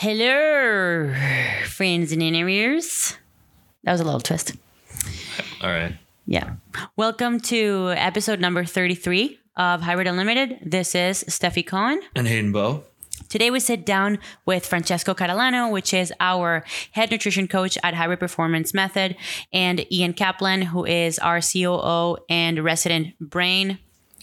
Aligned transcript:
Hello, 0.00 1.12
friends 1.64 2.12
and 2.12 2.22
interviewers. 2.22 3.16
That 3.82 3.90
was 3.90 4.00
a 4.00 4.04
little 4.04 4.20
twist. 4.20 4.52
All 5.60 5.70
right. 5.70 5.96
Yeah. 6.24 6.52
Welcome 6.94 7.40
to 7.40 7.94
episode 7.96 8.38
number 8.38 8.64
33 8.64 9.40
of 9.56 9.80
Hybrid 9.80 10.06
Unlimited. 10.06 10.60
This 10.62 10.94
is 10.94 11.24
Stefi 11.24 11.66
Cohen. 11.66 12.00
And 12.14 12.28
Hayden 12.28 12.52
Bowe. 12.52 12.84
Today 13.28 13.50
we 13.50 13.58
sit 13.58 13.84
down 13.84 14.20
with 14.46 14.64
Francesco 14.64 15.14
Catalano, 15.14 15.68
which 15.72 15.92
is 15.92 16.12
our 16.20 16.64
head 16.92 17.10
nutrition 17.10 17.48
coach 17.48 17.76
at 17.82 17.94
Hybrid 17.94 18.20
Performance 18.20 18.72
Method, 18.72 19.16
and 19.52 19.84
Ian 19.92 20.12
Kaplan, 20.12 20.62
who 20.62 20.84
is 20.86 21.18
our 21.18 21.40
COO 21.40 22.18
and 22.28 22.62
resident 22.62 23.18
brain 23.18 23.80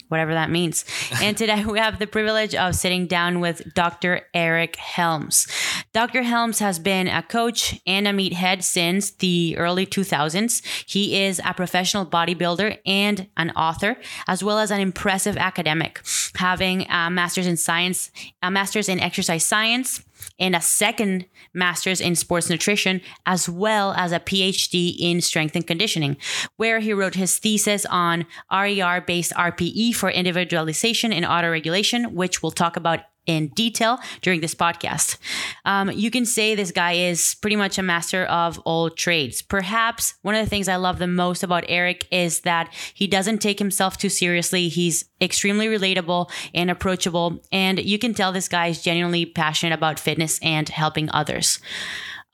whatever 0.07 0.33
that 0.33 0.49
means. 0.49 0.85
and 1.21 1.37
today 1.45 1.65
we 1.65 1.79
have 1.79 1.99
the 1.99 2.07
privilege 2.07 2.55
of 2.55 2.75
sitting 2.75 3.07
down 3.07 3.39
with 3.39 3.73
Dr. 3.73 4.21
Eric 4.33 4.75
Helms. 4.75 5.47
Dr. 5.93 6.23
Helms 6.23 6.59
has 6.59 6.79
been 6.79 7.07
a 7.07 7.23
coach 7.23 7.79
and 7.85 8.07
a 8.07 8.11
meathead 8.11 8.63
since 8.63 9.11
the 9.11 9.57
early 9.57 9.85
2000s. 9.85 10.63
He 10.87 11.23
is 11.23 11.41
a 11.45 11.53
professional 11.53 12.05
bodybuilder 12.05 12.79
and 12.85 13.27
an 13.37 13.51
author, 13.51 13.97
as 14.27 14.43
well 14.43 14.59
as 14.59 14.71
an 14.71 14.79
impressive 14.79 15.37
academic, 15.37 16.01
having 16.35 16.89
a 16.89 17.09
master's 17.09 17.47
in 17.47 17.57
science, 17.57 18.11
a 18.41 18.51
master's 18.51 18.89
in 18.89 18.99
exercise 18.99 19.45
science 19.45 20.03
and 20.39 20.55
a 20.55 20.61
second 20.61 21.25
master's 21.53 22.01
in 22.01 22.15
sports 22.15 22.49
nutrition, 22.49 23.01
as 23.25 23.49
well 23.49 23.93
as 23.93 24.11
a 24.11 24.19
PhD 24.19 24.95
in 24.99 25.21
strength 25.21 25.55
and 25.55 25.65
conditioning, 25.65 26.17
where 26.57 26.79
he 26.79 26.93
wrote 26.93 27.15
his 27.15 27.37
thesis 27.37 27.85
on 27.87 28.25
RIR 28.51 29.01
based 29.01 29.33
RPE 29.33 29.95
for 29.95 30.09
individualization 30.09 31.11
and 31.13 31.25
autoregulation, 31.25 32.13
which 32.13 32.41
we'll 32.41 32.51
talk 32.51 32.75
about 32.75 32.99
in 33.25 33.49
detail 33.49 33.99
during 34.21 34.41
this 34.41 34.55
podcast. 34.55 35.17
Um, 35.65 35.91
you 35.91 36.11
can 36.11 36.25
say 36.25 36.55
this 36.55 36.71
guy 36.71 36.93
is 36.93 37.35
pretty 37.35 37.55
much 37.55 37.77
a 37.77 37.83
master 37.83 38.25
of 38.25 38.59
all 38.59 38.89
trades. 38.89 39.41
Perhaps 39.41 40.15
one 40.21 40.35
of 40.35 40.43
the 40.45 40.49
things 40.49 40.67
I 40.67 40.75
love 40.75 40.99
the 40.99 41.07
most 41.07 41.43
about 41.43 41.65
Eric 41.67 42.07
is 42.11 42.41
that 42.41 42.71
he 42.93 43.07
doesn't 43.07 43.39
take 43.39 43.59
himself 43.59 43.97
too 43.97 44.09
seriously. 44.09 44.67
He's 44.67 45.05
extremely 45.21 45.67
relatable 45.67 46.29
and 46.53 46.69
approachable, 46.69 47.41
and 47.51 47.79
you 47.79 47.97
can 47.97 48.13
tell 48.13 48.31
this 48.31 48.47
guy 48.47 48.67
is 48.67 48.81
genuinely 48.81 49.25
passionate 49.25 49.73
about 49.73 49.99
fitness 49.99 50.39
and 50.41 50.67
helping 50.69 51.09
others. 51.11 51.59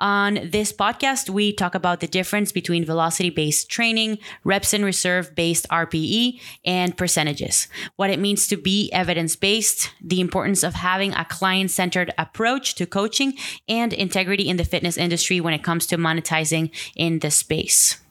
On 0.02 0.50
this 0.50 0.74
podcast, 0.74 1.30
we 1.30 1.54
talk 1.54 1.76
about 1.76 2.00
the 2.00 2.08
difference 2.08 2.52
between 2.52 2.84
velocity 2.84 3.30
based 3.30 3.70
training, 3.70 4.18
reps 4.44 4.74
and 4.74 4.84
reserve 4.84 5.36
based 5.36 5.68
RPE, 5.70 6.42
and 6.66 6.98
percentages, 6.98 7.68
what 7.98 8.10
it 8.10 8.18
means 8.18 8.48
to 8.48 8.58
be 8.58 8.92
evidence 8.92 9.36
based, 9.36 9.92
the 10.02 10.20
importance 10.20 10.64
of 10.64 10.74
having 10.74 11.14
a 11.14 11.24
client 11.26 11.70
centered 11.70 12.12
approach 12.18 12.74
to 12.76 12.88
coaching, 12.88 13.38
and 13.70 13.94
integrity 13.94 14.50
in 14.50 14.58
the 14.58 14.66
fitness 14.66 14.98
industry 14.98 15.40
when 15.40 15.54
it 15.54 15.64
comes 15.64 15.86
to 15.86 15.98
monetizing 15.98 16.72
in 16.96 17.20
the 17.20 17.30
space. 17.30 18.02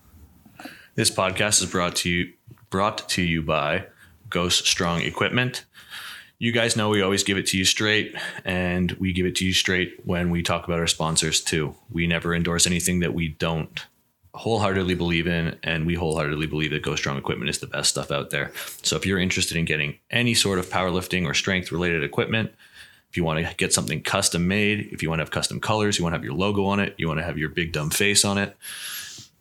This 0.94 1.10
podcast 1.10 1.60
is 1.60 1.68
brought 1.68 1.96
to 1.96 2.08
you 2.08 2.32
brought 2.70 3.08
to 3.08 3.22
you 3.22 3.42
by 3.42 3.86
Go 4.28 4.48
Strong 4.48 5.00
Equipment 5.00 5.64
you 6.40 6.52
guys 6.52 6.74
know 6.74 6.88
we 6.88 7.02
always 7.02 7.22
give 7.22 7.36
it 7.36 7.46
to 7.48 7.58
you 7.58 7.66
straight, 7.66 8.16
and 8.46 8.92
we 8.92 9.12
give 9.12 9.26
it 9.26 9.36
to 9.36 9.46
you 9.46 9.52
straight 9.52 10.00
when 10.04 10.30
we 10.30 10.42
talk 10.42 10.64
about 10.64 10.80
our 10.80 10.86
sponsors 10.86 11.40
too. 11.40 11.76
We 11.90 12.06
never 12.06 12.34
endorse 12.34 12.66
anything 12.66 13.00
that 13.00 13.12
we 13.12 13.28
don't 13.28 13.84
wholeheartedly 14.34 14.94
believe 14.94 15.26
in, 15.26 15.58
and 15.62 15.86
we 15.86 15.94
wholeheartedly 15.94 16.46
believe 16.46 16.70
that 16.70 16.82
Go 16.82 16.96
Strong 16.96 17.18
equipment 17.18 17.50
is 17.50 17.58
the 17.58 17.66
best 17.66 17.90
stuff 17.90 18.10
out 18.10 18.30
there. 18.30 18.52
So 18.82 18.96
if 18.96 19.04
you're 19.04 19.18
interested 19.18 19.58
in 19.58 19.66
getting 19.66 19.98
any 20.10 20.32
sort 20.32 20.58
of 20.58 20.70
powerlifting 20.70 21.26
or 21.26 21.34
strength 21.34 21.70
related 21.70 22.02
equipment, 22.02 22.52
if 23.10 23.18
you 23.18 23.24
want 23.24 23.46
to 23.46 23.54
get 23.56 23.74
something 23.74 24.02
custom 24.02 24.48
made, 24.48 24.88
if 24.92 25.02
you 25.02 25.10
want 25.10 25.18
to 25.18 25.24
have 25.24 25.30
custom 25.30 25.60
colors, 25.60 25.98
you 25.98 26.04
want 26.04 26.14
to 26.14 26.16
have 26.16 26.24
your 26.24 26.32
logo 26.32 26.64
on 26.64 26.80
it, 26.80 26.94
you 26.96 27.06
want 27.06 27.20
to 27.20 27.24
have 27.24 27.36
your 27.36 27.50
big 27.50 27.72
dumb 27.72 27.90
face 27.90 28.24
on 28.24 28.38
it, 28.38 28.56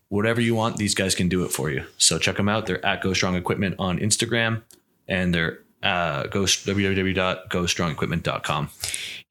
whatever 0.09 0.41
you 0.41 0.53
want, 0.53 0.75
these 0.75 0.95
guys 0.95 1.15
can 1.15 1.29
do 1.29 1.45
it 1.45 1.51
for 1.51 1.69
you. 1.69 1.85
So 1.97 2.19
check 2.19 2.35
them 2.35 2.49
out. 2.49 2.65
They're 2.65 2.85
at 2.85 3.01
Go 3.01 3.13
Strong 3.13 3.35
Equipment 3.35 3.75
on 3.79 3.99
Instagram, 3.99 4.63
and 5.07 5.33
they're 5.33 5.59
uh, 5.83 6.27
go 6.27 6.43
www.gostrongequipment.com. 6.43 8.69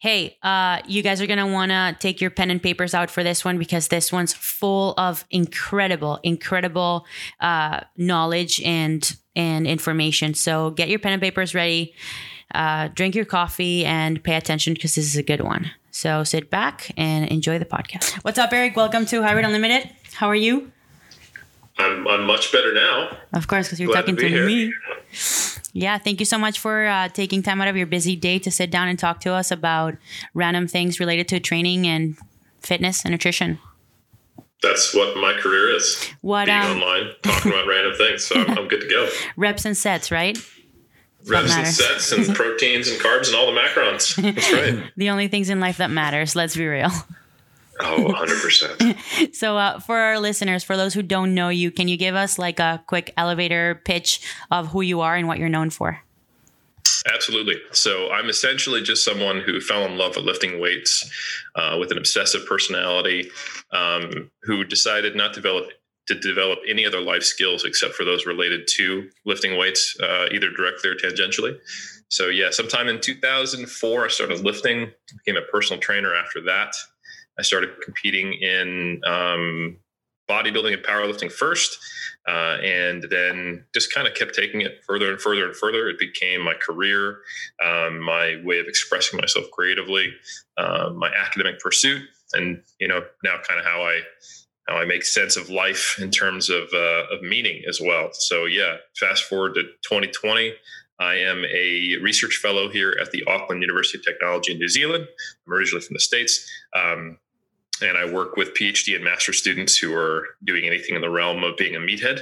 Hey, 0.01 0.39
uh, 0.43 0.81
you 0.87 1.03
guys 1.03 1.21
are 1.21 1.27
going 1.27 1.41
to 1.41 1.47
want 1.47 1.71
to 1.71 1.97
take 1.99 2.21
your 2.21 2.31
pen 2.31 2.51
and 2.51 2.63
papers 2.63 2.95
out 2.95 3.11
for 3.11 3.25
this 3.25 3.45
one 3.45 3.59
because 3.59 3.89
this 3.89 4.13
one's 4.13 4.33
full 4.33 4.95
of 4.97 5.25
incredible, 5.31 6.21
incredible 6.23 7.05
uh, 7.41 7.81
knowledge 7.97 8.63
and 8.63 9.17
and 9.35 9.67
information. 9.67 10.35
So 10.35 10.71
get 10.71 10.89
your 10.89 10.99
pen 10.99 11.13
and 11.13 11.23
papers 11.23 11.55
ready, 11.55 11.95
uh, 12.55 12.89
drink 12.89 13.15
your 13.15 13.25
coffee, 13.25 13.85
and 13.85 14.23
pay 14.23 14.35
attention 14.35 14.75
because 14.75 14.95
this 14.95 15.07
is 15.07 15.17
a 15.17 15.23
good 15.23 15.41
one. 15.41 15.71
So 15.91 16.25
sit 16.25 16.51
back 16.51 16.93
and 16.97 17.29
enjoy 17.29 17.59
the 17.59 17.65
podcast. 17.65 18.15
What's 18.25 18.39
up, 18.39 18.53
Eric? 18.53 18.77
Welcome 18.77 19.07
to 19.07 19.23
Hybrid 19.23 19.45
Unlimited. 19.45 19.91
How 20.13 20.29
are 20.29 20.35
you? 20.35 20.71
I'm, 21.79 22.07
I'm 22.09 22.25
much 22.25 22.53
better 22.53 22.75
now. 22.75 23.17
Of 23.33 23.47
course, 23.47 23.69
because 23.69 23.81
you're 23.81 23.91
Glad 23.91 24.03
talking 24.03 24.17
to, 24.17 24.29
to 24.29 24.47
me. 24.47 24.75
Yeah, 25.79 25.97
thank 25.97 26.19
you 26.19 26.27
so 26.27 26.39
much 26.39 26.59
for 26.59 26.87
uh, 26.87 27.09
taking 27.09 27.41
time 27.41 27.61
out 27.61 27.69
of 27.69 27.77
your 27.77 27.87
busy 27.87 28.17
day 28.17 28.41
to 28.41 28.51
sit 28.51 28.69
down 28.69 28.89
and 28.89 28.99
talk 28.99 29.21
to 29.21 29.33
us 29.33 29.53
about 29.53 29.95
random 30.35 30.67
things 30.67 30.99
related 30.99 31.29
to 31.29 31.39
training 31.39 31.87
and 31.87 32.17
fitness 32.59 33.05
and 33.05 33.13
nutrition. 33.13 33.61
That's 34.61 34.93
what 34.93 35.17
my 35.17 35.35
career 35.35 35.77
is. 35.77 36.05
What 36.21 36.47
being 36.47 36.59
um, 36.59 36.83
online, 36.83 37.13
talking 37.23 37.53
about 37.53 37.69
random 37.69 37.95
things. 37.97 38.25
So 38.25 38.35
I'm, 38.35 38.59
I'm, 38.59 38.67
good 38.67 38.81
to 38.81 38.89
go. 38.89 39.09
Reps 39.37 39.65
and 39.67 39.77
sets, 39.77 40.11
right? 40.11 40.37
Reps 41.27 41.55
and 41.55 41.69
sets 41.69 42.11
and 42.11 42.27
proteins 42.35 42.89
and 42.89 43.01
carbs 43.01 43.29
and 43.29 43.37
all 43.37 43.47
the 43.47 43.57
macrons. 43.57 44.21
That's 44.21 44.53
right. 44.53 44.83
the 44.97 45.11
only 45.11 45.29
things 45.29 45.49
in 45.49 45.61
life 45.61 45.77
that 45.77 45.93
matters. 45.93 46.35
Let's 46.35 46.57
be 46.57 46.67
real. 46.67 46.91
Oh, 47.81 48.13
100%. 48.15 49.35
so, 49.35 49.57
uh, 49.57 49.79
for 49.81 49.99
our 49.99 50.19
listeners, 50.19 50.65
for 50.65 50.77
those 50.77 50.95
who 50.95 51.03
don't 51.03 51.35
know 51.35 51.49
you, 51.49 51.71
can 51.71 51.89
you 51.89 51.97
give 51.97 52.15
us 52.15 52.39
like 52.39 52.61
a 52.61 52.83
quick 52.87 53.13
elevator 53.17 53.81
pitch 53.85 54.21
of 54.51 54.69
who 54.69 54.81
you 54.81 55.01
are 55.01 55.17
and 55.17 55.29
what 55.29 55.39
you're 55.39 55.49
known 55.49 55.71
for? 55.71 56.01
Absolutely. 57.13 57.57
So, 57.73 58.11
I'm 58.11 58.29
essentially 58.29 58.83
just 58.83 59.05
someone 59.05 59.41
who 59.41 59.61
fell 59.61 59.85
in 59.85 59.97
love 59.97 60.17
with 60.17 60.25
lifting 60.25 60.61
weights 60.61 61.09
uh, 61.55 61.77
with 61.79 61.91
an 61.91 61.99
obsessive 61.99 62.47
personality, 62.47 63.31
um, 63.73 64.31
who 64.43 64.65
decided 64.65 65.15
not 65.15 65.35
to 65.35 65.41
develop 65.41 65.71
to 66.09 66.19
develop 66.19 66.59
any 66.67 66.87
other 66.87 67.01
life 67.01 67.23
skills 67.23 67.65
except 67.65 67.95
for 67.95 68.03
those 68.03 68.25
related 68.25 68.67
to 68.67 69.09
lifting 69.27 69.59
weights, 69.59 69.95
uh, 70.03 70.27
either 70.33 70.51
directly 70.51 70.89
or 70.89 70.95
tangentially. 70.95 71.59
So, 72.09 72.29
yeah, 72.29 72.49
sometime 72.51 72.89
in 72.89 73.01
2004, 73.01 74.05
I 74.05 74.09
started 74.09 74.41
lifting, 74.41 74.91
became 75.25 75.41
a 75.41 75.47
personal 75.53 75.79
trainer 75.79 76.15
after 76.15 76.41
that. 76.43 76.75
I 77.39 77.43
started 77.43 77.71
competing 77.85 78.35
in 78.35 79.01
um, 79.07 79.79
bodybuilding 80.29 80.75
and 80.75 80.83
powerlifting 80.83 81.33
first, 81.33 81.79
uh, 82.29 82.59
and 82.63 83.05
then 83.11 83.65
just 83.73 83.95
kind 83.95 84.07
of 84.07 84.15
kept 84.15 84.35
taking 84.35 84.61
it 84.61 84.81
further 84.87 85.11
and 85.11 85.21
further 85.21 85.47
and 85.47 85.57
further. 85.57 85.89
It 85.89 85.99
became 85.99 86.43
my 86.43 86.55
career, 86.55 87.21
um, 87.65 88.01
my 88.01 88.41
way 88.45 88.59
of 88.59 88.67
expressing 88.67 89.19
myself 89.19 89.47
creatively, 89.53 90.13
uh, 90.57 90.91
my 90.95 91.11
academic 91.15 91.59
pursuit, 91.61 92.03
and 92.35 92.63
you 92.79 92.89
know 92.89 93.03
now 93.25 93.37
kind 93.47 93.59
of 93.59 93.67
how 93.67 93.83
I 93.83 94.03
how 94.69 94.77
I 94.77 94.85
make 94.85 95.05
sense 95.05 95.37
of 95.37 95.49
life 95.49 95.99
in 95.99 96.11
terms 96.11 96.51
of 96.51 96.69
uh, 96.75 97.15
of 97.15 97.23
meaning 97.23 97.63
as 97.69 97.81
well. 97.81 98.11
So 98.13 98.45
yeah, 98.45 98.77
fast 98.99 99.25
forward 99.25 99.55
to 99.55 99.63
2020. 99.89 100.53
I 101.01 101.15
am 101.15 101.45
a 101.45 101.97
research 102.03 102.41
fellow 102.43 102.69
here 102.69 102.97
at 103.01 103.13
the 103.13 103.23
Auckland 103.25 103.63
University 103.63 103.99
of 103.99 104.05
Technology 104.05 104.53
in 104.53 104.59
New 104.59 104.69
Zealand. 104.69 105.07
I'm 105.47 105.53
originally 105.53 105.85
from 105.85 105.95
the 105.95 106.01
States. 106.01 106.51
Um, 106.75 107.19
and 107.83 107.97
I 107.97 108.11
work 108.11 108.37
with 108.37 108.55
PhD 108.55 108.95
and 108.95 109.05
master 109.05 109.33
students 109.33 109.77
who 109.77 109.95
are 109.95 110.27
doing 110.45 110.65
anything 110.65 110.95
in 110.95 111.01
the 111.01 111.11
realm 111.11 111.45
of 111.45 111.57
being 111.57 111.77
a 111.77 111.81
meathead. 111.81 112.21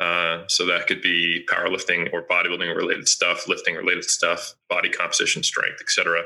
Uh, 0.00 0.42
so 0.48 0.66
that 0.66 0.88
could 0.88 1.00
be 1.00 1.46
powerlifting 1.48 2.12
or 2.12 2.24
bodybuilding 2.24 2.74
related 2.74 3.06
stuff, 3.06 3.46
lifting 3.46 3.76
related 3.76 4.02
stuff, 4.02 4.54
body 4.68 4.88
composition, 4.88 5.44
strength, 5.44 5.80
etc. 5.80 6.22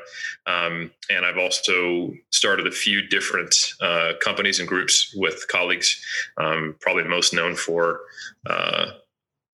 Um, 0.46 0.90
and 1.10 1.26
I've 1.26 1.36
also 1.36 2.14
started 2.30 2.66
a 2.66 2.70
few 2.70 3.06
different 3.06 3.54
uh, 3.82 4.12
companies 4.22 4.60
and 4.60 4.68
groups 4.68 5.14
with 5.14 5.46
colleagues. 5.48 6.02
Um, 6.38 6.76
probably 6.80 7.04
most 7.04 7.34
known 7.34 7.54
for 7.54 8.00
uh, 8.48 8.92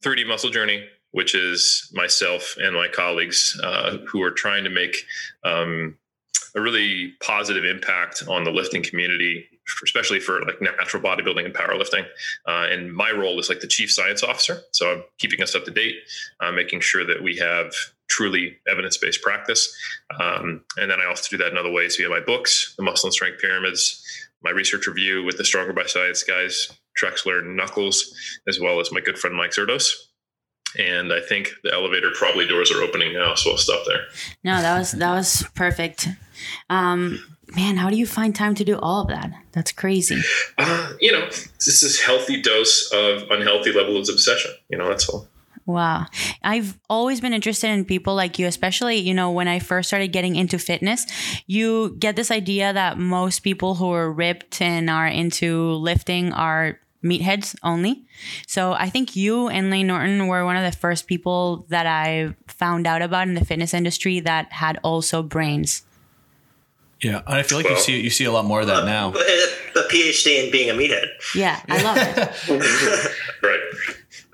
3D 0.05 0.25
Muscle 0.29 0.51
Journey, 0.51 0.87
which 1.11 1.35
is 1.35 1.91
myself 1.93 2.55
and 2.59 2.77
my 2.77 2.87
colleagues 2.87 3.59
uh, 3.65 3.99
who 4.07 4.23
are 4.23 4.31
trying 4.31 4.63
to 4.63 4.71
make 4.71 4.97
um, 5.43 5.97
a 6.55 6.61
really 6.61 7.15
positive 7.21 7.65
impact 7.65 8.23
on 8.29 8.45
the 8.45 8.51
lifting 8.51 8.83
community, 8.83 9.47
especially 9.83 10.21
for 10.21 10.43
like 10.43 10.61
natural 10.61 11.03
bodybuilding 11.03 11.45
and 11.45 11.55
powerlifting. 11.55 12.05
Uh, 12.47 12.67
and 12.71 12.93
my 12.93 13.11
role 13.11 13.39
is 13.39 13.49
like 13.49 13.61
the 13.61 13.67
chief 13.67 13.91
science 13.91 14.23
officer. 14.23 14.61
So 14.73 14.93
I'm 14.93 15.03
keeping 15.19 15.43
us 15.43 15.55
up 15.55 15.65
to 15.65 15.71
date, 15.71 15.97
uh, 16.41 16.53
making 16.53 16.81
sure 16.81 17.07
that 17.07 17.23
we 17.23 17.37
have 17.37 17.73
truly 18.09 18.59
evidence 18.69 18.99
based 18.99 19.23
practice. 19.23 19.75
Um, 20.21 20.63
and 20.77 20.91
then 20.91 21.01
I 21.01 21.07
also 21.07 21.29
do 21.31 21.43
that 21.43 21.53
in 21.53 21.59
other 21.59 21.73
ways 21.73 21.97
via 21.97 22.11
my 22.11 22.21
books, 22.21 22.75
The 22.77 22.83
Muscle 22.83 23.07
and 23.07 23.15
Strength 23.15 23.41
Pyramids, 23.41 24.05
my 24.43 24.51
research 24.51 24.87
review 24.87 25.25
with 25.25 25.39
the 25.39 25.45
Stronger 25.45 25.73
by 25.73 25.87
Science 25.87 26.23
guys, 26.23 26.71
Trexler 27.01 27.41
and 27.41 27.57
Nuckols, 27.57 28.15
as 28.47 28.61
well 28.61 28.81
as 28.81 28.93
my 28.93 29.01
good 29.01 29.19
friend 29.19 29.35
Mike 29.35 29.53
Zourdos 29.53 29.91
and 30.79 31.13
I 31.13 31.21
think 31.21 31.51
the 31.63 31.73
elevator 31.73 32.11
probably 32.15 32.47
doors 32.47 32.71
are 32.73 32.83
opening 32.83 33.13
now, 33.13 33.35
so 33.35 33.51
I'll 33.51 33.57
stop 33.57 33.85
there. 33.87 34.05
No, 34.43 34.61
that 34.61 34.79
was 34.79 34.93
that 34.93 35.13
was 35.13 35.45
perfect. 35.55 36.09
Um, 36.71 37.23
man, 37.55 37.77
how 37.77 37.91
do 37.91 37.97
you 37.97 38.07
find 38.07 38.35
time 38.35 38.55
to 38.57 38.65
do 38.65 38.79
all 38.79 39.03
of 39.03 39.09
that? 39.09 39.33
That's 39.53 39.73
crazy. 39.73 40.23
Uh, 40.59 40.93
you 41.01 41.13
know, 41.13 41.27
this 41.27 41.83
is 41.83 42.01
healthy 42.01 42.41
dose 42.41 42.91
of 42.93 43.31
unhealthy 43.31 43.73
level 43.73 43.97
of 43.97 44.09
obsession. 44.09 44.53
You 44.69 44.79
know, 44.79 44.89
that's 44.89 45.09
all. 45.09 45.29
Wow. 45.65 46.07
I've 46.43 46.77
always 46.91 47.21
been 47.21 47.33
interested 47.33 47.69
in 47.71 47.85
people 47.85 48.17
like 48.17 48.39
you, 48.39 48.47
especially, 48.47 48.97
you 48.97 49.15
know, 49.15 49.31
when 49.31 49.47
I 49.47 49.61
first 49.61 49.89
started 49.89 50.09
getting 50.09 50.35
into 50.35 50.59
fitness, 50.59 51.07
you 51.47 51.95
get 51.99 52.17
this 52.17 52.33
idea 52.33 52.73
that 52.73 52.99
most 52.99 53.41
people 53.41 53.77
who 53.77 53.93
are 53.93 54.11
ripped 54.11 54.61
and 54.61 54.91
are 54.91 55.07
into 55.07 55.75
lifting 55.75 56.33
are 56.33 56.81
meatheads 57.05 57.55
only. 57.63 58.05
So 58.47 58.73
I 58.73 58.89
think 58.89 59.15
you 59.17 59.49
and 59.49 59.71
Layne 59.71 59.89
Norton 59.89 60.27
were 60.27 60.45
one 60.45 60.57
of 60.57 60.65
the 60.65 60.77
first 60.77 61.07
people 61.07 61.67
that 61.69 61.87
I 61.87 62.35
found 62.49 62.87
out 62.87 63.03
about 63.03 63.29
in 63.29 63.35
the 63.35 63.45
fitness 63.45 63.75
industry 63.75 64.21
that 64.21 64.53
had 64.53 64.79
also 64.83 65.23
brains. 65.23 65.83
Yeah, 67.03 67.23
and 67.27 67.35
I 67.35 67.43
feel 67.43 67.59
like 67.59 67.65
well, 67.65 67.75
you 67.75 67.81
see 67.81 68.01
you 68.01 68.11
see 68.11 68.25
a 68.25 68.33
lot 68.33 68.45
more 68.45 68.61
of 68.61 68.69
that 68.69 68.85
now. 68.85 69.11
A 69.11 69.89
PhD 69.89 70.45
in 70.45 70.53
being 70.53 70.71
a 70.71 70.75
meathead. 70.75 71.09
Yeah, 71.35 71.61
I 71.69 71.83
love 71.83 71.97
it. 71.99 73.13
right. 73.43 73.61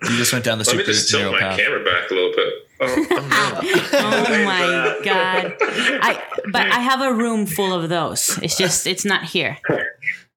You 0.02 0.16
just 0.16 0.32
went 0.32 0.44
down 0.44 0.58
the 0.58 0.64
Let 0.64 0.72
super 0.72 0.78
me 0.78 0.84
just 0.84 1.10
tilt 1.10 1.32
my 1.32 1.40
path. 1.40 1.58
camera 1.58 1.82
back 1.82 2.10
a 2.10 2.14
little 2.14 2.32
bit. 2.36 2.52
Oh, 2.80 3.06
oh, 3.10 3.80
oh 3.92 4.44
my 4.44 5.00
god! 5.02 5.56
I 5.60 6.22
but 6.52 6.66
I 6.66 6.80
have 6.80 7.00
a 7.00 7.12
room 7.12 7.46
full 7.46 7.72
of 7.72 7.88
those. 7.88 8.38
It's 8.42 8.56
just 8.56 8.86
it's 8.86 9.04
not 9.04 9.24
here. 9.24 9.58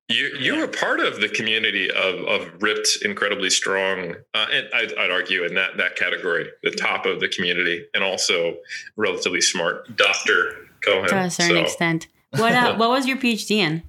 You 0.07 0.31
you 0.39 0.57
were 0.57 0.67
part 0.67 0.99
of 0.99 1.19
the 1.19 1.29
community 1.29 1.91
of, 1.91 2.25
of 2.25 2.61
ripped, 2.61 2.99
incredibly 3.03 3.49
strong, 3.49 4.15
uh, 4.33 4.47
and 4.51 4.67
I'd, 4.73 4.97
I'd, 4.97 5.11
argue 5.11 5.45
in 5.45 5.53
that 5.55 5.77
that 5.77 5.95
category, 5.95 6.49
the 6.63 6.71
top 6.71 7.05
of 7.05 7.19
the 7.19 7.27
community, 7.27 7.85
and 7.93 8.03
also 8.03 8.57
relatively 8.95 9.41
smart, 9.41 9.95
Doctor 9.95 10.55
Cohen. 10.83 11.09
To 11.09 11.17
a 11.17 11.29
certain 11.29 11.57
so. 11.57 11.61
extent. 11.61 12.07
What 12.31 12.53
uh, 12.53 12.75
what 12.77 12.89
was 12.89 13.07
your 13.07 13.17
PhD 13.17 13.57
in? 13.57 13.83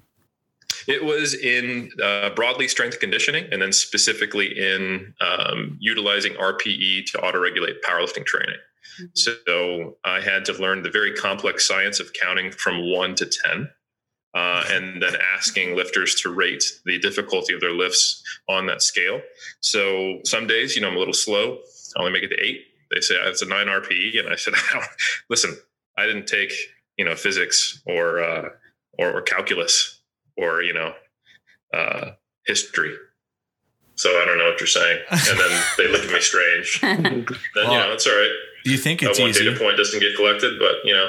It 0.87 1.03
was 1.03 1.33
in 1.33 1.91
uh, 2.01 2.31
broadly 2.31 2.67
strength 2.67 2.99
conditioning, 2.99 3.47
and 3.51 3.61
then 3.61 3.71
specifically 3.71 4.57
in 4.57 5.13
um, 5.21 5.77
utilizing 5.79 6.33
RPE 6.33 7.05
to 7.11 7.21
auto-regulate 7.21 7.81
powerlifting 7.83 8.25
training. 8.25 8.57
Mm-hmm. 8.99 9.05
So 9.13 9.97
I 10.03 10.19
had 10.19 10.45
to 10.45 10.53
learn 10.53 10.83
the 10.83 10.89
very 10.89 11.13
complex 11.13 11.67
science 11.67 11.99
of 11.99 12.11
counting 12.13 12.51
from 12.51 12.91
one 12.91 13.15
to 13.15 13.25
ten 13.25 13.69
uh, 14.33 14.63
and 14.69 15.01
then 15.01 15.15
asking 15.35 15.75
lifters 15.75 16.15
to 16.15 16.33
rate 16.33 16.63
the 16.85 16.99
difficulty 16.99 17.53
of 17.53 17.61
their 17.61 17.71
lifts 17.71 18.23
on 18.49 18.65
that 18.65 18.81
scale. 18.81 19.21
So 19.61 20.19
some 20.25 20.47
days, 20.47 20.75
you 20.75 20.81
know, 20.81 20.89
I'm 20.89 20.95
a 20.95 20.99
little 20.99 21.13
slow. 21.13 21.59
I 21.95 21.99
only 21.99 22.11
make 22.11 22.23
it 22.23 22.29
to 22.29 22.43
eight. 22.43 22.61
They 22.91 23.01
say 23.01 23.15
it's 23.15 23.41
a 23.41 23.47
nine 23.47 23.67
RPE, 23.67 24.19
and 24.19 24.29
I 24.29 24.35
said, 24.35 24.53
"Listen, 25.29 25.55
I 25.97 26.05
didn't 26.05 26.27
take 26.27 26.51
you 26.97 27.05
know 27.05 27.15
physics 27.15 27.81
or 27.85 28.21
uh, 28.21 28.49
or, 28.99 29.17
or, 29.17 29.21
calculus 29.21 30.01
or 30.37 30.61
you 30.61 30.73
know 30.73 30.93
uh, 31.73 32.11
history." 32.45 32.93
So 33.95 34.09
I 34.09 34.25
don't 34.25 34.37
know 34.37 34.45
what 34.45 34.59
you're 34.59 34.67
saying. 34.67 34.99
And 35.09 35.39
then 35.39 35.63
they 35.77 35.87
look 35.87 36.03
at 36.03 36.11
me 36.11 36.19
strange. 36.19 36.81
then 36.81 37.25
well, 37.55 37.71
you 37.71 37.79
know, 37.79 37.93
it's 37.93 38.07
all 38.07 38.13
right. 38.13 38.31
Do 38.63 38.71
you 38.71 38.77
think 38.77 39.03
it's 39.03 39.19
one 39.19 39.29
easy? 39.29 39.45
data 39.45 39.59
point 39.59 39.77
doesn't 39.77 39.99
get 39.99 40.15
collected, 40.15 40.57
but 40.59 40.75
you 40.83 40.93
know, 40.93 41.07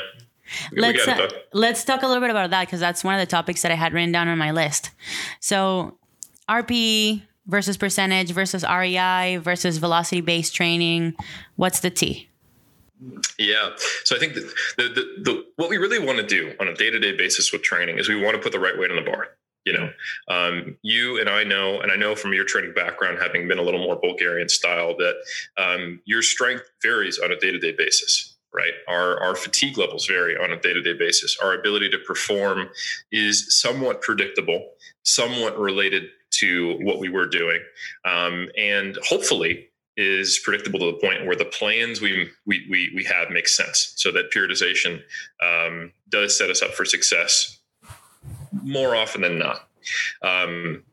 let's 0.73 1.07
uh, 1.07 1.29
let's 1.53 1.85
talk 1.85 2.03
a 2.03 2.07
little 2.07 2.21
bit 2.21 2.31
about 2.31 2.51
that 2.51 2.67
because 2.67 2.81
that's 2.81 3.03
one 3.05 3.15
of 3.15 3.21
the 3.21 3.27
topics 3.27 3.63
that 3.63 3.73
I 3.73 3.75
had 3.75 3.93
written 3.93 4.13
down 4.13 4.29
on 4.29 4.39
my 4.39 4.51
list. 4.51 4.91
So, 5.41 5.99
RPE 6.49 7.23
versus 7.47 7.77
percentage 7.77 8.33
versus 8.33 8.65
RIR 8.65 9.41
versus 9.41 9.79
velocity 9.79 10.21
based 10.21 10.55
training. 10.55 11.15
What's 11.57 11.81
the 11.81 11.91
T? 11.91 12.29
Yeah. 13.39 13.71
So 14.05 14.17
I 14.17 14.19
think 14.19 14.35
the, 14.35 14.53
the, 14.77 15.23
the, 15.23 15.45
what 15.57 15.69
we 15.69 15.79
really 15.79 15.99
want 15.99 16.19
to 16.19 16.27
do 16.27 16.55
on 16.61 16.69
a 16.69 16.75
day 16.75 16.91
to 16.91 16.99
day 16.99 17.17
basis 17.17 17.53
with 17.53 17.63
training 17.63 17.99
is 17.99 18.09
we 18.09 18.21
want 18.21 18.37
to 18.37 18.43
put 18.43 18.53
the 18.53 18.61
right 18.61 18.79
weight 18.79 18.91
on 18.91 18.97
the 18.97 19.11
bar. 19.11 19.29
You 19.65 19.73
know, 19.73 19.91
um, 20.29 20.77
you 20.83 21.19
and 21.19 21.29
I 21.29 21.43
know, 21.43 21.81
and 21.81 21.91
I 21.91 21.97
know 21.97 22.15
from 22.15 22.35
your 22.35 22.45
training 22.45 22.75
background, 22.75 23.19
having 23.21 23.49
been 23.49 23.59
a 23.59 23.63
little 23.63 23.81
more 23.81 23.99
Bulgarian 23.99 24.49
style, 24.49 24.95
that 24.99 25.15
um, 25.57 26.01
your 26.05 26.21
strength 26.21 26.65
varies 26.83 27.19
on 27.19 27.33
a 27.33 27.37
day 27.37 27.51
to 27.51 27.59
day 27.59 27.73
basis 27.77 28.35
right? 28.55 28.73
Our, 28.89 29.21
our 29.21 29.35
fatigue 29.35 29.77
levels 29.77 30.07
vary 30.07 30.37
on 30.37 30.53
a 30.53 30.61
day 30.61 30.73
to 30.73 30.81
day 30.81 30.95
basis. 30.95 31.37
Our 31.43 31.55
ability 31.59 31.91
to 31.91 31.99
perform 31.99 32.69
is 33.11 33.61
somewhat 33.61 34.01
predictable, 34.01 34.65
somewhat 35.03 35.59
related 35.59 36.05
to 36.39 36.79
what 36.81 37.01
we 37.01 37.09
were 37.09 37.27
doing. 37.27 37.61
Um, 38.05 38.49
and 38.57 38.97
hopefully, 39.09 39.69
is 39.97 40.41
predictable 40.43 40.81
to 40.81 40.87
the 40.87 40.99
point 40.99 41.27
where 41.27 41.37
the 41.37 41.45
plans 41.45 42.01
we 42.01 42.31
we 42.47 42.67
we, 42.71 42.93
we 42.95 43.05
have 43.05 43.31
make 43.31 43.49
sense. 43.49 43.93
So 43.97 44.11
that 44.13 44.33
periodization 44.35 45.03
um, 45.43 45.93
does 46.09 46.37
set 46.37 46.51
us 46.51 46.63
up 46.63 46.73
for 46.73 46.85
success 46.85 47.61
more 48.63 48.97
often 48.97 49.23
than 49.23 49.39
not. 49.39 49.69
Um, 50.23 50.85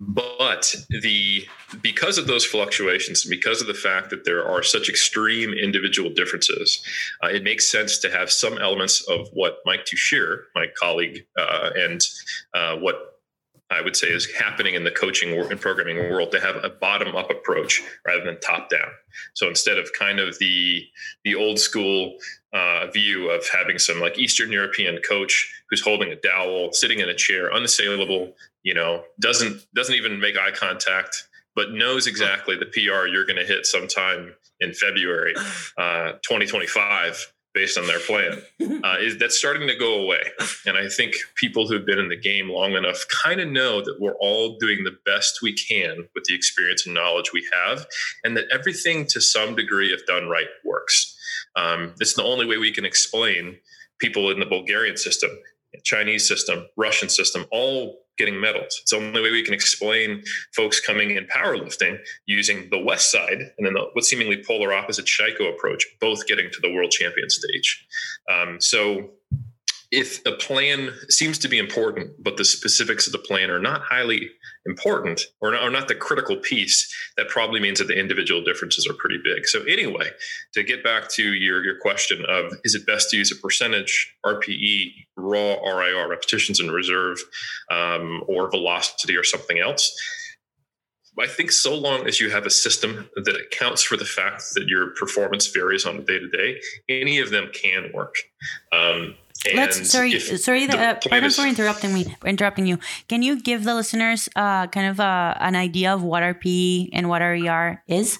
but 0.00 0.74
the 1.02 1.44
because 1.82 2.18
of 2.18 2.26
those 2.26 2.44
fluctuations 2.44 3.24
because 3.24 3.60
of 3.60 3.66
the 3.66 3.74
fact 3.74 4.10
that 4.10 4.24
there 4.24 4.46
are 4.46 4.62
such 4.62 4.88
extreme 4.88 5.52
individual 5.52 6.10
differences 6.10 6.82
uh, 7.22 7.28
it 7.28 7.42
makes 7.42 7.70
sense 7.70 7.98
to 7.98 8.10
have 8.10 8.30
some 8.30 8.58
elements 8.58 9.02
of 9.08 9.28
what 9.32 9.58
mike 9.66 9.84
tuchscherer 9.84 10.44
my 10.54 10.66
colleague 10.78 11.26
uh, 11.38 11.70
and 11.76 12.00
uh, 12.54 12.76
what 12.76 13.15
I 13.70 13.80
would 13.80 13.96
say 13.96 14.08
is 14.08 14.30
happening 14.32 14.74
in 14.74 14.84
the 14.84 14.92
coaching 14.92 15.36
and 15.36 15.60
programming 15.60 15.96
world 16.10 16.30
to 16.32 16.40
have 16.40 16.56
a 16.62 16.70
bottom 16.70 17.16
up 17.16 17.30
approach 17.30 17.82
rather 18.06 18.24
than 18.24 18.38
top 18.40 18.70
down. 18.70 18.88
So 19.34 19.48
instead 19.48 19.78
of 19.78 19.90
kind 19.98 20.20
of 20.20 20.38
the 20.38 20.84
the 21.24 21.34
old 21.34 21.58
school 21.58 22.16
uh, 22.52 22.86
view 22.92 23.28
of 23.30 23.44
having 23.48 23.78
some 23.78 24.00
like 24.00 24.18
Eastern 24.18 24.52
European 24.52 24.98
coach 25.06 25.52
who's 25.68 25.82
holding 25.82 26.12
a 26.12 26.16
dowel, 26.16 26.72
sitting 26.72 27.00
in 27.00 27.08
a 27.08 27.14
chair, 27.14 27.52
unassailable, 27.52 28.34
you 28.62 28.74
know, 28.74 29.02
doesn't 29.20 29.66
doesn't 29.74 29.94
even 29.94 30.20
make 30.20 30.36
eye 30.36 30.52
contact, 30.52 31.28
but 31.56 31.72
knows 31.72 32.06
exactly 32.06 32.56
the 32.56 32.66
PR 32.66 33.08
you're 33.08 33.26
going 33.26 33.38
to 33.38 33.44
hit 33.44 33.66
sometime 33.66 34.34
in 34.60 34.72
February 34.72 35.34
uh, 35.76 36.12
2025 36.22 37.32
based 37.56 37.78
on 37.78 37.86
their 37.86 37.98
plan. 37.98 38.42
Uh, 38.84 38.96
is 39.00 39.16
that's 39.18 39.38
starting 39.38 39.66
to 39.66 39.76
go 39.76 40.00
away, 40.00 40.20
and 40.66 40.76
I 40.76 40.88
think 40.88 41.14
people 41.34 41.66
who've 41.66 41.86
been 41.86 41.98
in 41.98 42.08
the 42.08 42.16
game 42.16 42.48
long 42.48 42.74
enough 42.74 43.04
kind 43.24 43.40
of 43.40 43.48
know 43.48 43.80
that 43.80 43.96
we're 43.98 44.16
all 44.20 44.58
doing 44.58 44.84
the 44.84 44.96
best 45.04 45.40
we 45.42 45.54
can 45.54 46.08
with 46.14 46.24
the 46.24 46.34
experience 46.34 46.84
and 46.86 46.94
knowledge 46.94 47.32
we 47.32 47.44
have, 47.52 47.86
and 48.22 48.36
that 48.36 48.44
everything 48.52 49.06
to 49.06 49.20
some 49.20 49.56
degree, 49.56 49.88
if 49.92 50.04
done 50.06 50.28
right, 50.28 50.46
works. 50.64 51.16
Um, 51.56 51.94
it's 52.00 52.14
the 52.14 52.22
only 52.22 52.46
way 52.46 52.58
we 52.58 52.70
can 52.70 52.84
explain 52.84 53.56
people 53.98 54.30
in 54.30 54.38
the 54.38 54.46
Bulgarian 54.46 54.96
system, 54.96 55.30
Chinese 55.84 56.28
system, 56.28 56.66
Russian 56.76 57.08
system, 57.08 57.46
all 57.50 58.05
getting 58.16 58.40
medals. 58.40 58.78
It's 58.82 58.90
the 58.90 58.96
only 58.98 59.20
way 59.20 59.30
we 59.30 59.42
can 59.42 59.54
explain 59.54 60.22
folks 60.54 60.80
coming 60.80 61.12
in 61.12 61.26
powerlifting 61.26 61.98
using 62.26 62.68
the 62.70 62.78
West 62.78 63.10
side 63.10 63.38
and 63.56 63.66
then 63.66 63.74
the, 63.74 63.86
what 63.92 64.04
seemingly 64.04 64.42
polar 64.46 64.72
opposite 64.72 65.06
Sheiko 65.06 65.52
approach, 65.52 65.84
both 66.00 66.26
getting 66.26 66.50
to 66.50 66.60
the 66.60 66.72
world 66.72 66.90
champion 66.90 67.30
stage. 67.30 67.86
Um, 68.30 68.60
so 68.60 69.10
if 69.96 70.20
a 70.26 70.32
plan 70.32 70.90
seems 71.08 71.38
to 71.38 71.48
be 71.48 71.58
important, 71.58 72.22
but 72.22 72.36
the 72.36 72.44
specifics 72.44 73.06
of 73.06 73.14
the 73.14 73.18
plan 73.18 73.50
are 73.50 73.58
not 73.58 73.80
highly 73.80 74.28
important 74.66 75.22
or 75.40 75.52
not, 75.52 75.62
or 75.62 75.70
not, 75.70 75.88
the 75.88 75.94
critical 75.94 76.36
piece, 76.36 76.94
that 77.16 77.30
probably 77.30 77.60
means 77.60 77.78
that 77.78 77.88
the 77.88 77.98
individual 77.98 78.44
differences 78.44 78.86
are 78.86 78.92
pretty 78.98 79.18
big. 79.24 79.46
So 79.46 79.62
anyway, 79.62 80.10
to 80.52 80.62
get 80.62 80.84
back 80.84 81.08
to 81.12 81.22
your, 81.22 81.64
your 81.64 81.78
question 81.80 82.26
of 82.28 82.52
is 82.62 82.74
it 82.74 82.86
best 82.86 83.08
to 83.10 83.16
use 83.16 83.32
a 83.32 83.40
percentage, 83.40 84.14
RPE, 84.26 84.92
raw 85.16 85.54
RIR, 85.64 86.08
repetitions 86.08 86.60
in 86.60 86.70
reserve, 86.70 87.16
um, 87.70 88.22
or 88.28 88.50
velocity 88.50 89.16
or 89.16 89.24
something 89.24 89.60
else? 89.60 89.90
I 91.18 91.26
think 91.26 91.50
so 91.50 91.74
long 91.74 92.06
as 92.06 92.20
you 92.20 92.28
have 92.28 92.44
a 92.44 92.50
system 92.50 93.08
that 93.16 93.34
accounts 93.34 93.82
for 93.82 93.96
the 93.96 94.04
fact 94.04 94.42
that 94.56 94.68
your 94.68 94.90
performance 94.90 95.46
varies 95.46 95.86
on 95.86 95.96
a 95.96 96.02
day 96.02 96.18
to 96.18 96.28
day, 96.28 96.60
any 96.90 97.18
of 97.18 97.30
them 97.30 97.48
can 97.54 97.90
work. 97.94 98.14
Um, 98.70 99.14
Let's 99.54 99.90
sorry 99.90 100.18
sorry 100.20 100.66
the, 100.66 100.78
uh, 100.78 100.94
pardon 101.08 101.30
for 101.30 101.46
interrupting 101.46 101.92
me 101.94 102.16
interrupting 102.24 102.66
you. 102.66 102.78
Can 103.08 103.22
you 103.22 103.40
give 103.40 103.64
the 103.64 103.74
listeners 103.74 104.28
uh, 104.36 104.66
kind 104.68 104.88
of 104.88 105.00
uh, 105.00 105.34
an 105.40 105.56
idea 105.56 105.92
of 105.92 106.02
what 106.02 106.22
RPE 106.22 106.90
and 106.92 107.08
what 107.08 107.20
RIR 107.22 107.82
is? 107.86 108.18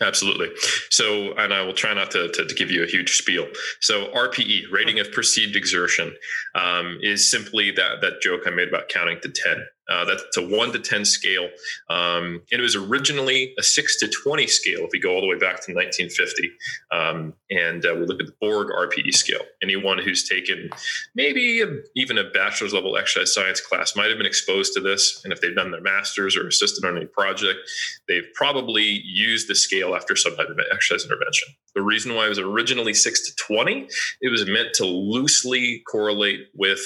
Absolutely. 0.00 0.48
So, 0.90 1.32
and 1.38 1.54
I 1.54 1.62
will 1.62 1.72
try 1.72 1.94
not 1.94 2.10
to, 2.10 2.28
to, 2.28 2.44
to, 2.44 2.54
give 2.54 2.70
you 2.70 2.82
a 2.82 2.86
huge 2.86 3.16
spiel. 3.16 3.46
So, 3.80 4.12
RPE, 4.12 4.70
rating 4.70 5.00
of 5.00 5.10
perceived 5.10 5.56
exertion, 5.56 6.14
um, 6.54 6.98
is 7.00 7.30
simply 7.30 7.70
that 7.70 8.02
that 8.02 8.20
joke 8.20 8.42
I 8.46 8.50
made 8.50 8.68
about 8.68 8.90
counting 8.90 9.18
to 9.22 9.30
ten. 9.30 9.64
Uh, 9.90 10.04
that's 10.04 10.36
a 10.36 10.46
one 10.46 10.72
to 10.72 10.78
10 10.78 11.04
scale. 11.04 11.48
Um, 11.88 12.42
and 12.50 12.60
it 12.60 12.62
was 12.62 12.74
originally 12.74 13.54
a 13.58 13.62
six 13.62 13.98
to 14.00 14.08
20 14.08 14.46
scale 14.46 14.80
if 14.80 14.90
we 14.92 15.00
go 15.00 15.14
all 15.14 15.20
the 15.20 15.28
way 15.28 15.38
back 15.38 15.64
to 15.64 15.74
1950. 15.74 16.50
Um, 16.90 17.34
and 17.50 17.84
uh, 17.86 17.94
we 17.94 18.06
look 18.06 18.20
at 18.20 18.26
the 18.26 18.34
Borg 18.40 18.68
RPE 18.68 19.14
scale. 19.14 19.42
Anyone 19.62 19.98
who's 19.98 20.28
taken 20.28 20.70
maybe 21.14 21.60
a, 21.62 21.66
even 21.94 22.18
a 22.18 22.24
bachelor's 22.30 22.72
level 22.72 22.96
exercise 22.96 23.32
science 23.32 23.60
class 23.60 23.94
might 23.94 24.08
have 24.08 24.18
been 24.18 24.26
exposed 24.26 24.72
to 24.74 24.80
this. 24.80 25.20
And 25.24 25.32
if 25.32 25.40
they've 25.40 25.54
done 25.54 25.70
their 25.70 25.80
master's 25.80 26.36
or 26.36 26.48
assisted 26.48 26.84
on 26.84 26.96
any 26.96 27.06
project, 27.06 27.60
they've 28.08 28.26
probably 28.34 29.02
used 29.04 29.48
the 29.48 29.54
scale 29.54 29.94
after 29.94 30.16
some 30.16 30.34
type 30.36 30.48
of 30.48 30.58
exercise 30.72 31.04
intervention. 31.04 31.48
The 31.74 31.82
reason 31.82 32.14
why 32.14 32.26
it 32.26 32.30
was 32.30 32.38
originally 32.38 32.94
six 32.94 33.28
to 33.28 33.36
20, 33.36 33.88
it 34.20 34.30
was 34.30 34.46
meant 34.46 34.68
to 34.74 34.86
loosely 34.86 35.82
correlate 35.86 36.48
with 36.54 36.80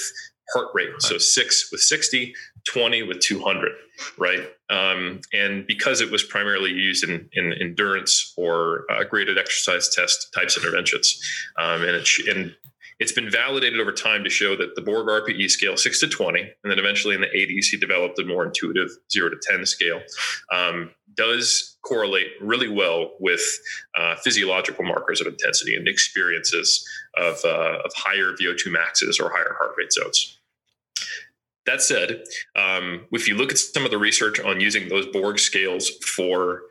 heart 0.53 0.67
rate. 0.73 0.89
So 0.99 1.17
six 1.17 1.69
with 1.71 1.81
60, 1.81 2.33
20 2.65 3.03
with 3.03 3.19
200, 3.19 3.71
right? 4.17 4.41
Um, 4.69 5.21
and 5.33 5.65
because 5.67 6.01
it 6.01 6.11
was 6.11 6.23
primarily 6.23 6.71
used 6.71 7.07
in, 7.07 7.29
in 7.33 7.53
endurance 7.53 8.33
or 8.37 8.85
uh, 8.91 9.03
graded 9.03 9.37
exercise 9.37 9.89
test 9.93 10.33
types 10.33 10.57
interventions, 10.57 11.21
um, 11.59 11.81
and, 11.83 11.95
it, 11.95 12.09
and 12.29 12.55
it's 12.99 13.11
been 13.11 13.31
validated 13.31 13.79
over 13.79 13.91
time 13.91 14.23
to 14.23 14.29
show 14.29 14.55
that 14.55 14.75
the 14.75 14.81
Borg 14.81 15.07
RPE 15.07 15.49
scale, 15.49 15.75
six 15.75 15.99
to 16.01 16.07
20, 16.07 16.39
and 16.39 16.71
then 16.71 16.77
eventually 16.77 17.15
in 17.15 17.21
the 17.21 17.27
80s, 17.27 17.65
he 17.71 17.77
developed 17.77 18.19
a 18.19 18.25
more 18.25 18.45
intuitive 18.45 18.89
zero 19.11 19.29
to 19.29 19.37
10 19.41 19.65
scale, 19.65 20.01
um, 20.53 20.91
does 21.15 21.77
correlate 21.83 22.27
really 22.39 22.69
well 22.69 23.13
with 23.19 23.41
uh, 23.97 24.15
physiological 24.17 24.85
markers 24.85 25.19
of 25.19 25.25
intensity 25.25 25.75
and 25.75 25.87
experiences 25.87 26.87
of, 27.17 27.43
uh, 27.43 27.79
of 27.83 27.91
higher 27.95 28.33
VO2 28.39 28.71
maxes 28.71 29.19
or 29.19 29.29
higher 29.29 29.55
heart 29.57 29.71
rate 29.77 29.91
zones. 29.91 30.37
That 31.65 31.81
said, 31.81 32.23
um, 32.55 33.05
if 33.11 33.27
you 33.27 33.35
look 33.35 33.51
at 33.51 33.57
some 33.57 33.85
of 33.85 33.91
the 33.91 33.97
research 33.97 34.39
on 34.39 34.59
using 34.59 34.89
those 34.89 35.05
Borg 35.07 35.37
scales 35.39 35.89
for 36.03 36.61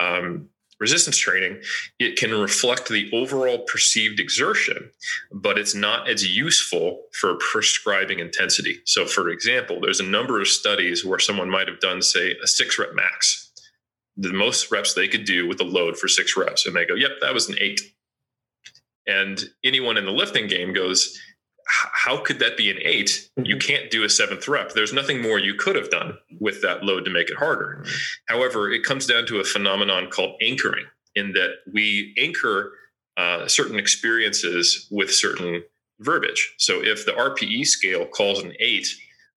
um, 0.00 0.48
resistance 0.80 1.18
training, 1.18 1.60
it 1.98 2.16
can 2.16 2.32
reflect 2.32 2.88
the 2.88 3.10
overall 3.12 3.58
perceived 3.70 4.20
exertion, 4.20 4.90
but 5.32 5.58
it's 5.58 5.74
not 5.74 6.08
as 6.08 6.26
useful 6.26 7.02
for 7.20 7.36
prescribing 7.36 8.20
intensity. 8.20 8.80
So, 8.84 9.04
for 9.04 9.28
example, 9.28 9.80
there's 9.80 10.00
a 10.00 10.04
number 10.04 10.40
of 10.40 10.48
studies 10.48 11.04
where 11.04 11.18
someone 11.18 11.50
might 11.50 11.68
have 11.68 11.80
done, 11.80 12.00
say, 12.00 12.36
a 12.42 12.46
six 12.46 12.78
rep 12.78 12.94
max, 12.94 13.52
the 14.16 14.32
most 14.32 14.70
reps 14.70 14.94
they 14.94 15.08
could 15.08 15.24
do 15.24 15.46
with 15.46 15.60
a 15.60 15.64
load 15.64 15.96
for 15.96 16.08
six 16.08 16.36
reps. 16.36 16.66
And 16.66 16.74
they 16.74 16.86
go, 16.86 16.94
yep, 16.94 17.12
that 17.20 17.34
was 17.34 17.48
an 17.48 17.56
eight. 17.60 17.80
And 19.06 19.42
anyone 19.64 19.96
in 19.96 20.04
the 20.04 20.12
lifting 20.12 20.48
game 20.48 20.72
goes, 20.72 21.18
how 21.68 22.22
could 22.22 22.38
that 22.38 22.56
be 22.56 22.70
an 22.70 22.78
8 22.82 23.30
You 23.36 23.56
mm-hmm. 23.56 23.58
can't 23.58 23.90
do 23.90 24.04
a 24.04 24.08
seventh 24.08 24.48
rep. 24.48 24.72
There's 24.72 24.92
nothing 24.92 25.20
more 25.20 25.38
you 25.38 25.54
could 25.54 25.76
have 25.76 25.90
done 25.90 26.16
with 26.40 26.62
that 26.62 26.82
load 26.82 27.04
to 27.04 27.10
make 27.10 27.30
it 27.30 27.36
harder. 27.36 27.84
However, 28.26 28.70
it 28.70 28.84
comes 28.84 29.06
down 29.06 29.26
to 29.26 29.38
a 29.40 29.44
phenomenon 29.44 30.08
called 30.10 30.36
anchoring, 30.40 30.86
in 31.14 31.32
that 31.32 31.56
we 31.72 32.14
anchor 32.18 32.72
uh, 33.16 33.46
certain 33.46 33.78
experiences 33.78 34.86
with 34.90 35.12
certain 35.12 35.62
verbiage. 36.00 36.54
So 36.58 36.82
if 36.82 37.04
the 37.04 37.12
RPE 37.12 37.66
scale 37.66 38.06
calls 38.06 38.42
an 38.42 38.52
eight 38.60 38.86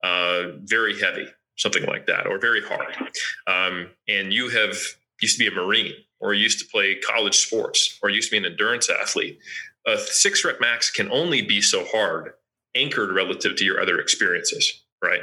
uh, 0.03 0.57
very 0.63 0.99
heavy, 0.99 1.27
something 1.57 1.85
like 1.85 2.07
that, 2.07 2.27
or 2.27 2.39
very 2.39 2.61
hard, 2.61 2.95
um, 3.47 3.89
and 4.07 4.31
you 4.31 4.49
have 4.49 4.77
used 5.21 5.37
to 5.37 5.39
be 5.39 5.47
a 5.47 5.59
Marine 5.59 5.93
or 6.19 6.33
used 6.33 6.59
to 6.59 6.65
play 6.65 6.95
college 6.95 7.35
sports 7.35 7.99
or 8.01 8.09
used 8.09 8.29
to 8.29 8.39
be 8.39 8.45
an 8.45 8.51
endurance 8.51 8.89
athlete, 8.89 9.39
a 9.87 9.97
six 9.97 10.45
rep 10.45 10.59
max 10.59 10.91
can 10.91 11.11
only 11.11 11.41
be 11.41 11.61
so 11.61 11.85
hard 11.85 12.33
anchored 12.75 13.13
relative 13.13 13.55
to 13.57 13.65
your 13.65 13.81
other 13.81 13.99
experiences, 13.99 14.83
right? 15.03 15.21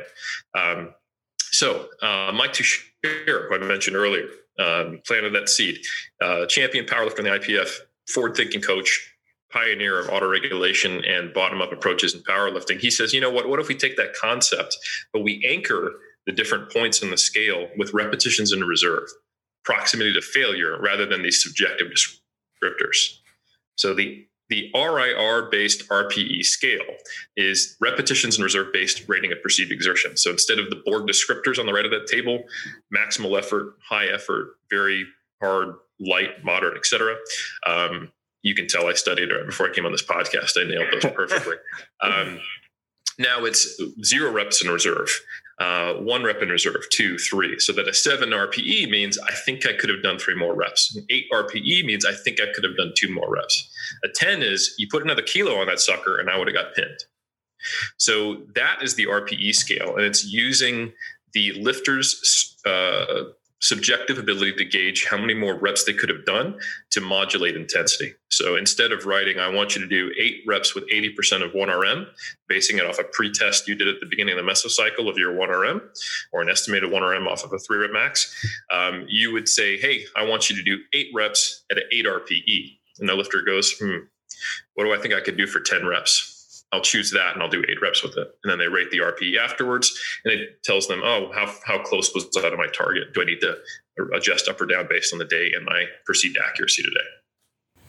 Um, 0.56 0.94
so, 1.40 1.88
uh, 2.02 2.30
Mike 2.32 2.52
Tuchscherer, 2.52 3.48
who 3.48 3.54
I 3.54 3.58
mentioned 3.58 3.96
earlier, 3.96 4.26
um, 4.58 5.00
planted 5.06 5.34
that 5.34 5.48
seed, 5.48 5.78
uh, 6.20 6.46
champion 6.46 6.84
powerlifter 6.84 7.20
in 7.20 7.24
the 7.24 7.30
IPF, 7.30 7.70
forward 8.08 8.36
thinking 8.36 8.60
coach, 8.60 9.14
pioneer 9.50 9.98
of 9.98 10.10
auto 10.10 10.28
regulation 10.28 11.02
and 11.04 11.32
bottom 11.32 11.62
up 11.62 11.72
approaches 11.72 12.14
in 12.14 12.22
powerlifting. 12.22 12.78
He 12.78 12.90
says, 12.90 13.14
you 13.14 13.20
know 13.20 13.30
what? 13.30 13.48
What 13.48 13.60
if 13.60 13.68
we 13.68 13.74
take 13.74 13.96
that 13.96 14.14
concept, 14.14 14.76
but 15.12 15.22
we 15.22 15.46
anchor 15.48 15.92
the 16.26 16.32
different 16.32 16.70
points 16.70 17.02
in 17.02 17.10
the 17.10 17.16
scale 17.16 17.68
with 17.78 17.94
repetitions 17.94 18.52
in 18.52 18.62
reserve, 18.62 19.08
proximity 19.64 20.12
to 20.12 20.20
failure, 20.20 20.78
rather 20.80 21.06
than 21.06 21.22
these 21.22 21.42
subjective 21.42 21.88
descriptors. 21.88 23.20
So 23.76 23.94
the 23.94 24.26
the 24.48 24.70
RIR 24.74 25.48
based 25.50 25.88
RPE 25.88 26.44
scale 26.44 26.84
is 27.36 27.76
repetitions 27.80 28.36
and 28.36 28.44
reserve 28.44 28.72
based 28.72 29.08
rating 29.08 29.32
of 29.32 29.42
perceived 29.42 29.72
exertion. 29.72 30.16
So 30.16 30.30
instead 30.30 30.58
of 30.58 30.70
the 30.70 30.82
Borg 30.84 31.06
descriptors 31.06 31.58
on 31.58 31.66
the 31.66 31.72
right 31.72 31.84
of 31.84 31.90
that 31.90 32.06
table, 32.06 32.44
maximal 32.94 33.38
effort, 33.38 33.74
high 33.86 34.06
effort, 34.06 34.56
very 34.70 35.06
hard, 35.40 35.74
light, 36.00 36.44
moderate, 36.44 36.76
etc. 36.76 37.16
Um, 37.66 38.10
you 38.42 38.54
can 38.54 38.66
tell 38.66 38.86
I 38.86 38.94
studied 38.94 39.30
it 39.30 39.46
before 39.46 39.68
I 39.68 39.74
came 39.74 39.84
on 39.84 39.92
this 39.92 40.04
podcast. 40.04 40.56
I 40.56 40.68
nailed 40.68 40.92
those 40.92 41.12
perfectly. 41.12 41.56
Um, 42.00 42.38
now 43.18 43.44
it's 43.44 43.82
zero 44.04 44.30
reps 44.30 44.62
in 44.62 44.70
reserve 44.70 45.10
uh, 45.60 45.94
one 45.94 46.22
rep 46.22 46.40
in 46.40 46.48
reserve, 46.48 46.84
two, 46.90 47.18
three. 47.18 47.58
So 47.58 47.72
that 47.72 47.88
a 47.88 47.94
seven 47.94 48.30
RPE 48.30 48.88
means 48.88 49.18
I 49.18 49.34
think 49.34 49.66
I 49.66 49.72
could 49.72 49.90
have 49.90 50.02
done 50.02 50.18
three 50.18 50.36
more 50.36 50.54
reps. 50.54 50.94
An 50.94 51.04
eight 51.10 51.26
RPE 51.32 51.84
means 51.84 52.04
I 52.04 52.14
think 52.14 52.40
I 52.40 52.52
could 52.54 52.64
have 52.64 52.76
done 52.76 52.92
two 52.96 53.12
more 53.12 53.28
reps. 53.28 53.68
A 54.04 54.08
10 54.08 54.42
is 54.42 54.74
you 54.78 54.86
put 54.90 55.02
another 55.02 55.22
kilo 55.22 55.56
on 55.56 55.66
that 55.66 55.80
sucker 55.80 56.18
and 56.18 56.30
I 56.30 56.38
would 56.38 56.46
have 56.46 56.54
got 56.54 56.74
pinned. 56.74 56.98
So 57.96 58.42
that 58.54 58.82
is 58.82 58.94
the 58.94 59.06
RPE 59.06 59.54
scale, 59.54 59.96
and 59.96 60.04
it's 60.04 60.24
using 60.24 60.92
the 61.32 61.52
lifter's 61.60 62.56
uh, 62.64 63.24
subjective 63.60 64.18
ability 64.18 64.52
to 64.54 64.64
gauge 64.64 65.06
how 65.06 65.16
many 65.16 65.34
more 65.34 65.54
reps 65.54 65.84
they 65.84 65.92
could 65.92 66.08
have 66.08 66.24
done 66.24 66.58
to 66.90 67.00
modulate 67.00 67.56
intensity. 67.56 68.14
So 68.30 68.56
instead 68.56 68.92
of 68.92 69.04
writing, 69.04 69.38
I 69.38 69.48
want 69.48 69.74
you 69.74 69.82
to 69.82 69.88
do 69.88 70.12
eight 70.18 70.42
reps 70.46 70.74
with 70.74 70.88
80% 70.90 71.44
of 71.44 71.52
1RM, 71.52 72.06
basing 72.48 72.78
it 72.78 72.84
off 72.84 72.98
a 72.98 73.04
pre-test 73.04 73.66
you 73.66 73.74
did 73.74 73.88
at 73.88 74.00
the 74.00 74.06
beginning 74.06 74.38
of 74.38 74.44
the 74.44 74.50
mesocycle 74.50 75.08
of 75.08 75.18
your 75.18 75.32
1RM, 75.32 75.80
or 76.32 76.42
an 76.42 76.48
estimated 76.48 76.90
1RM 76.90 77.26
off 77.26 77.44
of 77.44 77.52
a 77.52 77.58
three 77.58 77.78
rep 77.78 77.90
max, 77.92 78.34
um, 78.72 79.04
you 79.08 79.32
would 79.32 79.48
say, 79.48 79.76
hey, 79.76 80.04
I 80.16 80.24
want 80.24 80.48
you 80.48 80.56
to 80.56 80.62
do 80.62 80.78
eight 80.92 81.08
reps 81.14 81.64
at 81.70 81.78
an 81.78 81.84
8 81.90 82.06
RPE. 82.06 82.78
And 83.00 83.08
the 83.08 83.14
lifter 83.14 83.42
goes, 83.42 83.72
hmm, 83.72 83.98
what 84.74 84.84
do 84.84 84.92
I 84.92 84.98
think 84.98 85.14
I 85.14 85.20
could 85.20 85.36
do 85.36 85.46
for 85.46 85.60
10 85.60 85.86
reps? 85.86 86.37
I'll 86.72 86.82
choose 86.82 87.10
that 87.12 87.32
and 87.34 87.42
I'll 87.42 87.48
do 87.48 87.64
eight 87.68 87.80
reps 87.80 88.02
with 88.02 88.16
it. 88.16 88.28
And 88.44 88.50
then 88.50 88.58
they 88.58 88.68
rate 88.68 88.90
the 88.90 88.98
RPE 88.98 89.38
afterwards 89.38 89.98
and 90.24 90.34
it 90.34 90.62
tells 90.64 90.86
them, 90.86 91.00
oh, 91.02 91.30
how, 91.34 91.52
how 91.64 91.82
close 91.82 92.14
was 92.14 92.28
that 92.30 92.50
to 92.50 92.56
my 92.56 92.66
target? 92.66 93.14
Do 93.14 93.22
I 93.22 93.24
need 93.24 93.40
to 93.40 93.56
adjust 94.14 94.48
up 94.48 94.60
or 94.60 94.66
down 94.66 94.86
based 94.88 95.12
on 95.12 95.18
the 95.18 95.24
day 95.24 95.50
and 95.56 95.64
my 95.64 95.84
perceived 96.06 96.36
accuracy 96.46 96.82
today? 96.82 97.86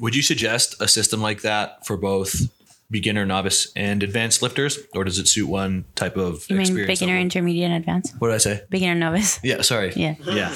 Would 0.00 0.14
you 0.14 0.22
suggest 0.22 0.80
a 0.80 0.88
system 0.88 1.20
like 1.20 1.42
that 1.42 1.86
for 1.86 1.96
both 1.96 2.50
beginner, 2.90 3.26
novice, 3.26 3.72
and 3.74 4.02
advanced 4.02 4.42
lifters, 4.42 4.78
or 4.94 5.04
does 5.04 5.18
it 5.18 5.26
suit 5.26 5.48
one 5.48 5.84
type 5.94 6.16
of 6.16 6.48
you 6.48 6.56
mean 6.56 6.74
beginner, 6.86 7.12
level? 7.12 7.22
intermediate, 7.22 7.70
and 7.70 7.80
advanced? 7.80 8.14
What 8.18 8.28
did 8.28 8.34
I 8.34 8.38
say? 8.38 8.62
Beginner, 8.70 8.94
novice. 8.94 9.40
Yeah, 9.42 9.62
sorry. 9.62 9.92
Yeah. 9.96 10.14
Yeah. 10.22 10.54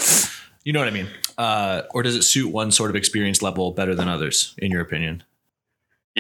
You 0.65 0.73
know 0.73 0.81
what 0.81 0.89
I 0.89 0.93
mean? 0.93 1.09
Uh, 1.39 1.83
or 1.93 2.03
does 2.03 2.15
it 2.15 2.23
suit 2.23 2.53
one 2.53 2.71
sort 2.71 2.91
of 2.91 2.97
experience 2.97 3.43
level 3.43 3.73
better 3.73 3.95
than 3.95 4.09
others, 4.09 4.55
in 4.59 4.71
your 4.71 4.83
opinion? 4.83 5.23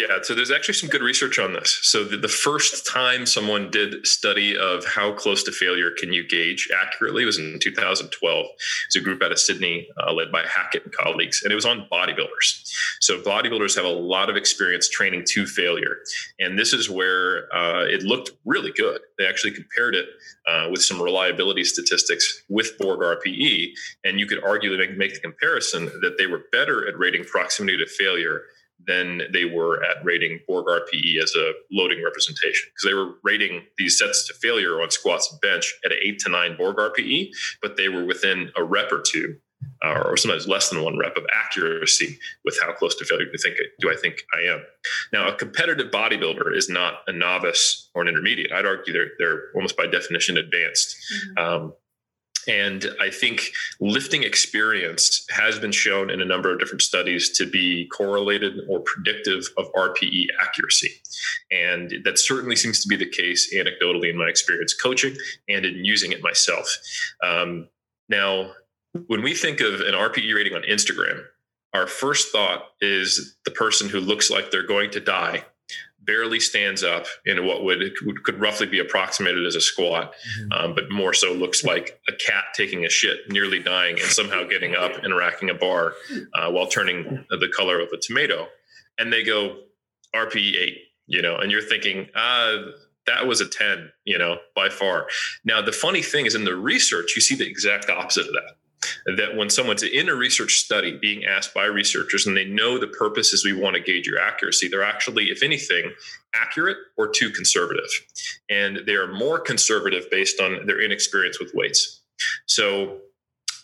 Yeah, 0.00 0.20
so 0.22 0.34
there's 0.34 0.50
actually 0.50 0.74
some 0.74 0.88
good 0.88 1.02
research 1.02 1.38
on 1.38 1.52
this. 1.52 1.78
So 1.82 2.04
the, 2.04 2.16
the, 2.16 2.26
first 2.26 2.86
time 2.86 3.26
someone 3.26 3.70
did 3.70 4.06
study 4.06 4.56
of 4.56 4.82
how 4.86 5.12
close 5.12 5.42
to 5.42 5.52
failure 5.52 5.90
can 5.90 6.10
you 6.10 6.26
gauge 6.26 6.70
accurately 6.82 7.26
was 7.26 7.38
in 7.38 7.58
2012. 7.60 8.46
It's 8.86 8.96
a 8.96 9.00
group 9.00 9.22
out 9.22 9.30
of 9.30 9.38
Sydney 9.38 9.88
uh, 10.02 10.14
led 10.14 10.32
by 10.32 10.46
Hackett 10.46 10.84
and 10.84 10.92
colleagues, 10.94 11.42
and 11.42 11.52
it 11.52 11.54
was 11.54 11.66
on 11.66 11.86
bodybuilders. 11.92 12.72
So 13.00 13.20
bodybuilders 13.20 13.76
have 13.76 13.84
a 13.84 13.88
lot 13.88 14.30
of 14.30 14.36
experience 14.36 14.88
training 14.88 15.24
to 15.32 15.44
failure, 15.44 15.98
and 16.38 16.58
this 16.58 16.72
is 16.72 16.88
where 16.88 17.54
uh, 17.54 17.84
it 17.84 18.02
looked 18.02 18.30
really 18.46 18.72
good. 18.72 19.02
They 19.18 19.26
actually 19.26 19.52
compared 19.52 19.94
it 19.94 20.06
uh, 20.48 20.68
with 20.70 20.82
some 20.82 21.02
reliability 21.02 21.64
statistics 21.64 22.42
with 22.48 22.78
Borg 22.78 23.00
RPE, 23.00 23.72
and 24.04 24.18
you 24.18 24.24
could 24.24 24.42
argue 24.42 24.74
make, 24.78 24.96
make 24.96 25.12
the 25.12 25.20
comparison 25.20 25.86
that 26.00 26.16
they 26.16 26.26
were 26.26 26.44
better 26.52 26.88
at 26.88 26.98
rating 26.98 27.24
proximity 27.24 27.76
to 27.76 27.86
failure 27.86 28.44
than 28.86 29.22
they 29.32 29.44
were 29.44 29.82
at 29.84 30.04
rating 30.04 30.40
Borg 30.46 30.66
RPE 30.66 31.22
as 31.22 31.34
a 31.36 31.52
loading 31.70 32.02
representation 32.02 32.68
because 32.68 32.88
they 32.88 32.94
were 32.94 33.14
rating 33.22 33.62
these 33.78 33.98
sets 33.98 34.26
to 34.28 34.34
failure 34.34 34.80
on 34.80 34.90
squats 34.90 35.30
and 35.30 35.40
bench 35.40 35.72
at 35.84 35.92
an 35.92 35.98
eight 36.04 36.18
to 36.20 36.30
nine 36.30 36.56
Borg 36.56 36.76
RPE, 36.76 37.30
but 37.62 37.76
they 37.76 37.88
were 37.88 38.04
within 38.04 38.50
a 38.56 38.64
rep 38.64 38.92
or 38.92 39.02
two, 39.04 39.36
uh, 39.84 40.02
or 40.04 40.16
sometimes 40.16 40.48
less 40.48 40.70
than 40.70 40.82
one 40.82 40.98
rep 40.98 41.16
of 41.16 41.24
accuracy 41.34 42.18
with 42.44 42.58
how 42.62 42.72
close 42.72 42.94
to 42.96 43.04
failure 43.04 43.26
do, 43.26 43.38
think, 43.38 43.56
do 43.80 43.90
I 43.90 43.96
think 43.96 44.22
I 44.34 44.52
am. 44.52 44.62
Now, 45.12 45.28
a 45.28 45.34
competitive 45.34 45.90
bodybuilder 45.90 46.56
is 46.56 46.68
not 46.68 47.00
a 47.06 47.12
novice 47.12 47.90
or 47.94 48.02
an 48.02 48.08
intermediate. 48.08 48.52
I'd 48.52 48.66
argue 48.66 48.92
they're, 48.92 49.10
they're 49.18 49.42
almost 49.54 49.76
by 49.76 49.86
definition 49.86 50.36
advanced. 50.36 50.96
Mm-hmm. 51.38 51.44
Um, 51.44 51.72
and 52.48 52.86
I 53.00 53.10
think 53.10 53.52
lifting 53.80 54.22
experience 54.22 55.24
has 55.30 55.58
been 55.58 55.72
shown 55.72 56.10
in 56.10 56.20
a 56.20 56.24
number 56.24 56.52
of 56.52 56.58
different 56.58 56.82
studies 56.82 57.36
to 57.38 57.46
be 57.46 57.86
correlated 57.88 58.60
or 58.68 58.80
predictive 58.80 59.44
of 59.56 59.72
RPE 59.72 60.26
accuracy. 60.42 60.90
And 61.50 61.92
that 62.04 62.18
certainly 62.18 62.56
seems 62.56 62.80
to 62.82 62.88
be 62.88 62.96
the 62.96 63.08
case 63.08 63.54
anecdotally 63.54 64.10
in 64.10 64.16
my 64.16 64.28
experience 64.28 64.74
coaching 64.74 65.16
and 65.48 65.64
in 65.64 65.84
using 65.84 66.12
it 66.12 66.22
myself. 66.22 66.68
Um, 67.22 67.68
now, 68.08 68.52
when 69.06 69.22
we 69.22 69.34
think 69.34 69.60
of 69.60 69.80
an 69.80 69.94
RPE 69.94 70.34
rating 70.34 70.54
on 70.54 70.62
Instagram, 70.62 71.22
our 71.72 71.86
first 71.86 72.32
thought 72.32 72.64
is 72.80 73.36
the 73.44 73.52
person 73.52 73.88
who 73.88 74.00
looks 74.00 74.30
like 74.30 74.50
they're 74.50 74.66
going 74.66 74.90
to 74.90 75.00
die 75.00 75.44
barely 76.10 76.40
stands 76.40 76.82
up 76.82 77.06
in 77.24 77.46
what 77.46 77.62
would 77.62 77.92
could 78.24 78.40
roughly 78.40 78.66
be 78.66 78.80
approximated 78.80 79.46
as 79.46 79.54
a 79.54 79.60
squat, 79.60 80.12
mm-hmm. 80.40 80.52
um, 80.52 80.74
but 80.74 80.90
more 80.90 81.14
so 81.14 81.32
looks 81.32 81.62
like 81.62 82.00
a 82.08 82.12
cat 82.12 82.46
taking 82.52 82.84
a 82.84 82.90
shit, 82.90 83.18
nearly 83.28 83.60
dying, 83.60 83.94
and 83.94 84.08
somehow 84.08 84.42
getting 84.42 84.74
up 84.74 85.04
and 85.04 85.16
racking 85.16 85.50
a 85.50 85.54
bar 85.54 85.92
uh, 86.34 86.50
while 86.50 86.66
turning 86.66 87.24
the 87.30 87.52
color 87.56 87.78
of 87.78 87.90
a 87.92 87.96
tomato. 87.96 88.48
And 88.98 89.12
they 89.12 89.22
go 89.22 89.58
RPE 90.12 90.56
eight, 90.56 90.78
you 91.06 91.22
know, 91.22 91.36
and 91.36 91.52
you're 91.52 91.62
thinking, 91.62 92.08
ah. 92.16 92.56
That 93.06 93.26
was 93.26 93.40
a 93.40 93.48
10, 93.48 93.90
you 94.04 94.18
know, 94.18 94.36
by 94.54 94.68
far. 94.68 95.08
Now, 95.42 95.62
the 95.62 95.72
funny 95.72 96.02
thing 96.02 96.26
is 96.26 96.34
in 96.36 96.44
the 96.44 96.54
research, 96.54 97.16
you 97.16 97.22
see 97.22 97.34
the 97.34 97.48
exact 97.48 97.88
opposite 97.88 98.26
of 98.28 98.34
that 98.34 98.59
that 99.16 99.36
when 99.36 99.50
someone's 99.50 99.82
in 99.82 100.08
a 100.08 100.14
research 100.14 100.54
study 100.54 100.98
being 101.00 101.24
asked 101.24 101.52
by 101.54 101.64
researchers 101.64 102.26
and 102.26 102.36
they 102.36 102.44
know 102.44 102.78
the 102.78 102.86
purpose 102.86 103.32
is 103.32 103.44
we 103.44 103.52
want 103.52 103.76
to 103.76 103.82
gauge 103.82 104.06
your 104.06 104.18
accuracy, 104.18 104.68
they're 104.68 104.82
actually, 104.82 105.26
if 105.26 105.42
anything, 105.42 105.92
accurate 106.34 106.78
or 106.96 107.08
too 107.08 107.30
conservative. 107.30 107.90
And 108.48 108.80
they 108.86 108.94
are 108.94 109.12
more 109.12 109.38
conservative 109.38 110.10
based 110.10 110.40
on 110.40 110.66
their 110.66 110.80
inexperience 110.80 111.38
with 111.38 111.52
weights. 111.54 112.00
So 112.46 112.98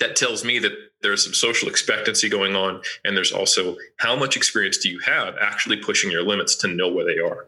that 0.01 0.17
tells 0.17 0.45
me 0.45 0.59
that 0.59 0.73
there's 1.03 1.25
some 1.25 1.35
social 1.35 1.69
expectancy 1.69 2.29
going 2.29 2.57
on. 2.57 2.83
And 3.05 3.17
there's 3.17 3.33
also 3.33 3.77
how 3.99 4.17
much 4.17 4.37
experience 4.37 4.79
do 4.79 4.91
you 4.91 4.99
have 5.01 5.35
actually 5.41 5.77
pushing 5.77 6.11
your 6.11 6.23
limits 6.23 6.57
to 6.57 6.69
know 6.69 6.89
where 6.89 7.05
they 7.05 7.19
are. 7.19 7.47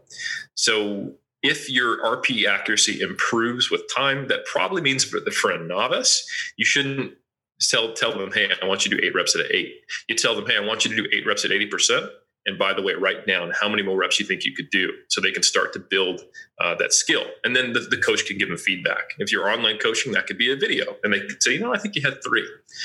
So 0.55 1.13
if 1.43 1.71
your 1.71 2.03
RP 2.03 2.47
accuracy 2.47 3.01
improves 3.01 3.71
with 3.71 3.83
time, 3.95 4.29
that 4.29 4.45
probably 4.45 4.83
means 4.83 5.05
for, 5.05 5.21
for 5.31 5.51
a 5.51 5.59
novice, 5.59 6.27
you 6.57 6.65
shouldn't 6.65 7.15
tell 7.61 7.93
tell 7.93 8.17
them, 8.17 8.31
hey, 8.33 8.51
I 8.63 8.67
want 8.67 8.85
you 8.85 8.91
to 8.91 8.97
do 8.97 9.07
eight 9.07 9.15
reps 9.15 9.37
at 9.37 9.51
eight. 9.51 9.75
You 10.09 10.17
tell 10.17 10.35
them, 10.35 10.47
hey, 10.47 10.57
I 10.57 10.61
want 10.61 10.85
you 10.85 10.91
to 10.95 10.97
do 10.97 11.09
eight 11.13 11.27
reps 11.27 11.45
at 11.45 11.53
eighty 11.53 11.67
percent. 11.67 12.07
And 12.47 12.59
by 12.59 12.73
the 12.73 12.81
way, 12.81 12.95
write 12.95 13.27
down 13.27 13.53
how 13.61 13.69
many 13.69 13.83
more 13.83 13.99
reps 13.99 14.19
you 14.19 14.25
think 14.25 14.45
you 14.45 14.55
could 14.55 14.71
do, 14.71 14.91
so 15.09 15.21
they 15.21 15.33
can 15.33 15.43
start 15.43 15.75
to 15.75 15.79
build 15.79 16.23
uh, 16.59 16.75
that 16.77 16.95
skill. 16.95 17.25
And 17.45 17.55
then 17.55 17.75
the, 17.75 17.81
the, 17.81 17.99
coach 17.99 18.25
can 18.25 18.39
give 18.39 18.49
them 18.49 18.57
feedback. 18.57 19.11
If 19.19 19.31
you're 19.31 19.51
online 19.51 19.77
coaching, 19.77 20.13
that 20.13 20.27
could 20.27 20.39
be 20.39 20.51
a 20.51 20.57
video, 20.57 20.97
and 21.05 21.13
they 21.13 21.21
could 21.21 21.43
say, 21.43 21.53
you 21.53 21.61
know, 21.61 21.75
I 21.75 21.79
think 21.79 21.95
you 21.95 22.01
had 22.01 22.25
3 22.25 22.43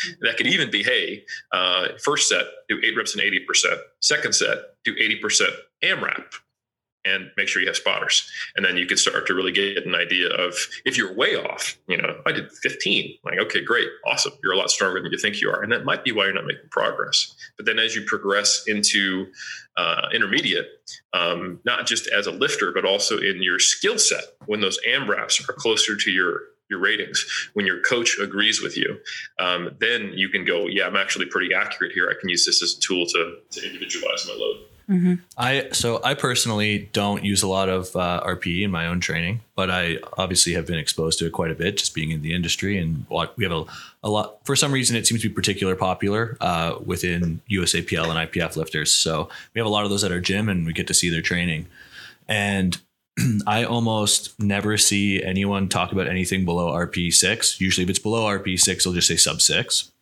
and 0.08 0.30
that 0.30 0.36
could 0.36 0.48
even 0.48 0.70
be, 0.70 0.84
hey, 0.84 1.24
uh, 1.54 1.90
first 2.04 2.28
set 2.28 2.44
do 2.68 2.78
eight 2.84 2.98
reps 2.98 3.14
and 3.14 3.24
eighty 3.24 3.40
percent. 3.40 3.80
Second 4.02 4.34
set 4.36 4.58
do 4.84 4.96
eighty 5.00 5.16
percent 5.16 5.52
AMRAP 5.82 6.34
and 7.06 7.32
make 7.38 7.48
sure 7.48 7.62
you 7.62 7.68
have 7.68 7.76
spotters. 7.76 8.30
And 8.56 8.66
then 8.66 8.78
you 8.78 8.86
can 8.86 8.98
start 8.98 9.28
to 9.28 9.34
really 9.34 9.52
get 9.52 9.86
an 9.86 9.96
idea 9.96 10.30
of 10.30 10.56
if 10.86 10.98
you're 10.98 11.14
way 11.14 11.36
off, 11.36 11.78
you 11.88 11.98
know, 11.98 12.22
I 12.26 12.32
did 12.32 12.52
15. 12.52 13.18
Like, 13.24 13.40
okay, 13.40 13.64
great, 13.64 13.88
awesome. 14.06 14.34
You're 14.44 14.54
a 14.54 14.58
lot 14.58 14.70
stronger 14.70 15.02
than 15.02 15.12
you 15.12 15.18
think 15.18 15.42
you 15.42 15.50
are. 15.50 15.62
And 15.62 15.72
that 15.72 15.86
might 15.86 16.04
be 16.04 16.12
why 16.12 16.26
you're 16.26 16.34
not 16.34 16.46
making 16.46 16.70
progress. 16.72 17.36
But 17.58 17.66
then 17.66 17.80
as 17.80 17.96
you 17.96 18.04
progress 18.04 18.64
into 18.68 19.28
uh, 19.78 20.08
intermediate, 20.14 20.68
um, 21.14 21.60
not 21.66 21.88
just 21.88 22.08
as 22.08 22.28
a 22.28 22.32
lifter, 22.32 22.72
but 22.74 22.86
also 22.86 23.18
in 23.18 23.42
your 23.42 23.60
skill 23.60 23.98
set, 23.98 24.24
when 24.46 24.62
those 24.62 24.80
AMRAPs 24.88 25.48
are 25.50 25.54
closer 25.54 25.96
to 25.96 26.12
your 26.12 26.40
your 26.70 26.80
ratings 26.80 27.24
when 27.54 27.66
your 27.66 27.82
coach 27.82 28.18
agrees 28.20 28.62
with 28.62 28.78
you 28.78 28.98
um, 29.38 29.76
then 29.80 30.12
you 30.16 30.30
can 30.30 30.46
go 30.46 30.66
yeah 30.66 30.88
i'm 30.88 30.96
actually 30.96 31.26
pretty 31.26 31.54
accurate 31.54 31.92
here 31.92 32.10
i 32.10 32.20
can 32.20 32.30
use 32.30 32.46
this 32.46 32.64
as 32.64 32.78
a 32.78 32.80
tool 32.80 33.06
to, 33.06 33.38
to 33.52 33.66
individualize 33.68 34.26
my 34.28 34.34
load 34.34 34.64
Mm-hmm. 34.90 35.16
I 35.38 35.70
so 35.72 36.02
I 36.04 36.14
personally 36.14 36.90
don't 36.92 37.24
use 37.24 37.42
a 37.42 37.48
lot 37.48 37.70
of 37.70 37.96
uh, 37.96 38.22
RPE 38.26 38.64
in 38.64 38.72
my 38.72 38.88
own 38.88 39.00
training, 39.00 39.42
but 39.56 39.70
I 39.70 40.00
obviously 40.18 40.54
have 40.54 40.68
been 40.68 40.78
exposed 40.78 41.20
to 41.20 41.26
it 41.26 41.32
quite 41.32 41.52
a 41.52 41.56
bit, 41.56 41.78
just 41.78 41.96
being 41.96 42.12
in 42.12 42.22
the 42.22 42.34
industry. 42.34 42.78
And 42.78 43.06
we 43.38 43.46
have 43.46 43.54
a, 43.54 43.66
a 44.04 44.10
lot. 44.10 44.46
For 44.46 44.56
some 44.56 44.74
reason, 44.74 44.98
it 44.98 45.08
seems 45.08 45.22
to 45.22 45.30
be 45.30 45.34
particularly 45.34 45.80
popular 45.80 46.38
uh, 46.42 46.76
within 46.86 47.42
USAPL 47.50 48.10
and 48.10 48.30
IPF 48.30 48.58
lifters. 48.58 48.94
So 48.94 49.30
we 49.54 49.60
have 49.60 49.66
a 49.66 49.70
lot 49.70 49.86
of 49.86 49.90
those 49.90 50.04
at 50.04 50.12
our 50.12 50.20
gym, 50.20 50.50
and 50.50 50.66
we 50.66 50.74
get 50.74 50.88
to 50.88 50.94
see 50.94 51.10
their 51.10 51.22
training. 51.22 51.68
And 52.28 52.78
I 53.48 53.64
almost 53.64 54.38
never 54.40 54.78
see 54.78 55.24
anyone 55.24 55.70
talk 55.70 55.94
about 55.94 56.08
anything 56.08 56.44
below 56.44 56.74
RP 56.74 57.14
six. 57.14 57.62
Usually, 57.62 57.84
if 57.84 57.90
it's 57.90 58.00
below 58.00 58.26
RP 58.26 58.60
six, 58.60 58.84
they'll 58.84 58.94
just 58.94 59.08
say 59.08 59.16
sub 59.16 59.42
six. 59.42 59.93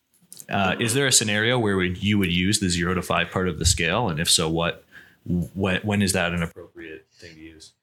Uh, 0.51 0.75
is 0.79 0.93
there 0.93 1.07
a 1.07 1.11
scenario 1.11 1.57
where 1.57 1.81
you 1.81 2.17
would 2.17 2.31
use 2.31 2.59
the 2.59 2.69
zero 2.69 2.93
to 2.93 3.01
five 3.01 3.31
part 3.31 3.47
of 3.47 3.57
the 3.57 3.65
scale, 3.65 4.09
and 4.09 4.19
if 4.19 4.29
so, 4.29 4.49
what? 4.49 4.83
When 5.25 5.81
when 5.81 6.01
is 6.01 6.13
that 6.13 6.33
an 6.33 6.43
appropriate 6.43 7.07
thing 7.13 7.35
to 7.35 7.41
use? 7.41 7.73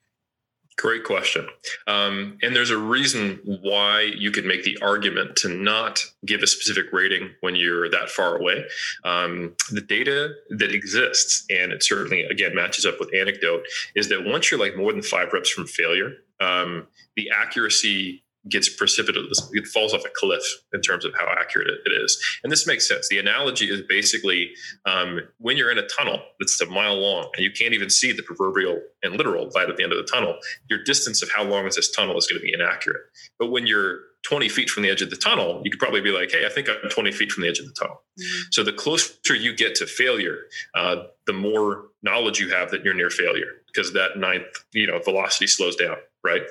Great 0.78 1.02
question. 1.02 1.48
Um, 1.88 2.38
and 2.40 2.54
there's 2.54 2.70
a 2.70 2.78
reason 2.78 3.40
why 3.62 4.12
you 4.16 4.30
could 4.30 4.44
make 4.44 4.62
the 4.62 4.78
argument 4.80 5.34
to 5.38 5.48
not 5.48 5.98
give 6.24 6.40
a 6.42 6.46
specific 6.46 6.92
rating 6.92 7.30
when 7.40 7.56
you're 7.56 7.90
that 7.90 8.10
far 8.10 8.36
away. 8.36 8.64
Um, 9.02 9.56
the 9.72 9.80
data 9.80 10.34
that 10.50 10.72
exists, 10.72 11.44
and 11.50 11.72
it 11.72 11.82
certainly, 11.82 12.22
again, 12.22 12.54
matches 12.54 12.86
up 12.86 13.00
with 13.00 13.12
anecdote, 13.12 13.64
is 13.96 14.08
that 14.10 14.24
once 14.24 14.52
you're 14.52 14.60
like 14.60 14.76
more 14.76 14.92
than 14.92 15.02
five 15.02 15.32
reps 15.32 15.50
from 15.50 15.66
failure, 15.66 16.12
um, 16.40 16.86
the 17.16 17.28
accuracy 17.30 18.22
gets 18.48 18.68
precipitous, 18.68 19.50
it 19.52 19.66
falls 19.66 19.94
off 19.94 20.04
a 20.04 20.10
cliff 20.14 20.42
in 20.72 20.80
terms 20.80 21.04
of 21.04 21.12
how 21.18 21.26
accurate 21.38 21.68
it 21.68 21.90
is. 21.90 22.18
And 22.42 22.52
this 22.52 22.66
makes 22.66 22.86
sense. 22.86 23.08
The 23.08 23.18
analogy 23.18 23.66
is 23.66 23.82
basically 23.88 24.50
um, 24.86 25.20
when 25.38 25.56
you're 25.56 25.70
in 25.70 25.78
a 25.78 25.86
tunnel 25.86 26.20
that's 26.38 26.60
a 26.60 26.66
mile 26.66 26.96
long 26.96 27.30
and 27.36 27.44
you 27.44 27.50
can't 27.50 27.74
even 27.74 27.90
see 27.90 28.12
the 28.12 28.22
proverbial 28.22 28.80
and 29.02 29.14
literal 29.14 29.50
light 29.54 29.68
at 29.68 29.76
the 29.76 29.82
end 29.82 29.92
of 29.92 29.98
the 29.98 30.10
tunnel, 30.10 30.36
your 30.68 30.82
distance 30.84 31.22
of 31.22 31.30
how 31.34 31.44
long 31.44 31.66
is 31.66 31.76
this 31.76 31.90
tunnel 31.90 32.16
is 32.16 32.26
going 32.26 32.40
to 32.40 32.44
be 32.44 32.52
inaccurate. 32.52 33.02
But 33.38 33.50
when 33.50 33.66
you're 33.66 34.00
20 34.26 34.48
feet 34.48 34.68
from 34.68 34.82
the 34.82 34.90
edge 34.90 35.00
of 35.00 35.10
the 35.10 35.16
tunnel, 35.16 35.62
you 35.64 35.70
could 35.70 35.80
probably 35.80 36.00
be 36.00 36.10
like, 36.10 36.30
hey, 36.30 36.44
I 36.44 36.48
think 36.48 36.68
I'm 36.68 36.90
20 36.90 37.12
feet 37.12 37.30
from 37.30 37.42
the 37.42 37.48
edge 37.48 37.58
of 37.60 37.66
the 37.66 37.72
tunnel. 37.72 38.02
Mm-hmm. 38.18 38.48
So 38.50 38.64
the 38.64 38.72
closer 38.72 39.34
you 39.34 39.54
get 39.54 39.74
to 39.76 39.86
failure, 39.86 40.40
uh, 40.74 41.04
the 41.26 41.32
more 41.32 41.84
knowledge 42.02 42.40
you 42.40 42.50
have 42.50 42.70
that 42.70 42.84
you're 42.84 42.94
near 42.94 43.10
failure 43.10 43.52
because 43.66 43.92
that 43.92 44.18
ninth, 44.18 44.46
you 44.72 44.86
know, 44.86 44.98
velocity 44.98 45.46
slows 45.46 45.76
down 45.76 45.96
right? 46.24 46.42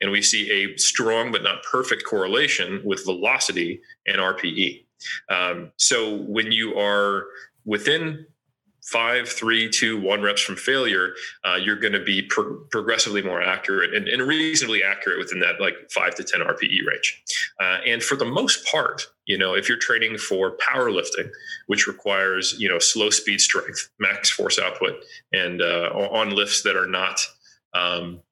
And 0.00 0.10
we 0.10 0.22
see 0.22 0.50
a 0.50 0.76
strong 0.76 1.32
but 1.32 1.42
not 1.42 1.62
perfect 1.62 2.04
correlation 2.04 2.80
with 2.84 3.04
velocity 3.04 3.80
and 4.06 4.18
RPE. 4.18 4.84
Um, 5.30 5.72
so 5.76 6.16
when 6.22 6.52
you 6.52 6.78
are 6.78 7.26
within 7.64 8.26
five, 8.86 9.28
three, 9.28 9.68
two, 9.68 10.00
one 10.00 10.22
reps 10.22 10.40
from 10.40 10.54
failure, 10.54 11.12
uh, 11.44 11.56
you're 11.56 11.78
going 11.78 11.92
to 11.92 12.02
be 12.02 12.22
pro- 12.22 12.60
progressively 12.70 13.20
more 13.20 13.42
accurate 13.42 13.92
and, 13.92 14.06
and, 14.06 14.22
reasonably 14.22 14.82
accurate 14.82 15.18
within 15.18 15.40
that 15.40 15.60
like 15.60 15.74
five 15.90 16.14
to 16.14 16.22
10 16.22 16.40
RPE 16.40 16.86
range. 16.88 17.22
Uh, 17.60 17.78
and 17.84 18.02
for 18.02 18.14
the 18.14 18.24
most 18.24 18.64
part, 18.70 19.08
you 19.26 19.36
know, 19.36 19.54
if 19.54 19.68
you're 19.68 19.78
training 19.78 20.16
for 20.18 20.56
powerlifting, 20.58 21.28
which 21.66 21.88
requires, 21.88 22.54
you 22.58 22.68
know, 22.68 22.78
slow 22.78 23.10
speed 23.10 23.40
strength, 23.40 23.90
max 23.98 24.30
force 24.30 24.58
output, 24.58 25.04
and 25.32 25.60
uh, 25.60 25.90
on 25.92 26.30
lifts 26.30 26.62
that 26.62 26.76
are 26.76 26.86
not 26.86 27.20
um, 27.74 28.22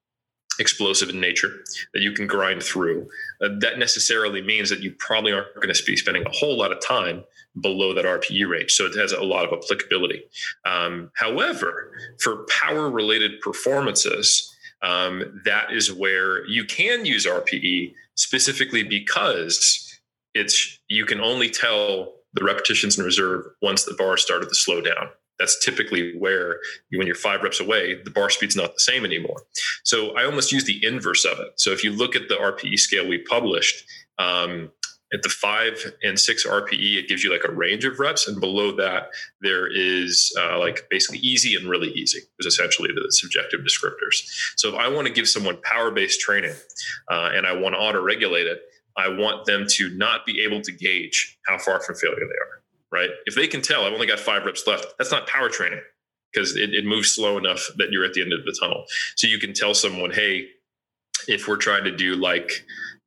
explosive 0.59 1.09
in 1.09 1.19
nature 1.19 1.63
that 1.93 2.01
you 2.01 2.11
can 2.11 2.27
grind 2.27 2.63
through. 2.63 3.07
Uh, 3.41 3.49
that 3.59 3.77
necessarily 3.77 4.41
means 4.41 4.69
that 4.69 4.81
you 4.81 4.93
probably 4.99 5.31
aren't 5.31 5.53
going 5.55 5.73
to 5.73 5.83
be 5.85 5.97
spending 5.97 6.25
a 6.25 6.31
whole 6.31 6.57
lot 6.57 6.71
of 6.71 6.81
time 6.81 7.23
below 7.61 7.93
that 7.93 8.05
RPE 8.05 8.49
range. 8.49 8.71
So 8.73 8.85
it 8.85 8.95
has 8.95 9.11
a 9.11 9.23
lot 9.23 9.45
of 9.45 9.53
applicability. 9.53 10.23
Um, 10.65 11.11
however, 11.15 11.91
for 12.19 12.45
power 12.49 12.89
related 12.89 13.39
performances, 13.41 14.53
um, 14.81 15.41
that 15.45 15.71
is 15.71 15.91
where 15.91 16.45
you 16.47 16.65
can 16.65 17.05
use 17.05 17.25
RPE 17.25 17.93
specifically 18.15 18.83
because 18.83 19.99
it's 20.33 20.79
you 20.89 21.05
can 21.05 21.21
only 21.21 21.49
tell 21.49 22.13
the 22.33 22.43
repetitions 22.43 22.99
in 22.99 23.05
reserve 23.05 23.45
once 23.61 23.85
the 23.85 23.93
bar 23.93 24.17
started 24.17 24.49
to 24.49 24.55
slow 24.55 24.81
down 24.81 25.09
that's 25.39 25.63
typically 25.63 26.17
where 26.17 26.59
when 26.91 27.07
you're 27.07 27.15
five 27.15 27.41
reps 27.43 27.59
away, 27.59 28.01
the 28.03 28.11
bar 28.11 28.29
speed's 28.29 28.55
not 28.55 28.73
the 28.73 28.79
same 28.79 29.05
anymore. 29.05 29.43
So 29.83 30.15
I 30.17 30.25
almost 30.25 30.51
use 30.51 30.63
the 30.63 30.83
inverse 30.85 31.25
of 31.25 31.39
it. 31.39 31.59
So 31.59 31.71
if 31.71 31.83
you 31.83 31.91
look 31.91 32.15
at 32.15 32.29
the 32.29 32.35
RPE 32.35 32.79
scale 32.79 33.07
we 33.07 33.19
published, 33.19 33.85
um, 34.17 34.71
at 35.13 35.21
the 35.21 35.29
five 35.29 35.93
and 36.03 36.19
six 36.19 36.45
RPE, 36.45 36.97
it 36.97 37.07
gives 37.07 37.23
you 37.23 37.31
like 37.31 37.47
a 37.47 37.51
range 37.51 37.85
of 37.85 37.99
reps, 37.99 38.27
and 38.27 38.39
below 38.39 38.75
that 38.75 39.09
there 39.39 39.67
is 39.67 40.33
uh, 40.39 40.59
like 40.59 40.87
basically 40.89 41.19
easy 41.19 41.55
and 41.55 41.69
really 41.69 41.91
easy 41.91 42.19
is 42.39 42.45
essentially 42.45 42.89
the 42.93 43.05
subjective 43.11 43.61
descriptors. 43.61 44.27
So 44.57 44.69
if 44.69 44.75
I 44.75 44.87
want 44.87 45.07
to 45.07 45.13
give 45.13 45.27
someone 45.27 45.57
power 45.63 45.91
based 45.91 46.19
training 46.21 46.55
uh, 47.09 47.29
and 47.33 47.45
I 47.45 47.53
want 47.53 47.75
to 47.75 47.79
auto 47.79 48.01
regulate 48.01 48.47
it, 48.47 48.61
I 48.97 49.09
want 49.09 49.45
them 49.45 49.65
to 49.69 49.95
not 49.95 50.25
be 50.25 50.43
able 50.43 50.61
to 50.61 50.71
gauge 50.71 51.37
how 51.47 51.57
far 51.59 51.81
from 51.81 51.95
failure 51.95 52.15
they 52.19 52.23
are 52.23 52.64
right? 52.95 53.09
If 53.25 53.35
they 53.35 53.47
can 53.47 53.61
tell 53.61 53.83
I've 53.83 53.93
only 53.93 54.07
got 54.07 54.19
five 54.19 54.45
reps 54.45 54.65
left, 54.65 54.87
that's 54.97 55.11
not 55.11 55.27
power 55.27 55.49
training 55.49 55.81
because 56.33 56.55
it, 56.55 56.73
it 56.73 56.85
moves 56.85 57.11
slow 57.11 57.37
enough 57.37 57.69
that 57.77 57.91
you're 57.91 58.05
at 58.05 58.13
the 58.13 58.21
end 58.21 58.33
of 58.33 58.45
the 58.45 58.57
tunnel. 58.59 58.85
So 59.15 59.27
you 59.27 59.37
can 59.37 59.53
tell 59.53 59.73
someone, 59.73 60.11
hey, 60.11 60.47
if 61.27 61.47
we're 61.47 61.57
trying 61.57 61.83
to 61.83 61.95
do 61.95 62.15
like 62.15 62.49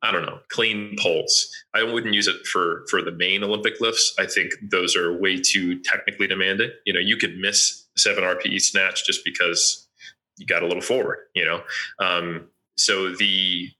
I 0.03 0.12
don't 0.12 0.22
know, 0.22 0.38
clean 0.48 0.94
pulls. 0.96 1.48
I 1.74 1.83
wouldn't 1.83 2.14
use 2.14 2.29
it 2.29 2.46
for 2.46 2.85
for 2.88 3.03
the 3.03 3.11
main 3.11 3.42
Olympic 3.42 3.81
lifts. 3.81 4.14
I 4.18 4.27
think 4.27 4.53
those 4.70 4.94
are 4.94 5.18
way 5.18 5.40
too 5.40 5.81
technically 5.81 6.29
demanding. 6.29 6.70
You 6.87 6.92
know, 6.92 7.01
you 7.01 7.16
could 7.16 7.37
miss 7.38 7.87
seven 7.96 8.22
RPE 8.22 8.61
snatch 8.61 9.05
just 9.05 9.24
because 9.24 9.88
you 10.37 10.46
got 10.46 10.62
a 10.62 10.66
little 10.66 10.83
forward. 10.83 11.18
You 11.35 11.44
know, 11.46 11.62
um, 11.98 12.46
so 12.77 13.12
the, 13.12 13.70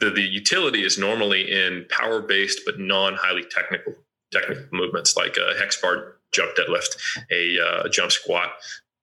the 0.00 0.08
the 0.10 0.22
utility 0.22 0.82
is 0.82 0.96
normally 0.96 1.50
in 1.50 1.84
power 1.90 2.22
based 2.22 2.62
but 2.64 2.78
non 2.78 3.16
highly 3.16 3.44
technical 3.44 3.94
technical 4.32 4.64
movements 4.72 5.16
like 5.16 5.36
a 5.36 5.58
hex 5.58 5.80
bar 5.80 6.16
jump 6.32 6.52
deadlift, 6.56 6.96
a 7.30 7.58
uh, 7.60 7.88
jump 7.88 8.12
squat, 8.12 8.50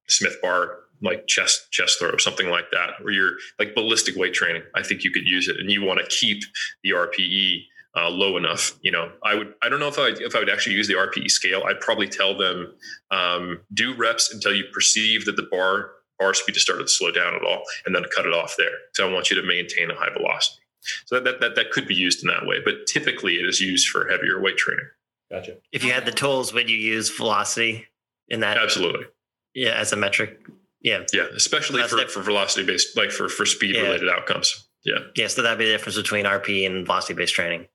Smith 0.07 0.37
bar 0.41 0.79
like 1.01 1.27
chest 1.27 1.71
chest 1.71 1.99
throw, 1.99 2.17
something 2.17 2.49
like 2.49 2.71
that, 2.71 3.01
where 3.01 3.13
you're 3.13 3.33
like 3.59 3.75
ballistic 3.75 4.15
weight 4.15 4.33
training. 4.33 4.63
I 4.75 4.83
think 4.83 5.03
you 5.03 5.11
could 5.11 5.27
use 5.27 5.47
it, 5.47 5.57
and 5.59 5.69
you 5.71 5.83
want 5.83 5.99
to 5.99 6.05
keep 6.07 6.41
the 6.83 6.91
RPE 6.91 7.63
uh, 7.95 8.09
low 8.09 8.37
enough. 8.37 8.77
You 8.81 8.91
know, 8.91 9.11
I 9.23 9.35
would. 9.35 9.53
I 9.61 9.69
don't 9.69 9.79
know 9.79 9.87
if 9.87 9.99
I 9.99 10.09
if 10.09 10.35
I 10.35 10.39
would 10.39 10.49
actually 10.49 10.75
use 10.75 10.87
the 10.87 10.95
RPE 10.95 11.29
scale. 11.29 11.63
I'd 11.67 11.79
probably 11.79 12.07
tell 12.07 12.37
them 12.37 12.73
um, 13.11 13.59
do 13.73 13.93
reps 13.95 14.33
until 14.33 14.53
you 14.53 14.65
perceive 14.73 15.25
that 15.25 15.35
the 15.35 15.47
bar 15.51 15.91
bar 16.19 16.33
speed 16.33 16.55
has 16.55 16.63
started 16.63 16.83
to 16.83 16.89
slow 16.89 17.11
down 17.11 17.35
at 17.35 17.43
all, 17.43 17.63
and 17.85 17.95
then 17.95 18.03
cut 18.15 18.25
it 18.25 18.33
off 18.33 18.55
there. 18.57 18.71
So 18.93 19.07
I 19.07 19.13
want 19.13 19.29
you 19.29 19.39
to 19.39 19.47
maintain 19.47 19.91
a 19.91 19.95
high 19.95 20.11
velocity. 20.11 20.61
So 21.05 21.15
that, 21.15 21.25
that, 21.25 21.41
that, 21.41 21.55
that 21.55 21.71
could 21.71 21.87
be 21.87 21.95
used 21.95 22.23
in 22.23 22.29
that 22.29 22.45
way, 22.45 22.57
but 22.63 22.87
typically 22.87 23.35
it 23.35 23.45
is 23.45 23.59
used 23.59 23.89
for 23.89 24.07
heavier 24.07 24.41
weight 24.41 24.57
training. 24.57 24.87
Gotcha. 25.31 25.57
If 25.71 25.83
you 25.83 25.91
had 25.91 26.05
the 26.05 26.11
tools, 26.11 26.53
would 26.53 26.69
you 26.69 26.77
use 26.77 27.09
velocity 27.15 27.87
in 28.29 28.39
that? 28.41 28.57
Absolutely. 28.57 29.05
Yeah, 29.53 29.71
as 29.71 29.91
a 29.91 29.95
metric. 29.97 30.39
Yeah. 30.81 31.03
Yeah, 31.13 31.25
especially 31.35 31.79
That's 31.81 31.91
for, 31.91 31.97
diff- 31.99 32.11
for 32.11 32.21
velocity 32.21 32.65
based, 32.65 32.95
like 32.95 33.11
for, 33.11 33.27
for 33.27 33.45
speed 33.45 33.75
Yeah. 33.75 33.81
related 33.81 34.09
outcomes. 34.09 34.67
Yeah. 34.85 34.99
Yeah. 35.15 35.27
So 35.27 35.41
that'd 35.41 35.57
be 35.59 35.65
the 35.65 35.71
difference 35.71 35.97
between 35.97 36.25
RP 36.25 36.65
and 36.65 36.85
velocity 36.85 37.13
based 37.15 37.33
training. 37.33 37.67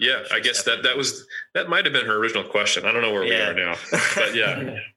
Yeah. 0.00 0.22
I 0.32 0.40
guess 0.40 0.62
that, 0.64 0.82
that 0.82 0.96
was, 0.96 1.26
that 1.54 1.68
might've 1.68 1.92
been 1.92 2.06
her 2.06 2.16
original 2.16 2.44
question. 2.44 2.86
I 2.86 2.92
don't 2.92 3.02
know 3.02 3.12
where 3.12 3.24
Yeah. 3.24 3.52
we 3.54 3.60
are 3.60 3.66
now, 3.66 3.74
but 4.16 4.34
yeah. 4.34 4.78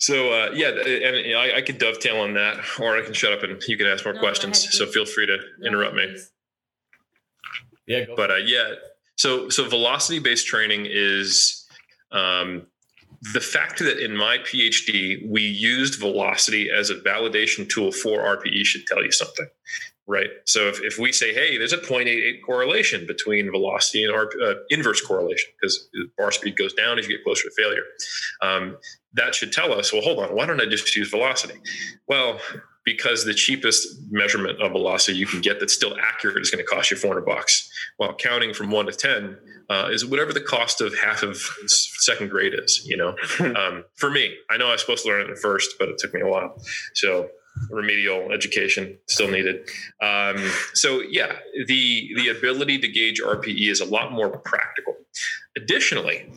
So 0.00 0.32
uh, 0.32 0.50
yeah, 0.54 0.68
and 0.68 1.36
I, 1.36 1.56
I 1.56 1.60
could 1.62 1.78
dovetail 1.78 2.18
on 2.20 2.34
that, 2.34 2.58
or 2.78 2.96
I 2.96 3.02
can 3.02 3.12
shut 3.14 3.32
up 3.32 3.42
and 3.42 3.60
you 3.66 3.76
can 3.76 3.88
ask 3.88 4.04
more 4.04 4.14
No, 4.14 4.20
questions. 4.20 4.60
ahead, 4.62 4.72
So 4.74 4.86
feel 4.86 5.04
free 5.04 5.26
to 5.26 5.38
interrupt 5.66 5.96
me. 5.96 6.16
Yeah. 7.88 8.04
Go. 8.04 8.14
but 8.14 8.30
uh, 8.30 8.36
yeah 8.36 8.74
so 9.18 9.48
so 9.50 9.68
velocity 9.68 10.18
based 10.18 10.46
training 10.46 10.86
is 10.88 11.66
um, 12.12 12.66
the 13.34 13.40
fact 13.40 13.80
that 13.80 14.02
in 14.02 14.16
my 14.16 14.38
phd 14.38 15.28
we 15.28 15.42
used 15.42 16.00
velocity 16.00 16.70
as 16.70 16.88
a 16.90 16.94
validation 16.96 17.68
tool 17.68 17.92
for 17.92 18.20
rpe 18.20 18.64
should 18.64 18.86
tell 18.86 19.04
you 19.04 19.12
something 19.12 19.46
right? 20.08 20.30
So 20.46 20.68
if, 20.68 20.80
if 20.82 20.98
we 20.98 21.12
say 21.12 21.32
hey 21.32 21.58
there's 21.58 21.72
a 21.72 21.78
0.88 21.78 22.42
correlation 22.44 23.06
between 23.06 23.50
velocity 23.50 24.04
and 24.04 24.12
RP, 24.12 24.30
uh, 24.42 24.54
inverse 24.70 25.00
correlation 25.00 25.50
because 25.60 25.88
bar 26.16 26.32
speed 26.32 26.56
goes 26.56 26.72
down 26.72 26.98
as 26.98 27.06
you 27.06 27.16
get 27.16 27.24
closer 27.24 27.48
to 27.48 27.54
failure 27.56 27.82
um, 28.42 28.76
that 29.12 29.34
should 29.34 29.52
tell 29.52 29.72
us 29.72 29.92
well 29.92 30.02
hold 30.02 30.18
on 30.18 30.34
why 30.34 30.46
don't 30.46 30.60
i 30.60 30.66
just 30.66 30.96
use 30.96 31.10
velocity? 31.10 31.54
Well 32.08 32.40
because 32.88 33.26
the 33.26 33.34
cheapest 33.34 33.86
measurement 34.10 34.58
of 34.62 34.72
velocity 34.72 35.18
you 35.18 35.26
can 35.26 35.42
get 35.42 35.60
that's 35.60 35.74
still 35.74 35.94
accurate 36.00 36.40
is 36.40 36.50
going 36.50 36.64
to 36.64 36.66
cost 36.66 36.90
you 36.90 36.96
400 36.96 37.22
bucks. 37.26 37.70
While 37.98 38.14
counting 38.14 38.54
from 38.54 38.70
1 38.70 38.86
to 38.86 38.92
10 38.92 39.36
uh, 39.68 39.88
is 39.92 40.06
whatever 40.06 40.32
the 40.32 40.40
cost 40.40 40.80
of 40.80 40.96
half 40.98 41.22
of 41.22 41.36
second 41.66 42.30
grade 42.30 42.54
is 42.54 42.86
you 42.86 42.96
know? 42.96 43.14
Um, 43.58 43.84
for 43.96 44.10
me 44.10 44.34
i 44.50 44.56
know 44.56 44.68
i 44.68 44.72
was 44.72 44.80
supposed 44.80 45.04
to 45.04 45.10
learn 45.10 45.22
it 45.22 45.30
in 45.30 45.36
first 45.36 45.74
but 45.78 45.88
it 45.88 45.98
took 45.98 46.14
me 46.14 46.20
a 46.22 46.26
while. 46.26 46.54
So 46.94 47.28
remedial 47.70 48.30
education 48.32 48.96
still 49.08 49.30
needed. 49.30 49.68
Um, 50.00 50.36
so 50.72 51.02
yeah 51.02 51.32
the 51.66 52.08
the 52.16 52.28
ability 52.28 52.78
to 52.78 52.88
gauge 52.88 53.20
rpe 53.20 53.70
is 53.70 53.80
a 53.80 53.84
lot 53.84 54.12
more 54.12 54.38
practical. 54.38 54.94
Additionally 55.58 56.30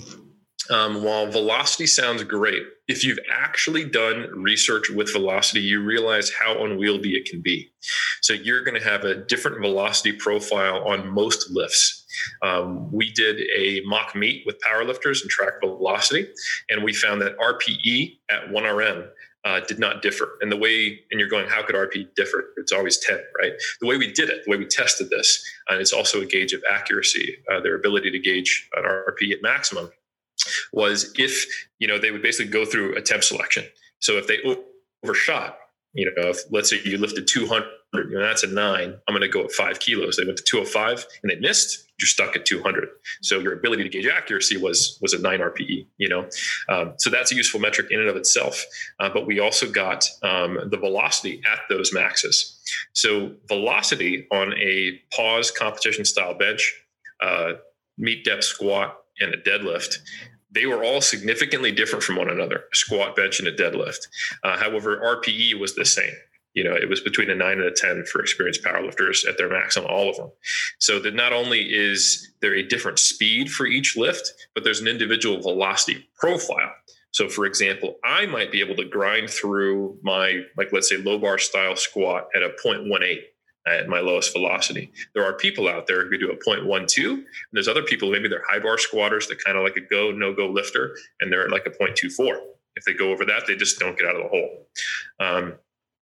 um, 0.69 1.03
while 1.03 1.27
velocity 1.27 1.87
sounds 1.87 2.23
great, 2.23 2.63
if 2.87 3.03
you've 3.03 3.19
actually 3.31 3.85
done 3.85 4.27
research 4.33 4.89
with 4.89 5.11
velocity, 5.11 5.61
you 5.61 5.81
realize 5.81 6.31
how 6.31 6.63
unwieldy 6.63 7.15
it 7.15 7.25
can 7.25 7.41
be. 7.41 7.71
So 8.21 8.33
you're 8.33 8.63
going 8.63 8.79
to 8.79 8.87
have 8.87 9.03
a 9.03 9.15
different 9.15 9.59
velocity 9.61 10.11
profile 10.11 10.83
on 10.87 11.07
most 11.07 11.49
lifts. 11.51 12.05
Um, 12.41 12.91
we 12.91 13.11
did 13.11 13.41
a 13.55 13.81
mock 13.85 14.15
meet 14.15 14.43
with 14.45 14.59
powerlifters 14.59 15.21
and 15.21 15.29
track 15.29 15.53
velocity, 15.61 16.27
and 16.69 16.83
we 16.83 16.93
found 16.93 17.21
that 17.21 17.37
RPE 17.37 18.19
at 18.29 18.49
1RM 18.49 19.07
uh, 19.43 19.59
did 19.61 19.79
not 19.79 20.03
differ. 20.03 20.37
And 20.41 20.51
the 20.51 20.57
way, 20.57 20.99
and 21.09 21.19
you're 21.19 21.29
going, 21.29 21.47
how 21.47 21.63
could 21.63 21.75
RPE 21.75 22.13
differ? 22.15 22.53
It's 22.57 22.71
always 22.71 22.99
10, 22.99 23.19
right? 23.41 23.53
The 23.79 23.87
way 23.87 23.97
we 23.97 24.11
did 24.11 24.29
it, 24.29 24.43
the 24.45 24.51
way 24.51 24.57
we 24.57 24.67
tested 24.67 25.09
this, 25.09 25.43
and 25.69 25.81
it's 25.81 25.93
also 25.93 26.21
a 26.21 26.25
gauge 26.25 26.53
of 26.53 26.61
accuracy, 26.69 27.37
uh, 27.51 27.61
their 27.61 27.75
ability 27.75 28.11
to 28.11 28.19
gauge 28.19 28.69
an 28.75 28.83
RPE 28.83 29.33
at 29.33 29.41
maximum 29.41 29.89
was 30.73 31.13
if 31.15 31.45
you 31.79 31.87
know 31.87 31.97
they 31.97 32.11
would 32.11 32.21
basically 32.21 32.51
go 32.51 32.65
through 32.65 32.95
attempt 32.95 33.25
selection. 33.25 33.65
So 33.99 34.13
if 34.13 34.27
they 34.27 34.39
overshot, 35.03 35.57
you 35.93 36.05
know, 36.05 36.29
if 36.29 36.39
let's 36.51 36.69
say 36.69 36.79
you 36.83 36.97
lifted 36.97 37.27
200, 37.27 37.63
you 37.93 38.11
know, 38.11 38.21
that's 38.21 38.43
a 38.43 38.47
nine. 38.47 38.97
I'm 39.07 39.13
going 39.13 39.21
to 39.21 39.27
go 39.27 39.43
at 39.43 39.51
five 39.51 39.79
kilos. 39.79 40.15
They 40.15 40.23
went 40.23 40.37
to 40.37 40.43
205 40.43 41.05
and 41.23 41.31
they 41.31 41.35
missed. 41.35 41.87
You're 41.99 42.07
stuck 42.07 42.35
at 42.35 42.45
200. 42.45 42.87
So 43.21 43.39
your 43.39 43.53
ability 43.53 43.83
to 43.83 43.89
gauge 43.89 44.07
accuracy 44.07 44.57
was 44.57 44.97
was 45.01 45.13
a 45.13 45.19
nine 45.19 45.39
RPE. 45.39 45.87
You 45.97 46.09
know, 46.09 46.29
um, 46.69 46.93
so 46.97 47.09
that's 47.09 47.31
a 47.31 47.35
useful 47.35 47.59
metric 47.59 47.87
in 47.91 47.99
and 47.99 48.09
of 48.09 48.15
itself. 48.15 48.65
Uh, 48.99 49.09
but 49.09 49.27
we 49.27 49.39
also 49.39 49.69
got 49.69 50.07
um, 50.23 50.57
the 50.71 50.77
velocity 50.77 51.41
at 51.51 51.59
those 51.69 51.93
maxes. 51.93 52.59
So 52.93 53.33
velocity 53.47 54.27
on 54.31 54.53
a 54.53 54.99
pause 55.13 55.51
competition 55.51 56.05
style 56.05 56.33
bench, 56.33 56.73
uh, 57.21 57.53
meet 57.97 58.23
depth 58.23 58.45
squat, 58.45 59.00
and 59.21 59.33
a 59.33 59.37
deadlift 59.37 59.97
they 60.51 60.65
were 60.65 60.83
all 60.83 61.01
significantly 61.01 61.71
different 61.71 62.03
from 62.03 62.17
one 62.17 62.29
another 62.29 62.65
a 62.71 62.75
squat 62.75 63.15
bench 63.15 63.39
and 63.39 63.47
a 63.47 63.55
deadlift. 63.55 64.07
Uh, 64.43 64.57
however 64.57 64.97
rpe 64.97 65.59
was 65.59 65.75
the 65.75 65.85
same. 65.85 66.13
You 66.53 66.65
know 66.65 66.75
it 66.75 66.89
was 66.89 66.99
between 66.99 67.29
a 67.29 67.35
9 67.35 67.51
and 67.53 67.63
a 67.63 67.71
10 67.71 68.05
for 68.05 68.21
experienced 68.21 68.63
powerlifters 68.63 69.27
at 69.27 69.37
their 69.37 69.49
maximum 69.49 69.89
all 69.89 70.09
of 70.09 70.17
them. 70.17 70.31
So 70.79 70.99
that 70.99 71.15
not 71.15 71.33
only 71.33 71.61
is 71.61 72.29
there 72.41 72.55
a 72.55 72.63
different 72.63 72.99
speed 72.99 73.49
for 73.49 73.65
each 73.65 73.95
lift 73.95 74.33
but 74.53 74.63
there's 74.63 74.81
an 74.81 74.87
individual 74.87 75.41
velocity 75.41 76.09
profile. 76.19 76.71
So 77.11 77.29
for 77.29 77.45
example 77.45 77.95
i 78.03 78.25
might 78.25 78.51
be 78.51 78.59
able 78.59 78.75
to 78.75 78.85
grind 78.85 79.29
through 79.29 79.97
my 80.03 80.41
like 80.57 80.73
let's 80.73 80.89
say 80.89 80.97
low 80.97 81.17
bar 81.17 81.37
style 81.37 81.77
squat 81.77 82.27
at 82.35 82.43
a 82.43 82.49
0.18 82.63 83.17
at 83.67 83.87
my 83.87 83.99
lowest 83.99 84.33
velocity. 84.33 84.91
There 85.13 85.23
are 85.23 85.33
people 85.33 85.67
out 85.67 85.87
there 85.87 86.09
who 86.09 86.17
do 86.17 86.31
a 86.31 86.35
0.12, 86.35 87.05
and 87.05 87.25
there's 87.51 87.67
other 87.67 87.83
people, 87.83 88.11
maybe 88.11 88.27
they're 88.27 88.43
high 88.49 88.59
bar 88.59 88.77
squatters 88.77 89.27
that 89.27 89.43
kind 89.43 89.57
of 89.57 89.63
like 89.63 89.75
a 89.75 89.81
go, 89.81 90.11
no 90.11 90.33
go 90.33 90.47
lifter, 90.47 90.95
and 91.19 91.31
they're 91.31 91.45
at 91.45 91.51
like 91.51 91.65
a 91.65 91.69
0.24. 91.69 92.37
If 92.75 92.85
they 92.85 92.93
go 92.93 93.11
over 93.11 93.25
that, 93.25 93.43
they 93.47 93.55
just 93.55 93.79
don't 93.79 93.97
get 93.97 94.07
out 94.07 94.15
of 94.15 94.23
the 94.23 94.29
hole. 94.29 94.67
Um, 95.19 95.53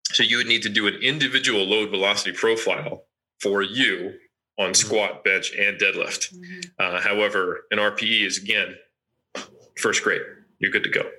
so 0.05 0.23
you 0.23 0.37
would 0.37 0.47
need 0.47 0.63
to 0.63 0.69
do 0.69 0.87
an 0.87 0.95
individual 0.95 1.65
load 1.65 1.89
velocity 1.89 2.31
profile 2.31 3.05
for 3.39 3.61
you 3.61 4.13
on 4.57 4.73
squat, 4.73 5.23
bench, 5.23 5.53
and 5.57 5.79
deadlift. 5.79 6.33
Uh, 6.77 6.99
however, 6.99 7.61
an 7.71 7.77
RPE 7.77 8.25
is 8.25 8.37
again 8.37 8.75
first 9.77 10.03
grade. 10.03 10.21
You're 10.59 10.71
good 10.71 10.83
to 10.83 10.89
go. 10.89 11.09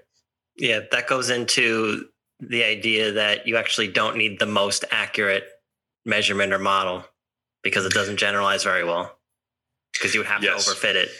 Yeah, 0.56 0.80
that 0.90 1.06
goes 1.06 1.30
into 1.30 2.08
the 2.38 2.64
idea 2.64 3.12
that 3.12 3.46
you 3.46 3.56
actually 3.56 3.88
don't 3.88 4.16
need 4.16 4.38
the 4.38 4.46
most 4.46 4.84
accurate 4.90 5.44
measurement 6.04 6.52
or 6.52 6.58
model 6.58 7.04
because 7.62 7.84
it 7.84 7.92
doesn't 7.92 8.16
generalize 8.16 8.64
very 8.64 8.84
well 8.84 9.18
because 9.92 10.14
you 10.14 10.20
would 10.20 10.26
have 10.26 10.42
Yes. 10.42 10.64
to 10.64 10.72
overfit 10.72 10.94
it. 10.94 11.10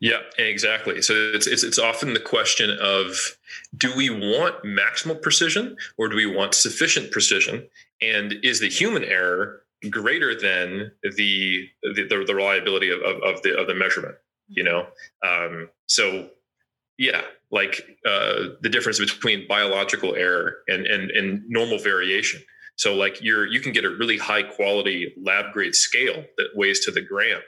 Yeah, 0.00 0.20
exactly. 0.38 1.02
So 1.02 1.14
it's, 1.34 1.46
it's 1.46 1.64
it's 1.64 1.78
often 1.78 2.14
the 2.14 2.20
question 2.20 2.70
of 2.80 3.16
do 3.76 3.92
we 3.96 4.08
want 4.10 4.62
maximal 4.62 5.20
precision 5.20 5.76
or 5.98 6.08
do 6.08 6.16
we 6.16 6.26
want 6.26 6.54
sufficient 6.54 7.10
precision? 7.10 7.66
And 8.00 8.34
is 8.44 8.60
the 8.60 8.68
human 8.68 9.02
error 9.04 9.62
greater 9.90 10.38
than 10.38 10.92
the 11.02 11.68
the, 11.82 12.06
the, 12.08 12.34
reliability 12.34 12.90
of, 12.90 13.00
of, 13.02 13.20
of 13.22 13.42
the 13.42 13.58
of 13.58 13.66
the 13.66 13.74
measurement? 13.74 14.14
You 14.48 14.62
know, 14.62 14.86
um, 15.26 15.70
so 15.86 16.30
yeah, 16.96 17.22
like 17.50 17.84
uh, 18.06 18.50
the 18.60 18.68
difference 18.68 19.00
between 19.00 19.48
biological 19.48 20.14
error 20.14 20.58
and, 20.68 20.86
and 20.86 21.10
and 21.10 21.42
normal 21.48 21.78
variation. 21.78 22.42
So 22.76 22.94
like 22.94 23.22
you're 23.22 23.46
you 23.46 23.60
can 23.60 23.72
get 23.72 23.84
a 23.84 23.90
really 23.90 24.18
high 24.18 24.42
quality 24.42 25.14
lab 25.22 25.52
grade 25.52 25.74
scale 25.74 26.24
that 26.36 26.48
weighs 26.54 26.80
to 26.86 26.90
the 26.90 27.00
gram, 27.00 27.40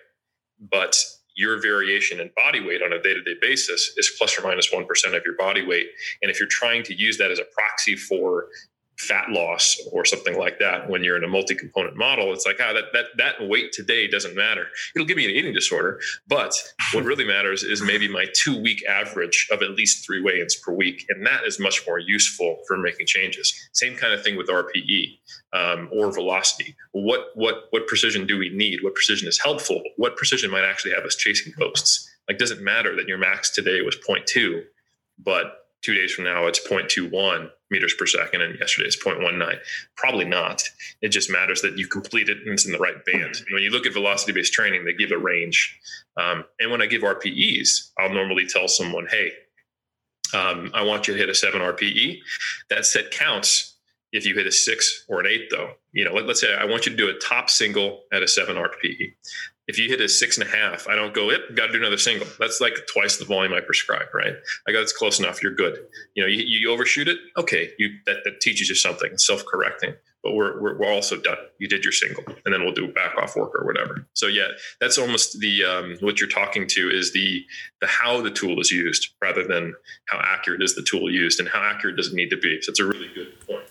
but 0.71 0.97
your 1.37 1.61
variation 1.61 2.19
in 2.19 2.31
body 2.35 2.61
weight 2.61 2.81
on 2.83 2.95
a 2.95 3.03
day-to-day 3.03 3.35
basis 3.43 3.93
is 3.99 4.11
plus 4.17 4.39
or 4.39 4.43
minus 4.43 4.73
1 4.73 4.83
of 4.83 5.23
your 5.25 5.37
body 5.39 5.67
weight. 5.67 5.87
And 6.23 6.31
if 6.31 6.41
you're 6.41 6.49
trying 6.49 6.83
to 6.85 6.95
use 6.95 7.19
that 7.19 7.31
as 7.31 7.39
a 7.39 7.45
proxy 7.45 7.95
for 7.95 8.47
fat 8.99 9.31
loss 9.31 9.79
or 9.93 10.05
something 10.05 10.39
like 10.39 10.59
that 10.59 10.89
when 10.89 11.05
you're 11.05 11.17
in 11.17 11.25
a 11.25 11.29
multi-component 11.29 11.97
model 11.97 12.33
it's 12.33 12.47
like 12.47 12.57
ah 12.61 12.73
that 12.73 12.85
that 12.93 13.07
that 13.17 13.49
weight 13.49 13.73
today 13.73 14.09
doesn't 14.09 14.35
matter. 14.35 14.67
It'll 14.95 15.07
give 15.07 15.17
me 15.17 15.25
an 15.25 15.31
eating 15.31 15.53
disorder 15.53 16.01
but 16.29 16.55
what 16.93 17.05
really 17.05 17.25
matters 17.25 17.63
is 17.63 17.83
maybe 17.83 18.09
my 18.09 18.27
two 18.35 18.61
week 18.61 18.85
average 18.87 19.49
of 19.51 19.63
at 19.63 19.71
least 19.71 20.05
three 20.05 20.23
weigh-ins 20.23 20.57
per 20.57 20.73
week 20.73 21.05
and 21.09 21.27
that 21.27 21.45
is 21.45 21.59
much 21.61 21.87
more 21.87 21.99
useful 21.99 22.59
for 22.67 22.77
making 22.77 23.07
changes. 23.07 23.53
Same 23.73 23.97
kind 23.97 24.13
of 24.13 24.23
thing 24.23 24.37
with 24.37 24.49
rpe 24.49 25.19
um, 25.53 25.89
or 25.93 26.13
velocity. 26.13 26.75
What 26.93 27.29
what 27.35 27.65
what 27.71 27.87
precision 27.87 28.27
do 28.27 28.39
we 28.39 28.51
need? 28.51 28.83
What 28.83 28.95
precision 28.95 29.29
is 29.29 29.39
helpful? 29.39 29.83
What 29.97 30.17
precision 30.17 30.51
might 30.51 30.65
actually 30.65 30.93
have 30.95 31.05
us 31.05 31.17
chasing 31.17 31.53
ghosts? 31.59 32.09
Like 32.29 32.39
does 32.39 32.51
it 32.51 32.61
matter 32.61 32.97
that 32.97 33.09
your 33.09 33.19
max 33.19 33.51
today 33.51 33.83
was 33.83 33.97
0.2 33.97 34.63
but 35.19 35.66
two 35.87 35.95
days 35.95 36.13
from 36.13 36.25
now 36.25 36.47
it's 36.47 36.59
0.21 36.67 37.49
meters 37.71 37.95
per 37.97 38.07
second 38.07 38.43
and 38.43 38.59
yesterday 38.59 38.89
it's 38.89 39.03
0.19 39.03 39.59
probably 39.97 40.25
not. 40.25 40.65
It 41.01 41.11
just 41.11 41.31
matters 41.31 41.63
that 41.63 41.79
you 41.79 41.87
complete 41.87 42.29
it 42.29 42.39
and 42.39 42.49
it's 42.49 42.67
in 42.67 42.73
the 42.73 42.79
right 42.79 43.05
band. 43.05 43.37
When 43.53 43.63
you 43.63 43.71
look 43.71 43.87
at 43.87 43.93
velocity 43.93 44.33
based 44.33 44.53
training 44.53 44.85
they 44.85 44.93
give 44.93 45.13
a 45.13 45.19
range. 45.19 45.79
Um, 46.17 46.45
and 46.59 46.71
when 46.71 46.83
i 46.83 46.87
give 46.87 47.03
rpes 47.03 47.91
i'll 47.99 48.13
normally 48.13 48.47
tell 48.47 48.69
someone 48.69 49.07
hey 49.09 49.33
um, 50.35 50.71
i 50.75 50.83
want 50.83 51.07
you 51.07 51.15
to 51.15 51.21
hit 51.21 51.29
a 51.29 51.35
7 51.35 51.61
rpe 51.61 52.19
that 52.71 52.85
set 52.85 53.11
counts 53.11 53.77
if 54.13 54.25
you 54.25 54.35
hit 54.35 54.47
a 54.47 54.53
6 54.53 55.05
or 55.09 55.21
an 55.21 55.27
8 55.27 55.51
though. 55.51 55.71
You 55.93 56.05
know 56.05 56.15
let, 56.15 56.29
us 56.29 56.41
say 56.41 56.55
i 56.55 56.65
want 56.65 56.87
you 56.87 56.93
to 56.93 56.99
do 56.99 57.11
a 57.11 57.19
top 57.19 57.49
single 57.49 58.03
at 58.13 58.23
a 58.23 58.29
7 58.29 58.57
rpe 58.57 59.15
if 59.69 59.79
you 59.79 59.89
hit 59.89 60.01
a 60.01 60.09
six 60.09 60.39
and 60.39 60.47
a 60.47 60.51
half, 60.51 60.87
I 60.89 60.95
don't 60.95 61.13
go, 61.13 61.31
it, 61.31 61.55
got 61.55 61.67
to 61.67 61.73
do 61.73 61.79
another 61.79 61.97
single. 61.97 62.27
That's 62.39 62.61
like 62.61 62.75
twice 62.93 63.17
the 63.17 63.25
volume 63.25 63.53
I 63.53 63.61
prescribe, 63.61 64.07
right? 64.15 64.35
I 64.69 64.73
go, 64.73 64.81
it's 64.81 64.93
close 64.93 65.19
enough. 65.19 65.43
You're 65.43 65.55
good. 65.55 65.79
You 66.15 66.23
know, 66.23 66.29
you, 66.29 66.45
you 66.47 66.71
overshoot 66.71 67.09
it. 67.09 67.19
Okay. 67.37 67.71
You, 67.79 67.91
that, 68.07 68.19
that 68.25 68.41
teaches 68.41 68.69
you 68.69 68.75
something. 68.75 69.19
Self-correcting, 69.19 69.95
but 70.23 70.35
we're, 70.35 70.61
we're, 70.61 70.79
we're 70.79 70.93
also 70.93 71.17
done. 71.17 71.39
You 71.59 71.69
did 71.69 71.83
your 71.83 71.93
single 71.93 72.25
and 72.45 72.55
then 72.55 72.63
we'll 72.63 72.75
do 72.75 72.93
back 72.93 73.17
off 73.17 73.35
work 73.35 73.53
or 73.55 73.67
whatever. 73.67 74.07
So 74.15 74.29
yeah, 74.29 74.49
that's 74.81 74.99
almost 74.99 75.41
the, 75.41 75.65
um, 75.65 75.97
what 76.01 76.21
you're 76.21 76.29
talking 76.29 76.67
to 76.69 76.91
is 76.91 77.13
the, 77.13 77.45
the, 77.81 77.89
how 77.89 78.21
the 78.21 78.31
tool 78.31 78.61
is 78.61 78.71
used 78.71 79.15
rather 79.21 79.45
than 79.47 79.75
how 80.09 80.21
accurate 80.23 80.63
is 80.63 80.77
the 80.77 80.87
tool 80.89 81.11
used 81.11 81.41
and 81.41 81.49
how 81.49 81.61
accurate 81.61 81.97
does 81.97 82.13
it 82.13 82.15
need 82.15 82.31
to 82.31 82.37
be. 82.37 82.61
So 82.63 82.71
it's 82.71 82.81
a 82.81 82.87
really 82.87 83.11
good 83.15 83.41
point. 83.47 83.65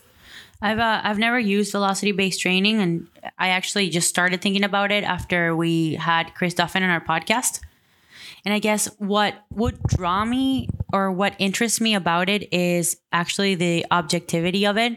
I've 0.62 0.78
uh, 0.78 1.00
I've 1.04 1.18
never 1.18 1.38
used 1.38 1.72
velocity 1.72 2.12
based 2.12 2.40
training, 2.40 2.80
and 2.80 3.06
I 3.38 3.48
actually 3.48 3.90
just 3.90 4.08
started 4.08 4.40
thinking 4.40 4.64
about 4.64 4.90
it 4.90 5.04
after 5.04 5.54
we 5.54 5.94
had 5.94 6.34
Chris 6.34 6.54
Duffin 6.54 6.82
on 6.82 6.90
our 6.90 7.00
podcast. 7.00 7.60
And 8.44 8.54
I 8.54 8.58
guess 8.58 8.86
what 8.98 9.34
would 9.50 9.82
draw 9.82 10.24
me 10.24 10.68
or 10.92 11.10
what 11.10 11.34
interests 11.38 11.80
me 11.80 11.94
about 11.94 12.28
it 12.28 12.52
is 12.52 12.96
actually 13.12 13.54
the 13.54 13.84
objectivity 13.90 14.66
of 14.66 14.76
it 14.76 14.92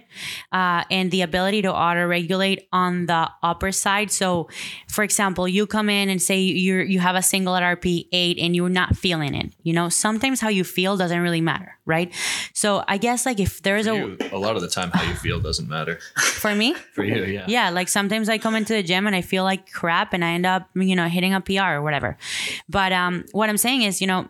uh, 0.51 0.83
and 0.91 1.09
the 1.09 1.21
ability 1.21 1.61
to 1.61 1.73
auto 1.73 2.05
regulate 2.05 2.67
on 2.71 3.05
the 3.05 3.29
upper 3.41 3.71
side. 3.71 4.11
So, 4.11 4.49
for 4.87 5.03
example, 5.03 5.47
you 5.47 5.65
come 5.65 5.89
in 5.89 6.09
and 6.09 6.21
say 6.21 6.39
you 6.39 6.77
you 6.79 6.99
have 6.99 7.15
a 7.15 7.21
single 7.21 7.55
at 7.55 7.63
RP 7.63 8.07
eight 8.11 8.37
and 8.39 8.55
you're 8.55 8.69
not 8.69 8.95
feeling 8.95 9.33
it. 9.33 9.53
You 9.63 9.73
know, 9.73 9.89
sometimes 9.89 10.41
how 10.41 10.49
you 10.49 10.63
feel 10.63 10.97
doesn't 10.97 11.19
really 11.19 11.41
matter, 11.41 11.75
right? 11.85 12.13
So 12.53 12.83
I 12.87 12.97
guess 12.97 13.25
like 13.25 13.39
if 13.39 13.61
there's 13.63 13.87
a 13.87 13.95
you, 13.95 14.17
a 14.31 14.37
lot 14.37 14.55
of 14.55 14.61
the 14.61 14.69
time 14.69 14.91
how 14.91 15.03
you 15.09 15.15
feel 15.15 15.39
doesn't 15.39 15.69
matter 15.69 15.99
for 16.17 16.53
me, 16.53 16.73
for 16.93 17.03
you. 17.03 17.23
Yeah. 17.23 17.45
yeah, 17.47 17.69
like 17.69 17.87
sometimes 17.87 18.29
I 18.29 18.37
come 18.37 18.55
into 18.55 18.73
the 18.73 18.83
gym 18.83 19.07
and 19.07 19.15
I 19.15 19.21
feel 19.21 19.43
like 19.43 19.71
crap 19.71 20.13
and 20.13 20.23
I 20.23 20.31
end 20.31 20.45
up, 20.45 20.69
you 20.75 20.95
know, 20.95 21.07
hitting 21.07 21.33
a 21.33 21.41
PR 21.41 21.75
or 21.75 21.81
whatever. 21.81 22.17
But 22.67 22.91
um, 22.91 23.25
what 23.31 23.49
I'm 23.49 23.57
saying 23.57 23.83
is, 23.83 24.01
you 24.01 24.07
know, 24.07 24.29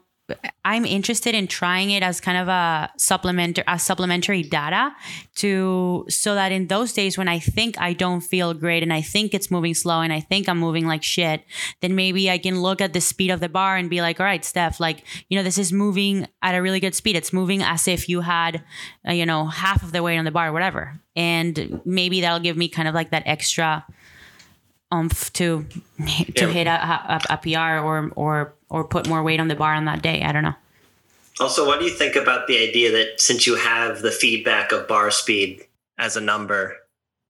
I'm 0.65 0.86
interested 0.86 1.34
in 1.36 1.48
trying 1.48 1.92
it 1.92 2.04
as 2.04 2.20
kind 2.22 2.38
of 2.38 2.48
a 2.48 2.89
supplementary, 2.98 3.63
a 3.68 3.80
supplementary 3.80 4.44
data 4.44 4.92
to 5.38 6.06
so 6.10 6.36
that 6.36 6.52
in 6.52 6.68
those 6.68 6.94
days 6.94 7.18
when 7.18 7.28
I 7.28 7.39
think 7.39 7.80
I 7.80 7.94
don't 7.94 8.22
feel 8.22 8.54
great 8.54 8.84
and 8.84 8.94
I 8.94 9.02
think 9.02 9.34
it's 9.34 9.50
moving 9.50 9.74
slow 9.74 10.02
and 10.02 10.12
I 10.13 10.20
think 10.20 10.48
I'm 10.48 10.60
moving 10.60 10.86
like 10.86 11.04
shit, 11.04 11.44
then 11.82 11.96
maybe 11.96 12.30
I 12.30 12.38
can 12.38 12.62
look 12.62 12.82
at 12.82 12.94
the 12.94 13.02
speed 13.02 13.32
of 13.32 13.39
the 13.39 13.50
bar 13.50 13.78
and 13.78 13.89
be 13.89 14.02
like, 14.02 14.20
all 14.20 14.26
right, 14.26 14.44
Steph, 14.46 14.80
like 14.80 15.04
you 15.30 15.38
know, 15.38 15.44
this 15.44 15.58
is 15.58 15.72
moving 15.74 16.28
at 16.42 16.56
a 16.56 16.62
really 16.62 16.80
good 16.80 16.96
speed. 16.96 17.15
It's 17.15 17.34
moving 17.34 17.62
as 17.63 17.88
if 17.88 18.08
you 18.10 18.22
had, 18.22 18.63
uh, 19.08 19.12
you 19.13 19.26
know, 19.26 19.46
half 19.48 19.84
of 19.84 19.92
the 19.92 20.04
weight 20.04 20.18
on 20.18 20.26
the 20.26 20.32
bar, 20.32 20.50
or 20.50 20.54
whatever, 20.54 21.00
and 21.15 21.82
maybe 21.86 22.22
that'll 22.22 22.39
give 22.39 22.58
me 22.58 22.68
kind 22.70 22.88
of 22.88 22.94
like 22.96 23.10
that 23.12 23.24
extra 23.26 23.86
umph 24.92 25.32
to 25.34 25.63
to 25.98 26.46
Yeah. 26.46 26.48
hit 26.48 26.68
a, 26.68 26.72
a, 26.72 27.22
a 27.32 27.38
PR 27.38 27.84
or 27.86 28.12
or 28.15 28.54
or 28.69 28.84
put 28.84 29.08
more 29.08 29.23
weight 29.23 29.39
on 29.39 29.47
the 29.47 29.55
bar 29.55 29.73
on 29.73 29.86
that 29.86 30.01
day. 30.01 30.21
I 30.21 30.32
don't 30.32 30.43
know. 30.43 30.55
Also, 31.39 31.65
what 31.65 31.79
do 31.79 31.86
you 31.86 31.91
think 31.91 32.15
about 32.15 32.47
the 32.47 32.58
idea 32.58 32.91
that 32.91 33.21
since 33.21 33.47
you 33.47 33.55
have 33.55 34.01
the 34.01 34.12
feedback 34.12 34.71
of 34.71 34.88
bar 34.88 35.10
speed 35.10 35.65
as 35.97 36.17
a 36.17 36.21
number, 36.21 36.75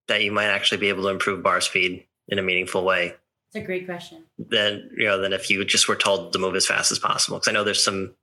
that 0.07 0.23
you 0.23 0.31
might 0.31 0.47
actually 0.47 0.79
be 0.79 0.89
able 0.89 1.03
to 1.03 1.09
improve 1.09 1.43
bar 1.43 1.61
speed 1.61 2.05
in 2.27 2.39
a 2.39 2.41
meaningful 2.41 2.83
way? 2.83 3.13
It's 3.49 3.63
a 3.63 3.65
great 3.65 3.85
question. 3.85 4.23
Then 4.37 4.89
you 4.97 5.05
know, 5.05 5.19
than 5.19 5.33
if 5.33 5.49
you 5.49 5.63
just 5.63 5.87
were 5.87 5.95
told 5.95 6.33
to 6.33 6.39
move 6.39 6.55
as 6.55 6.65
fast 6.65 6.91
as 6.91 6.99
possible. 6.99 7.37
Because 7.37 7.49
I 7.49 7.51
know 7.51 7.63
there's 7.63 7.83
some, 7.83 8.15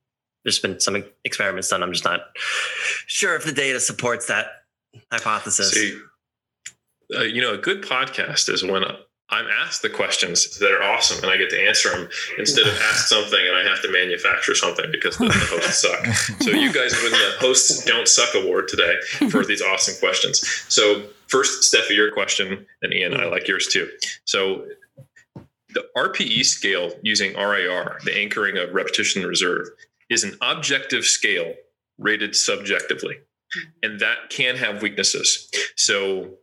there's 0.43 0.59
been 0.59 0.79
some 0.79 1.03
experiments 1.23 1.69
done. 1.69 1.83
I'm 1.83 1.93
just 1.93 2.05
not 2.05 2.21
sure 3.05 3.35
if 3.35 3.45
the 3.45 3.51
data 3.51 3.79
supports 3.79 4.27
that 4.27 4.47
hypothesis. 5.11 5.71
See, 5.71 5.99
uh, 7.15 7.21
you 7.21 7.41
know, 7.41 7.53
a 7.53 7.57
good 7.57 7.83
podcast 7.83 8.49
is 8.49 8.63
when 8.63 8.83
I'm 9.29 9.47
asked 9.47 9.81
the 9.81 9.89
questions 9.89 10.57
that 10.59 10.71
are 10.71 10.81
awesome 10.81 11.21
and 11.21 11.31
I 11.31 11.37
get 11.37 11.49
to 11.49 11.67
answer 11.67 11.89
them 11.89 12.09
instead 12.37 12.65
of 12.65 12.73
ask 12.73 13.07
something 13.07 13.39
and 13.39 13.57
I 13.57 13.63
have 13.63 13.81
to 13.81 13.91
manufacture 13.91 14.55
something 14.55 14.85
because 14.91 15.17
the, 15.17 15.25
the 15.25 15.31
hosts 15.33 15.81
suck. 15.81 16.05
So 16.41 16.51
you 16.51 16.71
guys 16.71 16.93
win 17.03 17.11
the 17.11 17.33
hosts 17.39 17.83
don't 17.83 18.07
suck 18.07 18.35
award 18.35 18.69
today 18.69 18.95
for 19.29 19.43
these 19.43 19.61
awesome 19.61 19.95
questions. 19.99 20.39
So 20.69 21.07
first, 21.27 21.73
Stefi, 21.73 21.95
your 21.95 22.11
question, 22.11 22.65
and 22.81 22.93
Ian, 22.93 23.19
I 23.19 23.25
like 23.25 23.47
yours 23.47 23.67
too. 23.67 23.89
So 24.23 24.65
the 25.73 25.85
RPE 25.95 26.45
scale 26.45 26.91
using 27.01 27.35
RIR, 27.35 27.99
the 28.05 28.17
anchoring 28.17 28.57
of 28.57 28.73
repetition 28.73 29.25
reserve, 29.25 29.67
is 30.09 30.23
an 30.23 30.37
objective 30.41 31.03
scale 31.03 31.53
rated 31.97 32.35
subjectively. 32.35 33.17
And 33.83 33.99
that 33.99 34.29
can 34.29 34.55
have 34.55 34.81
weaknesses. 34.81 35.49
So 35.75 36.37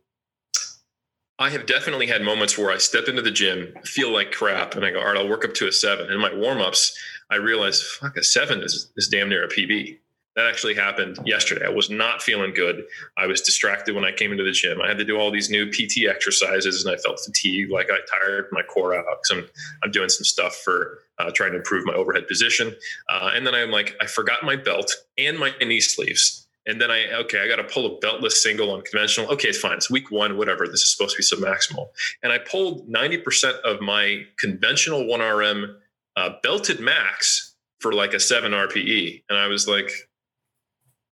I 1.37 1.49
have 1.49 1.65
definitely 1.65 2.07
had 2.07 2.21
moments 2.21 2.57
where 2.57 2.71
I 2.71 2.77
step 2.77 3.09
into 3.09 3.21
the 3.21 3.31
gym, 3.31 3.73
feel 3.83 4.11
like 4.11 4.31
crap, 4.31 4.75
and 4.75 4.85
I 4.85 4.91
go, 4.91 4.99
all 4.99 5.07
right, 5.07 5.17
I'll 5.17 5.27
work 5.27 5.43
up 5.43 5.53
to 5.55 5.67
a 5.67 5.71
seven. 5.71 6.09
In 6.09 6.19
my 6.19 6.33
warm 6.33 6.61
ups, 6.61 6.97
I 7.29 7.35
realize, 7.35 7.81
fuck, 7.81 8.15
a 8.15 8.23
seven 8.23 8.61
is, 8.61 8.91
is 8.95 9.09
damn 9.09 9.27
near 9.27 9.43
a 9.43 9.49
PB. 9.49 9.97
That 10.37 10.47
actually 10.47 10.75
happened 10.75 11.17
yesterday. 11.25 11.65
I 11.65 11.69
was 11.69 11.89
not 11.89 12.21
feeling 12.21 12.53
good. 12.53 12.83
I 13.17 13.25
was 13.25 13.41
distracted 13.41 13.95
when 13.95 14.03
I 14.03 14.11
came 14.11 14.31
into 14.31 14.43
the 14.43 14.51
gym. 14.51 14.81
I 14.81 14.87
had 14.87 14.97
to 14.97 15.05
do 15.05 15.17
all 15.17 15.31
these 15.31 15.49
new 15.49 15.69
PT 15.71 16.09
exercises 16.09 16.83
and 16.85 16.93
I 16.93 16.97
felt 16.97 17.21
fatigued, 17.21 17.71
like 17.71 17.89
I 17.89 17.99
tired 18.19 18.47
my 18.51 18.61
core 18.61 18.93
out. 18.93 19.05
because 19.05 19.43
I'm, 19.43 19.49
I'm 19.83 19.91
doing 19.91 20.09
some 20.09 20.25
stuff 20.25 20.55
for 20.57 20.99
uh, 21.19 21.31
trying 21.33 21.51
to 21.51 21.57
improve 21.57 21.85
my 21.85 21.93
overhead 21.93 22.27
position. 22.27 22.75
Uh, 23.09 23.31
and 23.33 23.47
then 23.47 23.55
I'm 23.55 23.71
like, 23.71 23.95
I 24.01 24.07
forgot 24.07 24.43
my 24.43 24.57
belt 24.57 24.93
and 25.17 25.39
my 25.39 25.53
knee 25.61 25.79
sleeves. 25.79 26.44
And 26.67 26.81
then 26.81 26.89
I, 26.89 27.05
okay, 27.21 27.39
I 27.39 27.47
got 27.47 27.57
to 27.57 27.63
pull 27.63 27.85
a 27.85 27.99
beltless 27.99 28.33
single 28.33 28.71
on 28.71 28.81
conventional. 28.81 29.31
Okay, 29.31 29.49
it's 29.49 29.59
fine. 29.59 29.77
It's 29.77 29.89
week 29.89 30.09
one, 30.09 30.37
whatever. 30.37 30.65
This 30.67 30.81
is 30.81 30.91
supposed 30.91 31.15
to 31.15 31.21
be 31.21 31.45
submaximal. 31.45 31.87
And 32.23 32.31
I 32.31 32.39
pulled 32.39 32.89
90% 32.89 33.59
of 33.61 33.81
my 33.81 34.23
conventional 34.39 35.03
1RM 35.03 35.75
uh, 36.15 36.29
belted 36.41 36.79
max 36.79 37.55
for 37.79 37.93
like 37.93 38.13
a 38.13 38.19
7 38.19 38.51
RPE. 38.51 39.23
And 39.29 39.37
I 39.37 39.47
was 39.47 39.67
like, 39.67 39.91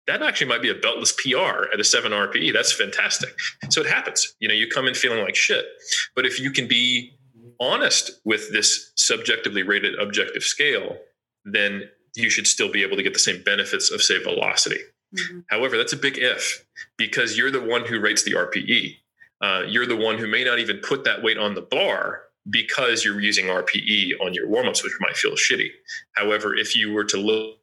that 0.08 0.22
actually 0.22 0.48
might 0.48 0.62
be 0.62 0.70
a 0.70 0.76
beltless 0.76 1.16
PR 1.16 1.72
at 1.72 1.80
a 1.80 1.84
7 1.84 2.12
RPE. 2.12 2.52
That's 2.52 2.74
fantastic. 2.74 3.30
So 3.70 3.82
it 3.82 3.88
happens. 3.88 4.36
You 4.40 4.48
know, 4.48 4.54
you 4.54 4.68
come 4.68 4.88
in 4.88 4.96
feeling 4.96 5.24
like 5.24 5.36
shit. 5.36 5.66
But 6.16 6.26
if 6.26 6.40
you 6.40 6.52
can 6.52 6.68
be 6.68 7.14
honest 7.60 8.12
with 8.26 8.52
this 8.52 8.92
subjectively 8.96 9.64
rated 9.64 9.98
objective 10.00 10.44
scale, 10.44 10.98
then 11.46 11.90
you 12.16 12.30
should 12.30 12.48
still 12.48 12.72
be 12.72 12.84
able 12.84 12.98
to 12.98 13.04
get 13.04 13.14
the 13.14 13.20
same 13.20 13.42
benefits 13.44 13.92
of, 13.92 14.02
say, 14.02 14.22
velocity. 14.22 14.80
Mm-hmm. 15.14 15.40
However, 15.50 15.78
that's 15.78 15.94
a 15.94 15.98
big 15.98 16.18
if 16.18 16.66
because 16.98 17.38
you're 17.38 17.52
the 17.52 17.62
one 17.62 17.86
who 17.86 18.00
rates 18.00 18.24
the 18.24 18.34
RPE. 18.34 18.98
Uh, 19.42 19.64
you're 19.68 19.86
the 19.86 19.96
one 19.96 20.18
who 20.18 20.28
may 20.28 20.44
not 20.44 20.60
even 20.60 20.78
put 20.78 21.04
that 21.04 21.22
weight 21.22 21.38
on 21.38 21.54
the 21.54 21.62
bar 21.62 22.24
because 22.50 23.04
you're 23.04 23.20
using 23.20 23.46
RPE 23.46 24.12
on 24.22 24.34
your 24.34 24.48
warmups, 24.48 24.84
which 24.84 24.94
might 25.00 25.16
feel 25.16 25.34
shitty. 25.34 25.70
However, 26.14 26.56
if 26.56 26.76
you 26.76 26.92
were 26.94 27.04
to 27.06 27.18
look 27.18 27.58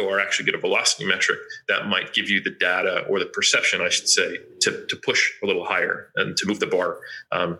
or 0.00 0.20
actually 0.20 0.46
get 0.46 0.54
a 0.54 0.58
velocity 0.58 1.04
metric, 1.04 1.38
that 1.68 1.86
might 1.86 2.14
give 2.14 2.30
you 2.30 2.40
the 2.40 2.50
data 2.50 3.04
or 3.08 3.18
the 3.18 3.26
perception, 3.26 3.80
I 3.80 3.90
should 3.90 4.08
say, 4.08 4.38
to, 4.62 4.86
to 4.86 4.96
push 5.04 5.30
a 5.42 5.46
little 5.46 5.64
higher 5.64 6.08
and 6.16 6.36
to 6.38 6.46
move 6.46 6.60
the 6.60 6.66
bar. 6.66 6.98
Um, 7.30 7.58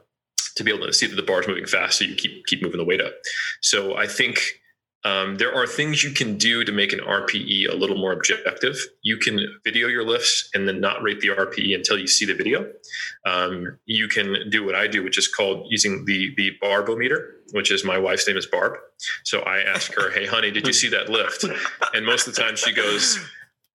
to 0.57 0.65
be 0.65 0.73
able 0.73 0.87
to 0.87 0.93
see 0.93 1.07
that 1.07 1.17
the 1.17 1.23
bar 1.23 1.41
is 1.41 1.49
moving 1.49 1.65
fast, 1.67 1.99
so 1.99 2.05
you 2.05 2.15
keep 2.15 2.45
keep 2.47 2.63
moving 2.63 2.77
the 2.77 2.85
weight 2.85 3.01
up. 3.01 3.15
So 3.63 3.97
I 3.97 4.07
think 4.07 4.61
um, 5.05 5.37
there 5.37 5.55
are 5.55 5.67
things 5.67 6.05
you 6.05 6.11
can 6.11 6.37
do 6.39 6.65
to 6.65 6.71
make 6.71 6.93
an 6.93 7.01
RPE 7.01 7.69
a 7.69 7.75
little 7.75 7.97
more 7.97 8.13
objective. 8.13 8.79
You 9.03 9.17
can 9.17 9.41
video 9.65 9.89
your 9.89 10.05
lifts 10.05 10.49
and 10.55 10.69
then 10.69 10.81
not 10.81 11.03
rate 11.03 11.21
the 11.21 11.29
RPE 11.29 11.75
until 11.75 11.99
you 11.99 12.07
see 12.07 12.25
the 12.25 12.35
video. 12.35 12.71
Um, 13.27 13.79
you 13.85 14.07
can 14.07 14.49
do 14.49 14.65
what 14.65 14.75
I 14.75 14.87
do, 14.87 15.03
which 15.03 15.19
is 15.19 15.27
called 15.27 15.67
using 15.71 16.05
the 16.05 16.33
the 16.37 16.53
barbometer, 16.63 17.33
which 17.53 17.73
is 17.73 17.85
my 17.85 17.99
wife's 17.99 18.27
name 18.29 18.37
is 18.37 18.47
Barb. 18.47 18.75
So 19.25 19.41
I 19.41 19.59
ask 19.59 19.93
her, 19.95 20.11
"Hey, 20.11 20.27
honey, 20.27 20.51
did 20.53 20.67
you 20.67 20.73
see 20.73 20.89
that 20.89 21.09
lift?" 21.09 21.45
And 21.95 22.07
most 22.07 22.27
of 22.27 22.35
the 22.35 22.41
time 22.41 22.57
she 22.57 22.73
goes, 22.73 23.19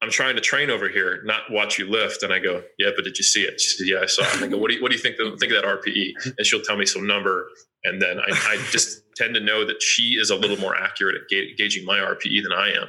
I'm 0.02 0.10
trying 0.10 0.36
to 0.36 0.42
train 0.42 0.68
over 0.68 0.88
here, 0.88 1.22
not 1.24 1.50
watch 1.50 1.78
you 1.78 1.90
lift. 1.90 2.22
And 2.22 2.32
I 2.32 2.38
go, 2.38 2.62
yeah, 2.78 2.90
but 2.94 3.04
did 3.04 3.16
you 3.16 3.24
see 3.24 3.42
it? 3.42 3.60
She 3.60 3.78
said, 3.78 3.86
yeah, 3.86 4.00
I 4.00 4.06
saw 4.06 4.22
it. 4.24 4.34
And 4.36 4.44
I 4.44 4.48
go, 4.48 4.58
what 4.58 4.70
do 4.70 4.76
you, 4.76 4.82
what 4.82 4.90
do 4.90 4.96
you 4.96 5.02
think, 5.02 5.16
think 5.16 5.52
of 5.52 5.62
that 5.62 5.64
RPE? 5.64 6.34
And 6.36 6.46
she'll 6.46 6.62
tell 6.62 6.76
me 6.76 6.84
some 6.84 7.06
number. 7.06 7.48
And 7.84 8.00
then 8.00 8.18
I, 8.18 8.26
I 8.28 8.56
just 8.70 9.02
tend 9.16 9.34
to 9.34 9.40
know 9.40 9.64
that 9.64 9.82
she 9.82 10.16
is 10.20 10.30
a 10.30 10.36
little 10.36 10.58
more 10.58 10.76
accurate 10.76 11.16
at 11.16 11.28
ga- 11.30 11.54
gauging 11.56 11.84
my 11.86 11.98
RPE 11.98 12.42
than 12.42 12.52
I 12.52 12.72
am. 12.72 12.88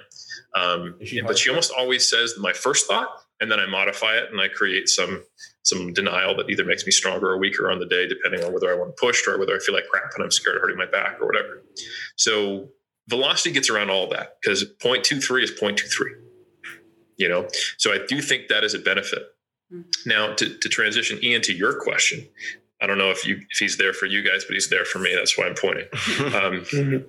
Um, 0.56 0.96
she 1.06 1.22
but 1.22 1.38
she 1.38 1.50
almost 1.50 1.72
always 1.78 2.10
says 2.10 2.34
my 2.40 2.52
first 2.52 2.88
thought, 2.88 3.10
and 3.40 3.52
then 3.52 3.60
I 3.60 3.68
modify 3.68 4.18
it 4.18 4.32
and 4.32 4.42
I 4.42 4.48
create 4.48 4.90
some 4.90 5.24
some 5.64 5.94
denial 5.94 6.36
that 6.38 6.50
either 6.50 6.64
makes 6.64 6.86
me 6.86 6.92
stronger 6.92 7.30
or 7.30 7.38
weaker 7.38 7.70
on 7.70 7.80
the 7.80 7.86
day, 7.86 8.08
depending 8.08 8.44
on 8.44 8.54
whether 8.54 8.72
I 8.72 8.76
want 8.76 8.96
to 8.96 9.00
push 9.00 9.28
or 9.28 9.38
whether 9.38 9.54
I 9.54 9.60
feel 9.60 9.76
like 9.76 9.88
crap 9.88 10.12
and 10.16 10.24
I'm 10.24 10.32
scared 10.32 10.56
of 10.56 10.62
hurting 10.62 10.78
my 10.78 10.86
back 10.86 11.18
or 11.22 11.28
whatever. 11.28 11.64
So 12.16 12.70
velocity 13.10 13.52
gets 13.52 13.70
around 13.70 13.90
all 13.90 14.08
that 14.10 14.38
because 14.42 14.64
0.23 14.82 15.44
is 15.44 15.52
0.23 15.52 16.27
you 17.18 17.28
know? 17.28 17.48
So 17.78 17.92
i 17.92 18.00
do 18.08 18.22
think 18.22 18.48
that 18.48 18.64
is 18.64 18.74
a 18.74 18.80
benefit. 18.80 19.24
Mm-hmm. 19.74 20.10
now 20.10 20.34
to, 20.34 20.58
to 20.58 20.70
transition 20.70 21.20
ian 21.22 21.42
to 21.42 21.54
your 21.54 21.78
question 21.78 22.26
i 22.82 22.88
don't 22.88 22.98
know 22.98 23.12
if 23.12 23.28
you 23.28 23.42
if 23.52 23.58
he's 23.60 23.76
there 23.76 23.92
for 23.92 24.06
you 24.06 24.24
guys 24.24 24.46
but 24.46 24.54
he's 24.54 24.70
there 24.70 24.86
for 24.86 25.00
me. 25.00 25.14
That's 25.14 25.38
why 25.38 25.46
i'm 25.46 25.56
pointing. 25.56 25.88
Um, 26.20 26.62
mm-hmm. 26.62 27.08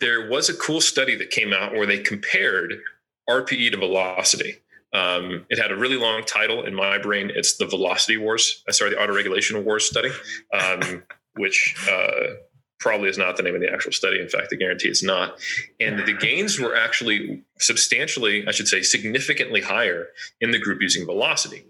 there 0.00 0.26
was 0.30 0.48
a 0.48 0.54
cool 0.54 0.80
study 0.80 1.14
that 1.16 1.28
came 1.28 1.52
out 1.52 1.72
where 1.72 1.84
they 1.84 1.98
compared 1.98 2.80
rpe 3.28 3.70
to 3.70 3.76
velocity. 3.76 4.54
Um, 4.94 5.44
it 5.50 5.58
had 5.58 5.70
a 5.70 5.76
really 5.76 5.98
long 5.98 6.24
title. 6.24 6.64
In 6.64 6.74
my 6.74 6.96
brain 6.96 7.30
it's 7.34 7.58
the 7.58 7.66
velocity 7.66 8.16
wars 8.16 8.64
uh, 8.66 8.72
sorry 8.72 8.90
the 8.90 8.96
autoregulation 8.96 9.62
wars 9.62 9.84
study 9.84 10.12
um, 10.58 11.02
which 11.36 11.76
uh, 11.90 12.36
probably 12.78 13.08
is 13.08 13.18
not 13.18 13.36
the 13.36 13.42
name 13.42 13.54
of 13.54 13.60
the 13.60 13.72
actual 13.72 13.92
study. 13.92 14.20
In 14.20 14.28
fact, 14.28 14.48
I 14.52 14.56
guarantee 14.56 14.88
it's 14.88 15.02
not. 15.02 15.38
And 15.80 16.06
the 16.06 16.12
gains 16.12 16.58
were 16.58 16.76
actually 16.76 17.42
substantially, 17.58 18.46
I 18.46 18.50
should 18.50 18.68
say, 18.68 18.82
significantly 18.82 19.60
higher 19.60 20.08
in 20.40 20.50
the 20.50 20.58
group 20.58 20.82
using 20.82 21.06
velocity. 21.06 21.64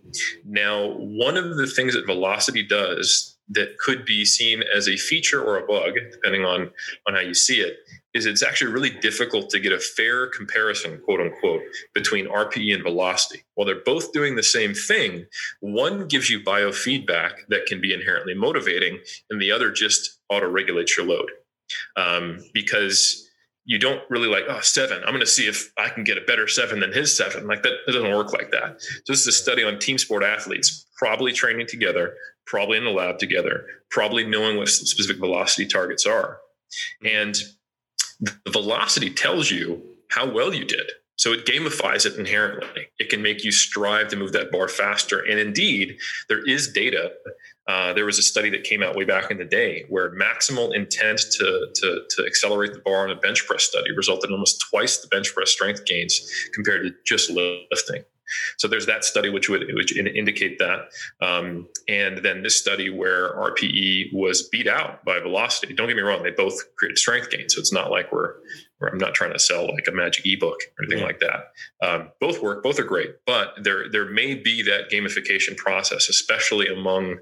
Now, 0.44 0.88
one 0.96 1.36
of 1.36 1.56
the 1.56 1.66
things 1.66 1.94
that 1.94 2.06
velocity 2.06 2.62
does 2.62 3.35
that 3.50 3.78
could 3.78 4.04
be 4.04 4.24
seen 4.24 4.62
as 4.74 4.88
a 4.88 4.96
feature 4.96 5.42
or 5.42 5.58
a 5.58 5.66
bug, 5.66 5.94
depending 6.10 6.44
on, 6.44 6.70
on 7.06 7.14
how 7.14 7.20
you 7.20 7.34
see 7.34 7.60
it, 7.60 7.76
is 8.12 8.26
it's 8.26 8.42
actually 8.42 8.72
really 8.72 8.90
difficult 8.90 9.50
to 9.50 9.60
get 9.60 9.72
a 9.72 9.78
fair 9.78 10.26
comparison, 10.28 11.00
quote 11.04 11.20
unquote, 11.20 11.62
between 11.94 12.26
RPE 12.26 12.74
and 12.74 12.82
velocity. 12.82 13.44
While 13.54 13.66
they're 13.66 13.84
both 13.84 14.12
doing 14.12 14.34
the 14.34 14.42
same 14.42 14.74
thing, 14.74 15.26
one 15.60 16.08
gives 16.08 16.28
you 16.30 16.40
biofeedback 16.40 17.46
that 17.48 17.66
can 17.66 17.80
be 17.80 17.92
inherently 17.92 18.34
motivating, 18.34 18.98
and 19.30 19.40
the 19.40 19.52
other 19.52 19.70
just 19.70 20.18
auto 20.28 20.48
regulates 20.48 20.96
your 20.96 21.06
load. 21.06 21.30
Um, 21.96 22.38
because 22.54 23.25
you 23.66 23.78
don't 23.78 24.00
really 24.08 24.28
like, 24.28 24.44
oh, 24.48 24.60
seven, 24.60 24.98
I'm 25.02 25.10
going 25.10 25.20
to 25.20 25.26
see 25.26 25.48
if 25.48 25.72
I 25.76 25.88
can 25.88 26.04
get 26.04 26.16
a 26.16 26.20
better 26.20 26.46
seven 26.46 26.80
than 26.80 26.92
his 26.92 27.16
seven. 27.16 27.48
Like 27.48 27.64
that, 27.64 27.72
it 27.86 27.92
doesn't 27.92 28.10
work 28.10 28.32
like 28.32 28.52
that. 28.52 28.80
So 28.80 29.12
this 29.12 29.20
is 29.22 29.26
a 29.26 29.32
study 29.32 29.64
on 29.64 29.80
team 29.80 29.98
sport 29.98 30.22
athletes, 30.22 30.86
probably 30.96 31.32
training 31.32 31.66
together, 31.66 32.14
probably 32.46 32.78
in 32.78 32.84
the 32.84 32.90
lab 32.90 33.18
together, 33.18 33.66
probably 33.90 34.24
knowing 34.24 34.56
what 34.56 34.68
specific 34.68 35.18
velocity 35.18 35.66
targets 35.66 36.06
are. 36.06 36.38
Mm-hmm. 37.04 37.16
And 37.16 37.36
the 38.20 38.50
velocity 38.50 39.10
tells 39.10 39.50
you 39.50 39.82
how 40.10 40.30
well 40.32 40.54
you 40.54 40.64
did. 40.64 40.88
So 41.16 41.32
it 41.32 41.46
gamifies 41.46 42.06
it 42.06 42.18
inherently. 42.18 42.88
It 42.98 43.08
can 43.08 43.22
make 43.22 43.42
you 43.42 43.50
strive 43.50 44.08
to 44.08 44.16
move 44.16 44.32
that 44.32 44.52
bar 44.52 44.68
faster. 44.68 45.18
And 45.18 45.40
indeed, 45.40 45.96
there 46.28 46.46
is 46.46 46.72
data. 46.72 47.12
Uh, 47.68 47.92
there 47.92 48.04
was 48.04 48.18
a 48.18 48.22
study 48.22 48.48
that 48.50 48.64
came 48.64 48.82
out 48.82 48.94
way 48.94 49.04
back 49.04 49.30
in 49.30 49.38
the 49.38 49.44
day 49.44 49.84
where 49.88 50.14
maximal 50.14 50.74
intent 50.74 51.20
to, 51.32 51.66
to, 51.74 52.02
to 52.08 52.24
accelerate 52.24 52.72
the 52.72 52.78
bar 52.80 53.04
on 53.04 53.10
a 53.10 53.16
bench 53.16 53.46
press 53.46 53.64
study 53.64 53.90
resulted 53.96 54.30
in 54.30 54.34
almost 54.34 54.64
twice 54.70 54.98
the 54.98 55.08
bench 55.08 55.34
press 55.34 55.50
strength 55.50 55.84
gains 55.84 56.20
compared 56.54 56.84
to 56.84 56.92
just 57.04 57.30
lifting. 57.30 58.04
So 58.58 58.68
there's 58.68 58.86
that 58.86 59.04
study 59.04 59.28
which 59.28 59.48
would 59.48 59.64
which 59.74 59.96
indicate 59.96 60.58
that, 60.58 60.88
um, 61.20 61.68
and 61.88 62.18
then 62.18 62.42
this 62.42 62.56
study 62.56 62.90
where 62.90 63.34
RPE 63.36 64.12
was 64.12 64.48
beat 64.48 64.66
out 64.66 65.04
by 65.04 65.20
velocity. 65.20 65.74
Don't 65.74 65.86
get 65.86 65.96
me 65.96 66.02
wrong; 66.02 66.22
they 66.22 66.30
both 66.30 66.60
created 66.76 66.98
strength 66.98 67.30
gain. 67.30 67.48
So 67.48 67.60
it's 67.60 67.72
not 67.72 67.90
like 67.90 68.10
we're, 68.12 68.34
we're 68.80 68.88
I'm 68.88 68.98
not 68.98 69.14
trying 69.14 69.32
to 69.32 69.38
sell 69.38 69.68
like 69.68 69.86
a 69.88 69.92
magic 69.92 70.26
ebook 70.26 70.58
or 70.78 70.84
anything 70.84 70.98
yeah. 70.98 71.04
like 71.04 71.20
that. 71.20 71.52
Um, 71.82 72.10
both 72.20 72.42
work, 72.42 72.62
both 72.62 72.78
are 72.80 72.84
great, 72.84 73.14
but 73.26 73.54
there 73.62 73.88
there 73.90 74.10
may 74.10 74.34
be 74.34 74.62
that 74.62 74.90
gamification 74.90 75.56
process, 75.56 76.08
especially 76.08 76.66
among 76.66 77.18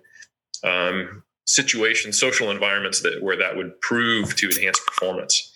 um, 0.62 1.22
situations, 1.46 2.18
social 2.18 2.50
environments 2.50 3.00
that 3.02 3.22
where 3.22 3.36
that 3.36 3.56
would 3.56 3.80
prove 3.80 4.36
to 4.36 4.48
enhance 4.48 4.80
performance. 4.80 5.52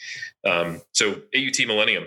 Um, 0.46 0.82
so 0.92 1.20
AUT 1.34 1.66
Millennium 1.66 2.04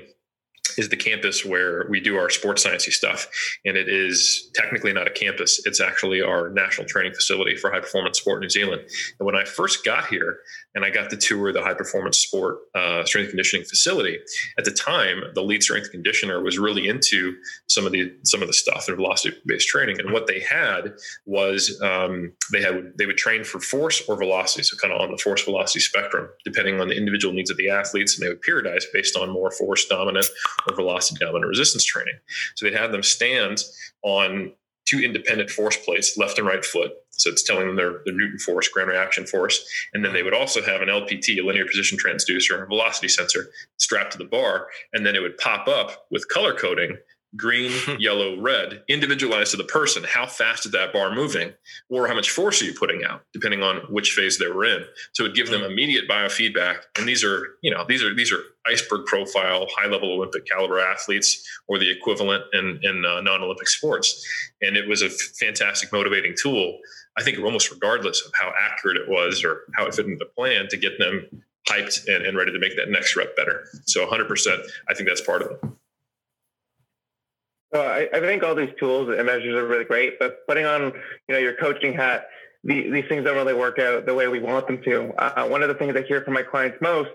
is 0.78 0.90
the 0.90 0.96
campus 0.96 1.44
where 1.46 1.86
we 1.90 2.00
do 2.00 2.18
our 2.18 2.30
sports 2.30 2.66
sciencey 2.66 2.92
stuff. 2.92 3.28
And 3.66 3.76
it 3.76 3.90
is 3.90 4.50
technically 4.56 4.94
not 4.94 5.08
a 5.08 5.12
campus. 5.12 5.62
It's 5.66 5.82
actually 5.82 6.22
our 6.22 6.50
national 6.50 6.88
training 6.88 7.14
facility 7.14 7.56
for 7.56 7.72
high 7.72 7.80
performance 7.80 8.20
sport 8.20 8.38
in 8.38 8.42
New 8.42 8.50
Zealand. 8.50 8.82
And 9.20 9.26
when 9.26 9.36
I 9.36 9.44
first 9.44 9.84
got 9.84 10.08
here 10.08 10.40
and 10.76 10.86
I 10.86 10.90
got 10.90 11.10
to 11.10 11.18
tour 11.18 11.52
the 11.52 11.62
high 11.62 11.74
performance 11.74 12.18
sport 12.18 12.60
uh, 12.76 13.04
strength 13.04 13.30
conditioning 13.30 13.66
facility, 13.66 14.20
at 14.58 14.66
the 14.66 14.72
time, 14.72 15.24
the 15.34 15.42
lead 15.42 15.64
strength 15.64 15.92
conditioner 15.92 16.42
was 16.42 16.58
really 16.58 16.88
into 16.88 17.36
some 17.68 17.86
of 17.86 17.92
the, 17.92 18.14
some 18.24 18.42
of 18.42 18.48
the 18.48 18.54
stuff, 18.54 18.86
their 18.86 18.96
velocity 18.96 19.38
based 19.46 19.68
training. 19.68 20.00
And 20.00 20.14
what 20.14 20.28
they 20.28 20.40
had 20.40 20.94
was 21.26 21.80
um, 21.82 22.34
they 22.52 22.62
had, 22.62 22.94
they 22.98 23.06
would 23.06 23.18
train 23.18 23.44
for 23.44 23.60
force 23.60 24.02
or 24.08 24.18
velocity. 24.18 24.64
So 24.64 24.78
kind 24.78 24.94
of 24.94 25.02
on 25.02 25.12
the 25.12 25.18
force 25.18 25.44
velocity 25.44 25.82
spectrum, 25.82 26.30
depending 26.46 26.80
on 26.80 26.88
the 26.88 26.96
individual 26.96 27.34
needs 27.34 27.52
of 27.52 27.58
the 27.58 27.70
athletes. 27.70 28.18
And 28.18 28.26
they 28.26 28.30
would 28.30 28.44
periodize 28.44 28.84
based 28.94 29.18
on 29.18 29.30
more 29.30 29.52
force 29.52 29.86
dominant 29.86 30.28
or 30.68 30.76
velocity 30.76 31.18
dominant 31.20 31.50
resistance 31.50 31.84
training. 31.84 32.16
So 32.56 32.66
they'd 32.66 32.78
have 32.78 32.92
them 32.92 33.04
stand 33.04 33.64
on 34.04 34.54
two 34.86 35.00
independent 35.00 35.50
force 35.50 35.78
plates, 35.78 36.18
left 36.18 36.38
and 36.38 36.48
right 36.48 36.66
foot. 36.66 36.92
So 37.12 37.30
it's 37.30 37.44
telling 37.44 37.68
them 37.68 37.76
their, 37.76 38.02
their 38.06 38.16
Newton 38.16 38.40
force, 38.40 38.68
ground 38.68 38.90
reaction 38.90 39.26
force. 39.28 39.64
And 39.94 40.04
then 40.04 40.14
they 40.14 40.24
would 40.24 40.34
also 40.34 40.62
have 40.62 40.82
an 40.82 40.88
LPT, 40.88 41.40
a 41.40 41.46
linear 41.46 41.66
position 41.66 41.98
transducer, 41.98 42.64
a 42.64 42.66
velocity 42.66 43.08
sensor 43.08 43.52
strapped 43.78 44.14
to 44.14 44.18
the 44.18 44.26
bar. 44.26 44.68
And 44.94 45.06
then 45.06 45.16
it 45.16 45.22
would 45.22 45.38
pop 45.38 45.68
up 45.68 46.08
with 46.10 46.28
color 46.30 46.54
coding 46.54 46.98
green, 47.36 47.72
yellow, 48.00 48.40
red, 48.40 48.84
individualized 48.88 49.52
to 49.52 49.58
the 49.58 49.64
person. 49.64 50.04
How 50.04 50.26
fast 50.26 50.66
is 50.66 50.72
that 50.72 50.94
bar 50.94 51.14
moving? 51.14 51.54
Or 51.90 52.08
how 52.08 52.16
much 52.16 52.32
force 52.32 52.62
are 52.62 52.66
you 52.66 52.74
putting 52.74 53.04
out, 53.04 53.24
depending 53.34 53.64
on 53.64 53.78
which 53.90 54.12
phase 54.12 54.38
they 54.38 54.48
were 54.48 54.66
in. 54.66 54.84
So 55.14 55.24
it 55.24 55.30
would 55.30 55.36
give 55.36 55.50
them 55.50 55.62
mm. 55.62 55.72
immediate 55.72 56.08
biofeedback. 56.10 56.84
And 56.98 57.08
these 57.08 57.24
are, 57.24 57.58
you 57.62 57.72
know, 57.72 57.86
these 57.88 58.04
are 58.04 58.14
these 58.14 58.32
are 58.32 58.42
iceberg 58.68 59.06
profile, 59.06 59.68
high 59.76 59.88
level 59.88 60.12
Olympic 60.12 60.46
caliber 60.46 60.80
athletes 60.80 61.48
or 61.68 61.80
the 61.80 61.90
equivalent 61.90 62.44
in, 62.54 62.80
in 62.84 63.06
uh, 63.06 63.22
non 63.22 63.42
Olympic 63.42 63.68
sports. 63.68 64.26
And 64.62 64.78
it 64.78 64.88
was 64.88 65.02
a 65.02 65.10
fantastic 65.10 65.92
motivating 65.92 66.36
tool. 66.42 66.80
I 67.18 67.24
think 67.24 67.40
almost 67.40 67.72
regardless 67.72 68.26
of 68.26 68.32
how 68.40 68.54
accurate 68.58 68.98
it 68.98 69.10
was 69.10 69.44
or 69.44 69.64
how 69.76 69.86
it 69.86 69.96
fit 69.96 70.06
into 70.06 70.18
the 70.18 70.32
plan 70.38 70.68
to 70.70 70.78
get 70.78 70.98
them 70.98 71.28
hyped 71.70 72.08
and, 72.08 72.26
and 72.26 72.38
ready 72.38 72.52
to 72.52 72.60
make 72.60 72.76
that 72.78 72.90
next 72.90 73.16
rep 73.16 73.36
better. 73.36 73.68
So 73.86 74.06
100%, 74.06 74.60
I 74.90 74.94
think 74.94 75.08
that's 75.08 75.22
part 75.22 75.42
of 75.42 75.52
it. 75.52 75.60
So 77.74 77.82
I, 77.82 78.10
I, 78.14 78.20
think 78.20 78.44
all 78.44 78.54
these 78.54 78.74
tools 78.78 79.10
and 79.10 79.26
measures 79.26 79.56
are 79.56 79.66
really 79.66 79.86
great, 79.86 80.20
but 80.20 80.46
putting 80.46 80.66
on 80.66 80.82
you 81.28 81.36
know 81.36 81.38
your 81.38 81.54
coaching 81.54 81.94
hat, 81.94 82.28
the, 82.64 82.90
these 82.90 83.06
things 83.08 83.24
don't 83.24 83.36
really 83.36 83.54
work 83.54 83.80
out 83.80 84.06
the 84.06 84.14
way 84.14 84.28
we 84.28 84.40
want 84.40 84.68
them 84.68 84.84
to. 84.84 85.14
Uh, 85.14 85.48
one 85.48 85.62
of 85.64 85.70
the 85.70 85.76
things 85.76 85.96
I 85.96 86.02
hear 86.02 86.22
from 86.22 86.34
my 86.34 86.44
clients 86.44 86.78
most, 86.82 87.10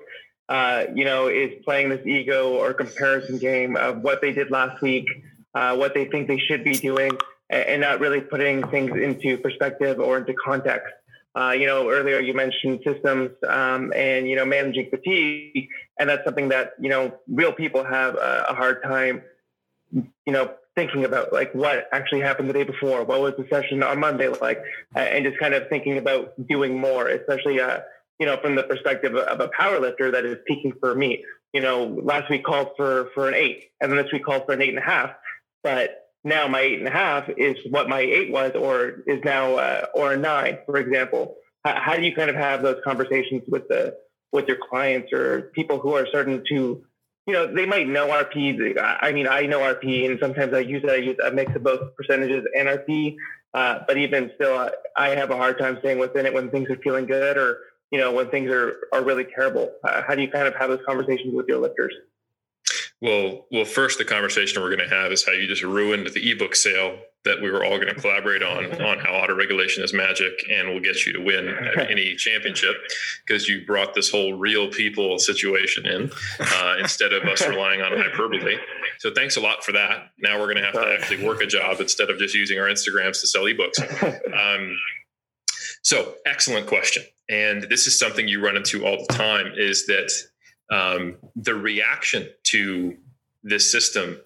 uh, 0.49 0.85
you 0.95 1.05
know, 1.05 1.29
is 1.29 1.51
playing 1.65 1.91
this 1.91 2.07
ego 2.07 2.55
or 2.55 2.73
comparison 2.73 3.39
game 3.39 3.77
of 3.77 4.01
what 4.01 4.23
they 4.23 4.33
did 4.33 4.51
last 4.51 4.81
week, 4.81 5.07
uh, 5.55 5.77
what 5.77 5.93
they 5.93 6.07
think 6.07 6.27
they 6.27 6.39
should 6.39 6.65
be 6.65 6.73
doing, 6.73 7.13
and, 7.51 7.83
not 7.83 8.01
really 8.01 8.23
putting 8.23 8.67
things 8.69 8.91
into 8.97 9.37
perspective 9.39 10.01
or 10.01 10.19
into 10.19 10.33
context. 10.43 10.93
Uh, 11.39 11.51
you 11.51 11.67
know, 11.67 11.91
earlier 11.91 12.19
you 12.19 12.33
mentioned 12.33 12.81
systems 12.83 13.31
um, 13.47 13.93
and 13.95 14.27
you 14.27 14.37
know 14.37 14.47
managing 14.47 14.89
fatigue, 14.89 15.69
and 16.01 16.09
that's 16.09 16.25
something 16.25 16.49
that 16.49 16.73
you 16.81 16.89
know 16.89 17.15
real 17.29 17.53
people 17.53 17.85
have 17.85 18.15
a, 18.15 18.47
a 18.49 18.55
hard 18.55 18.83
time 18.83 19.23
you 19.93 20.33
know, 20.33 20.55
thinking 20.75 21.05
about 21.05 21.33
like 21.33 21.53
what 21.55 21.89
actually 21.93 22.21
happened 22.21 22.49
the 22.49 22.53
day 22.53 22.65
before, 22.65 23.05
what 23.05 23.21
was 23.21 23.35
the 23.39 23.47
session 23.51 23.83
on 23.83 23.99
Monday 23.99 24.29
like, 24.29 24.63
and 24.95 25.25
just 25.25 25.39
kind 25.39 25.55
of 25.55 25.69
thinking 25.69 25.99
about 25.99 26.35
doing 26.47 26.79
more, 26.79 27.09
especially, 27.09 27.61
uh, 27.61 27.81
you 28.21 28.27
know, 28.27 28.37
from 28.41 28.55
the 28.55 28.63
perspective 28.63 29.15
of 29.15 29.41
a 29.41 29.49
power 29.49 29.81
lifter 29.81 30.11
that 30.11 30.25
is 30.25 30.37
peaking 30.47 30.73
for 30.81 30.95
me. 30.95 31.25
You 31.53 31.63
know, 31.63 31.85
last 31.85 32.29
week 32.31 32.45
called 32.45 32.71
for 32.77 33.11
for 33.15 33.29
an 33.29 33.35
eight, 33.35 33.71
and 33.81 33.91
then 33.91 33.97
this 33.97 34.13
week 34.13 34.25
called 34.25 34.45
for 34.47 34.53
an 34.53 34.63
eight 34.63 34.71
and 34.71 34.79
a 34.79 34.83
half, 34.83 35.11
but 35.63 36.03
now 36.25 36.49
my 36.49 36.61
eight 36.61 36.79
and 36.79 36.89
a 36.89 36.91
half 36.91 37.29
is 37.37 37.57
what 37.71 37.89
my 37.89 38.01
eight 38.01 38.31
was, 38.31 38.53
or 38.55 39.03
is 39.07 39.21
now 39.25 39.55
uh, 39.55 39.87
or 39.95 40.13
a 40.13 40.17
nine, 40.17 40.59
for 40.67 40.77
example. 40.77 41.37
How, 41.65 41.81
how 41.81 41.97
do 41.97 42.03
you 42.03 42.15
kind 42.15 42.29
of 42.29 42.37
have 42.37 42.63
those 42.63 42.81
conversations 42.85 43.45
with 43.49 43.69
the 43.69 43.97
with 44.33 44.49
your 44.49 44.59
clients 44.69 45.13
or 45.13 45.51
people 45.55 45.79
who 45.79 45.95
are 45.95 46.07
starting 46.07 46.45
to 46.51 46.85
you 47.27 47.33
know, 47.33 47.53
they 47.53 47.67
might 47.67 47.89
know 47.89 48.07
RP. 48.09 48.77
I 48.79 49.13
mean, 49.13 49.27
I 49.27 49.43
know 49.47 49.61
RP, 49.61 50.09
and 50.09 50.19
sometimes 50.21 50.55
I 50.55 50.61
use 50.61 50.83
it. 50.85 50.91
I 50.91 50.97
use 50.97 51.17
a 51.25 51.31
mix 51.31 51.55
of 51.57 51.65
both 51.65 51.95
percentages 51.97 52.45
and 52.57 52.69
RP. 52.69 53.17
Uh, 53.53 53.81
but 53.87 53.97
even 53.97 54.31
still, 54.37 54.71
I 54.97 55.09
have 55.11 55.31
a 55.31 55.37
hard 55.37 55.59
time 55.59 55.79
staying 55.81 55.99
within 55.99 56.27
it 56.27 56.35
when 56.35 56.51
things 56.51 56.71
are 56.71 56.77
feeling 56.77 57.07
good, 57.07 57.37
or 57.37 57.59
you 57.91 57.99
know, 57.99 58.13
when 58.13 58.31
things 58.31 58.51
are 58.51 58.77
are 58.93 59.03
really 59.03 59.25
terrible. 59.25 59.73
Uh, 59.83 60.03
how 60.07 60.15
do 60.15 60.23
you 60.23 60.31
kind 60.31 60.47
of 60.47 60.55
have 60.55 60.71
those 60.71 60.85
conversations 60.87 61.35
with 61.35 61.47
your 61.49 61.59
lifters? 61.59 61.95
Well, 63.03 63.47
well, 63.53 63.67
first 63.67 63.99
the 63.99 64.05
conversation 64.05 64.63
we're 64.63 64.75
going 64.75 64.89
to 64.89 64.95
have 64.95 65.13
is 65.13 65.25
how 65.25 65.33
you 65.33 65.47
just 65.47 65.63
ruined 65.63 66.07
the 66.07 66.31
ebook 66.31 66.55
sale 66.57 66.99
that 67.27 67.43
we 67.43 67.51
were 67.51 67.65
all 67.65 67.77
going 67.77 67.95
to 67.95 68.01
collaborate 68.01 68.43
on 68.43 68.65
on 68.83 68.99
how 68.99 69.13
auto 69.13 69.35
regulation 69.35 69.85
is 69.85 69.93
magic 69.93 70.33
and 70.51 70.69
will 70.69 70.81
get 70.81 71.05
you 71.05 71.13
to 71.13 71.21
win 71.21 71.49
at 71.49 71.91
any 71.91 72.15
championship 72.17 72.75
because 73.27 73.47
you 73.49 73.67
brought 73.67 73.95
this 73.95 74.09
whole 74.09 74.33
real 74.35 74.71
people 74.71 75.19
situation 75.19 75.85
in 75.87 76.11
uh, 76.41 76.77
instead 76.79 77.13
of 77.13 77.23
us 77.25 77.47
relying 77.49 77.83
on 77.83 77.93
hyperbole. 77.93 78.57
So 78.99 79.13
thanks 79.13 79.37
a 79.37 79.41
lot 79.41 79.63
for 79.63 79.73
that. 79.73 80.11
Now 80.19 80.39
we're 80.39 80.53
going 80.53 80.57
to 80.57 80.65
have 80.65 80.75
to 80.75 80.97
actually 80.99 81.27
work 81.27 81.43
a 81.43 81.47
job 81.47 81.81
instead 81.81 82.09
of 82.09 82.19
just 82.19 82.35
using 82.35 82.59
our 82.59 82.67
Instagrams 82.67 83.21
to 83.21 83.27
sell 83.27 83.43
ebooks. 83.43 83.79
Um, 84.33 84.79
so 85.83 86.15
excellent 86.25 86.67
question, 86.67 87.05
and 87.29 87.65
this 87.65 87.87
is 87.87 87.99
something 87.99 88.27
you 88.27 88.45
run 88.45 88.57
into 88.57 88.85
all 88.87 89.05
the 89.07 89.15
time: 89.15 89.53
is 89.57 89.87
that 89.87 90.11
um, 90.71 91.17
the 91.35 91.55
reaction 91.55 92.29
to 92.45 92.97
this 93.43 93.71
system 93.71 94.19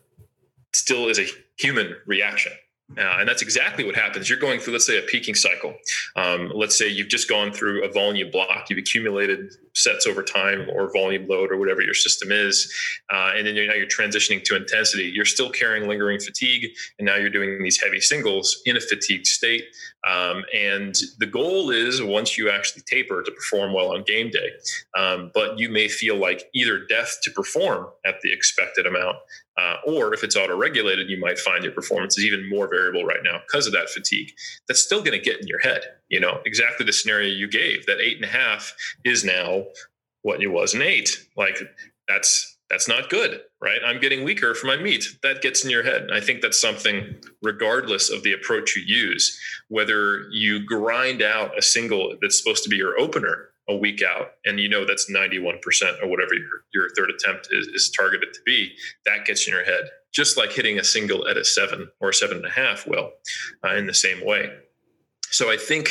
still 0.73 1.09
is 1.09 1.19
a 1.19 1.27
human 1.57 1.95
reaction. 2.07 2.53
Uh, 2.99 3.19
and 3.21 3.29
that's 3.29 3.43
exactly 3.43 3.85
what 3.85 3.95
happens. 3.95 4.29
You're 4.29 4.39
going 4.39 4.59
through, 4.59 4.73
let's 4.73 4.87
say, 4.87 4.99
a 4.99 5.03
peaking 5.03 5.37
cycle. 5.37 5.75
Um, 6.17 6.51
let's 6.55 6.77
say 6.77 6.89
you've 6.89 7.09
just 7.09 7.29
gone 7.29 7.53
through 7.53 7.85
a 7.85 7.93
volume 7.93 8.31
block. 8.31 8.69
You've 8.69 8.81
accumulated 8.81 9.53
sets 9.75 10.07
over 10.07 10.23
time 10.23 10.69
or 10.73 10.93
volume 10.93 11.29
load 11.29 11.53
or 11.53 11.57
whatever 11.57 11.83
your 11.83 11.95
system 11.95 12.33
is. 12.33 12.73
Uh, 13.13 13.33
and 13.37 13.47
then 13.47 13.55
you're, 13.55 13.67
now 13.67 13.75
you're 13.75 13.87
transitioning 13.87 14.43
to 14.45 14.57
intensity. 14.57 15.05
You're 15.05 15.25
still 15.25 15.51
carrying 15.51 15.89
lingering 15.89 16.19
fatigue. 16.19 16.71
And 16.99 17.07
now 17.07 17.15
you're 17.15 17.31
doing 17.31 17.63
these 17.63 17.81
heavy 17.81 18.01
singles 18.01 18.61
in 18.67 18.77
a 18.77 18.81
fatigued 18.81 19.27
state. 19.27 19.65
Um, 20.09 20.45
and 20.55 20.95
the 21.19 21.27
goal 21.27 21.71
is 21.71 22.03
once 22.03 22.37
you 22.37 22.51
actually 22.51 22.83
taper 22.87 23.23
to 23.23 23.31
perform 23.31 23.73
well 23.73 23.95
on 23.95 24.03
game 24.03 24.31
day. 24.31 24.51
Um, 24.99 25.31
but 25.33 25.59
you 25.59 25.69
may 25.69 25.89
feel 25.89 26.17
like 26.17 26.45
either 26.55 26.85
death 26.87 27.19
to 27.23 27.31
perform 27.31 27.87
at 28.05 28.21
the 28.23 28.33
expected 28.33 28.87
amount 28.87 29.17
uh, 29.61 29.77
or 29.87 30.15
if 30.15 30.25
it's 30.25 30.37
auto 30.37 30.57
regulated, 30.57 31.11
you 31.11 31.21
might 31.21 31.39
find 31.39 31.63
your 31.63 31.73
performance 31.73 32.17
is 32.17 32.25
even 32.25 32.49
more 32.49 32.69
variable 32.69 33.05
right 33.05 33.21
now 33.23 33.41
because 33.47 33.67
of 33.67 33.73
that 33.73 33.91
fatigue. 33.91 34.33
That's 34.67 34.83
still 34.83 35.03
going 35.03 35.19
to 35.19 35.25
get 35.25 35.41
in 35.41 35.47
your 35.47 35.61
head. 35.61 35.83
You 36.09 36.21
know, 36.21 36.41
exactly 36.47 36.87
the 36.87 36.93
scenario 36.93 37.29
you 37.29 37.49
gave 37.49 37.87
that 37.87 38.01
eight 38.01 38.17
and 38.17 38.25
a 38.25 38.29
half 38.29 38.75
is 39.05 39.25
now 39.25 39.67
what 40.23 40.43
it 40.43 40.49
was 40.49 40.75
an 40.75 40.83
eight. 40.83 41.11
Like 41.37 41.59
that's 42.09 42.57
that's 42.71 42.89
not 42.89 43.11
good, 43.11 43.41
right? 43.61 43.81
I'm 43.85 44.01
getting 44.01 44.23
weaker 44.23 44.55
for 44.55 44.67
my 44.67 44.77
meet. 44.77 45.05
That 45.25 45.43
gets 45.43 45.65
in 45.65 45.71
your 45.71 45.83
head. 45.83 46.09
I 46.13 46.21
think 46.21 46.41
that's 46.41 46.61
something, 46.61 47.17
regardless 47.43 48.11
of 48.11 48.23
the 48.23 48.33
approach 48.33 48.77
you 48.77 48.83
use, 48.87 49.39
whether 49.69 50.29
you 50.31 50.65
grind 50.65 51.21
out 51.21 51.59
a 51.59 51.63
single 51.63 52.17
that's 52.23 52.39
supposed 52.39 52.63
to 52.63 52.71
be 52.71 52.77
your 52.77 52.99
opener 52.99 53.50
a 53.71 53.77
week 53.77 54.03
out 54.03 54.33
and 54.45 54.59
you 54.59 54.69
know 54.69 54.85
that's 54.85 55.11
91% 55.11 55.61
or 56.03 56.09
whatever 56.09 56.35
your, 56.35 56.65
your 56.75 56.89
third 56.97 57.11
attempt 57.11 57.49
is, 57.53 57.69
is 57.69 57.91
targeted 57.97 58.35
to 58.35 58.41
be 58.45 58.73
that 59.07 59.25
gets 59.25 59.47
in 59.47 59.55
your 59.55 59.65
head. 59.65 59.85
Just 60.13 60.37
like 60.37 60.51
hitting 60.51 60.79
a 60.79 60.85
single 60.85 61.29
at 61.29 61.37
a 61.37 61.45
seven 61.45 61.89
or 62.01 62.11
a 62.11 62.15
seven 62.15 62.39
and 62.39 62.47
a 62.47 62.51
half 62.51 62.87
will 62.87 63.13
uh, 63.65 63.77
in 63.77 63.87
the 63.87 63.95
same 63.95 64.27
way. 64.27 64.51
So 65.31 65.51
i 65.51 65.57
think 65.57 65.89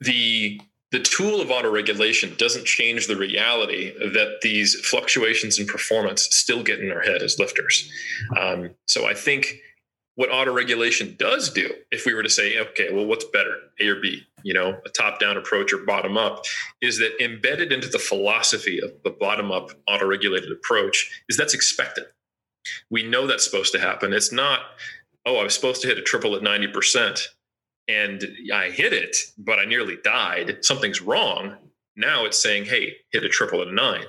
the 0.00 0.60
the 0.90 1.00
tool 1.00 1.42
of 1.42 1.48
autoregulation 1.48 2.38
doesn't 2.38 2.64
change 2.64 3.08
the 3.08 3.16
reality 3.16 3.92
that 3.98 4.38
these 4.40 4.74
fluctuations 4.86 5.58
in 5.58 5.66
performance 5.66 6.28
still 6.30 6.62
get 6.62 6.80
in 6.80 6.90
our 6.90 7.02
head 7.02 7.22
as 7.22 7.38
lifters. 7.38 7.92
Um, 8.40 8.70
so 8.86 9.06
i 9.06 9.12
think 9.12 9.60
what 10.18 10.30
autoregulation 10.30 11.16
does 11.16 11.48
do, 11.48 11.72
if 11.92 12.04
we 12.04 12.12
were 12.12 12.24
to 12.24 12.28
say, 12.28 12.58
okay, 12.58 12.88
well, 12.92 13.06
what's 13.06 13.24
better, 13.26 13.54
A 13.80 13.86
or 13.86 14.00
B, 14.00 14.26
you 14.42 14.52
know, 14.52 14.76
a 14.84 14.88
top 14.88 15.20
down 15.20 15.36
approach 15.36 15.72
or 15.72 15.78
bottom 15.84 16.18
up, 16.18 16.44
is 16.82 16.98
that 16.98 17.12
embedded 17.22 17.72
into 17.72 17.86
the 17.86 18.00
philosophy 18.00 18.80
of 18.80 18.90
the 19.04 19.10
bottom 19.10 19.52
up 19.52 19.70
autoregulated 19.88 20.50
approach 20.50 21.22
is 21.28 21.36
that's 21.36 21.54
expected. 21.54 22.02
We 22.90 23.04
know 23.04 23.28
that's 23.28 23.44
supposed 23.44 23.70
to 23.74 23.80
happen. 23.80 24.12
It's 24.12 24.32
not, 24.32 24.62
oh, 25.24 25.36
I 25.36 25.44
was 25.44 25.54
supposed 25.54 25.82
to 25.82 25.88
hit 25.88 25.98
a 25.98 26.02
triple 26.02 26.34
at 26.34 26.42
90% 26.42 27.22
and 27.86 28.24
I 28.52 28.70
hit 28.70 28.92
it, 28.92 29.16
but 29.38 29.60
I 29.60 29.66
nearly 29.66 29.98
died. 30.02 30.64
Something's 30.64 31.00
wrong. 31.00 31.54
Now 31.94 32.24
it's 32.24 32.42
saying, 32.42 32.64
hey, 32.64 32.96
hit 33.12 33.22
a 33.22 33.28
triple 33.28 33.62
at 33.62 33.68
a 33.68 33.72
nine. 33.72 34.06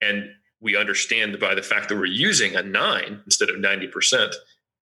And 0.00 0.30
we 0.62 0.74
understand 0.74 1.38
by 1.38 1.54
the 1.54 1.62
fact 1.62 1.90
that 1.90 1.96
we're 1.96 2.06
using 2.06 2.56
a 2.56 2.62
nine 2.62 3.20
instead 3.26 3.50
of 3.50 3.56
90%, 3.56 4.32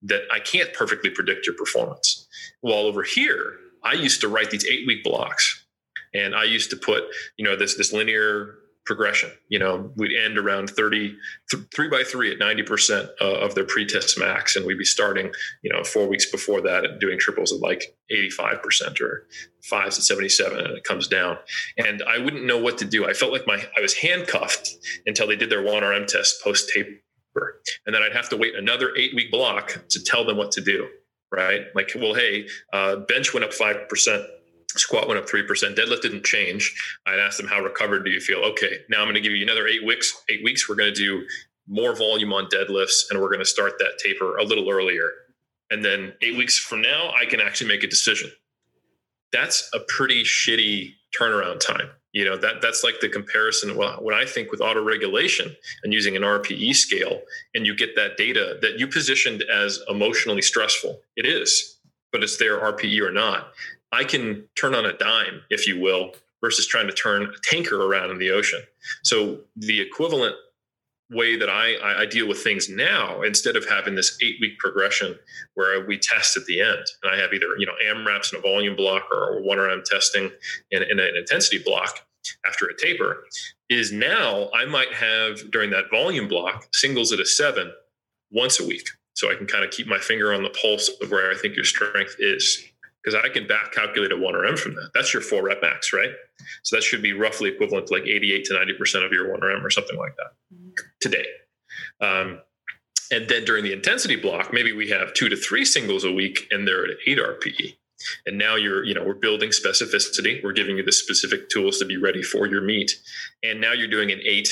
that 0.02 0.22
I 0.32 0.40
can't 0.40 0.72
perfectly 0.72 1.10
predict 1.10 1.46
your 1.46 1.56
performance. 1.56 2.26
While 2.60 2.80
over 2.80 3.02
here, 3.02 3.58
I 3.82 3.94
used 3.94 4.20
to 4.20 4.28
write 4.28 4.50
these 4.50 4.66
eight 4.66 4.86
week 4.86 5.02
blocks 5.04 5.66
and 6.14 6.34
I 6.34 6.44
used 6.44 6.70
to 6.70 6.76
put, 6.76 7.04
you 7.36 7.44
know, 7.44 7.56
this, 7.56 7.76
this 7.76 7.92
linear 7.92 8.54
progression, 8.88 9.30
you 9.48 9.58
know, 9.58 9.92
we'd 9.96 10.16
end 10.16 10.38
around 10.38 10.70
30, 10.70 11.14
th- 11.50 11.62
three 11.74 11.88
by 11.88 12.02
three 12.02 12.32
at 12.32 12.38
90% 12.38 13.08
uh, 13.20 13.24
of 13.24 13.54
their 13.54 13.66
pre-test 13.66 14.18
max. 14.18 14.56
And 14.56 14.64
we'd 14.64 14.78
be 14.78 14.84
starting, 14.84 15.30
you 15.62 15.70
know, 15.70 15.84
four 15.84 16.08
weeks 16.08 16.30
before 16.30 16.62
that 16.62 16.86
and 16.86 16.98
doing 16.98 17.18
triples 17.18 17.52
at 17.52 17.60
like 17.60 17.94
85% 18.10 18.98
or 19.02 19.26
fives 19.62 19.98
at 19.98 20.04
77 20.04 20.58
and 20.58 20.78
it 20.78 20.84
comes 20.84 21.06
down. 21.06 21.36
And 21.76 22.02
I 22.08 22.16
wouldn't 22.16 22.46
know 22.46 22.56
what 22.56 22.78
to 22.78 22.86
do. 22.86 23.06
I 23.06 23.12
felt 23.12 23.30
like 23.30 23.46
my, 23.46 23.62
I 23.76 23.80
was 23.82 23.92
handcuffed 23.92 24.70
until 25.04 25.26
they 25.26 25.36
did 25.36 25.50
their 25.50 25.62
1RM 25.62 26.06
test 26.06 26.42
post 26.42 26.70
tape 26.74 27.02
and 27.86 27.94
then 27.94 28.02
I'd 28.02 28.14
have 28.14 28.28
to 28.30 28.36
wait 28.36 28.54
another 28.54 28.94
eight 28.96 29.14
week 29.14 29.30
block 29.30 29.84
to 29.90 30.02
tell 30.04 30.24
them 30.24 30.36
what 30.36 30.52
to 30.52 30.60
do. 30.60 30.88
Right. 31.30 31.66
Like, 31.74 31.90
well, 31.94 32.14
hey, 32.14 32.48
uh, 32.72 32.96
bench 32.96 33.34
went 33.34 33.44
up 33.44 33.52
5%. 33.52 34.26
Squat 34.76 35.08
went 35.08 35.20
up 35.20 35.28
3%. 35.28 35.46
Deadlift 35.74 36.00
didn't 36.00 36.24
change. 36.24 36.74
I'd 37.06 37.18
ask 37.18 37.36
them, 37.36 37.46
how 37.46 37.60
recovered 37.60 38.04
do 38.04 38.10
you 38.10 38.20
feel? 38.20 38.38
Okay, 38.38 38.78
now 38.88 39.00
I'm 39.00 39.06
going 39.06 39.14
to 39.14 39.20
give 39.20 39.32
you 39.32 39.42
another 39.42 39.66
eight 39.66 39.84
weeks. 39.84 40.12
Eight 40.30 40.42
weeks, 40.42 40.68
we're 40.68 40.76
going 40.76 40.92
to 40.92 40.98
do 40.98 41.26
more 41.68 41.94
volume 41.94 42.32
on 42.32 42.46
deadlifts 42.46 43.10
and 43.10 43.20
we're 43.20 43.28
going 43.28 43.40
to 43.40 43.44
start 43.44 43.74
that 43.78 43.98
taper 44.02 44.36
a 44.38 44.44
little 44.44 44.70
earlier. 44.70 45.10
And 45.70 45.84
then 45.84 46.14
eight 46.22 46.36
weeks 46.36 46.58
from 46.58 46.80
now, 46.80 47.12
I 47.20 47.26
can 47.26 47.40
actually 47.40 47.68
make 47.68 47.84
a 47.84 47.88
decision. 47.88 48.30
That's 49.32 49.68
a 49.74 49.80
pretty 49.88 50.22
shitty 50.24 50.92
turnaround 51.18 51.60
time 51.60 51.90
you 52.12 52.24
know 52.24 52.36
that 52.36 52.60
that's 52.62 52.82
like 52.82 53.00
the 53.00 53.08
comparison 53.08 53.76
well 53.76 53.98
when 54.00 54.14
i 54.14 54.24
think 54.24 54.50
with 54.50 54.60
auto 54.60 54.82
regulation 54.82 55.54
and 55.82 55.92
using 55.92 56.16
an 56.16 56.22
rpe 56.22 56.74
scale 56.74 57.20
and 57.54 57.66
you 57.66 57.76
get 57.76 57.94
that 57.96 58.16
data 58.16 58.58
that 58.62 58.78
you 58.78 58.86
positioned 58.86 59.42
as 59.52 59.80
emotionally 59.88 60.42
stressful. 60.42 61.00
It 61.16 61.26
is 61.26 61.78
but 62.12 62.22
it's 62.22 62.36
their 62.36 62.58
rpe 62.60 63.00
or 63.00 63.10
not. 63.10 63.52
I 63.92 64.04
can 64.04 64.44
turn 64.54 64.74
on 64.74 64.86
a 64.86 64.96
dime 64.96 65.42
if 65.50 65.66
you 65.66 65.80
will 65.80 66.12
versus 66.40 66.66
trying 66.66 66.86
to 66.86 66.92
turn 66.92 67.24
a 67.24 67.38
tanker 67.42 67.84
around 67.84 68.10
in 68.10 68.18
the 68.18 68.30
ocean. 68.30 68.62
So 69.02 69.40
the 69.56 69.80
equivalent 69.80 70.36
way 71.10 71.36
that 71.36 71.48
I, 71.48 72.02
I 72.02 72.06
deal 72.06 72.28
with 72.28 72.42
things 72.42 72.68
now 72.68 73.22
instead 73.22 73.56
of 73.56 73.66
having 73.68 73.94
this 73.94 74.18
eight 74.22 74.36
week 74.40 74.58
progression 74.58 75.18
where 75.54 75.86
we 75.86 75.98
test 75.98 76.36
at 76.36 76.44
the 76.44 76.60
end 76.60 76.84
and 77.02 77.12
i 77.12 77.16
have 77.16 77.32
either 77.32 77.56
you 77.58 77.64
know 77.64 77.72
amraps 77.90 78.30
in 78.30 78.38
a 78.38 78.42
volume 78.42 78.76
block 78.76 79.04
or 79.10 79.40
1rm 79.40 79.84
testing 79.84 80.30
in, 80.70 80.82
in 80.82 81.00
an 81.00 81.16
intensity 81.16 81.62
block 81.64 82.00
after 82.46 82.66
a 82.66 82.76
taper 82.76 83.24
is 83.68 83.92
now 83.92 84.48
I 84.54 84.64
might 84.64 84.92
have 84.92 85.50
during 85.50 85.70
that 85.70 85.90
volume 85.90 86.28
block 86.28 86.68
singles 86.72 87.12
at 87.12 87.20
a 87.20 87.26
seven 87.26 87.72
once 88.30 88.60
a 88.60 88.66
week. 88.66 88.88
So 89.14 89.30
I 89.30 89.34
can 89.34 89.46
kind 89.46 89.64
of 89.64 89.70
keep 89.70 89.86
my 89.86 89.98
finger 89.98 90.32
on 90.32 90.42
the 90.42 90.50
pulse 90.50 90.90
of 91.02 91.10
where 91.10 91.30
I 91.30 91.34
think 91.34 91.56
your 91.56 91.64
strength 91.64 92.16
is. 92.18 92.62
Because 93.02 93.14
I 93.14 93.28
can 93.28 93.46
back 93.46 93.72
calculate 93.72 94.12
a 94.12 94.16
1RM 94.16 94.58
from 94.58 94.74
that. 94.74 94.90
That's 94.92 95.14
your 95.14 95.22
four 95.22 95.44
rep 95.44 95.62
max, 95.62 95.92
right? 95.92 96.10
So 96.62 96.76
that 96.76 96.82
should 96.82 97.00
be 97.00 97.12
roughly 97.12 97.48
equivalent 97.48 97.86
to 97.86 97.94
like 97.94 98.04
88 98.04 98.44
to 98.46 98.54
90% 98.54 99.06
of 99.06 99.12
your 99.12 99.28
1RM 99.38 99.64
or 99.64 99.70
something 99.70 99.96
like 99.96 100.14
that 100.16 100.84
today. 101.00 101.24
Um, 102.00 102.40
and 103.10 103.28
then 103.28 103.44
during 103.44 103.64
the 103.64 103.72
intensity 103.72 104.16
block, 104.16 104.52
maybe 104.52 104.72
we 104.72 104.90
have 104.90 105.14
two 105.14 105.28
to 105.28 105.36
three 105.36 105.64
singles 105.64 106.04
a 106.04 106.12
week 106.12 106.46
and 106.50 106.66
they're 106.66 106.84
at 106.84 106.98
8 107.06 107.18
RPE 107.18 107.76
and 108.26 108.38
now 108.38 108.56
you're 108.56 108.84
you 108.84 108.94
know 108.94 109.02
we're 109.02 109.14
building 109.14 109.50
specificity 109.50 110.42
we're 110.42 110.52
giving 110.52 110.76
you 110.76 110.82
the 110.82 110.92
specific 110.92 111.48
tools 111.48 111.78
to 111.78 111.84
be 111.84 111.96
ready 111.96 112.22
for 112.22 112.46
your 112.46 112.60
meet 112.60 112.92
and 113.42 113.60
now 113.60 113.72
you're 113.72 113.88
doing 113.88 114.10
an 114.10 114.20
eight 114.24 114.48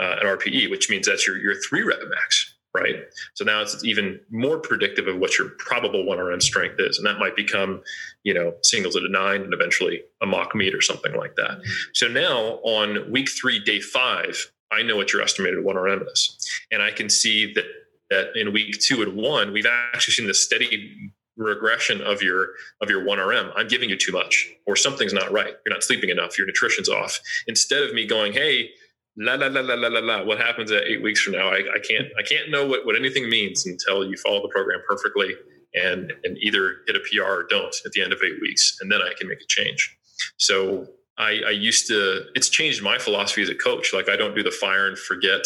uh, 0.00 0.16
an 0.20 0.26
rpe 0.26 0.70
which 0.70 0.88
means 0.88 1.06
that's 1.06 1.26
your 1.26 1.36
your 1.36 1.54
three 1.68 1.82
rep 1.82 1.98
max 2.08 2.45
right? 2.76 2.96
So 3.34 3.44
now 3.44 3.62
it's 3.62 3.82
even 3.84 4.20
more 4.30 4.58
predictive 4.58 5.08
of 5.08 5.18
what 5.18 5.38
your 5.38 5.50
probable 5.58 6.04
1rm 6.04 6.42
strength 6.42 6.76
is. 6.78 6.98
And 6.98 7.06
that 7.06 7.18
might 7.18 7.34
become 7.34 7.82
you 8.22 8.34
know 8.34 8.54
singles 8.62 8.96
at 8.96 9.02
a 9.02 9.08
nine 9.08 9.42
and 9.42 9.54
eventually 9.54 10.02
a 10.22 10.26
mock 10.26 10.54
meet 10.54 10.74
or 10.74 10.82
something 10.82 11.14
like 11.16 11.36
that. 11.36 11.60
So 11.94 12.08
now 12.08 12.60
on 12.62 13.10
week 13.10 13.28
three 13.30 13.58
day 13.58 13.80
five 13.80 14.52
i 14.72 14.82
know 14.82 14.96
what 14.96 15.12
your 15.12 15.22
estimated 15.22 15.64
1rm 15.64 16.02
is. 16.12 16.36
And 16.70 16.82
i 16.82 16.90
can 16.90 17.08
see 17.08 17.52
that 17.54 17.64
that 18.10 18.36
in 18.36 18.52
week 18.52 18.78
two 18.80 19.02
and 19.02 19.16
one, 19.16 19.52
we've 19.52 19.66
actually 19.66 20.14
seen 20.14 20.26
the 20.28 20.34
steady 20.34 21.12
regression 21.36 22.00
of 22.00 22.22
your 22.22 22.50
of 22.80 22.88
your 22.88 23.04
1rm 23.04 23.52
i'm 23.56 23.68
giving 23.68 23.90
you 23.90 23.96
too 23.96 24.12
much 24.12 24.48
or 24.66 24.74
something's 24.74 25.12
not 25.12 25.30
right. 25.30 25.54
You're 25.64 25.74
not 25.74 25.82
sleeping 25.82 26.10
enough. 26.10 26.38
Your 26.38 26.46
nutrition's 26.46 26.88
off. 26.88 27.20
Instead 27.46 27.82
of 27.82 27.92
me 27.94 28.06
going 28.06 28.32
hey 28.32 28.70
la 29.16 29.34
la 29.34 29.46
la 29.46 29.60
la 29.60 29.74
la 29.74 29.88
la 29.88 30.00
la 30.00 30.24
what 30.24 30.38
happens 30.38 30.70
at 30.70 30.84
eight 30.84 31.02
weeks 31.02 31.20
from 31.20 31.32
now 31.32 31.48
i, 31.48 31.58
I 31.58 31.78
can't 31.78 32.08
i 32.18 32.22
can't 32.22 32.50
know 32.50 32.66
what, 32.66 32.84
what 32.84 32.96
anything 32.96 33.28
means 33.28 33.66
until 33.66 34.04
you 34.04 34.16
follow 34.16 34.42
the 34.42 34.48
program 34.48 34.80
perfectly 34.88 35.34
and 35.74 36.12
and 36.24 36.36
either 36.38 36.76
hit 36.86 36.96
a 36.96 37.00
pr 37.00 37.22
or 37.22 37.46
don't 37.48 37.74
at 37.84 37.92
the 37.92 38.02
end 38.02 38.12
of 38.12 38.20
eight 38.24 38.40
weeks 38.40 38.76
and 38.80 38.90
then 38.90 39.00
i 39.02 39.12
can 39.18 39.28
make 39.28 39.40
a 39.40 39.46
change 39.48 39.96
so 40.38 40.86
I, 41.18 41.40
I 41.46 41.50
used 41.50 41.86
to 41.88 42.26
it's 42.34 42.50
changed 42.50 42.82
my 42.82 42.98
philosophy 42.98 43.42
as 43.42 43.48
a 43.48 43.54
coach 43.54 43.92
like 43.94 44.08
i 44.08 44.16
don't 44.16 44.34
do 44.34 44.42
the 44.42 44.50
fire 44.50 44.86
and 44.86 44.98
forget 44.98 45.42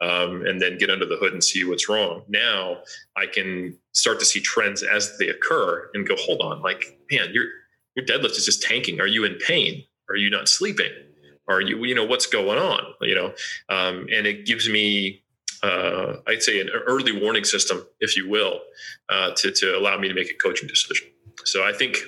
um, 0.00 0.46
and 0.46 0.60
then 0.60 0.78
get 0.78 0.90
under 0.90 1.06
the 1.06 1.16
hood 1.16 1.32
and 1.32 1.42
see 1.42 1.64
what's 1.64 1.88
wrong. 1.88 2.22
Now 2.28 2.78
I 3.16 3.26
can 3.26 3.76
start 3.92 4.20
to 4.20 4.24
see 4.24 4.40
trends 4.40 4.82
as 4.82 5.16
they 5.18 5.28
occur 5.28 5.90
and 5.94 6.06
go, 6.06 6.14
hold 6.16 6.40
on, 6.40 6.62
like, 6.62 6.98
man, 7.10 7.30
your 7.32 7.46
your 7.96 8.06
deadlift 8.06 8.36
is 8.36 8.44
just 8.44 8.62
tanking. 8.62 9.00
Are 9.00 9.08
you 9.08 9.24
in 9.24 9.36
pain? 9.44 9.82
Are 10.08 10.14
you 10.16 10.30
not 10.30 10.48
sleeping? 10.48 10.92
Are 11.48 11.60
you, 11.60 11.84
you 11.84 11.94
know, 11.94 12.04
what's 12.04 12.26
going 12.26 12.58
on? 12.58 12.80
You 13.00 13.14
know, 13.14 13.26
um, 13.68 14.06
and 14.12 14.26
it 14.26 14.46
gives 14.46 14.68
me 14.68 15.22
uh, 15.62 16.16
I'd 16.26 16.42
say 16.42 16.60
an 16.60 16.68
early 16.68 17.20
warning 17.20 17.44
system, 17.44 17.84
if 18.00 18.16
you 18.16 18.28
will, 18.28 18.60
uh, 19.08 19.32
to, 19.36 19.50
to 19.50 19.76
allow 19.76 19.98
me 19.98 20.08
to 20.08 20.14
make 20.14 20.30
a 20.30 20.34
coaching 20.34 20.68
decision. 20.68 21.08
So 21.44 21.64
I 21.64 21.72
think 21.72 21.98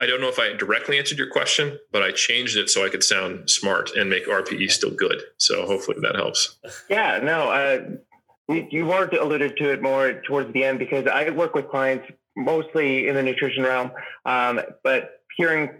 I 0.00 0.06
don't 0.06 0.20
know 0.20 0.28
if 0.28 0.38
I 0.38 0.52
directly 0.54 0.98
answered 0.98 1.18
your 1.18 1.30
question, 1.30 1.78
but 1.92 2.02
I 2.02 2.12
changed 2.12 2.56
it 2.56 2.70
so 2.70 2.84
I 2.84 2.88
could 2.88 3.02
sound 3.02 3.50
smart 3.50 3.90
and 3.96 4.08
make 4.08 4.28
RPE 4.28 4.70
still 4.70 4.92
good. 4.92 5.20
So 5.38 5.66
hopefully 5.66 5.98
that 6.02 6.14
helps. 6.14 6.56
Yeah, 6.88 7.18
no, 7.22 7.50
uh, 7.50 8.54
you 8.70 8.92
already 8.92 9.16
alluded 9.16 9.56
to 9.56 9.72
it 9.72 9.82
more 9.82 10.20
towards 10.26 10.52
the 10.52 10.64
end 10.64 10.78
because 10.78 11.06
I 11.06 11.30
work 11.30 11.54
with 11.54 11.68
clients 11.68 12.06
mostly 12.36 13.08
in 13.08 13.16
the 13.16 13.22
nutrition 13.22 13.64
realm, 13.64 13.90
um, 14.24 14.60
but 14.84 15.22
hearing 15.36 15.70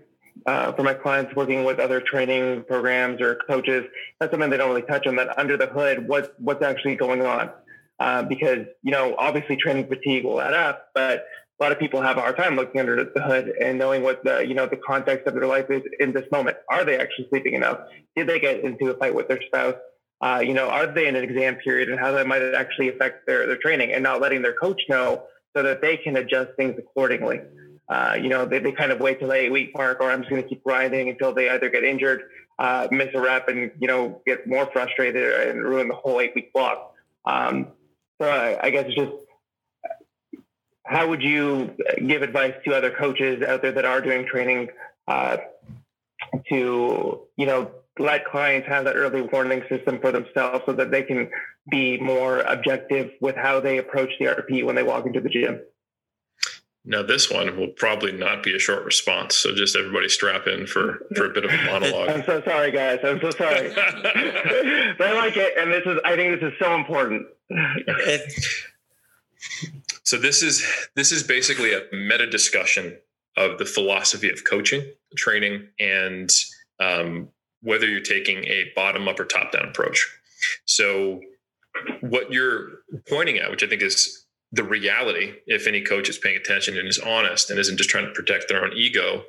uh, 0.46 0.72
for 0.72 0.82
my 0.82 0.94
clients 0.94 1.34
working 1.34 1.64
with 1.64 1.78
other 1.78 2.00
training 2.00 2.64
programs 2.64 3.20
or 3.20 3.38
coaches, 3.48 3.84
that's 4.18 4.30
something 4.30 4.50
they 4.50 4.56
don't 4.56 4.68
really 4.68 4.82
touch 4.82 5.06
on. 5.06 5.16
That 5.16 5.38
under 5.38 5.56
the 5.56 5.66
hood, 5.66 6.06
what 6.08 6.34
what's 6.38 6.62
actually 6.62 6.96
going 6.96 7.22
on? 7.22 7.50
Uh, 7.98 8.22
because 8.22 8.66
you 8.82 8.92
know, 8.92 9.14
obviously, 9.18 9.56
training 9.56 9.88
fatigue 9.88 10.24
will 10.24 10.40
add 10.40 10.54
up, 10.54 10.88
but 10.94 11.24
a 11.60 11.62
lot 11.62 11.72
of 11.72 11.78
people 11.78 12.00
have 12.00 12.16
a 12.16 12.20
hard 12.20 12.36
time 12.36 12.54
looking 12.54 12.80
under 12.80 13.04
the 13.04 13.22
hood 13.22 13.52
and 13.60 13.78
knowing 13.78 14.02
what 14.02 14.22
the 14.24 14.46
you 14.46 14.54
know 14.54 14.66
the 14.66 14.76
context 14.76 15.26
of 15.26 15.34
their 15.34 15.46
life 15.46 15.70
is 15.70 15.82
in 15.98 16.12
this 16.12 16.24
moment. 16.30 16.56
Are 16.70 16.84
they 16.84 16.98
actually 16.98 17.28
sleeping 17.30 17.54
enough? 17.54 17.80
Did 18.14 18.28
they 18.28 18.38
get 18.38 18.60
into 18.60 18.90
a 18.90 18.94
fight 18.96 19.14
with 19.14 19.28
their 19.28 19.40
spouse? 19.46 19.74
Uh, 20.20 20.42
you 20.44 20.52
know, 20.52 20.68
are 20.68 20.86
they 20.86 21.06
in 21.06 21.14
an 21.14 21.22
exam 21.22 21.56
period 21.56 21.88
and 21.88 21.98
how 21.98 22.10
that 22.12 22.26
might 22.26 22.42
actually 22.42 22.88
affect 22.88 23.26
their 23.26 23.46
their 23.46 23.56
training 23.56 23.92
and 23.92 24.02
not 24.02 24.20
letting 24.20 24.42
their 24.42 24.54
coach 24.54 24.80
know 24.88 25.24
so 25.56 25.62
that 25.62 25.80
they 25.80 25.96
can 25.96 26.16
adjust 26.16 26.50
things 26.56 26.76
accordingly. 26.78 27.40
Uh, 27.88 28.18
you 28.20 28.28
know, 28.28 28.44
they, 28.44 28.58
they 28.58 28.72
kind 28.72 28.92
of 28.92 29.00
wait 29.00 29.18
till 29.18 29.28
the 29.28 29.34
eight 29.34 29.50
week 29.50 29.70
mark, 29.74 30.00
or 30.00 30.10
I'm 30.10 30.20
just 30.20 30.30
going 30.30 30.42
to 30.42 30.48
keep 30.48 30.62
grinding 30.62 31.08
until 31.08 31.32
they 31.32 31.48
either 31.48 31.70
get 31.70 31.84
injured, 31.84 32.22
uh, 32.58 32.88
miss 32.90 33.08
a 33.14 33.20
rep, 33.20 33.48
and 33.48 33.70
you 33.78 33.88
know 33.88 34.20
get 34.26 34.46
more 34.46 34.68
frustrated 34.72 35.48
and 35.48 35.62
ruin 35.62 35.88
the 35.88 35.94
whole 35.94 36.20
eight 36.20 36.32
week 36.34 36.52
block. 36.52 36.94
Um, 37.24 37.68
so 38.20 38.28
I, 38.28 38.66
I 38.66 38.70
guess 38.70 38.86
it's 38.88 38.96
just 38.96 39.12
how 40.84 41.08
would 41.08 41.22
you 41.22 41.74
give 42.06 42.22
advice 42.22 42.54
to 42.64 42.74
other 42.74 42.90
coaches 42.90 43.42
out 43.42 43.62
there 43.62 43.72
that 43.72 43.84
are 43.84 44.00
doing 44.00 44.26
training 44.26 44.68
uh, 45.06 45.38
to 46.48 47.20
you 47.36 47.46
know 47.46 47.70
let 47.98 48.24
clients 48.26 48.68
have 48.68 48.84
that 48.84 48.96
early 48.96 49.22
warning 49.22 49.62
system 49.68 49.98
for 50.00 50.12
themselves 50.12 50.62
so 50.66 50.72
that 50.72 50.90
they 50.90 51.02
can 51.02 51.30
be 51.70 51.98
more 51.98 52.40
objective 52.40 53.10
with 53.20 53.36
how 53.36 53.60
they 53.60 53.78
approach 53.78 54.10
the 54.18 54.26
RP 54.26 54.64
when 54.64 54.74
they 54.74 54.82
walk 54.82 55.06
into 55.06 55.20
the 55.20 55.28
gym? 55.28 55.60
Now, 56.88 57.02
this 57.02 57.30
one 57.30 57.54
will 57.58 57.68
probably 57.68 58.12
not 58.12 58.42
be 58.42 58.56
a 58.56 58.58
short 58.58 58.82
response. 58.82 59.36
So 59.36 59.54
just 59.54 59.76
everybody 59.76 60.08
strap 60.08 60.46
in 60.46 60.66
for, 60.66 61.06
for 61.14 61.26
a 61.26 61.34
bit 61.34 61.44
of 61.44 61.50
a 61.50 61.56
monologue. 61.66 62.08
I'm 62.08 62.24
so 62.24 62.42
sorry, 62.42 62.70
guys. 62.70 63.00
I'm 63.04 63.20
so 63.20 63.30
sorry. 63.30 63.68
but 63.74 65.06
I 65.06 65.12
like 65.12 65.36
it. 65.36 65.52
And 65.58 65.70
this 65.70 65.84
is, 65.84 66.00
I 66.02 66.16
think 66.16 66.40
this 66.40 66.50
is 66.50 66.58
so 66.58 66.74
important. 66.74 67.26
So 70.02 70.16
this 70.16 70.42
is 70.42 70.66
this 70.94 71.12
is 71.12 71.22
basically 71.22 71.74
a 71.74 71.82
meta 71.92 72.26
discussion 72.26 72.96
of 73.36 73.58
the 73.58 73.66
philosophy 73.66 74.30
of 74.30 74.42
coaching, 74.44 74.82
training, 75.14 75.68
and 75.78 76.30
um, 76.80 77.28
whether 77.60 77.86
you're 77.86 78.00
taking 78.00 78.44
a 78.44 78.72
bottom 78.74 79.06
up 79.06 79.20
or 79.20 79.26
top 79.26 79.52
down 79.52 79.68
approach. 79.68 80.08
So 80.64 81.20
what 82.00 82.32
you're 82.32 82.70
pointing 83.06 83.36
at, 83.36 83.50
which 83.50 83.62
I 83.62 83.66
think 83.66 83.82
is 83.82 84.24
the 84.52 84.64
reality, 84.64 85.34
if 85.46 85.66
any 85.66 85.82
coach 85.82 86.08
is 86.08 86.18
paying 86.18 86.36
attention 86.36 86.76
and 86.78 86.88
is 86.88 86.98
honest 86.98 87.50
and 87.50 87.58
isn't 87.58 87.76
just 87.76 87.90
trying 87.90 88.06
to 88.06 88.12
protect 88.12 88.48
their 88.48 88.64
own 88.64 88.72
ego, 88.74 89.24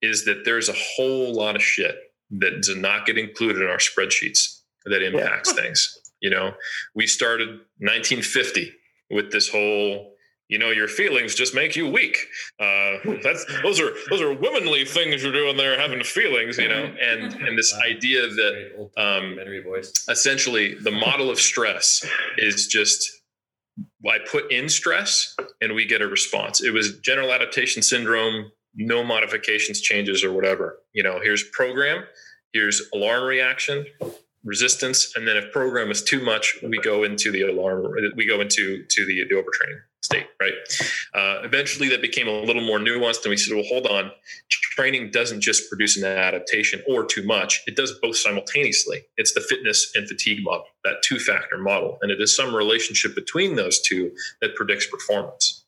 is 0.00 0.24
that 0.24 0.44
there's 0.44 0.68
a 0.68 0.74
whole 0.74 1.34
lot 1.34 1.56
of 1.56 1.62
shit 1.62 1.96
that 2.30 2.62
does 2.62 2.76
not 2.76 3.06
get 3.06 3.18
included 3.18 3.62
in 3.62 3.68
our 3.68 3.78
spreadsheets 3.78 4.60
that 4.86 5.02
impacts 5.02 5.52
yeah. 5.54 5.62
things. 5.62 5.98
You 6.20 6.30
know, 6.30 6.52
we 6.94 7.06
started 7.06 7.48
1950 7.78 8.72
with 9.10 9.30
this 9.30 9.48
whole 9.48 10.12
you 10.48 10.58
know 10.58 10.70
your 10.70 10.88
feelings 10.88 11.34
just 11.34 11.54
make 11.54 11.76
you 11.76 11.88
weak 11.88 12.18
uh, 12.60 12.98
that's 13.22 13.44
those 13.62 13.80
are 13.80 13.92
those 14.10 14.20
are 14.20 14.34
womanly 14.34 14.84
things 14.84 15.22
you're 15.22 15.32
doing 15.32 15.56
there 15.56 15.80
having 15.80 16.02
feelings 16.04 16.58
you 16.58 16.68
know 16.68 16.92
and 17.00 17.32
and 17.34 17.58
this 17.58 17.74
idea 17.74 18.28
that 18.28 18.90
um, 18.98 19.38
essentially 20.10 20.74
the 20.74 20.90
model 20.90 21.30
of 21.30 21.40
stress 21.40 22.04
is 22.36 22.66
just 22.66 23.21
i 24.08 24.18
put 24.30 24.50
in 24.50 24.68
stress 24.68 25.36
and 25.60 25.74
we 25.74 25.86
get 25.86 26.02
a 26.02 26.06
response. 26.06 26.62
It 26.62 26.72
was 26.72 26.98
general 26.98 27.32
adaptation 27.32 27.82
syndrome 27.82 28.50
no 28.74 29.04
modifications 29.04 29.80
changes 29.80 30.24
or 30.24 30.32
whatever. 30.32 30.78
You 30.92 31.02
know 31.02 31.20
here's 31.22 31.44
program 31.44 32.04
here's 32.52 32.82
alarm 32.94 33.24
reaction 33.24 33.86
resistance 34.44 35.12
and 35.14 35.26
then 35.26 35.36
if 35.36 35.52
program 35.52 35.90
is 35.90 36.02
too 36.02 36.20
much 36.24 36.58
we 36.62 36.78
go 36.78 37.04
into 37.04 37.30
the 37.30 37.42
alarm 37.42 37.86
we 38.16 38.26
go 38.26 38.40
into 38.40 38.84
to 38.88 39.06
the, 39.06 39.24
the 39.28 39.34
overtraining 39.36 39.78
state 40.02 40.26
right? 40.40 40.52
Uh, 41.14 41.42
eventually 41.44 41.88
that 41.88 42.02
became 42.02 42.26
a 42.26 42.40
little 42.40 42.64
more 42.64 42.78
nuanced 42.78 43.22
and 43.24 43.30
we 43.30 43.36
said 43.36 43.54
well 43.54 43.64
hold 43.68 43.86
on 43.86 44.10
training 44.74 45.10
doesn't 45.10 45.40
just 45.40 45.68
produce 45.68 45.96
an 45.96 46.04
adaptation 46.04 46.82
or 46.88 47.04
too 47.04 47.24
much 47.24 47.62
it 47.66 47.76
does 47.76 47.92
both 48.00 48.16
simultaneously 48.16 49.02
it's 49.16 49.34
the 49.34 49.40
fitness 49.40 49.92
and 49.94 50.08
fatigue 50.08 50.42
model 50.42 50.64
that 50.84 50.96
two 51.04 51.18
factor 51.18 51.58
model 51.58 51.98
and 52.02 52.10
it 52.10 52.20
is 52.20 52.34
some 52.34 52.54
relationship 52.54 53.14
between 53.14 53.56
those 53.56 53.80
two 53.80 54.10
that 54.40 54.54
predicts 54.54 54.86
performance 54.86 55.62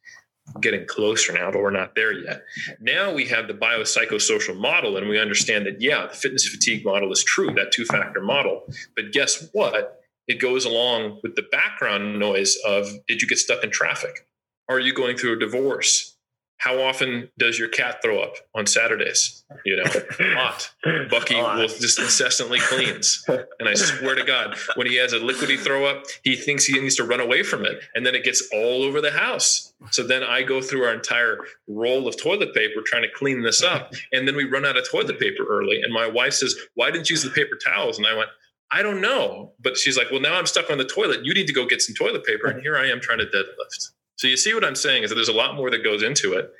getting 0.61 0.87
closer 0.87 1.33
now, 1.33 1.51
but 1.51 1.63
we're 1.63 1.71
not 1.71 1.95
there 1.95 2.13
yet. 2.13 2.43
Now 2.81 3.13
we 3.13 3.27
have 3.27 3.49
the 3.49 3.55
biopsychosocial 3.55 4.57
model, 4.57 4.97
and 4.97 5.09
we 5.09 5.19
understand 5.19 5.67
that, 5.67 5.81
yeah, 5.81 6.07
the 6.07 6.15
fitness 6.15 6.47
fatigue 6.47 6.85
model 6.85 7.11
is 7.13 7.25
true, 7.25 7.53
that 7.55 7.73
two 7.73 7.85
factor 7.85 8.21
model. 8.21 8.63
But 8.95 9.13
guess 9.13 9.49
what? 9.53 10.01
It 10.27 10.41
goes 10.41 10.65
along 10.65 11.21
with 11.23 11.35
the 11.35 11.45
background 11.51 12.19
noise 12.19 12.57
of 12.67 12.89
did 13.07 13.21
you 13.21 13.29
get 13.29 13.39
stuck 13.39 13.63
in 13.63 13.71
traffic? 13.71 14.27
Are 14.69 14.81
you 14.81 14.95
going 14.95 15.17
through 15.17 15.37
a 15.37 15.39
divorce? 15.39 16.14
How 16.59 16.81
often 16.81 17.29
does 17.39 17.59
your 17.59 17.69
cat 17.69 18.01
throw 18.03 18.21
up 18.21 18.35
on 18.55 18.67
Saturdays? 18.67 19.45
You 19.67 19.77
know, 19.77 19.85
a 20.21 20.35
lot. 20.35 20.71
Bucky 21.11 21.35
will 21.35 21.69
just 21.69 21.99
incessantly 21.99 22.59
cleans. 22.59 23.25
And 23.29 23.69
I 23.69 23.75
swear 23.75 24.15
to 24.15 24.25
God, 24.25 24.57
when 24.77 24.87
he 24.87 24.97
has 24.97 25.13
a 25.13 25.19
liquidy 25.19 25.59
throw 25.59 25.85
up, 25.85 26.05
he 26.23 26.37
thinks 26.37 26.65
he 26.65 26.81
needs 26.81 26.97
to 26.97 27.05
run 27.05 27.21
away 27.21 27.43
from 27.43 27.65
it. 27.65 27.83
And 27.95 28.07
then 28.07 28.15
it 28.15 28.25
gets 28.25 28.49
all 28.53 28.83
over 28.83 29.01
the 29.01 29.11
house. 29.11 29.75
So 29.91 30.07
then 30.07 30.23
I 30.23 30.43
go 30.43 30.63
through 30.63 30.85
our 30.85 30.95
entire 30.95 31.39
roll 31.69 32.09
of 32.09 32.17
toilet 32.21 32.55
paper 32.55 32.81
trying 32.85 33.03
to 33.03 33.11
clean 33.15 33.43
this 33.43 33.63
up. 33.63 33.93
And 34.13 34.27
then 34.27 34.37
we 34.37 34.45
run 34.45 34.65
out 34.65 34.77
of 34.77 34.89
toilet 34.89 35.19
paper 35.19 35.45
early. 35.49 35.83
And 35.83 35.93
my 35.93 36.07
wife 36.07 36.35
says, 36.35 36.55
Why 36.75 36.91
didn't 36.91 37.11
you 37.11 37.15
use 37.15 37.23
the 37.23 37.31
paper 37.31 37.57
towels? 37.63 37.99
And 37.99 38.07
I 38.07 38.17
went, 38.17 38.31
I 38.73 38.83
don't 38.83 39.01
know. 39.01 39.53
But 39.61 39.77
she's 39.77 39.99
like, 39.99 40.11
Well, 40.11 40.21
now 40.21 40.37
I'm 40.39 40.47
stuck 40.47 40.71
on 40.71 40.79
the 40.79 40.85
toilet. 40.87 41.25
You 41.25 41.35
need 41.35 41.47
to 41.47 41.53
go 41.53 41.67
get 41.67 41.83
some 41.83 41.95
toilet 41.95 42.25
paper. 42.25 42.47
And 42.47 42.63
here 42.63 42.77
I 42.77 42.89
am 42.89 43.01
trying 43.01 43.19
to 43.19 43.27
deadlift. 43.27 43.91
So 44.25 44.29
you 44.29 44.39
see 44.39 44.55
what 44.55 44.65
I'm 44.65 44.75
saying 44.75 45.03
is 45.03 45.11
that 45.11 45.17
there's 45.17 45.29
a 45.29 45.35
lot 45.35 45.55
more 45.55 45.71
that 45.71 45.85
goes 45.85 46.03
into 46.03 46.33
it 46.33 46.51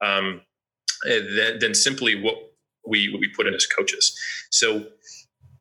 um, 0.00 0.40
eh, 1.06 1.20
than, 1.36 1.60
than 1.60 1.72
simply 1.72 2.20
what 2.20 2.34
we 2.84 3.12
what 3.12 3.20
we 3.20 3.28
put 3.28 3.46
in 3.46 3.54
as 3.54 3.64
coaches. 3.64 4.18
So 4.50 4.86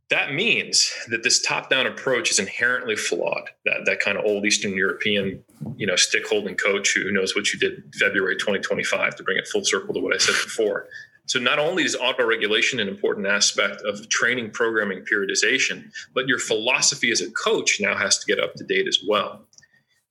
that 0.10 0.34
means 0.34 0.92
that 1.10 1.22
this 1.22 1.40
top-down 1.40 1.86
approach 1.86 2.32
is 2.32 2.40
inherently 2.40 2.96
flawed. 2.96 3.52
That 3.66 3.86
that 3.86 4.00
kind 4.00 4.18
of 4.18 4.26
old 4.26 4.44
Eastern 4.44 4.74
European, 4.74 5.44
you 5.78 5.86
know, 5.86 5.96
stick-holding 5.96 6.56
coach 6.56 6.96
who 6.96 7.12
knows 7.12 7.36
what 7.36 7.54
you 7.54 7.60
did 7.60 7.84
February 7.94 8.38
2025 8.38 9.18
to 9.18 9.24
bring 9.24 9.38
it 9.38 9.48
full 9.48 9.64
circle 9.64 9.94
to 9.94 10.00
what 10.00 10.16
I 10.16 10.18
said 10.18 10.34
before. 10.44 10.88
So 11.28 11.40
not 11.40 11.60
only 11.60 11.84
is 11.84 11.96
auto-regulation 11.96 12.80
an 12.80 12.88
important 12.88 13.28
aspect 13.28 13.84
of 13.84 14.10
training, 14.10 14.50
programming, 14.50 15.06
periodization, 15.06 15.92
but 16.16 16.28
your 16.28 16.40
philosophy 16.40 17.12
as 17.12 17.22
a 17.22 17.30
coach 17.30 17.78
now 17.80 17.96
has 17.96 18.18
to 18.18 18.26
get 18.26 18.44
up 18.44 18.56
to 18.56 18.64
date 18.64 18.88
as 18.88 18.98
well 19.08 19.46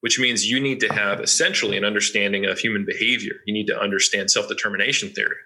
which 0.01 0.19
means 0.19 0.49
you 0.49 0.61
need 0.61 0.81
to 0.81 0.93
have 0.93 1.21
essentially 1.21 1.77
an 1.77 1.85
understanding 1.85 2.47
of 2.47 2.59
human 2.59 2.85
behavior. 2.85 3.35
You 3.47 3.55
need 3.55 3.67
to 3.69 3.81
understand 3.81 4.31
self 4.31 4.49
determination 4.49 5.11
theory. 5.11 5.37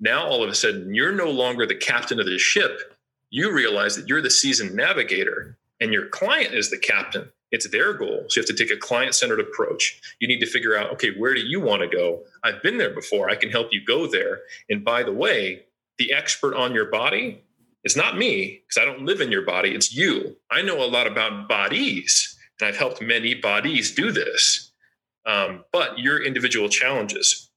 Now, 0.00 0.26
all 0.26 0.42
of 0.42 0.50
a 0.50 0.54
sudden, 0.54 0.94
you're 0.94 1.12
no 1.12 1.30
longer 1.30 1.66
the 1.66 1.74
captain 1.74 2.20
of 2.20 2.26
the 2.26 2.38
ship. 2.38 2.78
You 3.30 3.52
realize 3.52 3.96
that 3.96 4.08
you're 4.08 4.22
the 4.22 4.30
seasoned 4.30 4.74
navigator 4.74 5.56
and 5.80 5.92
your 5.92 6.06
client 6.06 6.54
is 6.54 6.70
the 6.70 6.78
captain. 6.78 7.30
It's 7.50 7.68
their 7.68 7.92
goal. 7.94 8.24
So 8.28 8.40
you 8.40 8.42
have 8.42 8.56
to 8.56 8.64
take 8.64 8.76
a 8.76 8.80
client 8.80 9.14
centered 9.14 9.40
approach. 9.40 10.00
You 10.18 10.26
need 10.26 10.40
to 10.40 10.46
figure 10.46 10.76
out, 10.76 10.90
okay, 10.92 11.10
where 11.16 11.34
do 11.34 11.40
you 11.40 11.60
want 11.60 11.82
to 11.82 11.88
go? 11.88 12.22
I've 12.42 12.62
been 12.62 12.78
there 12.78 12.92
before. 12.92 13.30
I 13.30 13.36
can 13.36 13.50
help 13.50 13.68
you 13.70 13.84
go 13.84 14.06
there. 14.06 14.40
And 14.68 14.84
by 14.84 15.02
the 15.02 15.12
way, 15.12 15.64
the 15.98 16.12
expert 16.12 16.56
on 16.56 16.74
your 16.74 16.86
body 16.86 17.42
is 17.84 17.96
not 17.96 18.16
me 18.18 18.62
because 18.66 18.82
I 18.82 18.84
don't 18.84 19.04
live 19.04 19.20
in 19.20 19.30
your 19.30 19.44
body. 19.44 19.70
It's 19.70 19.94
you. 19.94 20.36
I 20.50 20.62
know 20.62 20.82
a 20.82 20.88
lot 20.88 21.06
about 21.06 21.48
bodies 21.48 22.33
and 22.60 22.68
I've 22.68 22.76
helped 22.76 23.02
many 23.02 23.34
bodies 23.34 23.94
do 23.94 24.10
this. 24.10 24.72
Um, 25.26 25.64
but 25.72 25.98
your 25.98 26.22
individual 26.22 26.68
challenges, 26.68 27.50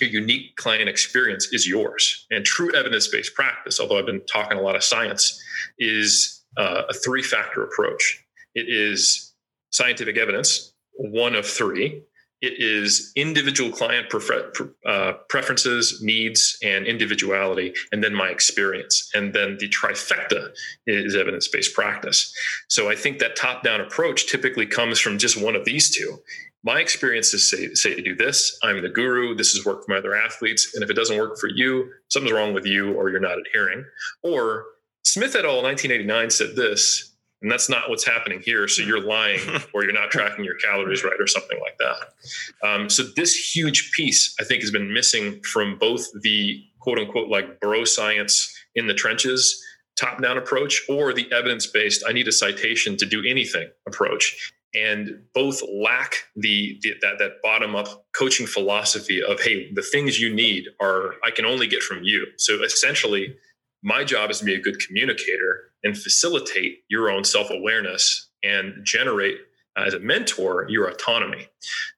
your 0.00 0.10
unique 0.10 0.56
client 0.56 0.88
experience 0.88 1.48
is 1.52 1.66
yours. 1.66 2.26
And 2.30 2.44
true 2.44 2.74
evidence 2.74 3.08
based 3.08 3.34
practice, 3.34 3.80
although 3.80 3.98
I've 3.98 4.06
been 4.06 4.24
talking 4.26 4.58
a 4.58 4.62
lot 4.62 4.76
of 4.76 4.84
science, 4.84 5.40
is 5.78 6.44
uh, 6.56 6.82
a 6.88 6.94
three 6.94 7.22
factor 7.22 7.62
approach. 7.62 8.24
it 8.54 8.66
is 8.68 9.34
scientific 9.70 10.16
evidence, 10.16 10.72
one 10.94 11.34
of 11.34 11.46
three. 11.46 12.02
It 12.40 12.54
is 12.58 13.12
individual 13.16 13.72
client 13.72 14.10
prefer- 14.10 14.52
uh, 14.86 15.14
preferences, 15.28 16.00
needs, 16.02 16.56
and 16.62 16.86
individuality, 16.86 17.74
and 17.90 18.02
then 18.02 18.14
my 18.14 18.28
experience. 18.28 19.10
And 19.14 19.32
then 19.32 19.56
the 19.58 19.68
trifecta 19.68 20.50
is 20.86 21.16
evidence 21.16 21.48
based 21.48 21.74
practice. 21.74 22.32
So 22.68 22.88
I 22.88 22.94
think 22.94 23.18
that 23.18 23.34
top 23.34 23.64
down 23.64 23.80
approach 23.80 24.30
typically 24.30 24.66
comes 24.66 25.00
from 25.00 25.18
just 25.18 25.40
one 25.40 25.56
of 25.56 25.64
these 25.64 25.90
two. 25.94 26.18
My 26.64 26.80
experiences 26.80 27.48
say, 27.50 27.72
say 27.74 27.94
to 27.94 28.02
do 28.02 28.14
this. 28.14 28.58
I'm 28.62 28.82
the 28.82 28.88
guru. 28.88 29.34
This 29.34 29.52
has 29.54 29.64
worked 29.64 29.86
for 29.86 29.92
my 29.92 29.98
other 29.98 30.14
athletes. 30.14 30.72
And 30.74 30.82
if 30.82 30.90
it 30.90 30.94
doesn't 30.94 31.18
work 31.18 31.38
for 31.38 31.48
you, 31.48 31.90
something's 32.08 32.32
wrong 32.32 32.52
with 32.52 32.66
you 32.66 32.94
or 32.94 33.10
you're 33.10 33.20
not 33.20 33.38
adhering. 33.38 33.84
Or 34.22 34.64
Smith 35.04 35.34
et 35.36 35.44
al. 35.44 35.62
1989 35.62 36.30
said 36.30 36.56
this, 36.56 37.14
and 37.42 37.50
that's 37.50 37.68
not 37.68 37.88
what's 37.88 38.04
happening 38.04 38.40
here. 38.40 38.66
So 38.66 38.82
you're 38.82 39.00
lying 39.00 39.40
or 39.74 39.84
you're 39.84 39.92
not 39.92 40.10
tracking 40.10 40.44
your 40.44 40.56
calories 40.56 41.04
right 41.04 41.20
or 41.20 41.26
something 41.26 41.58
like 41.60 41.78
that. 41.78 42.68
Um, 42.68 42.90
so 42.90 43.04
this 43.16 43.34
huge 43.34 43.92
piece, 43.92 44.34
I 44.40 44.44
think, 44.44 44.62
has 44.62 44.70
been 44.70 44.92
missing 44.92 45.40
from 45.42 45.78
both 45.78 46.06
the 46.22 46.62
quote 46.80 46.98
unquote 46.98 47.28
like 47.28 47.60
bro 47.60 47.84
science 47.84 48.54
in 48.74 48.86
the 48.86 48.94
trenches 48.94 49.62
top 49.98 50.22
down 50.22 50.38
approach 50.38 50.82
or 50.88 51.12
the 51.12 51.30
evidence 51.32 51.66
based, 51.66 52.04
I 52.08 52.12
need 52.12 52.28
a 52.28 52.32
citation 52.32 52.96
to 52.98 53.06
do 53.06 53.22
anything 53.28 53.68
approach. 53.86 54.52
And 54.74 55.22
both 55.34 55.60
lack 55.72 56.14
the, 56.36 56.78
the 56.82 56.94
that 57.00 57.18
that 57.18 57.42
bottom 57.42 57.74
up 57.74 58.04
coaching 58.16 58.46
philosophy 58.46 59.22
of 59.22 59.40
hey 59.40 59.72
the 59.72 59.82
things 59.82 60.20
you 60.20 60.32
need 60.32 60.66
are 60.80 61.14
I 61.24 61.30
can 61.30 61.46
only 61.46 61.66
get 61.66 61.82
from 61.82 62.02
you. 62.02 62.26
So 62.36 62.62
essentially, 62.62 63.34
my 63.82 64.04
job 64.04 64.30
is 64.30 64.40
to 64.40 64.44
be 64.44 64.54
a 64.54 64.60
good 64.60 64.78
communicator 64.86 65.67
and 65.84 65.96
facilitate 65.96 66.78
your 66.88 67.10
own 67.10 67.24
self 67.24 67.50
awareness 67.50 68.28
and 68.42 68.74
generate, 68.84 69.36
uh, 69.76 69.84
as 69.86 69.94
a 69.94 70.00
mentor, 70.00 70.66
your 70.68 70.88
autonomy. 70.88 71.48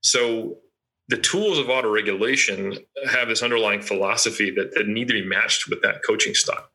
So, 0.03 0.59
the 1.09 1.17
tools 1.17 1.59
of 1.59 1.69
auto 1.69 1.93
regulation 1.93 2.79
have 3.11 3.29
this 3.29 3.43
underlying 3.43 3.83
philosophy 3.83 4.51
that, 4.53 4.75
that 4.75 4.87
need 4.87 5.09
to 5.09 5.15
be 5.15 5.25
matched 5.25 5.69
with 5.69 5.83
that 5.83 6.03
coaching 6.07 6.35
style. 6.35 6.69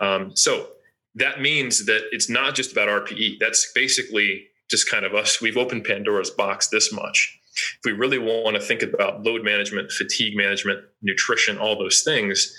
Um, 0.00 0.34
so, 0.34 0.68
that 1.14 1.40
means 1.40 1.86
that 1.86 2.02
it's 2.12 2.28
not 2.28 2.54
just 2.54 2.72
about 2.72 2.88
RPE. 2.88 3.38
That's 3.40 3.72
basically 3.72 4.46
just 4.70 4.90
kind 4.90 5.04
of 5.04 5.14
us. 5.14 5.40
We've 5.40 5.56
opened 5.56 5.84
Pandora's 5.84 6.30
box 6.30 6.68
this 6.68 6.92
much. 6.92 7.38
If 7.56 7.80
we 7.84 7.92
really 7.92 8.18
want 8.18 8.54
to 8.54 8.62
think 8.62 8.82
about 8.82 9.24
load 9.24 9.42
management, 9.42 9.90
fatigue 9.90 10.36
management, 10.36 10.84
nutrition, 11.02 11.58
all 11.58 11.76
those 11.76 12.02
things, 12.02 12.54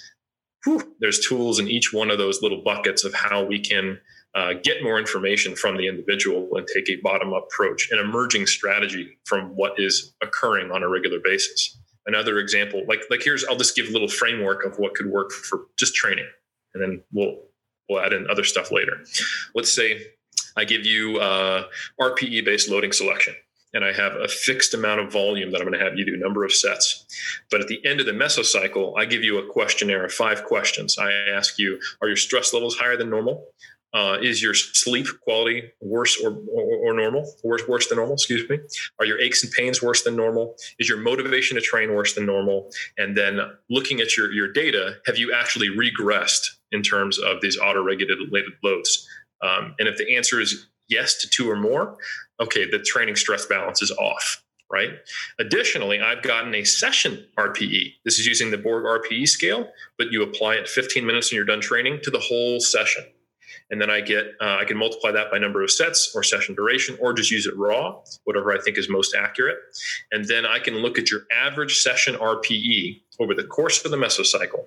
whew, 0.63 0.95
there's 0.99 1.25
tools 1.25 1.59
in 1.59 1.67
each 1.67 1.93
one 1.93 2.11
of 2.11 2.17
those 2.17 2.41
little 2.41 2.61
buckets 2.61 3.03
of 3.03 3.13
how 3.13 3.43
we 3.43 3.59
can 3.59 3.99
uh, 4.35 4.53
get 4.63 4.83
more 4.83 4.99
information 4.99 5.55
from 5.55 5.77
the 5.77 5.87
individual 5.87 6.49
and 6.55 6.67
take 6.73 6.89
a 6.89 7.01
bottom 7.01 7.33
up 7.33 7.47
approach, 7.51 7.89
an 7.91 7.99
emerging 7.99 8.45
strategy 8.45 9.17
from 9.25 9.49
what 9.55 9.73
is 9.77 10.13
occurring 10.21 10.71
on 10.71 10.83
a 10.83 10.89
regular 10.89 11.19
basis. 11.23 11.77
Another 12.05 12.39
example, 12.39 12.83
like 12.87 13.01
like 13.09 13.21
here's, 13.23 13.43
I'll 13.45 13.57
just 13.57 13.75
give 13.75 13.87
a 13.87 13.91
little 13.91 14.07
framework 14.07 14.65
of 14.65 14.77
what 14.77 14.95
could 14.95 15.07
work 15.07 15.31
for 15.31 15.65
just 15.77 15.95
training, 15.95 16.27
and 16.73 16.81
then 16.81 17.03
we'll 17.11 17.37
we'll 17.87 18.01
add 18.01 18.13
in 18.13 18.29
other 18.29 18.43
stuff 18.43 18.71
later. 18.71 19.03
Let's 19.53 19.71
say 19.71 20.07
I 20.55 20.65
give 20.65 20.85
you 20.85 21.19
uh, 21.19 21.65
RPE 21.99 22.45
based 22.45 22.69
loading 22.69 22.91
selection 22.91 23.35
and 23.73 23.85
I 23.85 23.93
have 23.93 24.13
a 24.15 24.27
fixed 24.27 24.73
amount 24.73 24.99
of 24.99 25.11
volume 25.11 25.51
that 25.51 25.61
I'm 25.61 25.67
going 25.67 25.77
to 25.79 25.85
have 25.85 25.97
you 25.97 26.05
do, 26.05 26.17
number 26.17 26.43
of 26.43 26.51
sets. 26.51 27.05
But 27.51 27.61
at 27.61 27.67
the 27.67 27.83
end 27.85 27.99
of 27.99 28.05
the 28.05 28.11
mesocycle, 28.11 28.93
I 28.97 29.05
give 29.05 29.23
you 29.23 29.37
a 29.37 29.45
questionnaire 29.45 30.05
of 30.05 30.11
five 30.11 30.43
questions. 30.43 30.97
I 30.97 31.11
ask 31.11 31.59
you, 31.59 31.79
are 32.01 32.07
your 32.07 32.17
stress 32.17 32.53
levels 32.53 32.77
higher 32.77 32.97
than 32.97 33.09
normal? 33.09 33.45
Uh, 33.91 34.17
is 34.21 34.41
your 34.41 34.53
sleep 34.53 35.07
quality 35.21 35.71
worse 35.81 36.21
or, 36.23 36.37
or, 36.53 36.91
or, 36.91 36.93
normal, 36.93 37.27
worse, 37.43 37.63
worse 37.67 37.87
than 37.87 37.97
normal? 37.97 38.13
Excuse 38.13 38.47
me. 38.47 38.59
Are 38.99 39.05
your 39.05 39.19
aches 39.19 39.43
and 39.43 39.51
pains 39.51 39.81
worse 39.81 40.03
than 40.03 40.15
normal? 40.15 40.55
Is 40.77 40.87
your 40.87 40.99
motivation 40.99 41.55
to 41.55 41.61
train 41.61 41.95
worse 41.95 42.13
than 42.13 42.27
normal? 42.27 42.69
And 42.99 43.17
then 43.17 43.39
looking 43.69 43.99
at 43.99 44.15
your, 44.15 44.31
your 44.31 44.51
data, 44.51 44.97
have 45.07 45.17
you 45.17 45.33
actually 45.33 45.69
regressed 45.69 46.45
in 46.71 46.83
terms 46.83 47.17
of 47.17 47.41
these 47.41 47.57
auto-regulated 47.57 48.19
loads? 48.63 49.07
Um, 49.41 49.73
and 49.79 49.87
if 49.87 49.97
the 49.97 50.15
answer 50.15 50.39
is 50.39 50.67
yes 50.89 51.17
to 51.21 51.29
two 51.29 51.49
or 51.49 51.55
more, 51.55 51.97
okay, 52.39 52.69
the 52.69 52.79
training 52.79 53.15
stress 53.15 53.45
balance 53.45 53.81
is 53.81 53.91
off, 53.91 54.43
right? 54.71 54.91
Additionally, 55.39 55.99
I've 55.99 56.23
gotten 56.23 56.53
a 56.55 56.63
session 56.63 57.25
RPE. 57.37 57.93
This 58.05 58.19
is 58.19 58.25
using 58.25 58.51
the 58.51 58.57
Borg 58.57 58.85
RPE 58.85 59.27
scale, 59.27 59.69
but 59.97 60.11
you 60.11 60.23
apply 60.23 60.55
it 60.55 60.67
15 60.67 61.05
minutes 61.05 61.31
and 61.31 61.37
you're 61.37 61.45
done 61.45 61.61
training 61.61 61.99
to 62.03 62.11
the 62.11 62.19
whole 62.19 62.59
session. 62.59 63.03
And 63.71 63.79
then 63.79 63.89
I 63.89 64.01
get, 64.01 64.33
uh, 64.41 64.57
I 64.59 64.65
can 64.65 64.77
multiply 64.77 65.11
that 65.11 65.31
by 65.31 65.37
number 65.37 65.63
of 65.63 65.71
sets 65.71 66.11
or 66.15 66.23
session 66.23 66.55
duration, 66.55 66.97
or 66.99 67.13
just 67.13 67.29
use 67.29 67.45
it 67.45 67.55
raw, 67.55 67.99
whatever 68.23 68.51
I 68.51 68.59
think 68.59 68.77
is 68.77 68.89
most 68.89 69.15
accurate. 69.15 69.57
And 70.11 70.25
then 70.25 70.45
I 70.45 70.59
can 70.59 70.75
look 70.75 70.97
at 70.97 71.11
your 71.11 71.21
average 71.31 71.79
session 71.79 72.15
RPE 72.15 73.01
over 73.19 73.33
the 73.33 73.43
course 73.43 73.83
of 73.85 73.91
the 73.91 73.97
mesocycle. 73.97 74.65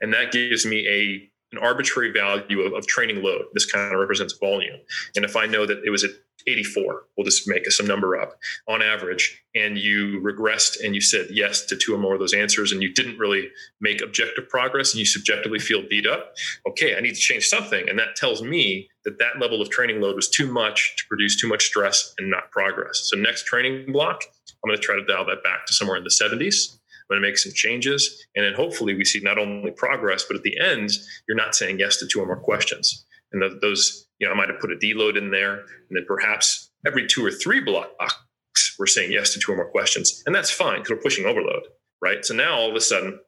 And 0.00 0.12
that 0.14 0.32
gives 0.32 0.64
me 0.64 0.86
a 0.88 1.30
an 1.52 1.58
arbitrary 1.58 2.12
value 2.12 2.60
of, 2.60 2.72
of, 2.74 2.86
training 2.86 3.22
load. 3.22 3.46
This 3.54 3.70
kind 3.70 3.92
of 3.92 3.98
represents 3.98 4.36
volume. 4.38 4.76
And 5.16 5.24
if 5.24 5.36
I 5.36 5.46
know 5.46 5.66
that 5.66 5.82
it 5.84 5.90
was 5.90 6.04
at 6.04 6.10
84, 6.46 7.06
we'll 7.16 7.24
just 7.24 7.48
make 7.48 7.70
some 7.70 7.86
number 7.86 8.18
up 8.20 8.38
on 8.68 8.82
average, 8.82 9.42
and 9.54 9.76
you 9.76 10.20
regressed 10.22 10.82
and 10.82 10.94
you 10.94 11.00
said 11.00 11.26
yes 11.30 11.66
to 11.66 11.76
two 11.76 11.94
or 11.94 11.98
more 11.98 12.14
of 12.14 12.20
those 12.20 12.34
answers, 12.34 12.72
and 12.72 12.82
you 12.82 12.92
didn't 12.92 13.18
really 13.18 13.48
make 13.80 14.02
objective 14.02 14.48
progress 14.48 14.92
and 14.92 15.00
you 15.00 15.06
subjectively 15.06 15.58
feel 15.58 15.82
beat 15.88 16.06
up, 16.06 16.34
okay, 16.68 16.96
I 16.96 17.00
need 17.00 17.14
to 17.14 17.20
change 17.20 17.48
something. 17.48 17.88
And 17.88 17.98
that 17.98 18.16
tells 18.16 18.42
me 18.42 18.88
that 19.04 19.18
that 19.18 19.40
level 19.40 19.60
of 19.60 19.70
training 19.70 20.00
load 20.00 20.16
was 20.16 20.28
too 20.28 20.50
much 20.50 20.96
to 20.98 21.04
produce 21.08 21.40
too 21.40 21.48
much 21.48 21.64
stress 21.64 22.14
and 22.18 22.30
not 22.30 22.50
progress. 22.50 23.08
So, 23.10 23.16
next 23.16 23.46
training 23.46 23.92
block, 23.92 24.22
I'm 24.64 24.68
going 24.68 24.78
to 24.78 24.82
try 24.82 24.96
to 24.96 25.04
dial 25.04 25.24
that 25.26 25.42
back 25.42 25.66
to 25.66 25.74
somewhere 25.74 25.96
in 25.96 26.04
the 26.04 26.10
70s 26.10 26.77
going 27.08 27.20
to 27.20 27.26
make 27.26 27.38
some 27.38 27.52
changes. 27.52 28.26
And 28.36 28.44
then 28.44 28.54
hopefully 28.54 28.94
we 28.94 29.04
see 29.04 29.20
not 29.20 29.38
only 29.38 29.70
progress, 29.70 30.24
but 30.28 30.36
at 30.36 30.42
the 30.42 30.58
end, 30.58 30.90
you're 31.26 31.36
not 31.36 31.54
saying 31.54 31.78
yes 31.78 31.98
to 31.98 32.06
two 32.06 32.20
or 32.20 32.26
more 32.26 32.40
questions. 32.40 33.06
And 33.32 33.42
those, 33.60 34.06
you 34.18 34.26
know, 34.26 34.32
I 34.32 34.36
might 34.36 34.48
have 34.48 34.60
put 34.60 34.72
a 34.72 34.76
deload 34.76 35.16
in 35.16 35.30
there. 35.30 35.54
And 35.54 35.96
then 35.96 36.04
perhaps 36.06 36.70
every 36.86 37.06
two 37.06 37.24
or 37.24 37.30
three 37.30 37.60
blocks, 37.60 38.76
we're 38.78 38.86
saying 38.86 39.12
yes 39.12 39.32
to 39.34 39.40
two 39.40 39.52
or 39.52 39.56
more 39.56 39.70
questions. 39.70 40.22
And 40.26 40.34
that's 40.34 40.50
fine 40.50 40.78
because 40.78 40.90
we're 40.90 41.02
pushing 41.02 41.26
overload, 41.26 41.62
right? 42.02 42.24
So 42.24 42.34
now 42.34 42.58
all 42.58 42.70
of 42.70 42.76
a 42.76 42.80
sudden, 42.80 43.18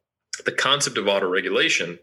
the 0.44 0.52
concept 0.52 0.96
of 0.96 1.08
auto 1.08 1.28
regulation 1.28 1.98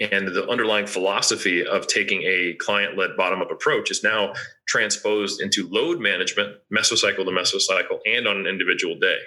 and 0.00 0.28
the 0.28 0.48
underlying 0.48 0.86
philosophy 0.86 1.64
of 1.64 1.86
taking 1.86 2.22
a 2.22 2.54
client 2.58 2.98
led 2.98 3.16
bottom 3.16 3.40
up 3.40 3.50
approach 3.50 3.90
is 3.90 4.02
now 4.02 4.32
transposed 4.66 5.40
into 5.40 5.68
load 5.68 6.00
management, 6.00 6.56
mesocycle 6.72 7.24
to 7.24 7.30
mesocycle, 7.30 7.98
and 8.06 8.26
on 8.26 8.36
an 8.36 8.46
individual 8.46 8.98
day 8.98 9.18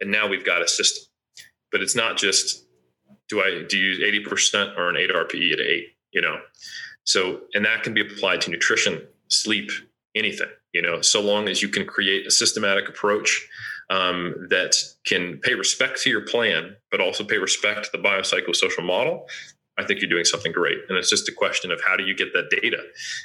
and 0.00 0.10
now 0.10 0.28
we've 0.28 0.44
got 0.44 0.62
a 0.62 0.68
system. 0.68 1.04
But 1.72 1.80
it's 1.80 1.96
not 1.96 2.16
just 2.16 2.64
do 3.28 3.40
I 3.40 3.64
do 3.68 3.76
you 3.76 3.92
use 3.92 4.26
80% 4.28 4.76
or 4.76 4.88
an 4.88 4.96
8 4.96 5.10
RPE 5.10 5.52
at 5.52 5.60
8, 5.60 5.86
you 6.12 6.22
know. 6.22 6.36
So 7.04 7.40
and 7.54 7.64
that 7.64 7.82
can 7.82 7.94
be 7.94 8.00
applied 8.00 8.40
to 8.42 8.50
nutrition, 8.50 9.02
sleep, 9.28 9.70
anything, 10.14 10.48
you 10.72 10.82
know, 10.82 11.00
so 11.00 11.20
long 11.20 11.48
as 11.48 11.62
you 11.62 11.68
can 11.68 11.86
create 11.86 12.26
a 12.26 12.30
systematic 12.30 12.88
approach 12.88 13.48
um, 13.90 14.46
that 14.50 14.74
can 15.06 15.38
pay 15.38 15.54
respect 15.54 16.02
to 16.02 16.10
your 16.10 16.22
plan, 16.22 16.76
but 16.90 17.00
also 17.00 17.24
pay 17.24 17.38
respect 17.38 17.84
to 17.84 17.90
the 17.92 17.98
biopsychosocial 17.98 18.84
model. 18.84 19.28
I 19.78 19.84
think 19.84 20.00
you're 20.00 20.10
doing 20.10 20.24
something 20.24 20.52
great. 20.52 20.78
And 20.88 20.96
it's 20.96 21.10
just 21.10 21.28
a 21.28 21.32
question 21.32 21.70
of 21.70 21.80
how 21.86 21.96
do 21.96 22.04
you 22.04 22.16
get 22.16 22.32
that 22.32 22.48
data? 22.50 22.78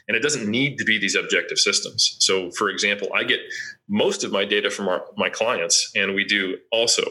And 0.07 0.17
it 0.17 0.21
doesn't 0.21 0.49
need 0.49 0.77
to 0.77 0.83
be 0.83 0.97
these 0.97 1.15
objective 1.15 1.57
systems. 1.57 2.17
So, 2.19 2.51
for 2.51 2.69
example, 2.69 3.09
I 3.15 3.23
get 3.23 3.39
most 3.87 4.23
of 4.23 4.31
my 4.31 4.45
data 4.45 4.69
from 4.69 4.87
our, 4.87 5.05
my 5.15 5.29
clients, 5.29 5.91
and 5.95 6.13
we 6.13 6.25
do 6.25 6.57
also 6.71 7.03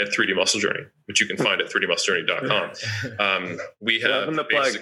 at 0.00 0.08
3D 0.08 0.34
Muscle 0.36 0.60
Journey, 0.60 0.84
which 1.06 1.20
you 1.20 1.26
can 1.26 1.36
find 1.36 1.60
at 1.60 1.70
3dmusclejourney.com. 1.70 2.70
Um, 3.18 3.58
we 3.80 4.00
have 4.00 4.34
the 4.34 4.44
plug. 4.44 4.76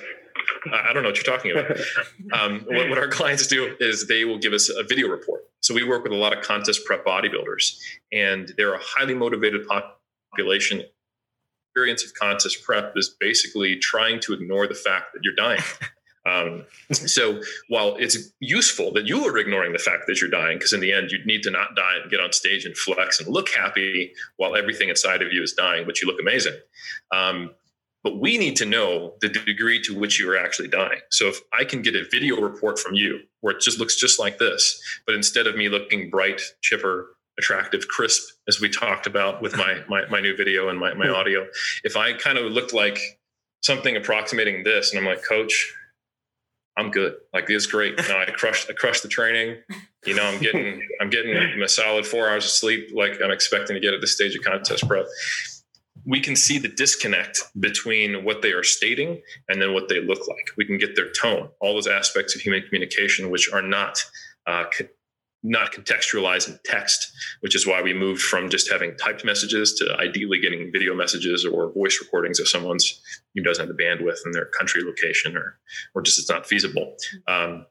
I 0.73 0.93
don't 0.93 1.03
know 1.03 1.11
what 1.11 1.17
you're 1.17 1.37
talking 1.37 1.53
about. 1.53 1.79
Um, 2.33 2.65
what, 2.67 2.89
what, 2.89 2.99
our 2.99 3.09
clients 3.09 3.47
do 3.47 3.77
is 3.81 4.07
they 4.07 4.25
will 4.25 4.39
give 4.39 4.53
us 4.53 4.71
a 4.71 4.83
video 4.85 5.09
report. 5.09 5.43
So 5.61 5.75
we 5.75 5.85
work 5.85 6.05
with 6.05 6.13
a 6.13 6.17
lot 6.17 6.37
of 6.37 6.43
contest 6.45 6.85
prep 6.85 7.05
bodybuilders, 7.05 7.77
and 8.13 8.53
they're 8.57 8.75
a 8.75 8.81
highly 8.81 9.15
motivated 9.15 9.67
population 9.67 10.85
experience 11.71 12.05
of 12.05 12.13
contest 12.15 12.63
prep 12.63 12.93
is 12.97 13.15
basically 13.21 13.77
trying 13.77 14.21
to 14.21 14.33
ignore 14.33 14.67
the 14.67 14.75
fact 14.75 15.13
that 15.15 15.21
you're 15.23 15.35
dying. 15.35 15.63
Um, 16.27 16.67
so 16.93 17.41
while 17.69 17.97
it's 17.97 18.31
useful 18.41 18.93
that 18.93 19.07
you 19.07 19.25
are 19.27 19.39
ignoring 19.39 19.73
the 19.73 19.79
fact 19.79 20.03
that 20.07 20.21
you're 20.21 20.29
dying, 20.29 20.59
because 20.59 20.75
in 20.75 20.81
the 20.81 20.93
end, 20.93 21.11
you 21.11 21.19
need 21.25 21.43
to 21.45 21.51
not 21.51 21.75
die 21.75 21.97
and 22.03 22.11
get 22.11 22.21
on 22.21 22.33
stage 22.35 22.67
and 22.67 22.77
flex 22.77 23.21
and 23.21 23.29
look 23.33 23.49
happy 23.49 24.13
while 24.37 24.55
everything 24.55 24.91
inside 24.91 25.23
of 25.23 25.33
you 25.33 25.43
is 25.43 25.55
dying, 25.55 25.87
but 25.87 26.03
you 26.03 26.07
look 26.07 26.21
amazing. 26.21 26.59
Um, 27.11 27.53
but 28.05 28.21
we 28.21 28.37
need 28.37 28.57
to 28.57 28.67
know 28.67 29.15
the 29.23 29.31
degree 29.31 29.81
to 29.83 29.99
which 29.99 30.21
you 30.21 30.31
are 30.31 30.37
actually 30.37 30.69
dying. 30.69 31.01
So 31.11 31.29
if 31.29 31.41
I 31.59 31.65
can 31.65 31.81
get 31.81 31.97
a 31.97 32.05
video 32.11 32.39
report 32.39 32.79
from 32.79 32.95
you 32.95 33.21
where 33.41 33.57
it 33.57 33.63
just 33.63 33.79
looks 33.79 33.97
just 33.97 34.19
like 34.19 34.39
this, 34.39 34.79
but 35.07 35.15
instead 35.15 35.47
of 35.47 35.57
me 35.57 35.71
looking 35.71 36.11
bright, 36.11 36.43
chipper, 36.61 37.17
attractive, 37.39 37.89
crisp, 37.89 38.31
as 38.51 38.61
we 38.61 38.69
talked 38.69 39.07
about 39.07 39.41
with 39.41 39.57
my 39.57 39.81
my, 39.89 40.07
my 40.11 40.21
new 40.21 40.37
video 40.37 40.69
and 40.69 40.79
my, 40.79 40.93
my 40.95 41.09
audio. 41.09 41.47
If 41.85 41.97
I 41.97 42.13
kind 42.13 42.37
of 42.37 42.53
looked 42.53 42.75
like 42.75 42.99
something 43.63 43.97
approximating 43.97 44.65
this, 44.65 44.91
and 44.91 44.99
I'm 44.99 45.07
like, 45.07 45.25
Coach, 45.27 45.73
I'm 46.77 46.91
good. 46.91 47.15
Like 47.33 47.47
this 47.47 47.65
is 47.65 47.67
great. 47.67 47.99
You 47.99 48.09
know, 48.09 48.19
I 48.19 48.31
crushed 48.31 48.69
I 48.69 48.75
crushed 48.75 49.03
the 49.03 49.09
training. 49.09 49.59
You 50.05 50.15
know, 50.15 50.25
I'm 50.25 50.41
getting 50.41 50.83
I'm 51.01 51.11
getting 51.11 51.37
a 51.63 51.69
solid 51.69 52.07
four 52.07 52.29
hours 52.29 52.45
of 52.45 52.51
sleep 52.51 52.91
like 52.95 53.21
I'm 53.23 53.31
expecting 53.31 53.75
to 53.75 53.81
get 53.81 53.95
at 53.95 54.01
this 54.01 54.15
stage 54.15 54.35
of 54.35 54.43
contest 54.43 54.87
prep. 54.87 55.07
We 56.07 56.21
can 56.21 56.35
see 56.35 56.59
the 56.59 56.69
disconnect 56.69 57.43
between 57.61 58.25
what 58.25 58.41
they 58.41 58.53
are 58.53 58.63
stating 58.63 59.21
and 59.51 59.61
then 59.61 59.75
what 59.75 59.89
they 59.89 60.01
look 60.01 60.27
like. 60.27 60.47
We 60.57 60.65
can 60.65 60.79
get 60.79 60.97
their 60.97 61.11
tone, 61.13 61.51
all 61.61 61.75
those 61.75 61.87
aspects 61.87 62.35
of 62.35 62.41
human 62.41 62.63
communication, 62.63 63.31
which 63.31 63.53
are 63.53 63.61
not 63.61 64.03
uh, 64.47 64.65
not 65.43 65.73
contextualized 65.73 66.49
in 66.49 66.59
text, 66.65 67.13
which 67.41 67.55
is 67.55 67.67
why 67.67 67.81
we 67.81 67.95
moved 67.95 68.23
from 68.23 68.51
just 68.51 68.71
having 68.71 68.95
typed 68.97 69.25
messages 69.25 69.75
to 69.75 69.97
ideally 69.99 70.39
getting 70.39 70.71
video 70.71 70.95
messages 70.95 71.47
or 71.47 71.73
voice 71.73 71.99
recordings 72.01 72.39
if 72.39 72.49
someone's 72.49 73.01
who 73.35 73.43
doesn't 73.43 73.67
have 73.67 73.75
the 73.75 73.83
bandwidth 73.83 74.19
in 74.27 74.33
their 74.33 74.47
country 74.47 74.83
location 74.83 75.37
or 75.37 75.59
or 75.95 76.03
just 76.03 76.19
it's 76.19 76.31
not 76.31 76.47
feasible. 76.47 76.95
Um, 77.27 77.67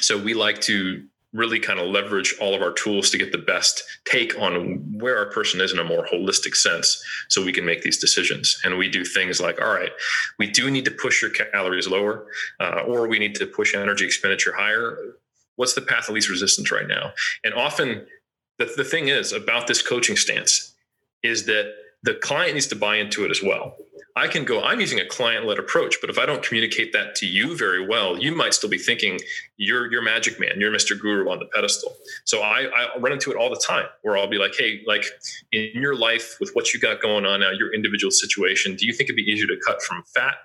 so 0.00 0.20
we 0.20 0.34
like 0.34 0.60
to 0.62 1.04
really 1.34 1.58
kind 1.58 1.80
of 1.80 1.88
leverage 1.88 2.34
all 2.40 2.54
of 2.54 2.62
our 2.62 2.72
tools 2.72 3.10
to 3.10 3.18
get 3.18 3.32
the 3.32 3.38
best 3.38 3.82
take 4.04 4.38
on 4.38 4.98
where 5.00 5.18
our 5.18 5.30
person 5.30 5.60
is 5.60 5.72
in 5.72 5.80
a 5.80 5.84
more 5.84 6.06
holistic 6.06 6.54
sense 6.54 7.02
so 7.28 7.44
we 7.44 7.52
can 7.52 7.64
make 7.64 7.82
these 7.82 7.98
decisions 7.98 8.60
and 8.64 8.78
we 8.78 8.88
do 8.88 9.04
things 9.04 9.40
like 9.40 9.60
all 9.60 9.74
right 9.74 9.90
we 10.38 10.48
do 10.48 10.70
need 10.70 10.84
to 10.84 10.92
push 10.92 11.20
your 11.20 11.30
calories 11.32 11.88
lower 11.88 12.26
uh, 12.60 12.82
or 12.86 13.08
we 13.08 13.18
need 13.18 13.34
to 13.34 13.46
push 13.46 13.74
energy 13.74 14.06
expenditure 14.06 14.54
higher 14.56 14.96
what's 15.56 15.74
the 15.74 15.80
path 15.80 16.08
of 16.08 16.14
least 16.14 16.30
resistance 16.30 16.70
right 16.70 16.86
now? 16.86 17.12
And 17.42 17.54
often 17.54 18.06
the, 18.58 18.72
the 18.76 18.84
thing 18.84 19.08
is 19.08 19.32
about 19.32 19.66
this 19.66 19.82
coaching 19.82 20.16
stance 20.16 20.74
is 21.22 21.46
that 21.46 21.72
the 22.02 22.14
client 22.14 22.54
needs 22.54 22.66
to 22.68 22.76
buy 22.76 22.96
into 22.96 23.24
it 23.24 23.30
as 23.30 23.42
well. 23.42 23.76
I 24.16 24.28
can 24.28 24.44
go 24.44 24.62
i'm 24.62 24.78
using 24.78 25.00
a 25.00 25.04
client-led 25.04 25.58
approach 25.58 25.96
but 26.00 26.08
if 26.08 26.20
i 26.20 26.24
don't 26.24 26.40
communicate 26.40 26.92
that 26.92 27.16
to 27.16 27.26
you 27.26 27.56
very 27.56 27.84
well 27.84 28.16
you 28.16 28.32
might 28.32 28.54
still 28.54 28.70
be 28.70 28.78
thinking 28.78 29.18
you're 29.56 29.90
you're 29.90 30.02
magic 30.02 30.38
man. 30.38 30.60
You're 30.60 30.70
mr 30.70 30.96
guru 30.96 31.28
on 31.28 31.40
the 31.40 31.46
pedestal. 31.46 31.96
So 32.24 32.40
I, 32.40 32.66
I 32.66 32.98
run 33.00 33.10
into 33.10 33.32
it 33.32 33.36
all 33.36 33.50
the 33.50 33.60
time 33.66 33.86
where 34.02 34.16
i'll 34.16 34.30
be 34.30 34.38
like 34.38 34.54
hey 34.56 34.82
like 34.86 35.04
in 35.50 35.70
your 35.74 35.96
life 35.96 36.36
with 36.38 36.50
what 36.52 36.72
you 36.72 36.78
got 36.78 37.02
going 37.02 37.26
on 37.26 37.40
now 37.40 37.50
your 37.50 37.74
individual 37.74 38.12
situation 38.12 38.76
do 38.76 38.86
you 38.86 38.92
think 38.92 39.08
it'd 39.08 39.16
be 39.16 39.22
easier 39.22 39.48
to 39.48 39.58
cut 39.66 39.82
from 39.82 40.04
fat 40.14 40.36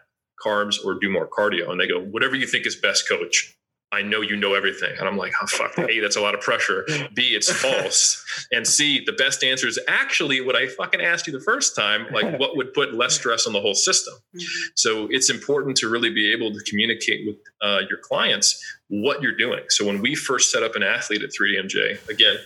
carbs 0.43 0.83
or 0.83 0.97
do 0.99 1.09
more 1.09 1.27
cardio? 1.27 1.69
And 1.69 1.79
they 1.79 1.87
go 1.87 1.99
whatever 1.99 2.35
you 2.35 2.47
think 2.47 2.65
is 2.65 2.75
best 2.75 3.07
coach 3.07 3.55
I 3.91 4.03
know 4.03 4.21
you 4.21 4.35
know 4.35 4.53
everything. 4.53 4.95
And 4.99 5.07
I'm 5.07 5.17
like, 5.17 5.33
oh, 5.41 5.47
fuck. 5.47 5.77
A, 5.79 5.99
that's 5.99 6.15
a 6.15 6.21
lot 6.21 6.35
of 6.35 6.41
pressure. 6.41 6.85
B, 7.13 7.29
it's 7.29 7.51
false. 7.61 8.23
And 8.51 8.67
C, 8.67 9.03
the 9.03 9.13
best 9.13 9.43
answer 9.43 9.67
is 9.67 9.79
actually 9.87 10.41
what 10.41 10.55
I 10.55 10.67
fucking 10.67 11.01
asked 11.01 11.25
you 11.25 11.33
the 11.33 11.43
first 11.43 11.75
time. 11.75 12.05
Like, 12.11 12.39
what 12.39 12.55
would 12.55 12.73
put 12.73 12.93
less 12.93 13.15
stress 13.15 13.47
on 13.47 13.53
the 13.53 13.61
whole 13.61 13.73
system? 13.73 14.13
Mm-hmm. 14.35 14.69
So 14.75 15.07
it's 15.09 15.29
important 15.29 15.75
to 15.77 15.89
really 15.89 16.11
be 16.11 16.31
able 16.31 16.51
to 16.53 16.59
communicate 16.69 17.25
with 17.25 17.37
uh, 17.61 17.79
your 17.89 17.97
clients 17.97 18.63
what 18.89 19.21
you're 19.21 19.35
doing. 19.35 19.61
So 19.69 19.85
when 19.85 20.01
we 20.01 20.13
first 20.13 20.51
set 20.51 20.61
up 20.61 20.75
an 20.75 20.83
athlete 20.83 21.23
at 21.23 21.29
3DMJ, 21.29 22.09
again, 22.09 22.37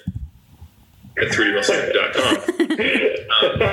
at 1.17 1.29
3dmuscle.com. 1.29 2.37
Um, 3.33 3.61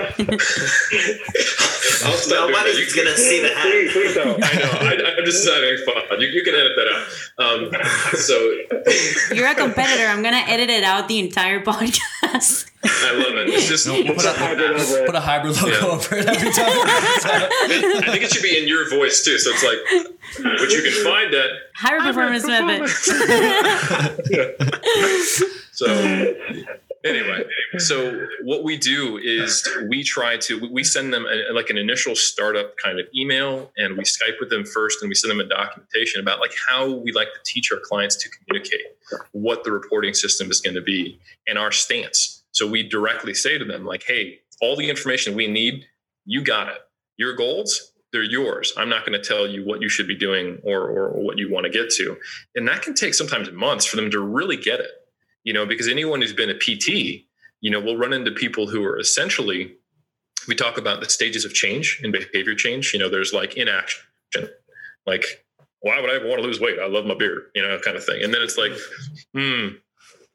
I'll 2.05 2.17
stop 2.17 2.49
Nobody's 2.51 2.95
going 2.95 3.09
to 3.09 3.17
see 3.17 3.41
that. 3.43 3.57
Please, 3.63 3.93
please 3.93 4.15
don't. 4.15 4.43
I 4.43 4.55
know. 4.55 4.71
I, 4.81 4.95
am 5.19 5.25
just 5.25 5.47
having 5.49 5.79
fun. 5.85 6.21
You, 6.21 6.29
you, 6.29 6.43
can 6.43 6.55
edit 6.55 6.73
that 6.77 6.89
out. 6.93 7.07
Um, 7.39 7.71
so 8.17 8.35
you're 9.35 9.49
a 9.49 9.55
competitor. 9.55 10.07
I'm 10.07 10.23
going 10.23 10.35
to 10.35 10.49
edit 10.51 10.71
it 10.71 10.83
out 10.85 11.09
the 11.09 11.19
entire 11.19 11.61
podcast. 11.63 12.71
I 12.83 13.13
love 13.13 13.35
it. 13.37 13.51
It's 13.51 13.69
just 13.69 13.87
no, 13.87 13.93
we'll 13.93 14.15
put, 14.15 14.25
a, 14.25 14.33
hybrid 14.33 14.71
over 14.71 15.07
put 15.07 15.15
a 15.15 15.21
hybrid 15.21 15.55
logo 15.57 15.69
yeah. 15.69 15.87
over 15.87 16.17
it 16.17 16.27
every 16.27 16.51
time. 16.51 16.65
I 16.67 18.07
think 18.07 18.23
it 18.25 18.33
should 18.33 18.43
be 18.43 18.57
in 18.59 18.67
your 18.67 18.89
voice 18.89 19.23
too. 19.25 19.39
So 19.39 19.51
it's 19.53 19.63
like, 19.63 19.77
which 20.61 20.73
you 20.73 20.81
can 20.83 20.93
find 21.05 21.35
at 21.35 21.51
hybrid 21.75 22.05
performance 22.05 22.47
method. 22.47 22.89
so 25.73 25.87
anyway 27.05 27.45
so 27.79 28.27
what 28.43 28.65
we 28.65 28.77
do 28.77 29.19
is 29.19 29.67
we 29.89 30.03
try 30.03 30.37
to 30.37 30.69
we 30.73 30.83
send 30.83 31.13
them 31.13 31.27
a, 31.27 31.53
like 31.53 31.71
an 31.71 31.79
initial 31.79 32.15
startup 32.15 32.75
kind 32.83 32.99
of 32.99 33.07
email 33.17 33.71
and 33.77 33.97
we 33.97 34.05
skype 34.05 34.39
with 34.41 34.51
them 34.51 34.65
first 34.65 35.03
and 35.03 35.09
we 35.09 35.15
send 35.15 35.31
them 35.31 35.41
a 35.41 35.49
documentation 35.49 36.21
about 36.21 36.41
like 36.41 36.53
how 36.69 36.91
we 36.91 37.13
like 37.13 37.29
to 37.33 37.41
teach 37.45 37.71
our 37.73 37.79
clients 37.83 38.17
to 38.17 38.29
communicate 38.29 38.83
what 39.33 39.65
the 39.65 39.73
reporting 39.73 40.15
system 40.15 40.51
is 40.51 40.61
going 40.61 40.75
to 40.75 40.83
be 40.83 41.19
and 41.47 41.59
our 41.59 41.73
stance. 41.73 42.43
So 42.53 42.69
we 42.69 42.83
directly 42.83 43.35
say 43.35 43.59
to 43.59 43.65
them 43.65 43.85
like 43.85 44.05
hey 44.07 44.41
all 44.61 44.77
the 44.77 44.91
information 44.91 45.35
we 45.35 45.47
need 45.47 45.87
you 46.27 46.43
got 46.45 46.69
it. 46.69 46.79
Your 47.17 47.35
goals 47.35 47.93
they're 48.13 48.23
yours. 48.25 48.73
I'm 48.77 48.89
not 48.89 49.07
going 49.07 49.21
to 49.21 49.25
tell 49.25 49.47
you 49.47 49.65
what 49.65 49.81
you 49.81 49.89
should 49.89 50.09
be 50.09 50.17
doing 50.17 50.59
or, 50.65 50.81
or, 50.81 51.11
or 51.11 51.23
what 51.23 51.39
you 51.39 51.49
want 51.49 51.67
to 51.67 51.71
get 51.71 51.91
to. 51.91 52.17
And 52.57 52.67
that 52.67 52.83
can 52.83 52.95
take 52.95 53.15
sometimes 53.15 53.53
months 53.53 53.87
for 53.87 53.95
them 53.95 54.11
to 54.11 54.21
really 54.21 54.57
get 54.57 54.81
it 54.81 54.91
you 55.45 55.53
know, 55.53 55.67
because 55.67 55.89
anyone 55.89 56.21
who's 56.21 56.33
been 56.33 56.51
a 56.51 56.55
PT, 56.55 57.25
you 57.61 57.71
know, 57.71 57.81
will 57.81 57.97
run 57.97 58.13
into 58.13 58.31
people 58.31 58.67
who 58.67 58.85
are 58.85 58.99
essentially, 58.99 59.75
we 60.49 60.55
talk 60.55 60.79
about 60.79 61.01
the 61.01 61.09
stages 61.09 61.45
of 61.45 61.53
change 61.53 62.01
and 62.03 62.13
behavior 62.13 62.55
change. 62.55 62.93
You 62.93 63.01
know, 63.01 63.09
there's 63.09 63.33
like 63.33 63.57
inaction, 63.57 64.03
like, 65.07 65.25
why 65.81 66.01
would 66.01 66.11
I 66.11 66.17
ever 66.17 66.29
want 66.29 66.41
to 66.41 66.47
lose 66.47 66.61
weight? 66.61 66.79
I 66.79 66.87
love 66.87 67.07
my 67.07 67.15
beer, 67.15 67.47
you 67.55 67.63
know, 67.63 67.79
kind 67.79 67.97
of 67.97 68.05
thing. 68.05 68.23
And 68.23 68.35
then 68.35 68.43
it's 68.43 68.59
like, 68.59 68.73
hmm, 69.35 69.69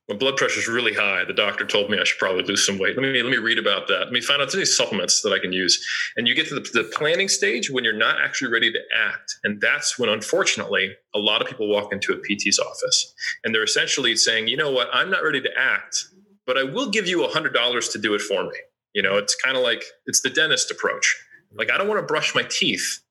my 0.08 0.16
blood 0.16 0.38
pressure 0.38 0.60
is 0.60 0.68
really 0.68 0.94
high. 0.94 1.24
The 1.26 1.34
doctor 1.34 1.66
told 1.66 1.90
me 1.90 1.98
I 2.00 2.04
should 2.04 2.20
probably 2.20 2.44
lose 2.44 2.66
some 2.66 2.78
weight. 2.78 2.96
Let 2.96 3.02
me 3.02 3.24
let 3.24 3.32
me 3.32 3.38
read 3.38 3.58
about 3.58 3.88
that. 3.88 4.02
Let 4.02 4.12
me 4.12 4.22
find 4.22 4.40
out 4.42 4.54
any 4.54 4.66
supplements 4.66 5.22
that 5.22 5.34
I 5.34 5.40
can 5.40 5.52
use. 5.52 5.84
And 6.16 6.28
you 6.28 6.36
get 6.36 6.48
to 6.50 6.56
the, 6.56 6.62
the, 6.62 6.84
planning 6.96 7.28
stage 7.28 7.72
when 7.72 7.84
you're 7.84 7.98
not 7.98 8.22
actually 8.22 8.52
ready 8.52 8.72
to 8.72 8.80
act, 8.96 9.36
and 9.44 9.60
that's 9.60 9.98
when, 9.98 10.10
unfortunately, 10.10 10.92
a 11.16 11.20
lot 11.20 11.42
of 11.42 11.48
people 11.48 11.68
walk 11.68 11.92
into 11.92 12.14
a 12.14 12.18
PT's 12.18 12.60
office 12.60 13.14
and 13.44 13.54
they're 13.54 13.64
essentially 13.64 14.16
saying, 14.16 14.48
"You 14.48 14.58
know 14.58 14.72
what? 14.72 14.90
I'm 14.94 15.10
not 15.10 15.24
ready 15.24 15.42
to 15.42 15.50
act, 15.58 16.06
but 16.46 16.58
I 16.58 16.64
will 16.64 16.92
give 16.92 17.08
you 17.08 17.26
a 17.26 17.30
hundred 17.30 17.54
dollars 17.54 17.90
to 17.90 17.98
do 17.98 18.14
it 18.14 18.22
for 18.22 18.44
me." 18.44 18.58
You 18.94 19.02
know, 19.02 19.18
it's 19.18 19.36
kind 19.36 19.58
of 19.58 19.64
like 19.64 19.84
it's 20.06 20.22
the 20.22 20.30
dentist 20.30 20.70
approach. 20.70 21.16
Like 21.58 21.72
I 21.72 21.78
don't 21.78 21.88
want 21.88 22.00
to 22.00 22.06
brush 22.06 22.36
my 22.36 22.44
teeth, 22.44 23.02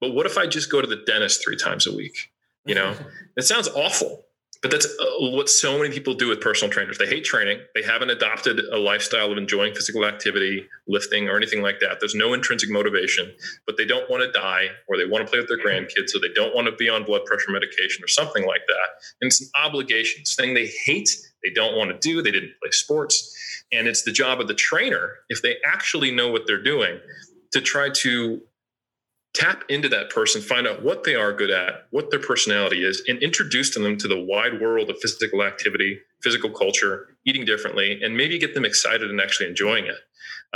but 0.00 0.14
what 0.14 0.24
if 0.24 0.38
I 0.38 0.46
just 0.46 0.70
go 0.70 0.80
to 0.80 0.86
the 0.86 1.02
dentist 1.04 1.42
three 1.42 1.56
times 1.56 1.88
a 1.88 1.94
week? 1.94 2.16
You 2.64 2.76
know, 2.76 2.94
it 3.36 3.42
sounds 3.42 3.66
awful 3.68 4.23
but 4.64 4.70
that's 4.70 4.86
uh, 4.86 5.04
what 5.18 5.50
so 5.50 5.76
many 5.76 5.90
people 5.90 6.14
do 6.14 6.26
with 6.26 6.40
personal 6.40 6.72
trainers. 6.72 6.96
They 6.96 7.06
hate 7.06 7.22
training. 7.22 7.58
They 7.74 7.82
haven't 7.82 8.08
adopted 8.08 8.60
a 8.60 8.78
lifestyle 8.78 9.30
of 9.30 9.36
enjoying 9.36 9.74
physical 9.74 10.06
activity, 10.06 10.66
lifting, 10.88 11.28
or 11.28 11.36
anything 11.36 11.60
like 11.60 11.80
that. 11.80 11.98
There's 12.00 12.14
no 12.14 12.32
intrinsic 12.32 12.70
motivation, 12.70 13.30
but 13.66 13.76
they 13.76 13.84
don't 13.84 14.08
want 14.08 14.22
to 14.22 14.32
die 14.32 14.68
or 14.88 14.96
they 14.96 15.04
want 15.04 15.22
to 15.22 15.30
play 15.30 15.38
with 15.38 15.50
their 15.50 15.58
grandkids, 15.58 16.08
so 16.08 16.18
they 16.18 16.32
don't 16.34 16.54
want 16.54 16.66
to 16.66 16.72
be 16.72 16.88
on 16.88 17.04
blood 17.04 17.26
pressure 17.26 17.50
medication 17.50 18.02
or 18.02 18.08
something 18.08 18.46
like 18.46 18.62
that. 18.66 18.88
And 19.20 19.28
it's 19.28 19.42
an 19.42 19.48
obligation, 19.62 20.22
it's 20.22 20.34
thing 20.34 20.54
they 20.54 20.70
hate, 20.86 21.10
they 21.44 21.52
don't 21.54 21.76
want 21.76 21.90
to 21.90 21.98
do, 21.98 22.22
they 22.22 22.30
didn't 22.30 22.54
play 22.62 22.70
sports. 22.70 23.36
And 23.70 23.86
it's 23.86 24.04
the 24.04 24.12
job 24.12 24.40
of 24.40 24.48
the 24.48 24.54
trainer, 24.54 25.10
if 25.28 25.42
they 25.42 25.56
actually 25.66 26.10
know 26.10 26.32
what 26.32 26.46
they're 26.46 26.62
doing, 26.62 27.00
to 27.52 27.60
try 27.60 27.90
to 27.96 28.40
tap 29.34 29.64
into 29.68 29.88
that 29.88 30.10
person, 30.10 30.40
find 30.40 30.66
out 30.66 30.82
what 30.82 31.02
they 31.04 31.16
are 31.16 31.32
good 31.32 31.50
at, 31.50 31.86
what 31.90 32.10
their 32.10 32.20
personality 32.20 32.84
is, 32.84 33.02
and 33.08 33.20
introduce 33.22 33.74
them 33.74 33.96
to 33.98 34.08
the 34.08 34.18
wide 34.18 34.60
world 34.60 34.88
of 34.88 34.96
physical 35.00 35.42
activity, 35.42 35.98
physical 36.22 36.50
culture, 36.50 37.08
eating 37.26 37.44
differently, 37.44 38.00
and 38.02 38.16
maybe 38.16 38.38
get 38.38 38.54
them 38.54 38.64
excited 38.64 39.10
and 39.10 39.20
actually 39.20 39.48
enjoying 39.48 39.86
it. 39.86 39.98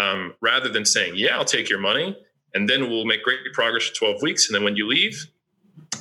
Um, 0.01 0.35
rather 0.41 0.69
than 0.69 0.85
saying, 0.85 1.15
Yeah, 1.17 1.37
I'll 1.37 1.45
take 1.45 1.69
your 1.69 1.81
money, 1.81 2.17
and 2.55 2.69
then 2.69 2.89
we'll 2.89 3.05
make 3.05 3.25
great 3.25 3.41
progress 3.53 3.89
for 3.89 3.95
12 3.97 4.23
weeks. 4.23 4.49
And 4.49 4.55
then 4.55 4.63
when 4.63 4.77
you 4.77 4.87
leave, 4.87 5.27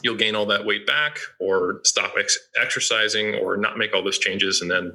you'll 0.04 0.16
gain 0.16 0.36
all 0.36 0.46
that 0.46 0.66
weight 0.66 0.86
back, 0.86 1.18
or 1.40 1.82
stop 1.84 2.14
ex- 2.18 2.38
exercising, 2.62 3.36
or 3.36 3.58
not 3.58 3.80
make 3.80 3.96
all 3.96 4.04
those 4.04 4.20
changes. 4.20 4.62
And 4.62 4.70
then 4.70 4.94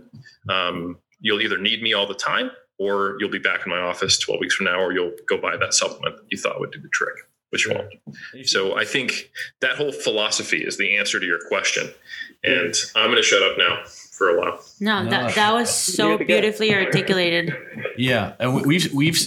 um, 0.48 0.98
you'll 1.20 1.40
either 1.40 1.58
need 1.58 1.82
me 1.82 1.94
all 1.94 2.06
the 2.06 2.14
time, 2.14 2.52
or 2.78 3.16
you'll 3.18 3.28
be 3.28 3.40
back 3.40 3.66
in 3.66 3.72
my 3.72 3.80
office 3.80 4.20
12 4.20 4.40
weeks 4.40 4.54
from 4.54 4.66
now, 4.66 4.80
or 4.80 4.92
you'll 4.92 5.12
go 5.28 5.36
buy 5.36 5.56
that 5.56 5.74
supplement 5.74 6.16
that 6.16 6.26
you 6.30 6.38
thought 6.38 6.60
would 6.60 6.70
do 6.70 6.80
the 6.80 6.88
trick 6.92 7.16
which 7.52 7.68
won't. 7.68 7.92
So 8.46 8.78
I 8.78 8.86
think 8.86 9.30
that 9.60 9.76
whole 9.76 9.92
philosophy 9.92 10.64
is 10.64 10.78
the 10.78 10.96
answer 10.96 11.20
to 11.20 11.26
your 11.26 11.38
question. 11.48 11.90
And 12.42 12.74
I'm 12.96 13.10
going 13.10 13.16
to 13.16 13.22
shut 13.22 13.42
up 13.42 13.58
now 13.58 13.84
for 14.10 14.30
a 14.30 14.40
while. 14.40 14.64
No, 14.80 15.04
that, 15.08 15.34
that 15.34 15.52
was 15.52 15.72
so 15.72 16.16
beautifully 16.16 16.74
articulated. 16.74 17.54
Yeah, 17.96 18.32
and 18.40 18.64
we've 18.64 18.92
we've 18.92 19.18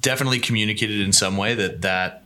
definitely 0.00 0.38
communicated 0.38 1.00
in 1.00 1.12
some 1.12 1.36
way 1.36 1.54
that 1.54 1.82
that 1.82 2.24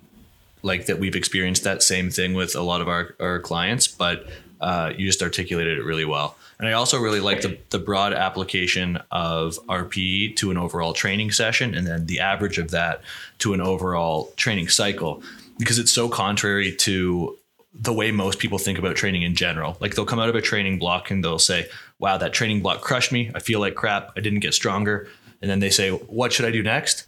like 0.62 0.86
that 0.86 0.98
we've 0.98 1.16
experienced 1.16 1.64
that 1.64 1.82
same 1.82 2.10
thing 2.10 2.34
with 2.34 2.54
a 2.54 2.62
lot 2.62 2.80
of 2.80 2.88
our 2.88 3.14
our 3.18 3.40
clients, 3.40 3.88
but 3.88 4.26
uh, 4.60 4.92
you 4.96 5.06
just 5.06 5.22
articulated 5.22 5.78
it 5.78 5.84
really 5.84 6.04
well. 6.04 6.36
And 6.60 6.68
I 6.68 6.72
also 6.72 7.00
really 7.00 7.20
like 7.20 7.40
the, 7.40 7.58
the 7.70 7.78
broad 7.78 8.12
application 8.12 8.98
of 9.10 9.58
RPE 9.66 10.36
to 10.36 10.50
an 10.50 10.58
overall 10.58 10.92
training 10.92 11.30
session 11.30 11.74
and 11.74 11.86
then 11.86 12.04
the 12.04 12.20
average 12.20 12.58
of 12.58 12.70
that 12.72 13.00
to 13.38 13.54
an 13.54 13.62
overall 13.62 14.30
training 14.36 14.68
cycle 14.68 15.22
because 15.58 15.78
it's 15.78 15.90
so 15.90 16.10
contrary 16.10 16.76
to 16.76 17.38
the 17.72 17.94
way 17.94 18.10
most 18.10 18.38
people 18.38 18.58
think 18.58 18.78
about 18.78 18.94
training 18.94 19.22
in 19.22 19.34
general. 19.34 19.78
Like 19.80 19.94
they'll 19.94 20.04
come 20.04 20.18
out 20.18 20.28
of 20.28 20.34
a 20.34 20.42
training 20.42 20.78
block 20.78 21.10
and 21.10 21.24
they'll 21.24 21.38
say, 21.38 21.66
wow, 21.98 22.18
that 22.18 22.34
training 22.34 22.60
block 22.60 22.82
crushed 22.82 23.10
me. 23.10 23.30
I 23.34 23.38
feel 23.38 23.58
like 23.58 23.74
crap. 23.74 24.12
I 24.14 24.20
didn't 24.20 24.40
get 24.40 24.52
stronger. 24.52 25.08
And 25.40 25.50
then 25.50 25.60
they 25.60 25.70
say, 25.70 25.90
what 25.90 26.30
should 26.30 26.44
I 26.44 26.50
do 26.50 26.62
next? 26.62 27.06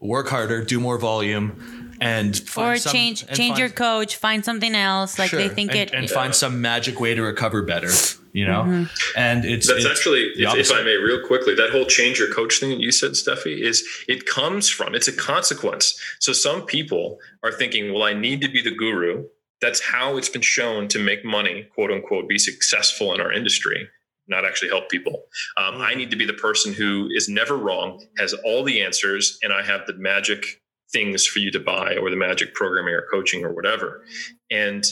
Work 0.00 0.28
harder, 0.28 0.64
do 0.64 0.80
more 0.80 0.98
volume, 0.98 1.96
and 2.00 2.30
or 2.56 2.76
some- 2.78 2.92
change 2.92 3.22
and 3.22 3.36
change 3.36 3.50
find- 3.50 3.58
your 3.60 3.68
coach, 3.68 4.16
find 4.16 4.44
something 4.44 4.74
else. 4.74 5.20
Like 5.20 5.30
they 5.30 5.48
think 5.48 5.70
and, 5.70 5.80
it. 5.80 5.94
and 5.94 6.10
find 6.10 6.34
some 6.34 6.60
magic 6.60 6.98
way 6.98 7.14
to 7.14 7.22
recover 7.22 7.62
better. 7.62 7.90
You 8.32 8.46
know, 8.46 8.62
Mm-hmm. 8.62 8.84
and 9.16 9.44
it's 9.44 9.66
That's 9.66 9.84
it's 9.84 9.90
actually, 9.90 10.30
if, 10.36 10.54
if 10.54 10.72
I 10.72 10.82
may, 10.82 10.96
real 10.96 11.26
quickly, 11.26 11.54
that 11.56 11.70
whole 11.70 11.84
change 11.84 12.18
your 12.18 12.32
coach 12.32 12.60
thing 12.60 12.70
that 12.70 12.80
you 12.80 12.92
said, 12.92 13.12
Stefi, 13.12 13.60
is 13.60 13.86
it 14.08 14.26
comes 14.26 14.68
from, 14.68 14.94
it's 14.94 15.08
a 15.08 15.12
consequence. 15.12 16.00
So 16.20 16.32
some 16.32 16.62
people 16.62 17.18
are 17.42 17.52
thinking, 17.52 17.92
well, 17.92 18.04
I 18.04 18.12
need 18.12 18.40
to 18.42 18.48
be 18.48 18.62
the 18.62 18.70
guru. 18.74 19.26
That's 19.60 19.80
how 19.80 20.16
it's 20.16 20.28
been 20.28 20.42
shown 20.42 20.88
to 20.88 20.98
make 20.98 21.24
money, 21.24 21.66
quote 21.74 21.90
unquote, 21.90 22.28
be 22.28 22.38
successful 22.38 23.12
in 23.14 23.20
our 23.20 23.32
industry, 23.32 23.88
not 24.28 24.44
actually 24.44 24.68
help 24.68 24.88
people. 24.88 25.24
Um, 25.56 25.80
I 25.80 25.94
need 25.94 26.10
to 26.10 26.16
be 26.16 26.24
the 26.24 26.32
person 26.32 26.72
who 26.72 27.08
is 27.12 27.28
never 27.28 27.56
wrong, 27.56 28.02
has 28.18 28.32
all 28.44 28.62
the 28.62 28.80
answers, 28.80 29.38
and 29.42 29.52
I 29.52 29.62
have 29.62 29.86
the 29.86 29.94
magic 29.94 30.62
things 30.92 31.26
for 31.26 31.40
you 31.40 31.50
to 31.50 31.60
buy 31.60 31.96
or 31.96 32.10
the 32.10 32.16
magic 32.16 32.54
programming 32.54 32.94
or 32.94 33.06
coaching 33.10 33.44
or 33.44 33.52
whatever. 33.52 34.04
And 34.50 34.84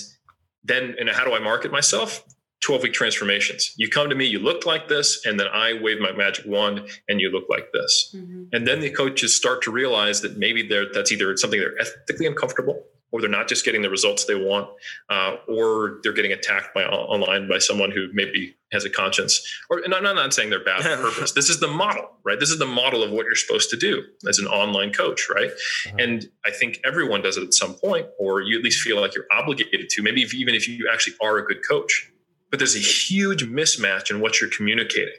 then, 0.65 0.95
and 0.99 1.09
how 1.09 1.25
do 1.25 1.35
I 1.35 1.39
market 1.39 1.73
myself? 1.73 2.23
12 2.61 2.83
week 2.85 2.93
transformations. 2.93 3.73
You 3.77 3.89
come 3.89 4.09
to 4.09 4.15
me, 4.15 4.27
you 4.27 4.39
look 4.39 4.67
like 4.67 4.89
this, 4.89 5.25
and 5.25 5.39
then 5.39 5.47
I 5.53 5.79
wave 5.81 6.01
my 6.01 6.13
magic 6.13 6.45
wand 6.47 6.89
and 7.09 7.21
you 7.21 7.31
look 7.31 7.47
like 7.49 7.73
this. 7.73 8.15
Mhm. 8.17 8.49
And 8.53 8.67
then 8.67 8.81
the 8.81 8.91
coaches 8.91 9.35
start 9.35 9.63
to 9.63 9.71
realize 9.71 10.21
that 10.23 10.37
maybe 10.37 10.67
they're, 10.67 10.87
that's 10.93 11.13
either 11.13 11.37
something 11.37 11.61
they're 11.61 11.81
ethically 11.81 12.27
uncomfortable 12.27 12.85
or 13.11 13.21
they're 13.23 13.31
not 13.31 13.49
just 13.49 13.65
getting 13.65 13.81
the 13.81 13.89
results 13.89 14.27
they 14.27 14.35
want, 14.35 14.69
uh, 15.09 15.37
or 15.47 15.99
they're 16.03 16.13
getting 16.13 16.33
attacked 16.33 16.75
by 16.75 16.85
online 16.85 17.49
by 17.49 17.59
someone 17.59 17.91
who 17.91 18.09
maybe 18.13 18.55
has 18.71 18.85
a 18.85 18.91
conscience. 18.91 19.41
Or 19.71 19.79
and 19.79 19.95
I'm 19.95 20.03
not, 20.03 20.15
not 20.15 20.35
saying 20.35 20.51
they're 20.51 20.63
bad 20.63 20.87
on 20.87 20.99
purpose. 21.03 21.33
This 21.33 21.49
is 21.49 21.59
the 21.59 21.69
model, 21.69 22.11
right? 22.23 22.39
This 22.39 22.51
is 22.51 22.59
the 22.59 22.67
model 22.67 23.03
of 23.03 23.11
what 23.11 23.25
you're 23.25 23.35
supposed 23.35 23.71
to 23.71 23.79
do 23.79 24.03
as 24.29 24.39
an 24.39 24.47
online 24.47 24.93
coach, 24.93 25.27
right? 25.35 25.51
And 25.99 26.29
I 26.45 26.51
think 26.51 26.81
everyone 26.85 27.23
does 27.23 27.39
it 27.39 27.45
at 27.45 27.55
some 27.55 27.75
point, 27.75 28.09
or 28.19 28.43
you 28.43 28.59
at 28.59 28.65
least 28.65 28.83
feel 28.83 29.01
like 29.01 29.15
you're 29.15 29.27
obligated 29.33 29.89
to, 29.89 30.03
maybe 30.03 30.23
if, 30.23 30.35
even 30.35 30.55
if 30.55 30.69
you 30.69 30.91
actually 30.93 31.17
are 31.23 31.39
a 31.39 31.45
good 31.47 31.67
coach. 31.67 32.11
But 32.51 32.59
there's 32.59 32.77
a 32.77 32.81
huge 32.81 33.45
mismatch 33.45 34.11
in 34.11 34.21
what 34.21 34.41
you're 34.41 34.51
communicating. 34.51 35.15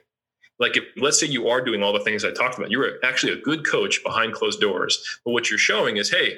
Like, 0.60 0.76
if, 0.76 0.84
let's 0.98 1.20
say 1.20 1.28
you 1.28 1.48
are 1.48 1.64
doing 1.64 1.82
all 1.82 1.94
the 1.94 2.00
things 2.02 2.26
I 2.26 2.32
talked 2.32 2.58
about, 2.58 2.72
you're 2.72 3.04
actually 3.04 3.34
a 3.34 3.42
good 3.42 3.66
coach 3.66 4.04
behind 4.04 4.34
closed 4.34 4.60
doors. 4.60 5.02
But 5.24 5.32
what 5.32 5.50
you're 5.50 5.60
showing 5.60 5.98
is, 5.98 6.12
hey, 6.12 6.38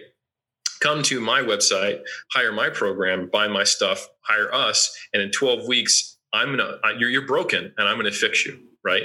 come 0.79 1.01
to 1.03 1.19
my 1.19 1.41
website, 1.41 2.01
hire 2.31 2.51
my 2.51 2.69
program, 2.69 3.29
buy 3.31 3.47
my 3.47 3.63
stuff, 3.63 4.07
hire 4.21 4.53
us, 4.53 4.95
and 5.13 5.23
in 5.23 5.31
12 5.31 5.67
weeks, 5.67 6.17
I'm 6.33 6.55
gonna 6.55 6.77
you're 6.97 7.09
you're 7.09 7.27
broken, 7.27 7.73
and 7.77 7.87
I'm 7.87 7.97
gonna 7.97 8.11
fix 8.11 8.45
you, 8.45 8.59
right? 8.83 9.03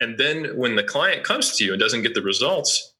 And 0.00 0.18
then 0.18 0.56
when 0.56 0.76
the 0.76 0.82
client 0.82 1.24
comes 1.24 1.56
to 1.56 1.64
you 1.64 1.72
and 1.72 1.80
doesn't 1.80 2.02
get 2.02 2.14
the 2.14 2.22
results, 2.22 2.94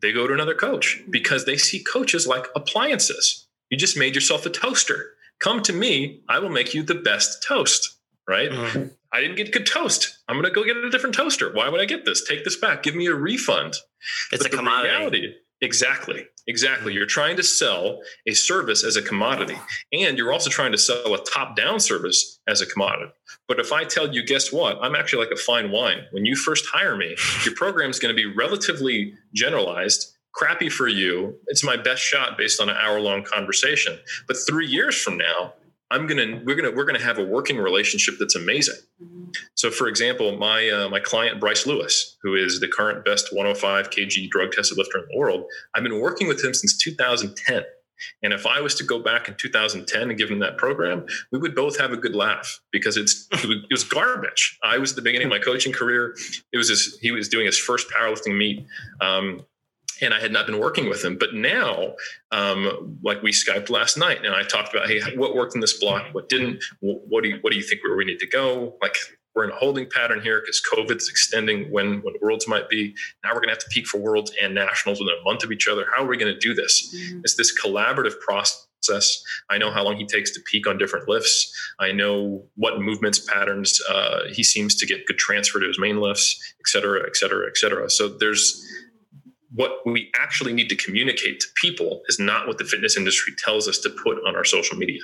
they 0.00 0.12
go 0.12 0.26
to 0.26 0.34
another 0.34 0.54
coach 0.54 1.02
because 1.10 1.44
they 1.44 1.56
see 1.56 1.82
coaches 1.82 2.26
like 2.26 2.46
appliances. 2.54 3.46
You 3.70 3.76
just 3.76 3.98
made 3.98 4.14
yourself 4.14 4.46
a 4.46 4.50
toaster. 4.50 5.14
Come 5.40 5.62
to 5.62 5.72
me, 5.72 6.22
I 6.28 6.38
will 6.40 6.48
make 6.50 6.74
you 6.74 6.82
the 6.82 6.94
best 6.96 7.44
toast, 7.46 7.96
right? 8.28 8.50
Mhm. 8.50 8.94
I 9.12 9.20
didn't 9.20 9.36
get 9.36 9.52
good 9.52 9.66
toast. 9.66 10.18
I'm 10.28 10.34
going 10.36 10.44
to 10.44 10.50
go 10.50 10.64
get 10.64 10.76
a 10.76 10.90
different 10.90 11.14
toaster. 11.14 11.50
Why 11.52 11.68
would 11.68 11.80
I 11.80 11.86
get 11.86 12.04
this? 12.04 12.24
Take 12.26 12.44
this 12.44 12.56
back. 12.56 12.82
Give 12.82 12.94
me 12.94 13.06
a 13.06 13.14
refund. 13.14 13.74
It's 14.32 14.44
a 14.44 14.48
commodity. 14.50 14.90
reality- 14.94 15.34
exactly. 15.60 16.26
Exactly. 16.46 16.92
You're 16.94 17.06
trying 17.06 17.36
to 17.36 17.42
sell 17.42 18.00
a 18.26 18.32
service 18.34 18.82
as 18.84 18.96
a 18.96 19.02
commodity, 19.02 19.58
and 19.92 20.16
you're 20.18 20.32
also 20.32 20.50
trying 20.50 20.72
to 20.72 20.78
sell 20.78 21.14
a 21.14 21.22
top 21.24 21.56
down 21.56 21.78
service 21.80 22.38
as 22.46 22.60
a 22.60 22.66
commodity. 22.66 23.12
But 23.46 23.58
if 23.60 23.72
I 23.72 23.84
tell 23.84 24.12
you, 24.14 24.22
guess 24.24 24.52
what? 24.52 24.78
I'm 24.82 24.94
actually 24.94 25.24
like 25.24 25.32
a 25.32 25.40
fine 25.40 25.70
wine. 25.70 26.06
When 26.10 26.24
you 26.26 26.36
first 26.36 26.66
hire 26.66 26.96
me, 26.96 27.16
your 27.44 27.54
program 27.54 27.90
is 27.90 27.98
going 27.98 28.14
to 28.14 28.22
be 28.22 28.26
relatively 28.26 29.14
generalized, 29.34 30.14
crappy 30.32 30.68
for 30.68 30.88
you. 30.88 31.36
It's 31.46 31.64
my 31.64 31.76
best 31.76 32.02
shot 32.02 32.38
based 32.38 32.60
on 32.60 32.68
an 32.68 32.76
hour 32.76 33.00
long 33.00 33.24
conversation. 33.24 33.98
But 34.26 34.36
three 34.46 34.66
years 34.66 35.00
from 35.00 35.18
now, 35.18 35.54
I'm 35.90 36.06
gonna 36.06 36.42
we're 36.44 36.54
gonna 36.54 36.70
we're 36.70 36.84
gonna 36.84 37.02
have 37.02 37.18
a 37.18 37.24
working 37.24 37.56
relationship 37.56 38.16
that's 38.18 38.36
amazing. 38.36 38.76
So, 39.54 39.70
for 39.70 39.88
example, 39.88 40.36
my 40.36 40.68
uh, 40.68 40.88
my 40.88 41.00
client 41.00 41.40
Bryce 41.40 41.66
Lewis, 41.66 42.16
who 42.22 42.34
is 42.34 42.60
the 42.60 42.68
current 42.68 43.04
best 43.04 43.32
105 43.32 43.90
kg 43.90 44.28
drug 44.28 44.52
tested 44.52 44.76
lifter 44.76 44.98
in 44.98 45.04
the 45.10 45.18
world, 45.18 45.44
I've 45.74 45.82
been 45.82 46.00
working 46.00 46.28
with 46.28 46.44
him 46.44 46.52
since 46.52 46.76
2010. 46.76 47.64
And 48.22 48.32
if 48.32 48.46
I 48.46 48.60
was 48.60 48.74
to 48.76 48.84
go 48.84 49.00
back 49.00 49.28
in 49.28 49.34
2010 49.34 50.02
and 50.02 50.16
give 50.18 50.30
him 50.30 50.38
that 50.38 50.56
program, 50.56 51.04
we 51.32 51.38
would 51.38 51.54
both 51.54 51.78
have 51.78 51.92
a 51.92 51.96
good 51.96 52.14
laugh 52.14 52.60
because 52.70 52.96
it's 52.96 53.26
it 53.32 53.66
was, 53.70 53.82
garbage. 53.84 54.58
I 54.62 54.78
was 54.78 54.92
at 54.92 54.96
the 54.96 55.02
beginning 55.02 55.26
of 55.26 55.30
my 55.30 55.38
coaching 55.38 55.72
career. 55.72 56.14
It 56.52 56.58
was 56.58 56.68
his, 56.68 56.98
he 57.00 57.10
was 57.10 57.28
doing 57.28 57.46
his 57.46 57.58
first 57.58 57.88
powerlifting 57.90 58.36
meet. 58.36 58.66
Um, 59.00 59.44
and 60.00 60.14
I 60.14 60.20
had 60.20 60.32
not 60.32 60.46
been 60.46 60.58
working 60.58 60.88
with 60.88 61.04
him. 61.04 61.16
But 61.18 61.34
now, 61.34 61.94
um, 62.30 62.98
like 63.02 63.22
we 63.22 63.32
Skyped 63.32 63.70
last 63.70 63.96
night, 63.96 64.24
and 64.24 64.34
I 64.34 64.42
talked 64.42 64.74
about, 64.74 64.88
hey, 64.88 65.00
what 65.16 65.34
worked 65.34 65.54
in 65.54 65.60
this 65.60 65.78
block, 65.78 66.06
what 66.12 66.28
didn't, 66.28 66.62
what 66.80 67.22
do 67.22 67.30
you 67.30 67.38
what 67.40 67.52
do 67.52 67.56
you 67.56 67.64
think 67.64 67.82
where 67.84 67.96
we 67.96 68.04
need 68.04 68.18
to 68.20 68.28
go? 68.28 68.76
Like 68.82 68.94
we're 69.34 69.44
in 69.44 69.50
a 69.50 69.56
holding 69.56 69.86
pattern 69.88 70.20
here 70.20 70.40
because 70.40 70.60
COVID 70.74 70.96
is 70.96 71.08
extending 71.08 71.70
when 71.70 72.00
when 72.02 72.14
worlds 72.20 72.48
might 72.48 72.68
be. 72.68 72.94
Now 73.22 73.30
we're 73.30 73.40
going 73.40 73.48
to 73.48 73.54
have 73.54 73.58
to 73.58 73.68
peak 73.70 73.86
for 73.86 73.98
worlds 73.98 74.32
and 74.42 74.54
nationals 74.54 74.98
within 75.00 75.14
a 75.20 75.24
month 75.24 75.44
of 75.44 75.52
each 75.52 75.68
other. 75.68 75.86
How 75.94 76.02
are 76.04 76.08
we 76.08 76.16
going 76.16 76.32
to 76.32 76.38
do 76.40 76.54
this? 76.54 76.94
Mhm. 76.94 77.20
It's 77.20 77.36
this 77.36 77.52
collaborative 77.60 78.18
process. 78.20 79.22
I 79.50 79.58
know 79.58 79.70
how 79.70 79.84
long 79.84 79.96
he 79.96 80.06
takes 80.06 80.30
to 80.32 80.40
peak 80.50 80.66
on 80.66 80.78
different 80.78 81.08
lifts. 81.08 81.52
I 81.78 81.92
know 81.92 82.46
what 82.56 82.80
movements 82.80 83.18
patterns 83.18 83.80
uh, 83.90 84.20
he 84.32 84.42
seems 84.42 84.74
to 84.76 84.86
get 84.86 85.04
good 85.06 85.18
transfer 85.18 85.60
to 85.60 85.66
his 85.66 85.78
main 85.78 86.00
lifts, 86.00 86.36
et 86.60 86.66
cetera, 86.68 87.06
et 87.06 87.16
cetera, 87.16 87.46
et 87.46 87.56
cetera. 87.56 87.90
So 87.90 88.08
there's 88.08 88.64
what 89.54 89.80
we 89.86 90.10
actually 90.16 90.52
need 90.52 90.68
to 90.68 90.76
communicate 90.76 91.40
to 91.40 91.46
people 91.60 92.02
is 92.08 92.18
not 92.18 92.46
what 92.46 92.58
the 92.58 92.64
fitness 92.64 92.96
industry 92.96 93.34
tells 93.42 93.68
us 93.68 93.78
to 93.78 93.90
put 93.90 94.18
on 94.26 94.36
our 94.36 94.44
social 94.44 94.76
media. 94.76 95.02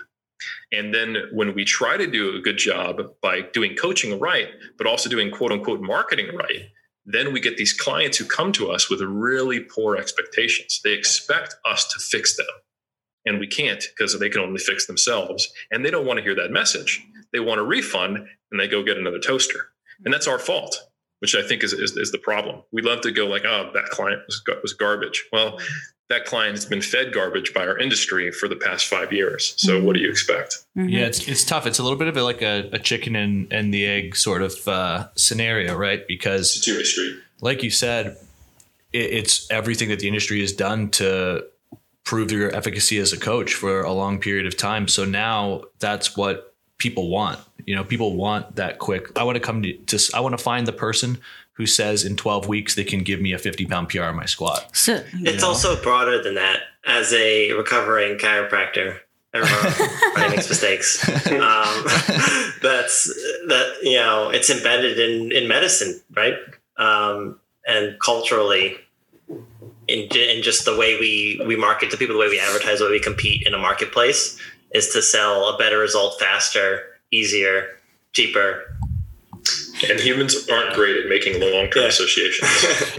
And 0.72 0.92
then 0.92 1.16
when 1.32 1.54
we 1.54 1.64
try 1.64 1.96
to 1.96 2.06
do 2.06 2.36
a 2.36 2.40
good 2.40 2.58
job 2.58 3.00
by 3.22 3.42
doing 3.52 3.76
coaching 3.76 4.18
right, 4.18 4.48
but 4.76 4.86
also 4.86 5.08
doing 5.08 5.30
quote 5.30 5.52
unquote 5.52 5.80
marketing 5.80 6.34
right, 6.34 6.68
then 7.06 7.32
we 7.32 7.40
get 7.40 7.56
these 7.56 7.72
clients 7.72 8.16
who 8.16 8.24
come 8.24 8.52
to 8.52 8.70
us 8.70 8.88
with 8.90 9.00
really 9.00 9.60
poor 9.60 9.96
expectations. 9.96 10.80
They 10.82 10.92
expect 10.92 11.54
us 11.64 11.86
to 11.92 12.00
fix 12.00 12.36
them. 12.36 12.46
And 13.26 13.38
we 13.38 13.46
can't 13.46 13.82
because 13.96 14.18
they 14.18 14.28
can 14.28 14.42
only 14.42 14.58
fix 14.58 14.86
themselves. 14.86 15.50
And 15.70 15.84
they 15.84 15.90
don't 15.90 16.06
want 16.06 16.18
to 16.18 16.22
hear 16.22 16.34
that 16.34 16.50
message. 16.50 17.02
They 17.32 17.40
want 17.40 17.60
a 17.60 17.64
refund 17.64 18.18
and 18.50 18.60
they 18.60 18.68
go 18.68 18.82
get 18.82 18.98
another 18.98 19.18
toaster. 19.18 19.68
And 20.04 20.12
that's 20.12 20.28
our 20.28 20.38
fault, 20.38 20.78
which 21.24 21.34
I 21.34 21.40
think 21.42 21.64
is, 21.64 21.72
is, 21.72 21.96
is 21.96 22.12
the 22.12 22.18
problem. 22.18 22.60
We 22.70 22.82
love 22.82 23.00
to 23.00 23.10
go 23.10 23.24
like, 23.26 23.46
oh, 23.46 23.70
that 23.72 23.84
client 23.86 24.20
was, 24.26 24.42
was 24.62 24.74
garbage. 24.74 25.24
Well, 25.32 25.58
that 26.10 26.26
client 26.26 26.54
has 26.54 26.66
been 26.66 26.82
fed 26.82 27.14
garbage 27.14 27.54
by 27.54 27.66
our 27.66 27.78
industry 27.78 28.30
for 28.30 28.46
the 28.46 28.56
past 28.56 28.84
five 28.88 29.10
years. 29.10 29.54
So 29.56 29.82
what 29.82 29.96
do 29.96 30.02
you 30.02 30.10
expect? 30.10 30.58
Mhm. 30.76 30.90
Yeah, 30.90 31.06
it's 31.06 31.26
it's 31.26 31.42
tough. 31.42 31.64
It's 31.66 31.78
a 31.78 31.82
little 31.82 31.96
bit 31.96 32.08
of 32.08 32.16
a, 32.18 32.22
like 32.22 32.42
a, 32.42 32.68
a 32.74 32.78
chicken 32.78 33.16
and, 33.16 33.50
and 33.50 33.72
the 33.72 33.86
egg 33.86 34.16
sort 34.16 34.42
of 34.42 34.68
uh, 34.68 35.08
scenario, 35.16 35.74
right? 35.74 36.06
Because 36.06 36.56
It's 36.56 36.66
a 36.66 36.70
two-way 36.70 36.84
street. 36.84 37.16
like 37.40 37.62
you 37.62 37.70
said, 37.70 38.18
it, 38.92 38.98
it's 38.98 39.50
everything 39.50 39.88
that 39.88 40.00
the 40.00 40.08
industry 40.08 40.40
has 40.42 40.52
done 40.52 40.90
to 40.90 41.46
prove 42.04 42.30
your 42.30 42.54
efficacy 42.54 42.98
as 42.98 43.14
a 43.14 43.18
coach 43.18 43.54
for 43.54 43.80
a 43.80 43.92
long 43.92 44.18
period 44.20 44.44
of 44.46 44.58
time. 44.58 44.88
So 44.88 45.06
now 45.06 45.62
that's 45.78 46.18
what 46.18 46.54
people 46.76 47.08
want. 47.08 47.40
You 47.66 47.74
know, 47.74 47.84
people 47.84 48.16
want 48.16 48.56
that 48.56 48.78
quick. 48.78 49.16
I 49.18 49.24
want 49.24 49.36
to 49.36 49.40
come 49.40 49.62
to, 49.62 49.72
to 49.72 50.10
I 50.14 50.20
want 50.20 50.36
to 50.36 50.42
find 50.42 50.66
the 50.66 50.72
person 50.72 51.18
who 51.54 51.66
says 51.66 52.04
in 52.04 52.16
12 52.16 52.48
weeks 52.48 52.74
they 52.74 52.84
can 52.84 53.00
give 53.00 53.20
me 53.20 53.32
a 53.32 53.38
50 53.38 53.66
pound 53.66 53.88
PR 53.88 54.02
on 54.04 54.16
my 54.16 54.26
squat. 54.26 54.76
So 54.76 55.02
It's 55.12 55.42
know? 55.42 55.48
also 55.48 55.80
broader 55.82 56.22
than 56.22 56.34
that. 56.34 56.60
As 56.86 57.12
a 57.14 57.52
recovering 57.52 58.18
chiropractor, 58.18 58.98
everyone 59.32 59.90
makes 60.30 60.48
mistakes. 60.48 61.08
Um, 61.08 61.24
that's 62.62 63.04
that 63.48 63.76
you 63.82 63.96
know 63.96 64.30
it's 64.30 64.50
embedded 64.50 64.98
in 64.98 65.32
in 65.32 65.48
medicine, 65.48 66.00
right? 66.14 66.34
Um, 66.76 67.40
and 67.66 67.98
culturally, 68.00 68.76
in 69.88 70.08
in 70.14 70.42
just 70.42 70.64
the 70.64 70.76
way 70.76 70.98
we 71.00 71.42
we 71.46 71.56
market 71.56 71.90
to 71.90 71.96
people, 71.96 72.14
the 72.14 72.20
way 72.20 72.28
we 72.28 72.40
advertise, 72.40 72.78
the 72.78 72.84
way 72.84 72.92
we 72.92 73.00
compete 73.00 73.46
in 73.46 73.54
a 73.54 73.58
marketplace, 73.58 74.38
is 74.72 74.90
to 74.90 75.00
sell 75.00 75.48
a 75.48 75.58
better 75.58 75.78
result 75.78 76.20
faster, 76.20 76.82
easier, 77.18 77.54
cheaper. 78.12 78.46
And 79.90 80.00
humans 80.00 80.48
aren't 80.50 80.72
great 80.74 80.96
at 80.96 81.08
making 81.08 81.38
long-term 81.40 81.82
Yeah. 81.82 81.88
associations. 81.88 82.50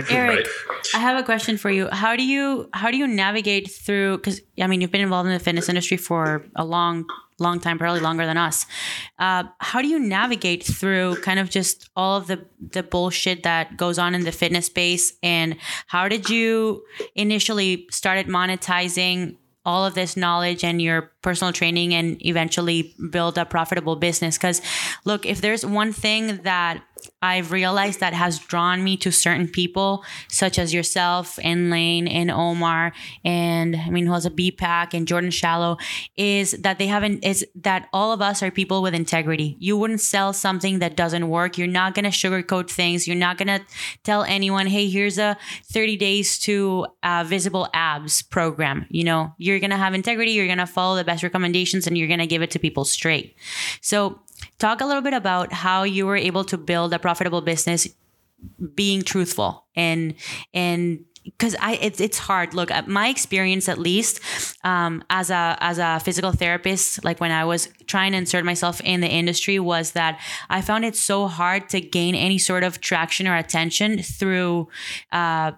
Eric, 0.12 0.38
right? 0.46 0.48
I 0.94 1.00
have 1.00 1.18
a 1.18 1.24
question 1.24 1.58
for 1.58 1.72
you. 1.72 1.88
How 1.92 2.16
do 2.16 2.24
you 2.24 2.70
how 2.74 2.92
do 2.92 2.98
you 2.98 3.08
navigate 3.08 3.72
through? 3.72 4.18
Because 4.18 4.42
I 4.62 4.68
mean, 4.68 4.82
you've 4.82 4.92
been 4.92 5.02
involved 5.10 5.28
in 5.28 5.34
the 5.34 5.40
fitness 5.40 5.68
industry 5.70 5.98
for 5.98 6.44
a 6.56 6.64
long, 6.64 7.06
long 7.40 7.60
time, 7.60 7.80
probably 7.80 8.02
longer 8.02 8.26
than 8.28 8.38
us. 8.38 8.68
Uh, 9.18 9.46
how 9.60 9.82
do 9.82 9.88
you 9.88 9.98
navigate 9.98 10.64
through 10.64 11.16
kind 11.28 11.40
of 11.40 11.50
just 11.50 11.90
all 11.96 12.18
of 12.18 12.28
the 12.28 12.46
the 12.78 12.84
bullshit 12.84 13.42
that 13.44 13.78
goes 13.78 13.98
on 13.98 14.14
in 14.14 14.24
the 14.24 14.32
fitness 14.32 14.68
space? 14.68 15.14
And 15.24 15.58
how 15.88 16.08
did 16.08 16.30
you 16.30 16.84
initially 17.16 17.88
started 17.90 18.28
monetizing 18.28 19.38
all 19.66 19.86
of 19.86 19.96
this 19.96 20.16
knowledge 20.16 20.64
and 20.64 20.82
your 20.82 21.12
personal 21.22 21.52
training 21.52 21.94
and 21.94 22.24
eventually 22.26 22.94
build 23.10 23.38
a 23.38 23.46
profitable 23.46 23.96
business 23.96 24.38
because 24.38 24.62
look 25.06 25.26
if 25.26 25.42
there's 25.42 25.66
one 25.66 25.92
thing 25.92 26.38
that 26.44 26.84
I've 27.22 27.52
realized 27.52 28.00
that 28.00 28.14
has 28.14 28.40
drawn 28.40 28.84
me 28.84 28.98
to 28.98 29.12
certain 29.12 29.48
people, 29.48 30.04
such 30.28 30.60
as 30.60 30.74
yourself 30.74 31.40
and 31.44 31.70
Lane 31.70 32.08
and 32.08 32.32
Omar 32.32 32.94
and 33.24 33.76
I 33.76 33.90
mean 33.90 34.06
who 34.06 34.14
has 34.14 34.26
a 34.26 34.32
BPAC 34.32 34.94
and 34.94 35.08
Jordan 35.08 35.32
Shallow, 35.32 35.78
is 36.16 36.52
that 36.52 36.78
they 36.78 36.88
haven't 36.88 37.24
is 37.24 37.46
that 37.56 37.90
all 37.94 38.12
of 38.12 38.22
us 38.22 38.42
are 38.44 38.52
people 38.52 38.82
with 38.82 38.94
integrity. 38.94 39.56
You 39.60 39.78
wouldn't 39.78 40.02
sell 40.02 40.34
something 40.34 40.80
that 40.80 40.96
doesn't 40.96 41.28
work. 41.28 41.58
You're 41.58 41.68
not 41.68 41.96
gonna 41.96 42.10
sugarcoat 42.10 42.70
things. 42.70 43.08
You're 43.08 43.18
not 43.18 43.38
gonna 43.38 43.62
tell 44.04 44.24
anyone, 44.24 44.68
hey, 44.68 44.88
here's 44.88 45.18
a 45.18 45.38
30 45.72 45.98
days 45.98 46.40
to 46.40 46.88
uh, 47.04 47.24
visible 47.26 47.68
abs 47.74 48.22
program. 48.22 48.86
You 48.90 49.04
know, 49.04 49.34
you're 49.38 49.55
gonna 49.60 49.78
have 49.78 49.94
integrity. 49.94 50.32
You're 50.32 50.48
gonna 50.48 50.68
follow 50.68 50.96
the 50.96 51.04
best 51.04 51.24
recommendations, 51.24 51.88
and 51.88 51.98
you're 51.98 52.08
gonna 52.08 52.28
give 52.28 52.42
it 52.42 52.52
to 52.52 52.60
people 52.60 52.86
straight. 52.86 53.36
So 53.82 54.20
Talk 54.60 54.82
a 54.82 54.86
little 54.86 55.02
bit 55.02 55.14
about 55.14 55.54
how 55.54 55.84
you 55.84 56.06
were 56.06 56.16
able 56.16 56.44
to 56.46 56.58
build 56.58 56.94
a 56.94 57.00
profitable 57.00 57.42
business 57.42 57.88
being 58.76 59.02
truthful 59.02 59.66
and 59.76 60.14
and 60.54 61.04
because 61.24 61.56
I 61.60 61.74
it's 61.82 62.00
it's 62.00 62.20
hard. 62.20 62.54
Look, 62.54 62.70
at 62.70 62.88
my 62.88 63.08
experience 63.08 63.68
at 63.68 63.80
least 63.80 64.20
um, 64.64 65.04
as 65.10 65.32
a 65.32 65.58
as 65.60 65.80
a 65.80 66.00
physical 66.00 66.32
therapist, 66.32 67.04
like 67.04 67.20
when 67.20 67.32
I 67.32 67.46
was 67.46 67.68
trying 67.88 68.12
to 68.12 68.20
insert 68.20 68.46
myself 68.46 68.80
in 68.82 69.02
the 69.02 69.08
industry, 69.08 69.58
was 69.60 69.94
that 69.94 70.20
I 70.50 70.62
found 70.62 70.86
it 70.86 70.96
so 70.96 71.28
hard 71.28 71.68
to 71.70 71.82
gain 71.82 72.14
any 72.14 72.38
sort 72.38 72.64
of 72.64 72.80
traction 72.80 73.28
or 73.28 73.36
attention 73.36 74.04
through 74.04 74.68
uh, 75.12 75.54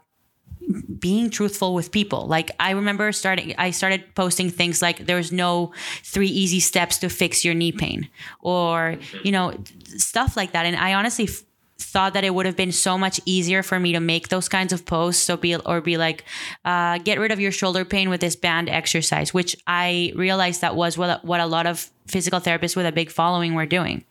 being 0.99 1.29
truthful 1.29 1.73
with 1.73 1.91
people. 1.91 2.27
Like 2.27 2.51
I 2.59 2.71
remember 2.71 3.11
starting 3.11 3.55
I 3.57 3.71
started 3.71 4.03
posting 4.15 4.49
things 4.49 4.81
like 4.81 5.05
there's 5.05 5.31
no 5.31 5.71
three 6.03 6.27
easy 6.27 6.59
steps 6.59 6.97
to 6.99 7.09
fix 7.09 7.45
your 7.45 7.53
knee 7.53 7.71
pain 7.71 8.09
or 8.41 8.97
you 9.23 9.31
know 9.31 9.53
stuff 9.97 10.35
like 10.35 10.51
that 10.51 10.65
and 10.65 10.75
I 10.75 10.93
honestly 10.93 11.25
f- 11.25 11.43
thought 11.79 12.13
that 12.13 12.23
it 12.23 12.33
would 12.33 12.45
have 12.45 12.55
been 12.55 12.71
so 12.71 12.97
much 12.97 13.21
easier 13.25 13.61
for 13.63 13.79
me 13.79 13.93
to 13.93 13.99
make 13.99 14.29
those 14.29 14.49
kinds 14.49 14.73
of 14.73 14.85
posts 14.85 15.23
so 15.23 15.37
be 15.37 15.55
or 15.55 15.79
be 15.79 15.95
like 15.95 16.25
uh, 16.65 16.97
get 16.97 17.19
rid 17.19 17.31
of 17.31 17.39
your 17.39 17.51
shoulder 17.51 17.85
pain 17.85 18.09
with 18.09 18.19
this 18.19 18.35
band 18.35 18.67
exercise 18.67 19.33
which 19.33 19.55
I 19.67 20.11
realized 20.15 20.61
that 20.61 20.75
was 20.75 20.97
what, 20.97 21.23
what 21.23 21.39
a 21.39 21.45
lot 21.45 21.67
of 21.67 21.89
physical 22.07 22.39
therapists 22.39 22.75
with 22.75 22.85
a 22.85 22.91
big 22.91 23.11
following 23.11 23.53
were 23.53 23.65
doing. 23.65 24.03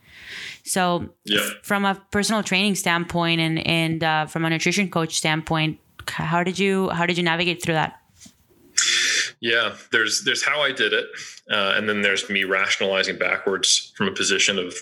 So, 0.65 1.09
yeah. 1.25 1.41
from 1.63 1.85
a 1.85 1.95
personal 2.11 2.43
training 2.43 2.75
standpoint 2.75 3.41
and 3.41 3.67
and 3.67 4.03
uh, 4.03 4.27
from 4.27 4.45
a 4.45 4.51
nutrition 4.51 4.91
coach 4.91 5.17
standpoint, 5.17 5.79
how 6.11 6.43
did 6.43 6.59
you 6.59 6.89
how 6.91 7.07
did 7.07 7.17
you 7.17 7.25
navigate 7.25 7.63
through 7.63 7.75
that? 7.75 8.01
Yeah, 9.41 9.77
there's 9.93 10.23
there's 10.25 10.45
how 10.45 10.61
I 10.61 10.73
did 10.73 10.93
it, 10.93 11.07
uh, 11.51 11.75
and 11.77 11.89
then 11.89 12.03
there's 12.03 12.29
me 12.31 12.45
rationalizing 12.45 13.19
backwards 13.19 13.93
from 13.97 14.09
a 14.09 14.13
position 14.13 14.59
of 14.59 14.75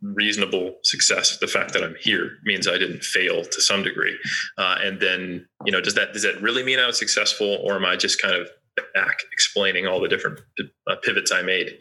reasonable 0.00 0.76
success. 0.82 1.38
The 1.38 1.46
fact 1.46 1.72
that 1.72 1.82
I'm 1.82 1.96
here 2.00 2.38
means 2.44 2.68
I 2.68 2.78
didn't 2.78 3.02
fail 3.02 3.44
to 3.44 3.60
some 3.60 3.82
degree, 3.82 4.16
uh, 4.56 4.76
and 4.80 5.00
then 5.00 5.46
you 5.64 5.72
know 5.72 5.80
does 5.80 5.94
that 5.94 6.12
does 6.12 6.22
that 6.22 6.40
really 6.40 6.62
mean 6.62 6.78
I 6.78 6.86
was 6.86 6.98
successful, 6.98 7.58
or 7.62 7.74
am 7.74 7.84
I 7.84 7.96
just 7.96 8.22
kind 8.22 8.34
of 8.34 8.48
back 8.94 9.18
explaining 9.32 9.86
all 9.86 10.00
the 10.00 10.08
different 10.08 10.40
uh, 10.86 10.96
pivots 11.02 11.32
I 11.32 11.42
made? 11.42 11.78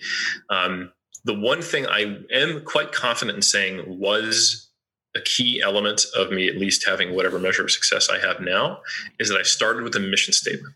Um, 0.49 0.91
the 1.23 1.39
one 1.39 1.61
thing 1.61 1.85
I 1.87 2.17
am 2.33 2.63
quite 2.65 2.91
confident 2.91 3.35
in 3.35 3.41
saying 3.43 3.83
was 3.87 4.70
a 5.15 5.21
key 5.21 5.61
element 5.61 6.05
of 6.15 6.31
me 6.31 6.47
at 6.47 6.57
least 6.57 6.87
having 6.87 7.15
whatever 7.15 7.39
measure 7.39 7.63
of 7.63 7.71
success 7.71 8.09
I 8.09 8.19
have 8.19 8.39
now 8.39 8.79
is 9.19 9.29
that 9.29 9.37
I 9.37 9.43
started 9.43 9.83
with 9.83 9.95
a 9.95 9.99
mission 9.99 10.33
statement. 10.33 10.73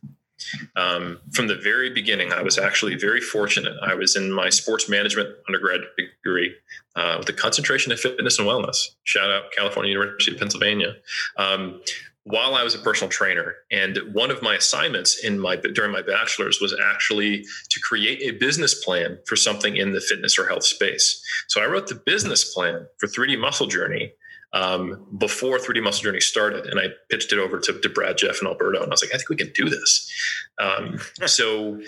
Um, 0.75 1.19
from 1.31 1.47
the 1.47 1.55
very 1.55 1.89
beginning, 1.89 2.33
I 2.33 2.41
was 2.41 2.57
actually 2.57 2.95
very 2.95 3.21
fortunate. 3.21 3.73
I 3.81 3.95
was 3.95 4.15
in 4.15 4.31
my 4.31 4.49
sports 4.49 4.89
management 4.89 5.29
undergrad 5.47 5.81
degree 5.97 6.53
uh, 6.95 7.15
with 7.19 7.29
a 7.29 7.33
concentration 7.33 7.91
in 7.91 7.97
fitness 7.97 8.37
and 8.37 8.47
wellness. 8.47 8.77
Shout 9.03 9.31
out 9.31 9.51
California 9.55 9.91
University 9.91 10.33
of 10.33 10.39
Pennsylvania. 10.39 10.95
Um, 11.37 11.81
while 12.25 12.55
I 12.55 12.63
was 12.63 12.73
a 12.73 12.79
personal 12.79 13.09
trainer, 13.09 13.53
and 13.71 13.99
one 14.11 14.31
of 14.31 14.41
my 14.41 14.55
assignments 14.55 15.23
in 15.23 15.39
my 15.39 15.57
during 15.57 15.91
my 15.91 16.01
bachelor's 16.01 16.59
was 16.59 16.75
actually 16.83 17.45
to 17.69 17.79
create 17.81 18.19
a 18.23 18.37
business 18.37 18.83
plan 18.83 19.19
for 19.27 19.35
something 19.35 19.77
in 19.77 19.93
the 19.93 20.01
fitness 20.01 20.37
or 20.39 20.47
health 20.47 20.65
space. 20.65 21.23
So 21.47 21.61
I 21.61 21.67
wrote 21.67 21.87
the 21.87 22.01
business 22.03 22.51
plan 22.51 22.87
for 22.97 23.07
3D 23.07 23.39
Muscle 23.39 23.67
Journey 23.67 24.11
um, 24.55 25.05
before 25.17 25.59
3D 25.59 25.83
Muscle 25.83 26.03
Journey 26.03 26.21
started, 26.21 26.65
and 26.65 26.79
I 26.79 26.85
pitched 27.09 27.33
it 27.33 27.39
over 27.39 27.59
to, 27.59 27.79
to, 27.79 27.89
Brad, 27.89 28.17
Jeff, 28.17 28.39
and 28.39 28.47
Alberto, 28.47 28.81
and 28.81 28.87
I 28.87 28.93
was 28.93 29.03
like, 29.03 29.13
I 29.13 29.17
think 29.17 29.29
we 29.29 29.35
can 29.35 29.51
do 29.53 29.69
this. 29.69 30.11
Um, 30.59 30.97
so 31.25 31.81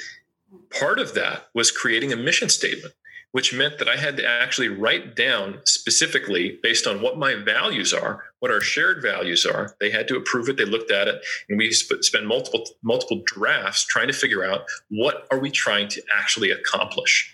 part 0.78 0.99
of 0.99 1.13
that 1.13 1.47
was 1.55 1.72
creating 1.72 2.11
a 2.11 2.18
mission 2.18 2.49
statement, 2.49 2.93
which 3.32 3.53
meant 3.53 3.80
that 3.80 3.88
I 3.88 3.95
had 3.95 4.18
to 4.18 4.28
actually 4.28 4.68
write 4.68 5.15
down 5.15 5.61
specifically 5.63 6.59
based 6.61 6.86
on 6.86 7.01
what 7.01 7.18
my 7.18 7.36
values 7.36 7.93
are, 7.93 8.26
what 8.39 8.51
our 8.51 8.59
shared 8.59 9.01
values 9.01 9.45
are. 9.45 9.74
They 9.80 9.89
had 9.89 10.09
to 10.09 10.18
approve 10.18 10.49
it. 10.49 10.57
They 10.57 10.65
looked 10.65 10.91
at 10.91 11.07
it, 11.07 11.24
and 11.47 11.57
we 11.57 11.72
spent 11.72 12.26
multiple 12.26 12.65
multiple 12.84 13.24
drafts 13.26 13.86
trying 13.86 14.07
to 14.07 14.13
figure 14.13 14.43
out 14.43 14.65
what 14.89 15.26
are 15.32 15.39
we 15.39 15.51
trying 15.51 15.88
to 15.89 16.01
actually 16.13 16.51
accomplish. 16.51 17.34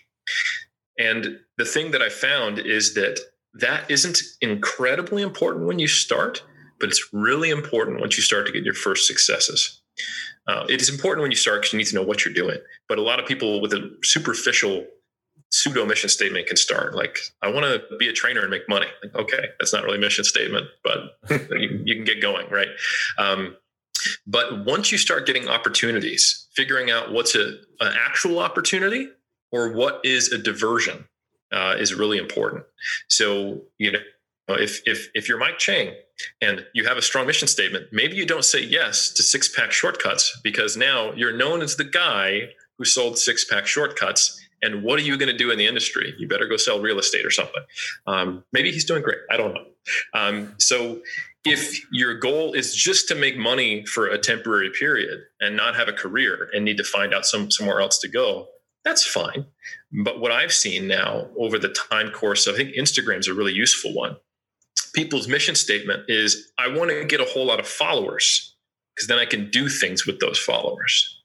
And 1.00 1.40
the 1.58 1.66
thing 1.66 1.90
that 1.92 2.04
I 2.04 2.10
found 2.10 2.60
is 2.60 2.94
that 2.94 3.20
that 3.56 3.90
isn't 3.90 4.20
incredibly 4.42 5.22
important 5.22 5.66
when 5.66 5.80
you 5.80 5.88
start, 5.88 6.44
but 6.80 6.90
it's 6.90 7.10
really 7.14 7.50
important 7.50 8.00
once 8.00 8.18
you 8.18 8.24
start 8.24 8.46
to 8.48 8.52
get 8.52 8.64
your 8.64 8.74
first 8.74 9.08
successes. 9.08 9.82
Uh, 10.48 10.66
it 10.68 10.82
is 10.82 10.90
important 10.90 11.22
when 11.22 11.32
you 11.32 11.38
start 11.38 11.62
because 11.62 11.74
you 11.74 11.78
need 11.78 11.88
to 11.88 11.96
know 11.96 12.04
what 12.04 12.26
you're 12.26 12.34
doing. 12.34 12.58
But 12.90 12.98
a 12.98 13.02
lot 13.02 13.20
of 13.20 13.26
people 13.26 13.62
with 13.62 13.74
a 13.74 13.96
superficial 14.04 14.86
pseudo 15.52 15.86
mission 15.86 16.10
statement 16.10 16.48
can 16.48 16.58
start 16.58 16.96
like, 16.96 17.20
I 17.42 17.50
want 17.50 17.66
to 17.66 17.98
be 17.98 18.10
a 18.10 18.14
trainer 18.14 18.42
and 18.42 18.50
make 18.50 18.68
money. 18.68 18.88
Like, 19.04 19.16
okay, 19.16 19.46
that's 19.60 19.72
not 19.72 19.84
really 19.84 19.98
a 19.98 20.02
mission 20.02 20.24
statement, 20.24 20.66
but 20.84 21.20
you, 21.52 21.82
you, 21.86 21.96
can 21.96 22.04
get 22.04 22.22
going, 22.22 22.50
right? 22.50 22.70
Um, 23.20 23.56
but 24.26 24.66
once 24.66 24.92
you 24.92 24.98
start 24.98 25.28
getting 25.28 25.48
opportunities, 25.48 26.48
figuring 26.56 26.90
out 26.90 27.14
what's 27.14 27.36
a, 27.36 27.60
an 27.80 27.94
actual 27.96 28.40
opportunity 28.40 29.08
or 29.52 29.72
what 29.72 30.02
is 30.04 30.32
a 30.32 30.38
diversion 30.38 31.06
uh, 31.54 31.76
is 31.78 31.94
really 31.94 32.18
important. 32.18 32.64
So, 33.08 33.62
you 33.78 33.92
know, 33.92 34.00
if 34.50 34.82
if 34.86 35.10
if 35.14 35.30
you're 35.30 35.38
Mike 35.38 35.58
Chang 35.58 35.94
and 36.42 36.66
you 36.74 36.86
have 36.86 36.98
a 36.98 37.02
strong 37.02 37.28
mission 37.28 37.48
statement, 37.48 37.88
maybe 37.92 38.16
you 38.16 38.26
don't 38.26 38.44
say 38.44 38.62
yes 38.62 39.12
to 39.14 39.24
six 39.24 39.48
pack 39.48 39.72
shortcuts 39.72 40.40
because 40.44 40.76
now 40.76 41.14
you're 41.14 41.36
known 41.36 41.62
as 41.62 41.78
the 41.78 41.86
guy 41.86 42.50
who 42.78 42.86
sold 42.86 43.18
six 43.18 43.46
pack 43.46 43.66
shortcuts. 43.66 44.40
And 44.62 44.82
what 44.84 44.98
are 44.98 45.04
you 45.04 45.18
going 45.18 45.30
to 45.30 45.38
do 45.38 45.52
in 45.52 45.58
the 45.58 45.68
industry? 45.68 46.14
You 46.18 46.28
better 46.28 46.48
go 46.48 46.56
sell 46.56 46.80
real 46.80 46.98
estate 46.98 47.26
or 47.26 47.32
something. 47.32 47.64
Um, 48.08 48.46
maybe 48.54 48.72
he's 48.72 48.86
doing 48.86 49.04
great. 49.04 49.18
I 49.30 49.36
don't 49.36 49.54
know. 49.54 49.66
Um, 50.14 50.56
so 50.58 51.02
if 51.46 51.86
your 51.92 52.18
goal 52.18 52.54
is 52.54 52.74
just 52.74 53.10
to 53.10 53.16
make 53.16 53.38
money 53.38 53.86
for 53.86 54.08
a 54.08 54.18
temporary 54.18 54.70
period 54.70 55.20
and 55.42 55.58
not 55.58 55.76
have 55.76 55.90
a 55.90 55.94
career 55.94 56.50
and 56.54 56.64
need 56.64 56.78
to 56.78 56.84
find 56.86 57.14
out 57.14 57.26
some 57.26 57.52
somewhere 57.52 57.82
else 57.82 58.00
to 58.00 58.08
go, 58.08 58.48
that's 58.86 59.06
fine. 59.06 59.46
But 59.94 60.20
what 60.20 60.32
I've 60.32 60.52
seen 60.52 60.88
now 60.88 61.28
over 61.38 61.60
the 61.60 61.70
time 61.70 62.10
course, 62.12 62.48
I 62.48 62.54
think 62.54 62.76
Instagram's 62.76 63.28
a 63.28 63.34
really 63.34 63.54
useful 63.54 63.94
one. 63.94 64.18
People's 64.94 65.28
mission 65.28 65.56
statement 65.56 66.04
is 66.08 66.52
I 66.58 66.68
want 66.68 66.90
to 66.90 67.06
get 67.06 67.22
a 67.22 67.26
whole 67.26 67.46
lot 67.46 67.60
of 67.60 67.68
followers 67.68 68.56
because 68.96 69.08
then 69.08 69.20
I 69.20 69.26
can 69.26 69.50
do 69.52 69.70
things 69.70 70.06
with 70.06 70.20
those 70.20 70.40
followers 70.40 71.22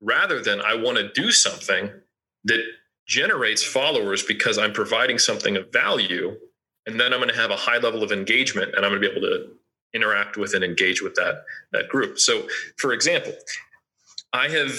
rather 0.00 0.40
than 0.40 0.60
I 0.60 0.74
want 0.74 0.98
to 0.98 1.12
do 1.12 1.30
something 1.30 1.90
that 2.44 2.62
generates 3.06 3.64
followers 3.64 4.22
because 4.22 4.58
I'm 4.58 4.72
providing 4.72 5.18
something 5.18 5.56
of 5.56 5.72
value. 5.72 6.36
And 6.86 6.98
then 6.98 7.12
I'm 7.12 7.20
going 7.20 7.32
to 7.32 7.40
have 7.40 7.50
a 7.50 7.56
high 7.56 7.78
level 7.78 8.02
of 8.02 8.12
engagement 8.12 8.74
and 8.74 8.84
I'm 8.84 8.92
going 8.92 9.02
to 9.02 9.08
be 9.08 9.16
able 9.16 9.26
to 9.26 9.50
interact 9.94 10.36
with 10.36 10.54
and 10.54 10.62
engage 10.62 11.02
with 11.02 11.14
that, 11.14 11.44
that 11.72 11.88
group. 11.88 12.18
So, 12.18 12.46
for 12.76 12.92
example, 12.92 13.32
I 14.32 14.48
have 14.48 14.72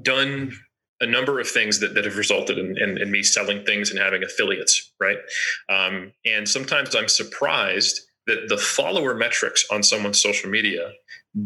done 0.00 0.52
a 1.00 1.06
number 1.06 1.40
of 1.40 1.48
things 1.48 1.80
that, 1.80 1.94
that 1.94 2.04
have 2.04 2.16
resulted 2.16 2.58
in, 2.58 2.76
in, 2.78 2.98
in 2.98 3.10
me 3.10 3.22
selling 3.22 3.64
things 3.64 3.90
and 3.90 3.98
having 3.98 4.22
affiliates, 4.22 4.92
right? 5.00 5.18
Um, 5.68 6.12
and 6.24 6.48
sometimes 6.48 6.94
I'm 6.94 7.08
surprised 7.08 8.00
that 8.26 8.48
the 8.48 8.58
follower 8.58 9.14
metrics 9.14 9.64
on 9.72 9.82
someone's 9.82 10.20
social 10.20 10.50
media 10.50 10.92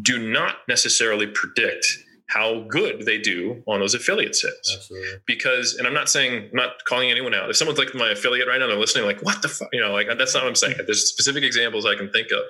do 0.03 0.19
not 0.19 0.57
necessarily 0.69 1.27
predict 1.29 1.87
how 2.29 2.65
good 2.69 3.05
they 3.05 3.19
do 3.19 3.63
on 3.69 3.81
those 3.81 3.95
affiliate 3.95 4.35
sales. 4.35 4.73
Absolutely. 4.75 5.09
Because, 5.27 5.75
and 5.75 5.87
I'm 5.87 5.95
not 5.95 6.09
saying, 6.09 6.49
I'm 6.51 6.57
not 6.57 6.71
calling 6.89 7.11
anyone 7.11 7.35
out. 7.35 7.49
If 7.51 7.57
someone's 7.57 7.79
like 7.79 7.95
my 7.95 8.11
affiliate 8.11 8.49
right 8.49 8.59
now, 8.59 8.67
they're 8.67 8.77
listening, 8.77 9.05
like, 9.05 9.23
what 9.23 9.41
the 9.43 9.49
fuck? 9.49 9.69
You 9.73 9.81
know, 9.81 9.93
like, 9.93 10.09
that's 10.19 10.35
not 10.35 10.43
what 10.43 10.49
I'm 10.49 10.55
saying. 10.55 10.77
There's 10.87 11.07
specific 11.07 11.45
examples 11.45 11.87
I 11.87 11.95
can 11.95 12.11
think 12.11 12.29
of 12.33 12.43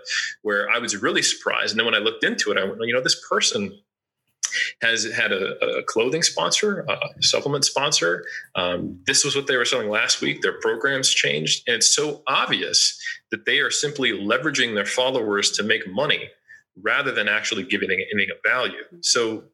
where 0.43 0.71
I 0.71 0.79
was 0.79 1.03
really 1.03 1.23
surprised. 1.23 1.73
And 1.73 1.79
then 1.79 1.87
when 1.87 1.95
I 1.95 1.99
looked 1.99 2.25
into 2.25 2.51
it, 2.53 2.57
I 2.57 2.65
went, 2.65 2.81
you 2.83 2.95
know, 2.95 3.03
this 3.03 3.21
person 3.29 3.77
has 4.83 5.05
had 5.05 5.33
a, 5.33 5.79
a 5.79 5.83
clothing 5.83 6.23
sponsor, 6.23 6.87
a 6.89 7.23
supplement 7.23 7.65
sponsor. 7.65 8.25
Um, 8.55 9.01
this 9.07 9.25
was 9.25 9.37
what 9.37 9.47
they 9.47 9.57
were 9.57 9.65
selling 9.65 9.89
last 9.89 10.21
week. 10.21 10.43
Their 10.43 10.59
programs 10.61 11.11
changed. 11.11 11.67
And 11.67 11.77
it's 11.77 11.95
so 11.95 12.23
obvious 12.27 12.99
that 13.31 13.47
they 13.47 13.59
are 13.59 13.71
simply 13.71 14.13
leveraging 14.13 14.75
their 14.75 14.87
followers 14.87 15.51
to 15.53 15.63
make 15.63 15.89
money 15.89 16.31
rather 16.83 17.13
than 17.13 17.29
actually 17.29 17.63
giving 17.63 17.91
anything 17.91 18.31
of 18.31 18.39
value. 18.45 18.83
So 19.01 19.45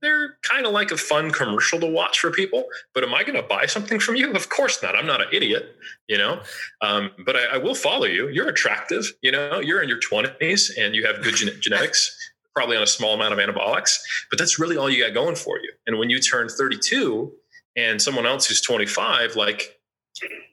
they're 0.00 0.36
kind 0.42 0.66
of 0.66 0.72
like 0.72 0.90
a 0.90 0.96
fun 0.96 1.30
commercial 1.30 1.78
to 1.80 1.86
watch 1.86 2.18
for 2.18 2.30
people. 2.30 2.64
But 2.94 3.04
am 3.04 3.14
I 3.14 3.24
going 3.24 3.40
to 3.40 3.46
buy 3.46 3.66
something 3.66 3.98
from 3.98 4.16
you? 4.16 4.32
Of 4.32 4.48
course 4.48 4.82
not. 4.82 4.96
I'm 4.96 5.06
not 5.06 5.20
an 5.20 5.28
idiot, 5.32 5.76
you 6.08 6.18
know. 6.18 6.40
Um, 6.80 7.10
but 7.24 7.36
I, 7.36 7.44
I, 7.54 7.58
will 7.58 7.74
follow 7.74 8.06
you. 8.06 8.28
You're 8.28 8.48
attractive, 8.48 9.12
you 9.22 9.30
know. 9.30 9.60
You're 9.60 9.82
in 9.82 9.88
your 9.88 10.00
20s 10.00 10.70
and 10.78 10.94
you 10.94 11.06
have 11.06 11.22
good 11.22 11.36
gen- 11.36 11.58
genetics, 11.60 12.25
probably 12.56 12.76
on 12.76 12.82
a 12.82 12.86
small 12.86 13.14
amount 13.14 13.34
of 13.34 13.38
anabolics. 13.38 13.98
But 14.30 14.38
that's 14.38 14.58
really 14.58 14.76
all 14.76 14.88
you 14.88 15.04
got 15.04 15.12
going 15.14 15.36
for 15.36 15.58
you. 15.58 15.72
And 15.86 15.98
when 15.98 16.08
you 16.08 16.18
turn 16.18 16.48
32 16.48 17.30
and 17.76 18.00
someone 18.00 18.24
else 18.26 18.46
who's 18.46 18.62
25, 18.62 19.36
like 19.36 19.76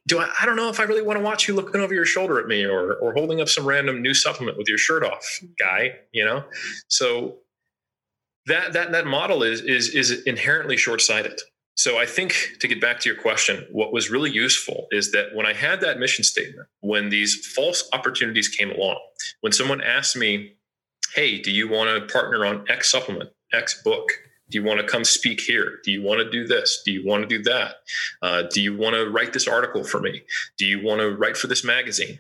do 0.06 0.20
I, 0.20 0.30
I 0.42 0.46
don't 0.46 0.58
know 0.58 0.70
if 0.70 0.80
I 0.80 0.84
really 0.84 1.02
want 1.02 1.18
to 1.18 1.24
watch 1.24 1.48
you 1.48 1.56
looking 1.56 1.80
over 1.80 1.94
your 1.94 2.06
shoulder 2.06 2.40
at 2.40 2.48
me 2.48 2.66
or, 2.66 2.96
or 2.96 3.14
holding 3.14 3.40
up 3.40 3.48
some 3.48 3.66
random 3.66 4.02
new 4.02 4.14
supplement 4.14 4.58
with 4.58 4.68
your 4.68 4.78
shirt 4.78 5.04
off 5.04 5.40
guy, 5.58 5.94
you 6.12 6.26
know? 6.26 6.44
So 6.90 7.38
that, 8.48 8.74
that, 8.74 8.92
that 8.92 9.08
model 9.08 9.44
is, 9.44 9.62
is, 9.62 9.90
is 9.96 10.24
inherently 10.24 10.76
short-sighted. 10.76 11.40
So 11.76 11.98
I 11.98 12.06
think 12.06 12.58
to 12.60 12.68
get 12.68 12.82
back 12.82 13.00
to 13.00 13.10
your 13.10 13.20
question, 13.20 13.66
what 13.72 13.94
was 13.94 14.12
really 14.12 14.30
useful 14.30 14.88
is 14.92 15.12
that 15.14 15.34
when 15.34 15.46
I 15.46 15.54
had 15.54 15.82
that 15.82 15.98
mission 15.98 16.24
statement, 16.24 16.68
when 16.82 17.10
these 17.10 17.48
false 17.56 17.90
opportunities 17.94 18.50
came 18.50 18.72
along, 18.72 19.00
when 19.42 19.54
someone 19.54 19.82
asked 19.82 20.18
me, 20.18 20.56
Hey, 21.16 21.40
do 21.40 21.52
you 21.52 21.70
want 21.70 21.90
to 21.90 22.12
partner 22.12 22.44
on 22.44 22.66
X 22.68 22.92
supplement, 22.92 23.30
X 23.52 23.80
book? 23.84 24.10
Do 24.50 24.58
you 24.58 24.64
want 24.64 24.80
to 24.80 24.88
come 24.88 25.04
speak 25.04 25.42
here? 25.42 25.80
Do 25.84 25.92
you 25.92 26.02
want 26.02 26.22
to 26.22 26.30
do 26.30 26.48
this? 26.48 26.82
Do 26.84 26.92
you 26.92 27.06
want 27.06 27.22
to 27.22 27.38
do 27.38 27.44
that? 27.44 27.76
Uh, 28.24 28.44
do 28.52 28.60
you 28.60 28.76
want 28.76 28.96
to 28.96 29.08
write 29.08 29.32
this 29.32 29.48
article 29.48 29.84
for 29.84 30.00
me? 30.00 30.24
Do 30.58 30.66
you 30.66 30.84
want 30.84 31.02
to 31.02 31.16
write 31.16 31.38
for 31.38 31.46
this 31.46 31.64
magazine? 31.64 32.20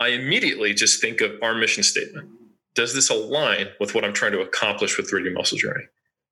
I 0.00 0.08
immediately 0.08 0.74
just 0.74 1.00
think 1.00 1.20
of 1.20 1.32
our 1.42 1.54
mission 1.54 1.84
statement. 1.84 2.28
Does 2.74 2.92
this 2.92 3.08
align 3.08 3.68
with 3.78 3.94
what 3.94 4.04
I'm 4.04 4.12
trying 4.12 4.32
to 4.32 4.40
accomplish 4.40 4.96
with 4.96 5.08
3D 5.08 5.32
Muscle 5.32 5.58
Journey? 5.58 5.84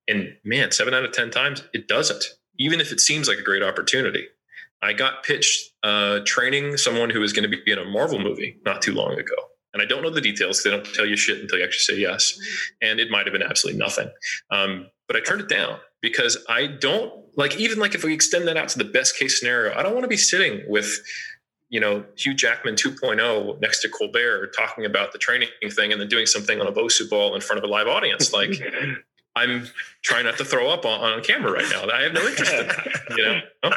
And 0.09 0.35
man, 0.43 0.71
seven 0.71 0.93
out 0.93 1.05
of 1.05 1.13
10 1.13 1.31
times, 1.31 1.63
it 1.73 1.87
doesn't, 1.87 2.23
even 2.59 2.81
if 2.81 2.91
it 2.91 2.99
seems 2.99 3.29
like 3.29 3.37
a 3.37 3.43
great 3.43 3.63
opportunity. 3.63 4.27
I 4.81 4.91
got 4.91 5.23
pitched 5.23 5.71
uh, 5.83 6.19
training 6.25 6.75
someone 6.75 7.09
who 7.09 7.21
was 7.21 7.31
going 7.31 7.49
to 7.49 7.57
be 7.57 7.71
in 7.71 7.79
a 7.79 7.85
Marvel 7.85 8.19
movie 8.19 8.57
not 8.65 8.81
too 8.81 8.93
long 8.93 9.13
ago. 9.13 9.35
And 9.79 9.83
I 9.83 9.85
don't 9.85 10.01
know 10.01 10.09
the 10.09 10.21
details. 10.21 10.63
They 10.63 10.69
don't 10.69 10.85
tell 10.93 11.05
you 11.05 11.15
shit 11.15 11.39
until 11.39 11.59
you 11.59 11.65
actually 11.65 11.95
say 11.95 12.01
yes. 12.01 12.37
And 12.81 12.99
it 12.99 13.09
might 13.11 13.25
have 13.25 13.33
been 13.33 13.43
absolutely 13.43 13.79
nothing. 13.79 14.09
Um, 14.51 14.87
but 15.07 15.15
I 15.15 15.21
turned 15.21 15.41
it 15.41 15.49
down 15.49 15.79
because 16.01 16.37
I 16.49 16.67
don't 16.67 17.13
like 17.37 17.57
even 17.57 17.79
like 17.79 17.95
if 17.95 18.03
we 18.03 18.13
extend 18.13 18.47
that 18.47 18.57
out 18.57 18.69
to 18.69 18.77
the 18.77 18.85
best 18.85 19.17
case 19.17 19.39
scenario, 19.39 19.77
I 19.77 19.83
don't 19.83 19.93
want 19.93 20.03
to 20.03 20.09
be 20.09 20.17
sitting 20.17 20.63
with 20.67 20.91
you 21.69 21.79
know 21.79 22.05
Hugh 22.17 22.33
Jackman 22.33 22.75
2.0 22.75 23.61
next 23.61 23.81
to 23.81 23.89
Colbert 23.89 24.53
talking 24.57 24.85
about 24.85 25.11
the 25.11 25.19
training 25.19 25.49
thing 25.71 25.91
and 25.91 26.01
then 26.01 26.07
doing 26.07 26.25
something 26.25 26.59
on 26.59 26.67
a 26.67 26.71
Bosu 26.71 27.09
ball 27.09 27.35
in 27.35 27.41
front 27.41 27.63
of 27.63 27.69
a 27.69 27.71
live 27.71 27.87
audience. 27.87 28.33
Like 28.33 28.51
I'm 29.37 29.67
trying 30.03 30.25
not 30.25 30.37
to 30.37 30.45
throw 30.45 30.69
up 30.69 30.85
on, 30.85 30.99
on 30.99 31.23
camera 31.23 31.51
right 31.51 31.65
now. 31.69 31.87
I 31.89 32.03
have 32.03 32.13
no 32.13 32.25
interest 32.25 32.53
in 32.53 32.67
that. 32.67 32.87
You 33.17 33.23
know, 33.23 33.71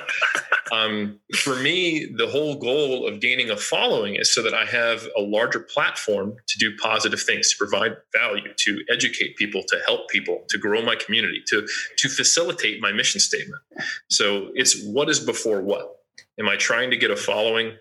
um, 0.72 1.20
for 1.36 1.56
me, 1.56 2.06
the 2.16 2.28
whole 2.28 2.56
goal 2.56 3.06
of 3.06 3.20
gaining 3.20 3.50
a 3.50 3.56
following 3.56 4.16
is 4.16 4.34
so 4.34 4.42
that 4.42 4.54
I 4.54 4.64
have 4.64 5.06
a 5.16 5.20
larger 5.20 5.60
platform 5.60 6.36
to 6.46 6.58
do 6.58 6.76
positive 6.76 7.22
things, 7.22 7.50
to 7.52 7.56
provide 7.56 7.96
value, 8.12 8.52
to 8.54 8.84
educate 8.90 9.36
people, 9.36 9.62
to 9.68 9.80
help 9.86 10.08
people, 10.08 10.44
to 10.48 10.58
grow 10.58 10.82
my 10.82 10.96
community, 10.96 11.42
to 11.48 11.66
to 11.98 12.08
facilitate 12.08 12.80
my 12.80 12.92
mission 12.92 13.20
statement. 13.20 13.60
So 14.08 14.50
it's 14.54 14.84
what 14.84 15.08
is 15.08 15.20
before 15.20 15.60
what. 15.62 15.96
Am 16.38 16.48
I 16.48 16.56
trying 16.56 16.90
to 16.90 16.96
get 16.96 17.10
a 17.10 17.16
following 17.16 17.72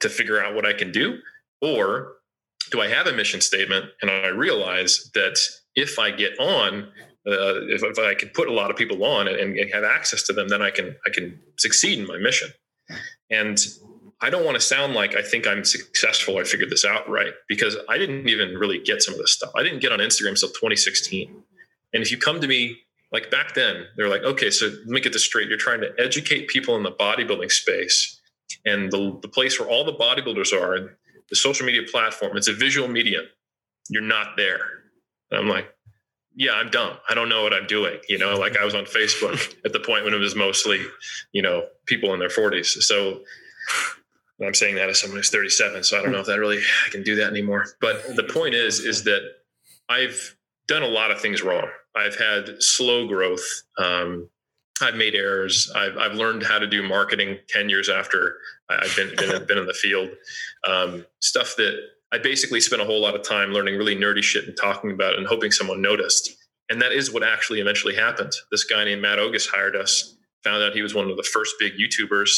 to 0.00 0.08
figure 0.08 0.42
out 0.42 0.54
what 0.54 0.66
I 0.66 0.72
can 0.72 0.92
do, 0.92 1.18
or 1.60 2.16
do 2.70 2.80
I 2.80 2.88
have 2.88 3.06
a 3.06 3.12
mission 3.12 3.40
statement 3.40 3.86
and 4.02 4.10
I 4.10 4.28
realize 4.28 5.10
that 5.14 5.38
if 5.74 5.98
I 5.98 6.10
get 6.10 6.38
on 6.38 6.88
uh, 7.26 7.66
if, 7.68 7.82
if, 7.82 7.98
I 7.98 8.14
can 8.14 8.28
put 8.28 8.48
a 8.48 8.52
lot 8.52 8.70
of 8.70 8.76
people 8.76 9.04
on 9.04 9.26
and, 9.26 9.58
and, 9.58 9.72
have 9.72 9.82
access 9.82 10.22
to 10.24 10.32
them, 10.32 10.48
then 10.48 10.62
I 10.62 10.70
can 10.70 10.94
I 11.06 11.10
can 11.10 11.40
succeed 11.58 11.98
in 11.98 12.06
my 12.06 12.18
mission. 12.18 12.50
And 13.30 13.58
I 14.20 14.30
don't 14.30 14.44
want 14.44 14.54
to 14.54 14.60
sound 14.60 14.94
like 14.94 15.16
I 15.16 15.22
think 15.22 15.46
I'm 15.46 15.64
successful. 15.64 16.38
I 16.38 16.44
figured 16.44 16.70
this 16.70 16.84
out 16.84 17.08
right 17.08 17.32
because 17.48 17.76
I 17.88 17.98
didn't 17.98 18.28
even 18.28 18.54
really 18.54 18.78
get 18.78 19.02
some 19.02 19.14
of 19.14 19.20
this 19.20 19.32
stuff. 19.32 19.50
I 19.56 19.62
didn't 19.62 19.80
get 19.80 19.92
on 19.92 19.98
Instagram 19.98 20.30
until 20.30 20.50
2016. 20.50 21.42
And 21.92 22.02
if 22.02 22.10
you 22.10 22.18
come 22.18 22.40
to 22.40 22.46
me 22.46 22.78
like 23.12 23.30
back 23.30 23.54
then, 23.54 23.86
they're 23.96 24.08
like, 24.08 24.22
okay, 24.22 24.50
so 24.50 24.66
let 24.66 24.86
me 24.86 25.00
get 25.00 25.12
this 25.12 25.24
straight. 25.24 25.48
You're 25.48 25.58
trying 25.58 25.80
to 25.80 25.92
educate 25.98 26.48
people 26.48 26.76
in 26.76 26.82
the 26.82 26.92
bodybuilding 26.92 27.50
space 27.50 28.20
and 28.64 28.90
the, 28.90 29.18
the 29.22 29.28
place 29.28 29.58
where 29.58 29.68
all 29.68 29.84
the 29.84 29.92
bodybuilders 29.92 30.52
are, 30.52 30.96
the 31.28 31.36
social 31.36 31.66
media 31.66 31.82
platform. 31.90 32.36
It's 32.36 32.48
a 32.48 32.52
visual 32.52 32.88
medium. 32.88 33.24
You're 33.88 34.02
not 34.02 34.36
there. 34.36 34.60
And 35.30 35.40
I'm 35.40 35.48
like, 35.48 35.72
yeah, 36.36 36.52
I'm 36.52 36.68
dumb. 36.68 36.98
I 37.08 37.14
don't 37.14 37.30
know 37.30 37.42
what 37.42 37.54
I'm 37.54 37.66
doing. 37.66 37.98
You 38.08 38.18
know, 38.18 38.38
like 38.38 38.58
I 38.58 38.64
was 38.64 38.74
on 38.74 38.84
Facebook 38.84 39.56
at 39.64 39.72
the 39.72 39.80
point 39.80 40.04
when 40.04 40.12
it 40.12 40.18
was 40.18 40.36
mostly, 40.36 40.80
you 41.32 41.42
know, 41.42 41.64
people 41.86 42.12
in 42.12 42.20
their 42.20 42.28
40s. 42.28 42.82
So 42.82 43.20
I'm 44.44 44.54
saying 44.54 44.74
that 44.74 44.90
as 44.90 45.00
someone 45.00 45.16
who's 45.16 45.30
37. 45.30 45.82
So 45.82 45.98
I 45.98 46.02
don't 46.02 46.12
know 46.12 46.20
if 46.20 46.26
that 46.26 46.38
really 46.38 46.58
I 46.86 46.90
can 46.90 47.02
do 47.02 47.16
that 47.16 47.30
anymore. 47.30 47.66
But 47.80 48.16
the 48.16 48.22
point 48.22 48.54
is, 48.54 48.80
is 48.80 49.04
that 49.04 49.22
I've 49.88 50.36
done 50.68 50.82
a 50.82 50.88
lot 50.88 51.10
of 51.10 51.20
things 51.20 51.42
wrong. 51.42 51.68
I've 51.96 52.18
had 52.18 52.62
slow 52.62 53.08
growth. 53.08 53.44
Um, 53.78 54.28
I've 54.82 54.96
made 54.96 55.14
errors. 55.14 55.72
I've, 55.74 55.96
I've 55.96 56.14
learned 56.14 56.42
how 56.42 56.58
to 56.58 56.66
do 56.66 56.86
marketing 56.86 57.38
10 57.48 57.70
years 57.70 57.88
after 57.88 58.36
I've 58.68 58.94
been, 58.94 59.16
been, 59.16 59.46
been 59.46 59.56
in 59.56 59.66
the 59.66 59.72
field. 59.72 60.10
Um, 60.68 61.06
stuff 61.20 61.56
that 61.56 61.80
I 62.12 62.18
basically 62.18 62.60
spent 62.60 62.82
a 62.82 62.84
whole 62.84 63.00
lot 63.00 63.14
of 63.14 63.22
time 63.22 63.52
learning 63.52 63.76
really 63.76 63.96
nerdy 63.96 64.22
shit 64.22 64.46
and 64.46 64.56
talking 64.56 64.92
about 64.92 65.14
it 65.14 65.18
and 65.18 65.26
hoping 65.26 65.50
someone 65.50 65.82
noticed. 65.82 66.30
And 66.70 66.80
that 66.82 66.92
is 66.92 67.12
what 67.12 67.22
actually 67.22 67.60
eventually 67.60 67.94
happened. 67.94 68.32
This 68.50 68.64
guy 68.64 68.84
named 68.84 69.02
Matt 69.02 69.18
Ogus 69.18 69.48
hired 69.48 69.76
us, 69.76 70.16
found 70.44 70.62
out 70.62 70.72
he 70.72 70.82
was 70.82 70.94
one 70.94 71.10
of 71.10 71.16
the 71.16 71.22
first 71.22 71.54
big 71.58 71.74
YouTubers. 71.74 72.30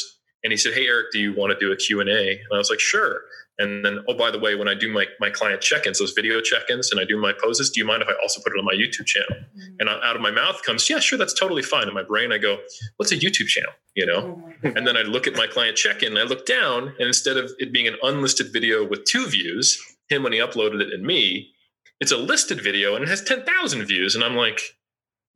And 0.45 0.53
he 0.53 0.57
said, 0.57 0.75
Hey, 0.75 0.87
Eric, 0.87 1.07
do 1.13 1.19
you 1.19 1.35
want 1.35 1.53
to 1.53 1.59
do 1.59 1.73
a 1.73 1.77
Q&A? 1.77 2.05
And 2.05 2.41
I 2.53 2.59
was 2.59 2.71
like, 2.71 2.81
sure. 2.81 3.23
And 3.61 3.85
then, 3.85 3.99
oh, 4.09 4.15
by 4.15 4.31
the 4.31 4.39
way, 4.39 4.55
when 4.55 4.69
I 4.69 4.75
do 4.75 4.93
my, 4.93 5.07
my 5.19 5.31
client 5.31 5.61
check-ins, 5.61 5.99
those 5.99 6.13
video 6.13 6.41
check-ins, 6.41 6.93
and 6.93 7.01
I 7.01 7.05
do 7.05 7.21
my 7.21 7.33
poses, 7.43 7.71
do 7.71 7.81
you 7.81 7.87
mind 7.87 8.03
if 8.03 8.09
I 8.09 8.13
also 8.23 8.41
put 8.41 8.53
it 8.55 8.59
on 8.59 8.65
my 8.65 8.75
YouTube 8.75 9.07
channel? 9.07 9.31
Mm-hmm. 9.33 9.77
And 9.81 9.89
out 9.89 10.15
of 10.15 10.23
my 10.23 10.31
mouth 10.31 10.63
comes, 10.63 10.89
yeah, 10.89 11.01
sure, 11.01 11.19
that's 11.19 11.35
totally 11.35 11.63
fine. 11.63 11.89
In 11.89 11.95
my 11.95 12.05
brain, 12.05 12.31
I 12.31 12.39
go, 12.39 12.59
what's 12.99 13.11
a 13.11 13.17
YouTube 13.17 13.49
channel? 13.49 13.73
You 13.97 14.07
know? 14.07 14.41
Oh 14.65 14.73
and 14.77 14.87
then 14.87 14.97
I 14.97 15.03
look 15.03 15.27
at 15.27 15.35
my 15.35 15.49
client 15.49 15.77
check-in, 15.77 16.11
and 16.11 16.19
I 16.19 16.23
look 16.23 16.47
down, 16.47 16.95
and 16.99 17.09
instead 17.09 17.37
of 17.37 17.51
it 17.59 17.73
being 17.73 17.89
an 17.89 17.97
unlisted 18.01 18.53
video 18.53 18.87
with 18.87 19.05
two 19.07 19.27
views, 19.27 19.77
him 20.09 20.23
when 20.23 20.33
he 20.33 20.39
uploaded 20.39 20.81
it, 20.81 20.93
and 20.93 21.05
me, 21.05 21.51
it's 22.01 22.13
a 22.13 22.17
listed 22.17 22.63
video, 22.63 22.95
and 22.95 23.03
it 23.03 23.09
has 23.09 23.23
ten 23.25 23.45
thousand 23.45 23.85
views, 23.87 24.15
and 24.15 24.23
I'm 24.23 24.37
like, 24.37 24.61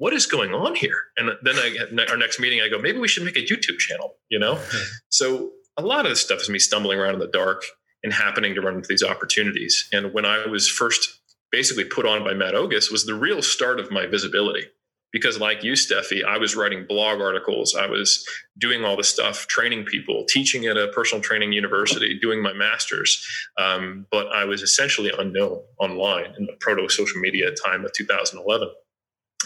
what 0.03 0.13
is 0.13 0.27
going 0.27 0.53
on 0.53 0.75
here? 0.75 0.97
And 1.17 1.31
then 1.43 1.55
I, 1.55 1.77
our 2.11 2.17
next 2.17 2.41
meeting, 2.41 2.61
I 2.61 2.69
go, 2.69 2.77
maybe 2.77 2.99
we 2.99 3.07
should 3.07 3.23
make 3.23 3.37
a 3.37 3.41
YouTube 3.41 3.79
channel. 3.79 4.17
You 4.31 4.41
know? 4.41 4.59
so 5.11 5.53
a 5.77 5.83
lot 5.83 6.07
of 6.07 6.11
this 6.11 6.21
stuff 6.21 6.41
is 6.41 6.49
me 6.49 6.59
stumbling 6.59 6.99
around 6.99 7.15
in 7.15 7.21
the 7.21 7.29
dark 7.29 7.63
and 8.03 8.13
happening 8.13 8.57
to 8.57 8.61
run 8.61 8.75
into 8.75 8.89
these 8.89 9.05
opportunities. 9.05 9.89
And 9.93 10.13
when 10.13 10.25
I 10.25 10.45
was 10.47 10.69
first 10.69 11.21
basically 11.53 11.85
put 11.85 12.05
on 12.05 12.25
by 12.25 12.35
Matt 12.35 12.55
Ogus 12.55 12.91
was 12.91 13.07
the 13.07 13.15
real 13.15 13.43
start 13.43 13.79
of 13.79 13.93
my 13.93 14.07
visibility. 14.07 14.65
Because 15.13 15.39
like 15.39 15.63
you, 15.63 15.75
Stefi, 15.75 16.25
I 16.25 16.37
was 16.37 16.57
writing 16.57 16.85
blog 16.89 17.21
articles. 17.21 17.77
I 17.77 17.87
was 17.87 18.27
doing 18.59 18.85
all 18.85 18.97
this 18.97 19.09
stuff, 19.09 19.47
training 19.47 19.85
people, 19.85 20.25
teaching 20.29 20.67
at 20.67 20.77
a 20.77 20.89
personal 20.89 21.23
training 21.23 21.53
university, 21.53 22.19
doing 22.21 22.43
my 22.43 22.53
master's. 22.53 23.25
Um, 23.57 24.07
but 24.11 24.27
I 24.35 24.47
was 24.47 24.63
essentially 24.63 25.13
unknown 25.17 25.63
online 25.79 26.35
in 26.37 26.47
the 26.47 26.57
proto 26.59 26.89
social 26.89 27.21
media 27.21 27.53
time 27.53 27.85
of 27.85 27.93
2011 27.93 28.69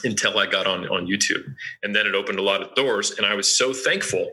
until 0.05 0.39
I 0.39 0.47
got 0.47 0.67
on 0.67 0.89
on 0.89 1.07
YouTube. 1.07 1.45
And 1.83 1.95
then 1.95 2.07
it 2.07 2.15
opened 2.15 2.39
a 2.39 2.43
lot 2.43 2.63
of 2.63 2.75
doors. 2.75 3.13
And 3.13 3.27
I 3.27 3.35
was 3.35 3.57
so 3.57 3.73
thankful 3.73 4.31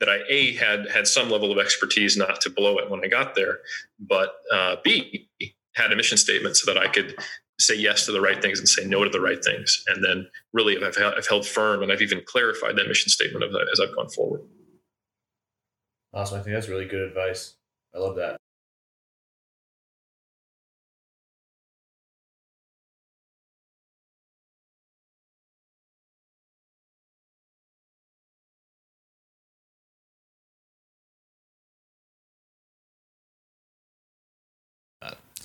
that 0.00 0.08
I 0.08 0.20
a 0.28 0.54
had 0.54 0.88
had 0.88 1.06
some 1.06 1.30
level 1.30 1.52
of 1.52 1.58
expertise 1.58 2.16
not 2.16 2.40
to 2.40 2.50
blow 2.50 2.78
it 2.78 2.90
when 2.90 3.04
I 3.04 3.08
got 3.08 3.34
there, 3.34 3.58
but 4.00 4.32
uh, 4.52 4.76
b 4.82 5.28
had 5.74 5.92
a 5.92 5.96
mission 5.96 6.18
statement 6.18 6.56
so 6.56 6.72
that 6.72 6.82
I 6.82 6.88
could 6.88 7.14
say 7.60 7.76
yes 7.76 8.06
to 8.06 8.12
the 8.12 8.20
right 8.20 8.40
things 8.40 8.58
and 8.58 8.68
say 8.68 8.84
no 8.86 9.04
to 9.04 9.10
the 9.10 9.20
right 9.20 9.44
things, 9.44 9.84
and 9.88 10.02
then 10.02 10.26
really 10.52 10.82
I've, 10.82 10.96
I've 10.98 11.28
held 11.28 11.46
firm 11.46 11.82
and 11.82 11.92
I've 11.92 12.02
even 12.02 12.22
clarified 12.26 12.76
that 12.76 12.88
mission 12.88 13.10
statement 13.10 13.44
as 13.44 13.80
I've 13.80 13.94
gone 13.94 14.08
forward. 14.08 14.40
Awesome! 16.12 16.40
I 16.40 16.42
think 16.42 16.56
that's 16.56 16.68
really 16.68 16.86
good 16.86 17.02
advice. 17.02 17.54
I 17.94 17.98
love 17.98 18.16
that. 18.16 18.38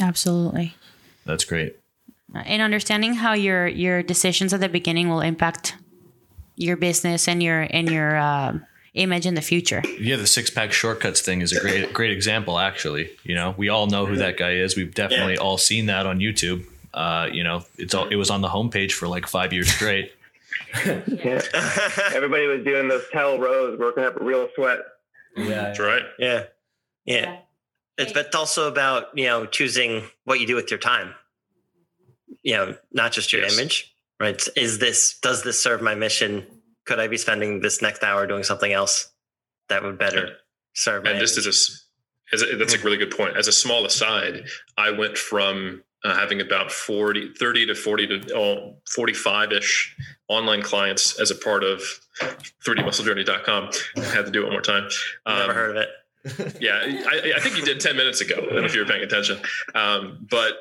Absolutely. 0.05 0.75
That's 1.25 1.45
great. 1.45 1.75
And 2.33 2.61
understanding 2.61 3.15
how 3.15 3.33
your 3.33 3.67
your 3.67 4.03
decisions 4.03 4.53
at 4.53 4.59
the 4.59 4.69
beginning 4.69 5.09
will 5.09 5.21
impact 5.21 5.75
your 6.55 6.77
business 6.77 7.27
and 7.27 7.41
your 7.41 7.67
and 7.69 7.89
your 7.89 8.17
uh, 8.17 8.59
image 8.93 9.25
in 9.25 9.33
the 9.35 9.41
future. 9.41 9.81
Yeah, 9.99 10.17
the 10.17 10.27
six 10.27 10.49
pack 10.49 10.71
shortcuts 10.71 11.21
thing 11.21 11.41
is 11.41 11.51
a 11.53 11.59
great 11.59 11.93
great 11.93 12.11
example. 12.11 12.59
Actually, 12.59 13.09
you 13.23 13.35
know, 13.35 13.55
we 13.57 13.69
all 13.69 13.87
know 13.87 14.05
who 14.05 14.17
that 14.17 14.37
guy 14.37 14.51
is. 14.51 14.75
We've 14.75 14.93
definitely 14.93 15.33
yeah. 15.33 15.39
all 15.39 15.57
seen 15.57 15.87
that 15.87 16.05
on 16.05 16.19
YouTube. 16.19 16.65
Uh, 16.93 17.29
you 17.31 17.43
know, 17.43 17.63
it's 17.77 17.93
all 17.93 18.07
it 18.09 18.15
was 18.15 18.29
on 18.29 18.41
the 18.41 18.49
homepage 18.49 18.91
for 18.91 19.07
like 19.07 19.27
five 19.27 19.53
years 19.53 19.69
straight. 19.71 20.11
yeah. 20.85 21.41
Everybody 22.13 22.47
was 22.47 22.63
doing 22.63 22.89
those 22.89 23.03
towel 23.11 23.39
rows, 23.39 23.79
working 23.79 24.03
up 24.03 24.19
a 24.19 24.23
real 24.23 24.47
sweat. 24.55 24.79
Yeah, 25.37 25.45
that's 25.45 25.79
right. 25.79 26.03
Yeah. 26.19 26.43
yeah, 27.05 27.21
yeah. 27.21 27.37
It's 27.97 28.11
but 28.11 28.27
it's 28.27 28.35
also 28.35 28.67
about 28.67 29.17
you 29.17 29.25
know 29.25 29.45
choosing 29.45 30.03
what 30.25 30.39
you 30.39 30.47
do 30.47 30.55
with 30.55 30.69
your 30.69 30.79
time. 30.79 31.13
You 32.43 32.53
know, 32.53 32.75
not 32.91 33.11
just 33.11 33.33
your 33.33 33.41
yes. 33.41 33.57
image, 33.57 33.95
right? 34.19 34.41
Is 34.55 34.79
this 34.79 35.17
does 35.21 35.43
this 35.43 35.61
serve 35.61 35.81
my 35.81 35.95
mission? 35.95 36.45
Could 36.85 36.99
I 36.99 37.07
be 37.07 37.17
spending 37.17 37.61
this 37.61 37.81
next 37.81 38.03
hour 38.03 38.27
doing 38.27 38.43
something 38.43 38.71
else 38.71 39.11
that 39.69 39.83
would 39.83 39.97
better 39.97 40.37
serve? 40.73 41.05
And 41.05 41.19
just 41.19 41.37
image? 41.37 41.47
as 41.47 42.41
a, 42.41 42.45
as 42.47 42.53
a, 42.53 42.57
that's 42.57 42.73
a 42.73 42.79
really 42.79 42.97
good 42.97 43.15
point. 43.15 43.37
As 43.37 43.47
a 43.47 43.51
small 43.51 43.85
aside, 43.85 44.43
I 44.77 44.91
went 44.91 45.17
from 45.17 45.83
uh, 46.03 46.13
having 46.13 46.39
about 46.39 46.71
40, 46.71 47.33
30 47.33 47.65
to 47.67 47.75
40 47.75 48.07
to 48.07 48.35
oh, 48.35 48.75
45 48.87 49.51
ish 49.53 49.95
online 50.27 50.61
clients 50.61 51.19
as 51.19 51.31
a 51.31 51.35
part 51.35 51.63
of 51.63 51.81
3dmusclejourney.com. 52.63 53.69
I 53.97 54.01
had 54.01 54.25
to 54.25 54.31
do 54.31 54.41
it 54.41 54.43
one 54.43 54.51
more 54.51 54.61
time. 54.61 54.87
Um, 55.25 55.39
Never 55.39 55.53
heard 55.53 55.69
of 55.71 55.77
it. 55.77 55.89
Yeah, 56.59 56.81
I, 56.83 57.33
I, 57.35 57.39
think 57.39 57.57
you 57.57 57.63
did 57.63 57.79
10 57.79 57.95
minutes 57.95 58.21
ago, 58.21 58.35
if 58.39 58.73
you 58.73 58.81
were 58.81 58.87
paying 58.87 59.03
attention. 59.03 59.39
Um, 59.75 60.25
but 60.29 60.53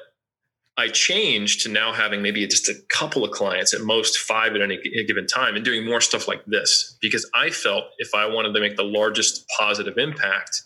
I 0.76 0.88
changed 0.88 1.62
to 1.62 1.68
now 1.68 1.92
having 1.92 2.20
maybe 2.20 2.46
just 2.46 2.68
a 2.68 2.74
couple 2.88 3.24
of 3.24 3.30
clients 3.30 3.72
at 3.72 3.80
most 3.80 4.18
five 4.18 4.54
at 4.54 4.60
any 4.60 4.78
given 5.06 5.26
time 5.26 5.54
and 5.54 5.64
doing 5.64 5.86
more 5.86 6.00
stuff 6.00 6.26
like 6.26 6.44
this 6.46 6.98
because 7.00 7.28
I 7.32 7.50
felt 7.50 7.84
if 7.98 8.14
I 8.14 8.26
wanted 8.26 8.54
to 8.54 8.60
make 8.60 8.76
the 8.76 8.84
largest 8.84 9.46
positive 9.56 9.96
impact, 9.98 10.62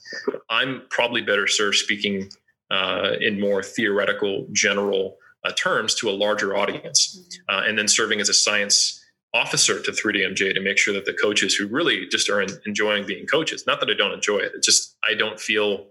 I'm 0.48 0.82
probably 0.88 1.20
better 1.20 1.46
served 1.46 1.76
speaking 1.76 2.30
uh, 2.70 3.12
in 3.20 3.38
more 3.38 3.62
theoretical, 3.62 4.46
general 4.52 5.16
uh, 5.44 5.52
terms 5.52 5.94
to 5.96 6.08
a 6.08 6.12
larger 6.12 6.56
audience, 6.56 7.38
uh, 7.48 7.62
and 7.66 7.78
then 7.78 7.86
serving 7.86 8.20
as 8.20 8.28
a 8.28 8.34
science 8.34 8.97
officer 9.34 9.80
to 9.82 9.90
3DMJ 9.90 10.54
to 10.54 10.60
make 10.60 10.78
sure 10.78 10.94
that 10.94 11.04
the 11.04 11.12
coaches 11.12 11.54
who 11.54 11.66
really 11.66 12.06
just 12.08 12.30
are 12.30 12.40
enjoying 12.66 13.06
being 13.06 13.26
coaches, 13.26 13.64
not 13.66 13.80
that 13.80 13.90
I 13.90 13.94
don't 13.94 14.12
enjoy 14.12 14.38
it, 14.38 14.52
it's 14.54 14.66
just 14.66 14.96
I 15.08 15.14
don't 15.14 15.38
feel 15.38 15.86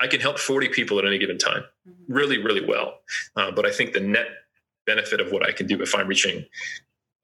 I 0.00 0.06
can 0.06 0.20
help 0.20 0.38
40 0.38 0.68
people 0.68 0.98
at 0.98 1.04
any 1.04 1.18
given 1.18 1.38
time 1.38 1.64
mm-hmm. 1.88 2.12
really, 2.12 2.38
really 2.38 2.64
well. 2.64 3.00
Uh, 3.36 3.50
but 3.50 3.66
I 3.66 3.70
think 3.70 3.92
the 3.92 4.00
net 4.00 4.28
benefit 4.86 5.20
of 5.20 5.32
what 5.32 5.46
I 5.46 5.52
can 5.52 5.66
do 5.66 5.82
if 5.82 5.94
I'm 5.94 6.06
reaching 6.06 6.46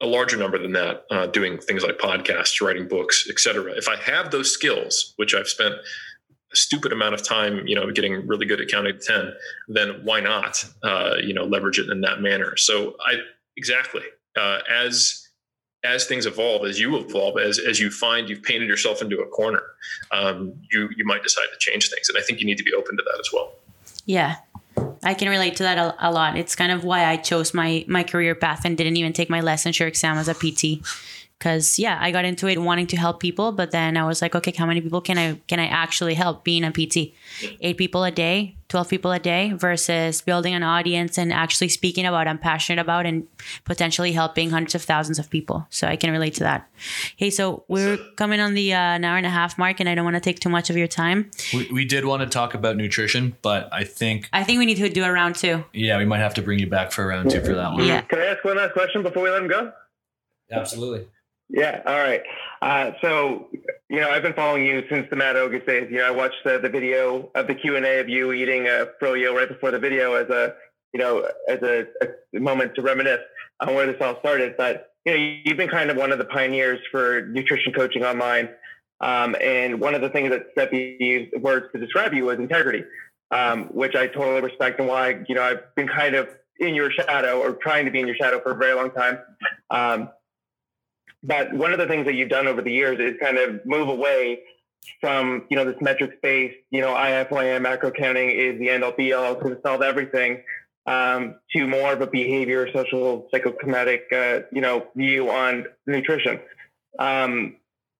a 0.01 0.05
larger 0.05 0.37
number 0.37 0.57
than 0.57 0.73
that, 0.73 1.05
uh, 1.09 1.25
doing 1.27 1.57
things 1.57 1.83
like 1.83 1.97
podcasts, 1.97 2.61
writing 2.61 2.87
books, 2.87 3.27
etc. 3.29 3.71
If 3.75 3.87
I 3.87 3.95
have 3.97 4.29
those 4.29 4.51
skills, 4.51 5.13
which 5.15 5.33
I've 5.33 5.47
spent 5.47 5.73
a 5.73 6.55
stupid 6.55 6.91
amount 6.91 7.13
of 7.15 7.23
time, 7.23 7.65
you 7.65 7.75
know, 7.75 7.89
getting 7.91 8.27
really 8.27 8.45
good 8.45 8.59
at 8.59 8.67
counting 8.67 8.99
to 8.99 8.99
10, 8.99 9.33
then 9.69 10.01
why 10.03 10.19
not, 10.19 10.63
uh, 10.83 11.15
you 11.23 11.33
know, 11.33 11.45
leverage 11.45 11.79
it 11.79 11.89
in 11.89 12.01
that 12.01 12.21
manner? 12.21 12.57
So 12.57 12.95
I, 13.05 13.15
exactly, 13.55 14.03
uh, 14.35 14.59
as, 14.69 15.24
as 15.85 16.05
things 16.05 16.25
evolve, 16.25 16.65
as 16.65 16.79
you 16.79 16.97
evolve, 16.97 17.37
as, 17.37 17.59
as 17.59 17.79
you 17.79 17.89
find 17.89 18.29
you've 18.29 18.43
painted 18.43 18.67
yourself 18.67 19.01
into 19.01 19.19
a 19.19 19.27
corner, 19.27 19.63
um, 20.11 20.53
you, 20.71 20.89
you 20.95 21.05
might 21.05 21.23
decide 21.23 21.47
to 21.53 21.59
change 21.59 21.89
things. 21.89 22.09
And 22.09 22.17
I 22.17 22.21
think 22.21 22.39
you 22.39 22.45
need 22.45 22.57
to 22.57 22.63
be 22.63 22.73
open 22.73 22.97
to 22.97 23.03
that 23.03 23.19
as 23.19 23.29
well. 23.31 23.53
Yeah. 24.05 24.35
I 25.03 25.13
can 25.13 25.29
relate 25.29 25.55
to 25.57 25.63
that 25.63 25.77
a, 25.77 25.95
a 25.99 26.11
lot. 26.11 26.37
It's 26.37 26.55
kind 26.55 26.71
of 26.71 26.83
why 26.83 27.05
I 27.05 27.17
chose 27.17 27.53
my, 27.53 27.85
my 27.87 28.03
career 28.03 28.35
path 28.35 28.65
and 28.65 28.77
didn't 28.77 28.97
even 28.97 29.13
take 29.13 29.29
my 29.29 29.41
licensure 29.41 29.87
exam 29.87 30.17
as 30.17 30.27
a 30.27 30.33
PT 30.33 30.85
because 31.37 31.77
yeah 31.77 31.97
i 32.01 32.11
got 32.11 32.23
into 32.23 32.47
it 32.47 32.61
wanting 32.61 32.87
to 32.87 32.95
help 32.95 33.19
people 33.19 33.51
but 33.51 33.71
then 33.71 33.97
i 33.97 34.05
was 34.05 34.21
like 34.21 34.35
okay 34.35 34.53
how 34.57 34.65
many 34.65 34.79
people 34.81 35.01
can 35.01 35.17
i 35.17 35.33
can 35.47 35.59
i 35.59 35.67
actually 35.67 36.13
help 36.13 36.43
being 36.43 36.63
a 36.63 36.71
pt 36.71 37.13
eight 37.61 37.77
people 37.77 38.03
a 38.03 38.11
day 38.11 38.54
12 38.69 38.89
people 38.89 39.11
a 39.11 39.19
day 39.19 39.53
versus 39.53 40.21
building 40.21 40.53
an 40.53 40.63
audience 40.63 41.17
and 41.17 41.31
actually 41.31 41.69
speaking 41.69 42.05
about 42.05 42.27
i'm 42.27 42.37
passionate 42.37 42.81
about 42.81 43.05
and 43.05 43.27
potentially 43.63 44.11
helping 44.11 44.49
hundreds 44.49 44.75
of 44.75 44.81
thousands 44.81 45.19
of 45.19 45.29
people. 45.29 45.65
So 45.69 45.87
i 45.87 45.95
can 45.95 46.11
relate 46.11 46.33
to 46.35 46.43
that. 46.43 46.69
Hey 47.15 47.29
so 47.29 47.63
we're 47.67 47.97
coming 48.15 48.39
on 48.39 48.53
the 48.53 48.73
uh, 48.73 48.77
an 48.77 49.03
hour 49.03 49.17
and 49.17 49.25
a 49.25 49.29
half 49.29 49.57
mark 49.57 49.79
and 49.79 49.87
i 49.87 49.95
don't 49.95 50.05
want 50.05 50.15
to 50.15 50.21
take 50.21 50.39
too 50.39 50.49
much 50.49 50.69
of 50.69 50.77
your 50.77 50.87
time. 50.87 51.29
We, 51.53 51.69
we 51.71 51.85
did 51.85 52.05
want 52.05 52.23
to 52.23 52.29
talk 52.29 52.53
about 52.53 52.75
nutrition 52.77 53.35
but 53.41 53.69
i 53.71 53.83
think 53.83 54.29
i 54.33 54.43
think 54.43 54.59
we 54.59 54.65
need 54.65 54.77
to 54.77 54.89
do 54.89 55.03
a 55.03 55.11
round 55.11 55.35
two. 55.35 55.63
Yeah 55.73 55.97
we 55.97 56.05
might 56.05 56.19
have 56.19 56.33
to 56.35 56.41
bring 56.41 56.59
you 56.59 56.67
back 56.67 56.91
for 56.91 57.03
a 57.03 57.07
round 57.07 57.31
two 57.31 57.41
for 57.41 57.53
that 57.53 57.73
one. 57.73 57.85
Yeah. 57.85 58.01
Can 58.01 58.19
i 58.19 58.25
ask 58.25 58.43
one 58.43 58.57
last 58.57 58.73
question 58.73 59.03
before 59.03 59.23
we 59.23 59.29
let 59.29 59.41
him 59.41 59.47
go? 59.47 59.71
Absolutely 60.51 61.07
yeah. 61.49 61.81
All 61.85 61.97
right. 61.97 62.21
Uh, 62.61 62.91
so, 63.01 63.47
you 63.89 63.99
know, 63.99 64.09
I've 64.09 64.23
been 64.23 64.33
following 64.33 64.65
you 64.65 64.83
since 64.89 65.07
the 65.09 65.15
Matt 65.15 65.35
Ogus 65.35 65.65
days. 65.65 65.87
You 65.91 65.97
know, 65.97 66.07
I 66.07 66.11
watched 66.11 66.43
the, 66.43 66.59
the 66.59 66.69
video 66.69 67.29
of 67.35 67.47
the 67.47 67.55
Q 67.55 67.75
and 67.75 67.85
A 67.85 67.99
of 67.99 68.09
you 68.09 68.31
eating 68.33 68.67
a 68.67 68.87
froyo 69.01 69.35
right 69.35 69.47
before 69.47 69.71
the 69.71 69.79
video 69.79 70.13
as 70.13 70.29
a, 70.29 70.55
you 70.93 70.99
know, 70.99 71.27
as 71.47 71.59
a, 71.61 71.85
a, 72.01 72.39
moment 72.39 72.75
to 72.75 72.81
reminisce 72.81 73.21
on 73.59 73.73
where 73.75 73.85
this 73.85 74.01
all 74.01 74.19
started. 74.19 74.55
But 74.57 74.91
you 75.05 75.13
know, 75.13 75.39
you've 75.45 75.57
been 75.57 75.69
kind 75.69 75.89
of 75.89 75.97
one 75.97 76.11
of 76.11 76.17
the 76.17 76.25
pioneers 76.25 76.79
for 76.91 77.27
nutrition 77.27 77.73
coaching 77.73 78.03
online. 78.03 78.49
Um, 79.01 79.35
and 79.41 79.79
one 79.79 79.93
of 79.93 80.01
the 80.01 80.09
things 80.09 80.31
that 80.31 80.55
Stefi 80.55 80.99
used 80.99 81.41
words 81.41 81.67
to 81.73 81.79
describe 81.79 82.13
you 82.13 82.25
was 82.25 82.39
integrity, 82.39 82.83
um, 83.31 83.65
which 83.65 83.95
I 83.95 84.07
totally 84.07 84.41
respect 84.41 84.79
and 84.79 84.87
why, 84.87 85.23
you 85.27 85.35
know, 85.35 85.43
I've 85.43 85.75
been 85.75 85.87
kind 85.87 86.15
of 86.15 86.29
in 86.59 86.73
your 86.73 86.89
shadow 86.91 87.39
or 87.41 87.53
trying 87.53 87.85
to 87.85 87.91
be 87.91 87.99
in 87.99 88.07
your 88.07 88.15
shadow 88.15 88.39
for 88.41 88.51
a 88.51 88.55
very 88.55 88.73
long 88.73 88.91
time. 88.91 89.19
Um, 89.69 90.09
but 91.25 91.53
one 91.53 91.73
of 91.73 91.79
the 91.79 91.87
things 91.87 92.05
that 92.05 92.13
you've 92.13 92.29
done 92.29 92.47
over 92.47 92.61
the 92.61 92.71
years 92.71 92.99
is 92.99 93.19
kind 93.19 93.37
of 93.37 93.65
move 93.65 93.89
away 93.89 94.41
from, 95.01 95.45
you 95.49 95.57
know, 95.57 95.65
this 95.65 95.81
metric-based 95.81 96.57
you 96.69 96.81
know, 96.81 96.93
IFYM 96.93 97.61
macro 97.61 97.91
counting 97.91 98.29
is 98.29 98.59
the 98.59 98.69
end 98.69 98.83
all 98.83 98.91
be 98.91 99.13
all, 99.13 99.35
to 99.35 99.57
solve 99.65 99.81
everything, 99.81 100.43
um, 100.85 101.35
to 101.51 101.67
more 101.67 101.93
of 101.93 102.01
a 102.01 102.07
behavior, 102.07 102.71
social, 102.71 103.27
psychokinetic, 103.33 104.11
uh, 104.11 104.45
you 104.51 104.61
know, 104.61 104.87
view 104.95 105.31
on 105.31 105.65
nutrition, 105.87 106.39
um, 106.99 107.55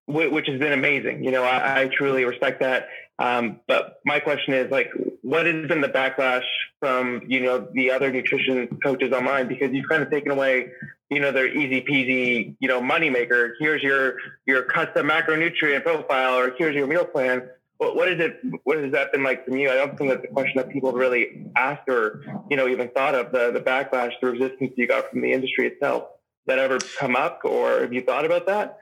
which 0.08 0.48
has 0.48 0.60
been 0.60 0.74
amazing. 0.74 1.24
You 1.24 1.32
know, 1.32 1.44
I, 1.44 1.82
I 1.82 1.88
truly 1.88 2.26
respect 2.26 2.60
that. 2.62 2.90
Um, 3.18 3.62
but 3.68 4.00
my 4.06 4.20
question 4.20 4.54
is 4.54 4.70
like, 4.70 4.92
what 5.22 5.46
has 5.46 5.68
been 5.68 5.82
the 5.82 5.88
backlash 5.88 6.44
from, 6.80 7.22
you 7.28 7.42
know, 7.42 7.68
the 7.74 7.92
other 7.92 8.12
nutrition 8.12 8.68
coaches 8.84 9.14
online? 9.14 9.48
Because 9.48 9.72
you've 9.72 9.90
kind 9.90 10.04
of 10.04 10.12
taken 10.12 10.32
away 10.32 10.68
you 11.10 11.20
know, 11.20 11.32
their 11.32 11.48
easy 11.48 11.82
peasy, 11.82 12.56
you 12.60 12.68
know, 12.68 12.82
money 12.82 13.10
maker. 13.10 13.56
Here's 13.60 13.84
your 13.84 14.18
your 14.46 14.64
custom 14.64 15.08
macronutrient 15.08 15.84
profile, 15.84 16.38
or 16.38 16.54
here's 16.58 16.76
your 16.76 16.88
meal 16.88 17.06
plan. 17.06 17.50
What, 17.78 17.96
what 17.96 18.08
is 18.08 18.20
it? 18.20 18.40
What 18.64 18.78
has 18.78 18.92
that 18.94 19.12
been 19.12 19.24
like 19.24 19.46
from 19.46 19.58
you? 19.58 19.70
I 19.70 19.76
don't 19.76 19.98
think 19.98 20.10
that's 20.10 20.24
a 20.24 20.34
question 20.34 20.58
that 20.58 20.70
people 20.70 20.94
really 20.94 21.46
asked 21.56 21.90
or, 21.90 22.24
you 22.50 22.58
know, 22.58 22.68
even 22.68 22.90
thought 22.90 23.16
of 23.16 23.32
the 23.32 23.52
the 23.52 23.60
backlash, 23.60 24.14
the 24.22 24.32
resistance 24.32 24.74
you 24.76 24.88
got 24.88 25.10
from 25.10 25.22
the 25.22 25.32
industry 25.32 25.68
itself. 25.68 26.10
That 26.48 26.60
ever 26.60 26.78
come 27.00 27.16
up, 27.16 27.42
or 27.44 27.82
have 27.82 27.92
you 27.92 28.02
thought 28.02 28.24
about 28.24 28.46
that? 28.46 28.78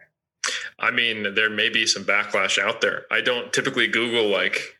I 0.77 0.91
mean, 0.91 1.33
there 1.33 1.49
may 1.49 1.69
be 1.69 1.85
some 1.85 2.03
backlash 2.03 2.59
out 2.59 2.81
there. 2.81 3.05
I 3.09 3.21
don't 3.21 3.53
typically 3.53 3.87
Google 3.87 4.27
like 4.27 4.75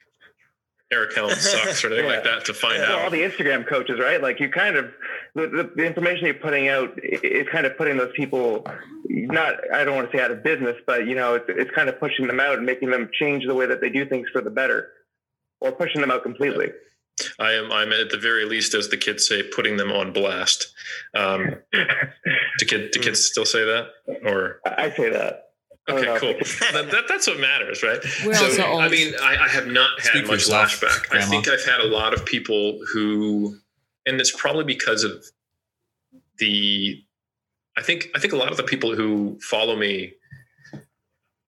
Eric 0.93 1.15
Helms 1.15 1.39
sucks 1.39 1.83
or 1.83 1.87
anything 1.87 2.05
yeah. 2.09 2.15
like 2.15 2.23
that 2.23 2.45
to 2.45 2.53
find 2.53 2.77
yeah. 2.77 2.93
out. 2.93 3.01
All 3.01 3.09
the 3.09 3.21
Instagram 3.21 3.67
coaches, 3.67 3.99
right? 3.99 4.21
Like 4.21 4.39
you 4.39 4.49
kind 4.49 4.75
of 4.75 4.91
the, 5.35 5.47
the, 5.47 5.71
the, 5.75 5.85
information 5.85 6.25
you're 6.25 6.35
putting 6.35 6.69
out 6.69 6.97
is 7.01 7.47
kind 7.51 7.65
of 7.65 7.77
putting 7.77 7.97
those 7.97 8.11
people 8.15 8.65
not 9.09 9.55
I 9.73 9.83
don't 9.83 9.95
want 9.95 10.11
to 10.11 10.17
say 10.17 10.23
out 10.23 10.31
of 10.31 10.43
business, 10.43 10.77
but 10.85 11.07
you 11.07 11.15
know 11.15 11.35
it's, 11.35 11.45
it's 11.49 11.71
kind 11.71 11.89
of 11.89 11.99
pushing 11.99 12.27
them 12.27 12.39
out 12.39 12.57
and 12.57 12.65
making 12.65 12.91
them 12.91 13.09
change 13.19 13.45
the 13.45 13.55
way 13.55 13.65
that 13.65 13.81
they 13.81 13.89
do 13.89 14.05
things 14.05 14.27
for 14.31 14.41
the 14.41 14.51
better, 14.51 14.89
or 15.59 15.71
pushing 15.71 16.01
them 16.01 16.11
out 16.11 16.23
completely. 16.23 16.67
Yeah. 16.67 17.27
I 17.39 17.53
am. 17.53 17.71
I'm 17.71 17.91
at 17.91 18.09
the 18.09 18.17
very 18.17 18.45
least, 18.45 18.73
as 18.73 18.89
the 18.89 18.97
kids 18.97 19.27
say, 19.27 19.43
putting 19.43 19.77
them 19.77 19.91
on 19.91 20.13
blast. 20.13 20.73
Um, 21.13 21.55
do, 21.71 22.65
kid, 22.65 22.91
do 22.91 22.99
kids 22.99 23.23
still 23.23 23.45
say 23.45 23.63
that? 23.63 23.89
Or 24.25 24.59
I 24.65 24.89
say 24.91 25.09
that. 25.09 25.52
Okay, 25.89 26.17
cool. 26.17 26.33
that, 26.71 26.89
that, 26.91 27.03
that's 27.09 27.27
what 27.27 27.39
matters, 27.39 27.83
right? 27.83 27.99
We're 28.25 28.33
so, 28.35 28.45
also 28.45 28.65
old. 28.65 28.81
I 28.81 28.89
mean, 28.89 29.13
I, 29.21 29.35
I 29.35 29.47
have 29.49 29.67
not 29.67 29.99
had 29.99 30.11
Speak 30.11 30.27
much 30.27 30.47
flashback. 30.47 31.13
I 31.13 31.25
think 31.25 31.47
I've 31.47 31.65
had 31.65 31.81
a 31.81 31.87
lot 31.87 32.13
of 32.13 32.25
people 32.25 32.79
who, 32.93 33.57
and 34.05 34.19
it's 34.21 34.31
probably 34.31 34.63
because 34.63 35.03
of 35.03 35.25
the. 36.39 37.03
I 37.77 37.81
think 37.81 38.09
I 38.15 38.19
think 38.19 38.33
a 38.33 38.37
lot 38.37 38.51
of 38.51 38.57
the 38.57 38.63
people 38.63 38.95
who 38.95 39.37
follow 39.41 39.75
me, 39.75 40.13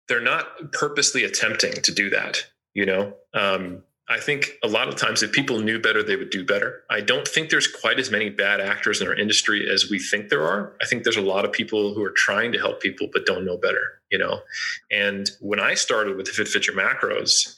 they're 0.09 0.21
not 0.21 0.73
purposely 0.73 1.23
attempting 1.23 1.73
to 1.73 1.91
do 1.93 2.09
that. 2.09 2.45
You 2.73 2.85
know, 2.85 3.13
um, 3.33 3.83
I 4.07 4.19
think 4.19 4.57
a 4.63 4.67
lot 4.67 4.87
of 4.87 4.97
times 4.97 5.23
if 5.23 5.31
people 5.31 5.59
knew 5.59 5.79
better, 5.79 6.03
they 6.03 6.15
would 6.15 6.29
do 6.29 6.45
better. 6.45 6.83
I 6.89 7.01
don't 7.01 7.27
think 7.27 7.49
there's 7.49 7.67
quite 7.67 7.99
as 7.99 8.11
many 8.11 8.29
bad 8.29 8.61
actors 8.61 9.01
in 9.01 9.07
our 9.07 9.15
industry 9.15 9.67
as 9.71 9.89
we 9.89 9.97
think 9.97 10.29
there 10.29 10.43
are. 10.43 10.75
I 10.81 10.85
think 10.85 11.03
there's 11.03 11.17
a 11.17 11.21
lot 11.21 11.45
of 11.45 11.51
people 11.51 11.93
who 11.93 12.03
are 12.03 12.13
trying 12.15 12.51
to 12.51 12.59
help 12.59 12.81
people 12.81 13.07
but 13.11 13.25
don't 13.25 13.45
know 13.45 13.57
better, 13.57 13.94
you 14.11 14.17
know. 14.17 14.39
And 14.91 15.29
when 15.41 15.59
I 15.59 15.73
started 15.73 16.17
with 16.17 16.27
the 16.27 16.31
Fit 16.31 16.47
Fit 16.47 16.67
Your 16.67 16.75
Macros, 16.75 17.55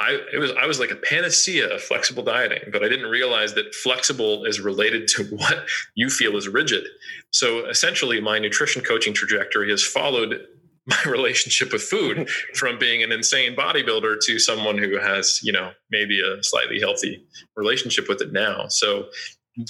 I 0.00 0.20
it 0.32 0.38
was 0.38 0.52
I 0.52 0.66
was 0.66 0.78
like 0.78 0.90
a 0.90 0.96
panacea 0.96 1.74
of 1.74 1.82
flexible 1.82 2.22
dieting, 2.22 2.70
but 2.72 2.84
I 2.84 2.88
didn't 2.88 3.10
realize 3.10 3.54
that 3.54 3.74
flexible 3.74 4.44
is 4.44 4.60
related 4.60 5.08
to 5.08 5.24
what 5.36 5.66
you 5.94 6.08
feel 6.08 6.36
is 6.36 6.48
rigid. 6.48 6.84
So 7.30 7.66
essentially, 7.66 8.20
my 8.20 8.38
nutrition 8.38 8.82
coaching 8.82 9.14
trajectory 9.14 9.70
has 9.70 9.84
followed 9.84 10.46
my 10.86 11.10
relationship 11.10 11.72
with 11.72 11.82
food 11.82 12.28
from 12.54 12.78
being 12.78 13.02
an 13.02 13.12
insane 13.12 13.54
bodybuilder 13.54 14.20
to 14.24 14.38
someone 14.38 14.78
who 14.78 14.98
has, 14.98 15.38
you 15.42 15.52
know, 15.52 15.72
maybe 15.90 16.20
a 16.20 16.42
slightly 16.42 16.80
healthy 16.80 17.22
relationship 17.56 18.08
with 18.08 18.22
it 18.22 18.32
now. 18.32 18.68
So, 18.68 19.08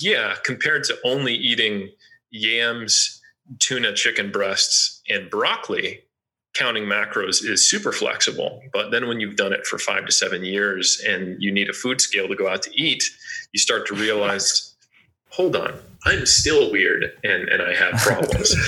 yeah, 0.00 0.34
compared 0.44 0.84
to 0.84 0.98
only 1.04 1.34
eating 1.34 1.90
yams 2.30 3.17
tuna 3.58 3.94
chicken 3.94 4.30
breasts 4.30 5.02
and 5.08 5.30
broccoli 5.30 6.00
counting 6.54 6.84
macros 6.84 7.44
is 7.44 7.68
super 7.68 7.92
flexible. 7.92 8.62
But 8.72 8.90
then 8.90 9.06
when 9.06 9.20
you've 9.20 9.36
done 9.36 9.52
it 9.52 9.66
for 9.66 9.78
five 9.78 10.06
to 10.06 10.12
seven 10.12 10.44
years 10.44 11.00
and 11.06 11.40
you 11.40 11.52
need 11.52 11.70
a 11.70 11.72
food 11.72 12.00
scale 12.00 12.26
to 12.26 12.34
go 12.34 12.48
out 12.48 12.62
to 12.62 12.70
eat 12.74 13.02
you 13.52 13.58
start 13.58 13.86
to 13.86 13.94
realize 13.94 14.74
hold 15.30 15.56
on 15.56 15.78
i'm 16.06 16.26
still 16.26 16.70
weird 16.70 17.04
and, 17.24 17.48
and 17.48 17.62
i 17.62 17.74
have 17.74 17.94
problems. 18.00 18.54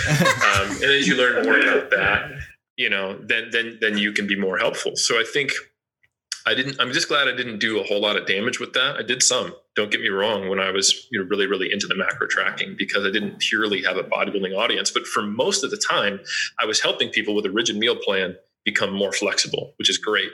Um, 0.51 0.71
and 0.73 0.85
as 0.85 1.07
you 1.07 1.17
learn 1.17 1.45
more 1.45 1.59
about 1.59 1.91
that 1.91 2.31
you 2.77 2.91
know 2.91 3.17
then 3.23 3.51
then 3.53 3.79
then 3.81 3.97
you 3.97 4.13
can 4.13 4.27
be 4.27 4.37
more 4.37 4.59
helpful. 4.59 4.97
So 4.97 5.19
i 5.19 5.25
think 5.25 5.53
I 6.47 6.55
didn't. 6.55 6.81
I'm 6.81 6.93
just 6.93 7.09
glad 7.09 7.29
I 7.29 7.37
didn't 7.37 7.59
do 7.59 7.81
a 7.81 7.85
whole 7.85 8.01
lot 8.01 8.17
of 8.17 8.27
damage 8.27 8.61
with 8.61 8.73
that. 8.73 8.97
I 8.97 9.03
did 9.03 9.23
some. 9.23 9.55
Don't 9.77 9.91
get 9.91 10.01
me 10.01 10.09
wrong. 10.09 10.49
When 10.49 10.59
I 10.59 10.71
was 10.71 11.07
you 11.11 11.21
know 11.21 11.27
really 11.29 11.47
really 11.47 11.73
into 11.73 11.87
the 11.87 11.97
macro 11.97 12.27
tracking 12.27 12.75
because 12.79 13.05
I 13.05 13.11
didn't 13.11 13.41
purely 13.41 13.83
have 13.83 13.97
a 13.97 14.03
bodybuilding 14.03 14.57
audience, 14.57 14.91
but 14.91 15.07
for 15.07 15.23
most 15.23 15.65
of 15.65 15.71
the 15.71 15.77
time, 15.77 16.21
I 16.59 16.67
was 16.67 16.81
helping 16.81 17.11
people 17.11 17.35
with 17.35 17.47
a 17.47 17.51
rigid 17.51 17.77
meal 17.77 17.97
plan 17.97 18.37
become 18.65 18.93
more 18.93 19.13
flexible, 19.13 19.75
which 19.79 19.91
is 19.91 19.99
great. 19.99 20.31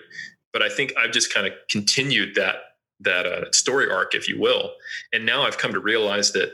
But 0.52 0.62
I 0.62 0.68
think 0.68 0.92
I've 0.98 1.12
just 1.12 1.32
kind 1.32 1.46
of 1.46 1.52
continued 1.70 2.34
that 2.36 2.56
that 3.00 3.26
uh, 3.26 3.52
story 3.52 3.90
arc, 3.90 4.14
if 4.14 4.28
you 4.28 4.40
will, 4.40 4.72
and 5.12 5.26
now 5.26 5.42
I've 5.42 5.58
come 5.58 5.72
to 5.72 5.80
realize 5.80 6.32
that 6.32 6.52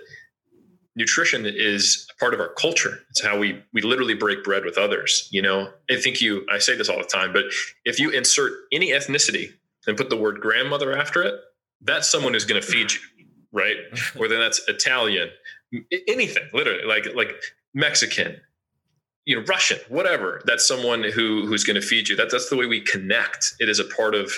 nutrition 0.97 1.47
is 1.47 2.06
part 2.19 2.35
of 2.35 2.40
our 2.40 2.52
culture. 2.55 3.01
It's 3.10 3.23
how 3.23 3.39
we 3.39 3.62
we 3.73 3.82
literally 3.82 4.14
break 4.14 4.44
bread 4.44 4.64
with 4.64 4.78
others. 4.78 5.28
You 5.31 5.43
know, 5.43 5.70
I 5.90 5.97
think 5.97 6.20
you. 6.20 6.47
I 6.51 6.59
say 6.59 6.77
this 6.77 6.89
all 6.89 6.98
the 6.98 7.05
time, 7.05 7.32
but 7.32 7.44
if 7.85 7.98
you 7.98 8.10
insert 8.10 8.52
any 8.73 8.90
ethnicity 8.90 9.52
and 9.86 9.97
put 9.97 10.10
the 10.10 10.16
word 10.16 10.40
grandmother 10.40 10.97
after 10.97 11.23
it, 11.23 11.35
that's 11.81 12.10
someone 12.10 12.32
who's 12.35 12.44
going 12.44 12.60
to 12.60 12.66
feed 12.66 12.93
you, 12.93 13.01
right? 13.52 13.77
Whether 14.16 14.39
that's 14.39 14.60
Italian, 14.69 15.31
anything, 16.09 16.44
literally, 16.52 16.85
like 16.85 17.06
like 17.14 17.35
Mexican, 17.74 18.40
you 19.24 19.36
know, 19.36 19.44
Russian, 19.44 19.78
whatever. 19.89 20.43
That's 20.44 20.66
someone 20.66 21.02
who 21.02 21.47
who's 21.47 21.64
going 21.64 21.81
to 21.81 21.86
feed 21.86 22.09
you. 22.09 22.16
That 22.16 22.31
that's 22.31 22.51
the 22.51 22.56
way 22.56 22.66
we 22.66 22.81
connect. 22.81 23.55
It 23.59 23.69
is 23.69 23.78
a 23.78 23.85
part 23.85 24.14
of 24.14 24.32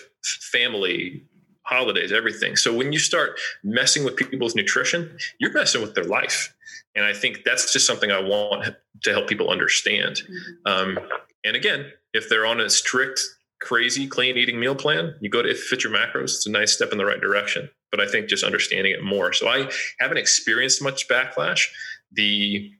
family 0.53 1.25
holidays, 1.65 2.13
everything. 2.13 2.57
So 2.57 2.75
when 2.75 2.93
you 2.93 2.99
start 2.99 3.39
messing 3.63 4.05
with 4.05 4.17
people's 4.17 4.55
nutrition, 4.55 5.19
you're 5.41 5.53
messing 5.53 5.83
with 5.83 5.95
their 5.95 6.05
life. 6.05 6.55
And 6.95 7.05
I 7.05 7.13
think 7.13 7.43
that's 7.45 7.73
just 7.73 7.87
something 7.87 8.11
I 8.11 8.21
want 8.21 8.75
to 9.03 9.13
help 9.13 9.29
people 9.29 9.51
understand. 9.51 10.23
Mm-hmm. 10.23 10.73
Um, 10.73 10.99
and 11.45 11.57
again, 11.57 11.87
if 12.13 12.29
they're 12.29 12.47
on 12.47 12.61
a 12.61 12.71
strict, 12.71 13.21
crazy, 13.61 14.07
clean 14.07 14.37
eating 14.37 14.61
meal 14.61 14.75
plan, 14.75 15.15
you 15.21 15.31
go 15.31 15.43
to 15.43 15.55
fit 15.55 15.83
your 15.83 15.93
macros. 15.93 16.25
It's 16.25 16.47
a 16.47 16.51
nice 16.51 16.73
step 16.73 16.93
in 16.93 16.99
the 16.99 17.07
right 17.07 17.21
direction. 17.21 17.71
But 17.91 18.01
I 18.01 18.07
think 18.07 18.29
just 18.29 18.45
understanding 18.45 18.93
it 18.93 19.03
more. 19.03 19.33
So 19.33 19.49
I 19.49 19.71
haven't 19.99 20.19
experienced 20.19 20.83
much 20.83 21.09
backlash. 21.09 21.67
The 22.13 22.71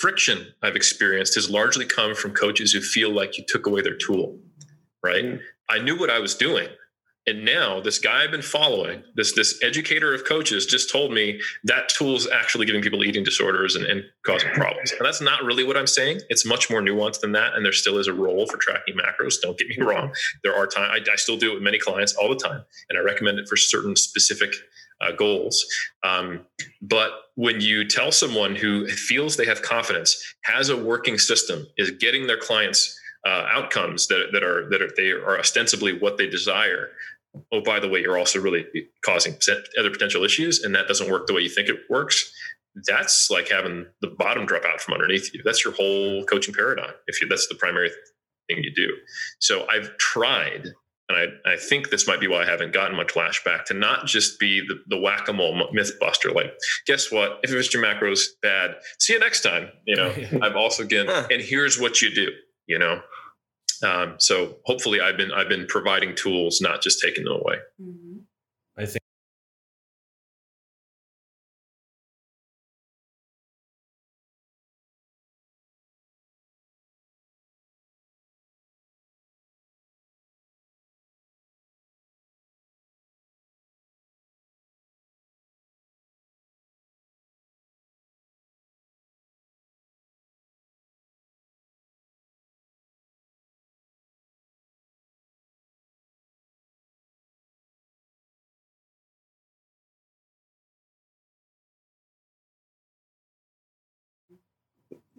friction 0.00 0.46
I've 0.62 0.76
experienced 0.76 1.34
has 1.34 1.50
largely 1.50 1.84
come 1.84 2.14
from 2.14 2.32
coaches 2.32 2.72
who 2.72 2.80
feel 2.80 3.10
like 3.10 3.38
you 3.38 3.44
took 3.46 3.66
away 3.66 3.82
their 3.82 3.96
tool, 3.96 4.38
right? 5.02 5.24
Mm-hmm. 5.24 5.42
I 5.70 5.78
knew 5.78 5.98
what 5.98 6.10
I 6.10 6.18
was 6.18 6.34
doing. 6.34 6.68
And 7.26 7.44
now 7.44 7.80
this 7.80 7.98
guy 7.98 8.22
I've 8.22 8.30
been 8.30 8.42
following, 8.42 9.02
this 9.14 9.32
this 9.32 9.62
educator 9.62 10.14
of 10.14 10.26
coaches, 10.26 10.66
just 10.66 10.92
told 10.92 11.12
me 11.12 11.40
that 11.64 11.88
tool's 11.88 12.28
actually 12.28 12.66
giving 12.66 12.82
people 12.82 13.02
eating 13.02 13.24
disorders 13.24 13.76
and, 13.76 13.86
and 13.86 14.04
causing 14.26 14.50
problems. 14.50 14.92
And 14.92 15.06
that's 15.06 15.22
not 15.22 15.42
really 15.42 15.64
what 15.64 15.76
I'm 15.76 15.86
saying. 15.86 16.20
It's 16.28 16.44
much 16.44 16.68
more 16.68 16.82
nuanced 16.82 17.20
than 17.20 17.32
that. 17.32 17.54
And 17.54 17.64
there 17.64 17.72
still 17.72 17.96
is 17.96 18.08
a 18.08 18.12
role 18.12 18.46
for 18.46 18.58
tracking 18.58 18.96
macros. 18.96 19.40
Don't 19.40 19.56
get 19.56 19.68
me 19.68 19.78
wrong. 19.82 20.12
There 20.42 20.54
are 20.54 20.66
times 20.66 21.08
I, 21.08 21.12
I 21.12 21.16
still 21.16 21.38
do 21.38 21.52
it 21.52 21.54
with 21.54 21.62
many 21.62 21.78
clients 21.78 22.14
all 22.14 22.28
the 22.28 22.36
time, 22.36 22.62
and 22.90 22.98
I 22.98 23.02
recommend 23.02 23.38
it 23.38 23.48
for 23.48 23.56
certain 23.56 23.96
specific 23.96 24.52
uh, 25.00 25.12
goals. 25.12 25.64
Um, 26.02 26.42
but 26.82 27.10
when 27.36 27.60
you 27.60 27.86
tell 27.88 28.12
someone 28.12 28.54
who 28.54 28.86
feels 28.86 29.36
they 29.36 29.46
have 29.46 29.62
confidence, 29.62 30.34
has 30.44 30.68
a 30.68 30.76
working 30.76 31.18
system, 31.18 31.66
is 31.78 31.90
getting 31.90 32.26
their 32.26 32.38
clients 32.38 33.00
uh, 33.26 33.46
outcomes 33.50 34.06
that, 34.08 34.28
that 34.32 34.42
are 34.42 34.68
that 34.68 34.82
are, 34.82 34.90
they 34.96 35.10
are 35.10 35.38
ostensibly 35.38 35.98
what 35.98 36.18
they 36.18 36.28
desire 36.28 36.90
oh, 37.52 37.60
by 37.62 37.80
the 37.80 37.88
way, 37.88 38.00
you're 38.00 38.18
also 38.18 38.40
really 38.40 38.64
causing 39.04 39.34
other 39.78 39.90
potential 39.90 40.24
issues, 40.24 40.62
and 40.62 40.74
that 40.74 40.88
doesn't 40.88 41.10
work 41.10 41.26
the 41.26 41.34
way 41.34 41.40
you 41.40 41.48
think 41.48 41.68
it 41.68 41.76
works, 41.88 42.32
that's 42.86 43.30
like 43.30 43.48
having 43.48 43.86
the 44.00 44.08
bottom 44.08 44.46
drop 44.46 44.64
out 44.64 44.80
from 44.80 44.94
underneath 44.94 45.32
you. 45.32 45.42
That's 45.44 45.64
your 45.64 45.74
whole 45.74 46.24
coaching 46.24 46.54
paradigm. 46.54 46.92
If 47.06 47.20
you, 47.20 47.28
that's 47.28 47.46
the 47.48 47.54
primary 47.54 47.90
thing 48.48 48.62
you 48.62 48.72
do. 48.74 48.88
So 49.38 49.66
I've 49.70 49.96
tried, 49.98 50.68
and 51.08 51.18
I, 51.46 51.52
I 51.52 51.56
think 51.56 51.90
this 51.90 52.06
might 52.08 52.20
be 52.20 52.26
why 52.26 52.42
I 52.42 52.46
haven't 52.46 52.72
gotten 52.72 52.96
much 52.96 53.14
flashback 53.14 53.64
to 53.66 53.74
not 53.74 54.06
just 54.06 54.40
be 54.40 54.60
the, 54.66 54.76
the 54.88 54.98
whack 54.98 55.28
a 55.28 55.32
mole 55.32 55.68
myth 55.72 55.92
buster. 56.00 56.30
Like, 56.30 56.52
guess 56.86 57.12
what? 57.12 57.40
If 57.42 57.50
Mr. 57.50 57.80
Macro's 57.80 58.34
bad, 58.42 58.76
see 58.98 59.12
you 59.12 59.20
next 59.20 59.42
time. 59.42 59.68
You 59.86 59.96
know, 59.96 60.12
I've 60.42 60.56
also 60.56 60.82
again, 60.82 61.08
and 61.08 61.40
here's 61.40 61.78
what 61.80 62.02
you 62.02 62.12
do. 62.12 62.30
You 62.66 62.78
know, 62.78 63.02
um, 63.84 64.14
so 64.18 64.56
hopefully, 64.64 65.00
I've 65.00 65.16
been 65.16 65.32
I've 65.32 65.48
been 65.48 65.66
providing 65.66 66.14
tools, 66.14 66.60
not 66.60 66.82
just 66.82 67.00
taking 67.00 67.24
them 67.24 67.34
away. 67.34 67.56
Mm-hmm. 67.80 68.18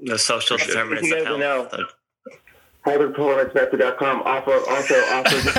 The 0.06 0.20
social 0.20 0.58
determinants 0.58 1.12
of 1.12 1.40
health. 1.40 1.74
Know, 1.74 1.86
HybridPerformanceMethod.com 2.86 4.22
offer 4.22 4.54
also 4.70 4.96
offers. 4.96 5.48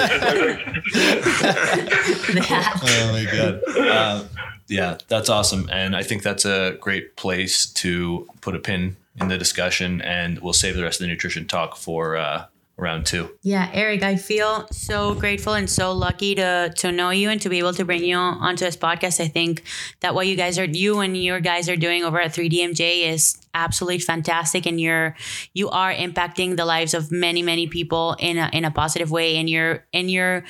oh 2.85 3.13
my 3.13 3.25
god! 3.25 3.61
Uh, 3.77 4.25
yeah, 4.69 4.99
that's 5.09 5.29
awesome, 5.29 5.69
and 5.73 5.97
I 5.97 6.05
think 6.05 6.23
that's 6.23 6.45
a 6.45 6.77
great 6.81 7.17
place 7.17 7.67
to 7.67 8.29
put 8.41 8.55
a 8.55 8.61
pin 8.61 8.97
in 9.21 9.27
the 9.29 9.37
discussion, 9.37 10.01
and 10.03 10.39
we'll 10.39 10.53
save 10.53 10.77
the 10.77 10.85
rest 10.85 11.01
of 11.01 11.07
the 11.07 11.13
nutrition 11.13 11.47
talk 11.47 11.77
for 11.77 12.17
uh, 12.17 12.45
round 12.79 13.07
two. 13.07 13.31
Yeah, 13.43 13.71
Eric, 13.73 14.03
I 14.03 14.17
feel 14.17 14.67
so 14.71 15.15
grateful 15.15 15.55
and 15.55 15.69
so 15.69 15.93
lucky 15.93 16.35
to 16.35 16.73
to 16.77 16.93
know 16.93 17.11
you 17.11 17.31
and 17.31 17.41
to 17.43 17.49
be 17.49 17.59
able 17.59 17.73
to 17.75 17.85
bring 17.85 18.05
you 18.05 18.17
onto 18.17 18.65
this 18.65 18.77
podcast. 18.77 19.21
I 19.21 19.29
think 19.29 19.63
that 20.01 20.15
what 20.15 20.27
you 20.27 20.37
guys 20.37 20.59
are 20.59 20.65
you 20.65 21.01
and 21.01 21.17
your 21.17 21.41
guys 21.41 21.69
are 21.69 21.77
doing 21.77 22.05
over 22.05 22.21
at 22.21 22.35
3DMJ 22.35 23.09
is 23.09 23.39
absolutely 23.55 23.99
fantastic 23.99 24.67
and 24.67 24.81
you're 24.81 25.17
you 25.55 25.71
are 25.71 25.93
impacting 25.93 26.57
the 26.57 26.65
lives 26.65 26.93
of 26.93 27.11
many 27.11 27.43
many 27.43 27.67
people 27.67 28.15
in 28.19 28.37
a 28.37 28.51
in 28.53 28.65
a 28.65 28.71
positive 28.71 29.11
way 29.11 29.37
and 29.37 29.49
you're 29.49 29.85
and 29.95 30.11
you're 30.11 30.45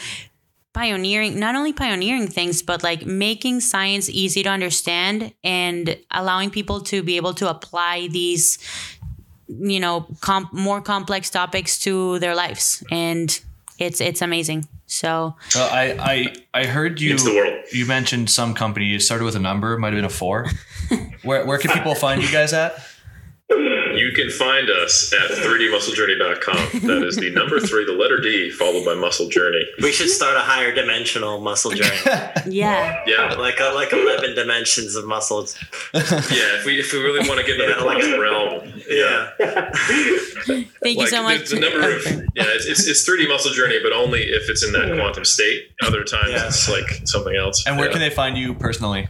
pioneering 0.77 1.39
not 1.39 1.55
only 1.55 1.73
pioneering 1.73 2.27
things 2.27 2.61
but 2.61 2.83
like 2.83 3.07
making 3.07 3.61
science 3.61 4.11
easy 4.11 4.43
to 4.43 4.51
understand 4.51 5.33
and 5.43 5.97
allowing 6.11 6.51
people 6.51 6.83
to 6.83 7.03
be 7.03 7.17
able 7.17 7.33
to 7.33 7.49
apply 7.49 8.09
these 8.11 8.59
you 9.49 9.81
know 9.81 10.07
comp- 10.21 10.53
more 10.53 10.81
complex 10.81 11.31
topics 11.31 11.79
to 11.81 12.19
their 12.19 12.35
lives. 12.35 12.83
And 12.91 13.39
it's 13.79 14.01
it's 14.01 14.23
amazing. 14.23 14.69
So 14.87 15.35
well, 15.55 15.69
I, 15.73 16.35
I 16.55 16.61
I 16.63 16.67
heard 16.67 17.01
you 17.01 17.17
you 17.73 17.87
mentioned 17.87 18.31
some 18.31 18.55
company. 18.55 18.87
You 18.87 19.01
started 19.01 19.25
with 19.25 19.37
a 19.37 19.41
number. 19.41 19.77
Might 19.79 19.93
have 19.93 19.99
been 19.99 20.05
a 20.05 20.09
four. 20.09 20.47
Where 21.23 21.45
where 21.45 21.59
can 21.59 21.73
people 21.73 21.95
find 21.95 22.23
you 22.23 22.31
guys 22.31 22.53
at 22.53 22.81
you 24.07 24.13
can 24.13 24.31
find 24.31 24.71
us 24.71 25.13
at 25.13 25.31
3dmusclejourney.com. 25.31 26.87
That 26.87 27.05
is 27.07 27.17
the 27.17 27.31
number 27.31 27.59
three, 27.59 27.85
the 27.85 27.93
letter 27.93 28.21
D, 28.21 28.51
followed 28.51 28.85
by 28.85 28.95
muscle 28.95 29.29
journey. 29.29 29.67
We 29.83 29.91
should 29.91 30.11
start 30.11 30.37
a 30.37 30.41
higher 30.41 30.73
dimensional 30.73 31.41
muscle 31.41 31.73
journey. 31.73 31.99
yeah. 32.47 33.03
Yeah. 33.07 33.35
Like 33.35 33.59
a, 33.59 33.73
like 33.75 33.93
11 33.93 34.37
dimensions 34.37 34.95
of 34.95 35.07
muscles. 35.07 35.59
yeah. 35.93 36.03
If 36.57 36.67
we, 36.67 36.79
if 36.79 36.93
we 36.93 37.01
really 37.01 37.29
want 37.29 37.41
to 37.41 37.47
get 37.47 37.61
into 37.61 37.73
yeah, 37.73 37.79
the 37.79 37.85
like, 37.85 38.03
realm. 38.21 38.73
Yeah. 38.89 39.31
Thank 40.47 40.99
like 40.99 40.99
you 40.99 41.07
so 41.09 41.23
much. 41.23 41.49
The, 41.49 41.57
the 41.57 41.61
number 41.61 41.97
of, 41.97 42.07
yeah, 42.37 42.45
it's, 42.47 42.67
it's, 42.67 42.87
it's 42.87 43.09
3D 43.09 43.29
muscle 43.29 43.53
journey, 43.53 43.79
but 43.83 43.93
only 43.93 44.21
if 44.23 44.49
it's 44.49 44.65
in 44.65 44.73
that 44.73 44.95
quantum 44.97 45.25
state. 45.25 45.71
Other 45.83 46.05
times 46.05 46.31
yeah. 46.31 46.47
it's 46.47 46.69
like 46.71 47.03
something 47.05 47.35
else. 47.35 47.67
And 47.67 47.77
where 47.77 47.87
yeah. 47.87 47.93
can 47.93 48.01
they 48.01 48.11
find 48.11 48.39
you 48.39 48.55
personally? 48.55 49.09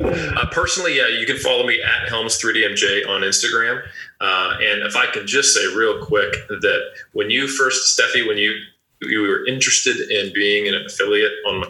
Uh, 0.00 0.46
personally, 0.50 0.96
yeah, 0.96 1.08
you 1.08 1.26
can 1.26 1.36
follow 1.36 1.66
me 1.66 1.80
at 1.82 2.08
Helms3DMJ 2.08 3.06
on 3.08 3.20
Instagram. 3.22 3.82
Uh, 4.20 4.56
and 4.60 4.82
if 4.82 4.96
I 4.96 5.06
can 5.06 5.26
just 5.26 5.54
say 5.54 5.66
real 5.74 6.04
quick 6.04 6.32
that 6.48 6.80
when 7.12 7.30
you 7.30 7.48
first, 7.48 7.98
Stefi, 7.98 8.26
when 8.26 8.38
you 8.38 8.54
you 9.02 9.22
were 9.22 9.46
interested 9.46 9.96
in 10.10 10.30
being 10.34 10.68
an 10.68 10.74
affiliate 10.74 11.32
on 11.46 11.60
my 11.60 11.66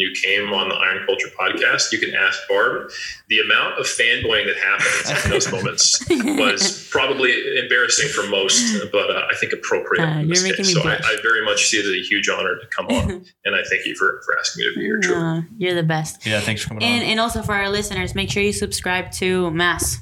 you 0.00 0.12
came 0.12 0.52
on 0.52 0.68
the 0.68 0.74
Iron 0.74 1.04
Culture 1.06 1.28
podcast, 1.38 1.92
you 1.92 1.98
can 1.98 2.14
ask 2.14 2.38
Barb. 2.48 2.90
The 3.28 3.40
amount 3.40 3.78
of 3.78 3.86
fanboying 3.86 4.46
that 4.46 4.56
happens 4.56 5.24
in 5.24 5.30
those 5.30 5.50
moments 5.50 6.04
was 6.10 6.88
probably 6.90 7.58
embarrassing 7.58 8.08
for 8.08 8.26
most, 8.28 8.90
but 8.92 9.10
uh, 9.10 9.26
I 9.30 9.36
think 9.36 9.52
appropriate. 9.52 10.04
Uh, 10.04 10.20
in 10.20 10.28
this 10.28 10.42
case. 10.42 10.72
So 10.72 10.82
I, 10.82 10.94
I, 10.94 11.16
very 11.22 11.44
much 11.44 11.66
see 11.66 11.78
it 11.78 11.86
as 11.86 11.92
a 11.92 12.08
huge 12.08 12.28
honor 12.28 12.56
to 12.56 12.66
come 12.68 12.86
on, 12.86 13.10
and 13.44 13.54
I 13.54 13.62
thank 13.68 13.86
you 13.86 13.94
for, 13.94 14.20
for 14.24 14.38
asking 14.38 14.64
me 14.64 14.72
to 14.72 14.78
be 14.78 14.84
here. 14.84 15.00
True. 15.00 15.16
Uh, 15.16 15.42
you're 15.56 15.74
the 15.74 15.82
best. 15.82 16.26
Yeah, 16.26 16.40
thanks 16.40 16.62
for 16.62 16.68
coming 16.68 16.84
and, 16.84 17.02
on. 17.02 17.10
And 17.10 17.20
also 17.20 17.42
for 17.42 17.54
our 17.54 17.68
listeners, 17.68 18.14
make 18.14 18.30
sure 18.30 18.42
you 18.42 18.52
subscribe 18.52 19.10
to 19.12 19.50
Mass. 19.50 19.98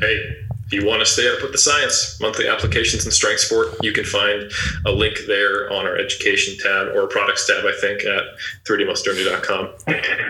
Hey, 0.00 0.16
if 0.16 0.51
you 0.72 0.86
want 0.86 1.00
to 1.00 1.06
stay 1.06 1.28
up 1.28 1.42
with 1.42 1.52
the 1.52 1.58
science, 1.58 2.18
monthly 2.20 2.48
applications 2.48 3.04
in 3.04 3.12
strength 3.12 3.40
sport, 3.40 3.68
you 3.82 3.92
can 3.92 4.04
find 4.04 4.50
a 4.86 4.90
link 4.90 5.16
there 5.26 5.70
on 5.72 5.86
our 5.86 5.96
education 5.96 6.56
tab 6.58 6.96
or 6.96 7.06
products 7.06 7.46
tab, 7.46 7.64
I 7.64 7.72
think, 7.80 8.04
at 8.04 8.22
3dmusclejourney.com. 8.64 9.70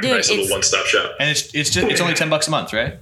Dude, 0.01 0.11
nice 0.11 0.31
little 0.31 0.49
one 0.51 0.63
stop 0.63 0.87
shop. 0.87 1.17
And 1.21 1.31
it's, 1.31 1.55
it's 1.55 1.71
just 1.71 1.87
it's 1.89 2.01
only 2.01 2.15
10 2.15 2.29
bucks 2.31 2.49
a 2.49 2.51
month, 2.51 2.73
right? 2.73 2.99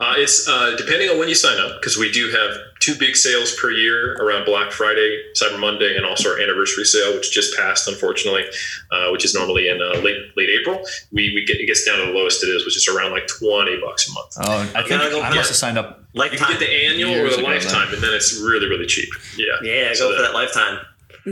Uh, 0.00 0.14
it's 0.16 0.46
uh, 0.46 0.76
depending 0.76 1.08
on 1.08 1.18
when 1.18 1.28
you 1.28 1.34
sign 1.34 1.58
up 1.58 1.80
because 1.80 1.96
we 1.96 2.10
do 2.12 2.30
have 2.30 2.56
two 2.78 2.94
big 2.94 3.16
sales 3.16 3.52
per 3.56 3.72
year 3.72 4.14
around 4.18 4.44
Black 4.44 4.70
Friday, 4.70 5.24
Cyber 5.34 5.58
Monday, 5.58 5.96
and 5.96 6.06
also 6.06 6.30
our 6.30 6.40
anniversary 6.40 6.84
sale, 6.84 7.14
which 7.14 7.32
just 7.32 7.56
passed, 7.56 7.88
unfortunately, 7.88 8.44
uh, 8.92 9.10
which 9.10 9.24
is 9.24 9.34
normally 9.34 9.68
in 9.68 9.82
uh, 9.82 9.98
late 9.98 10.36
late 10.36 10.50
April. 10.50 10.80
We, 11.10 11.34
we 11.34 11.44
get 11.44 11.56
it 11.56 11.66
gets 11.66 11.84
down 11.84 11.98
to 11.98 12.06
the 12.06 12.12
lowest 12.12 12.44
it 12.44 12.46
is, 12.46 12.64
which 12.64 12.76
is 12.76 12.86
around 12.86 13.10
like 13.10 13.26
twenty 13.26 13.80
bucks 13.80 14.08
a 14.08 14.12
month. 14.12 14.36
Oh, 14.40 14.72
I 14.78 14.82
think 14.84 15.02
I 15.02 15.34
must 15.34 15.48
have 15.48 15.56
signed 15.56 15.78
up. 15.78 16.04
Lifetime. 16.14 16.38
You 16.38 16.46
can 16.46 16.60
get 16.60 16.60
the 16.60 16.72
annual 16.86 17.14
or 17.14 17.30
the 17.30 17.42
lifetime, 17.42 17.92
and 17.92 18.00
then 18.00 18.14
it's 18.14 18.40
really 18.40 18.68
really 18.68 18.86
cheap. 18.86 19.08
Yeah, 19.36 19.46
yeah, 19.62 19.92
so 19.94 20.10
go 20.10 20.16
for 20.16 20.22
that 20.22 20.32
lifetime. 20.32 20.78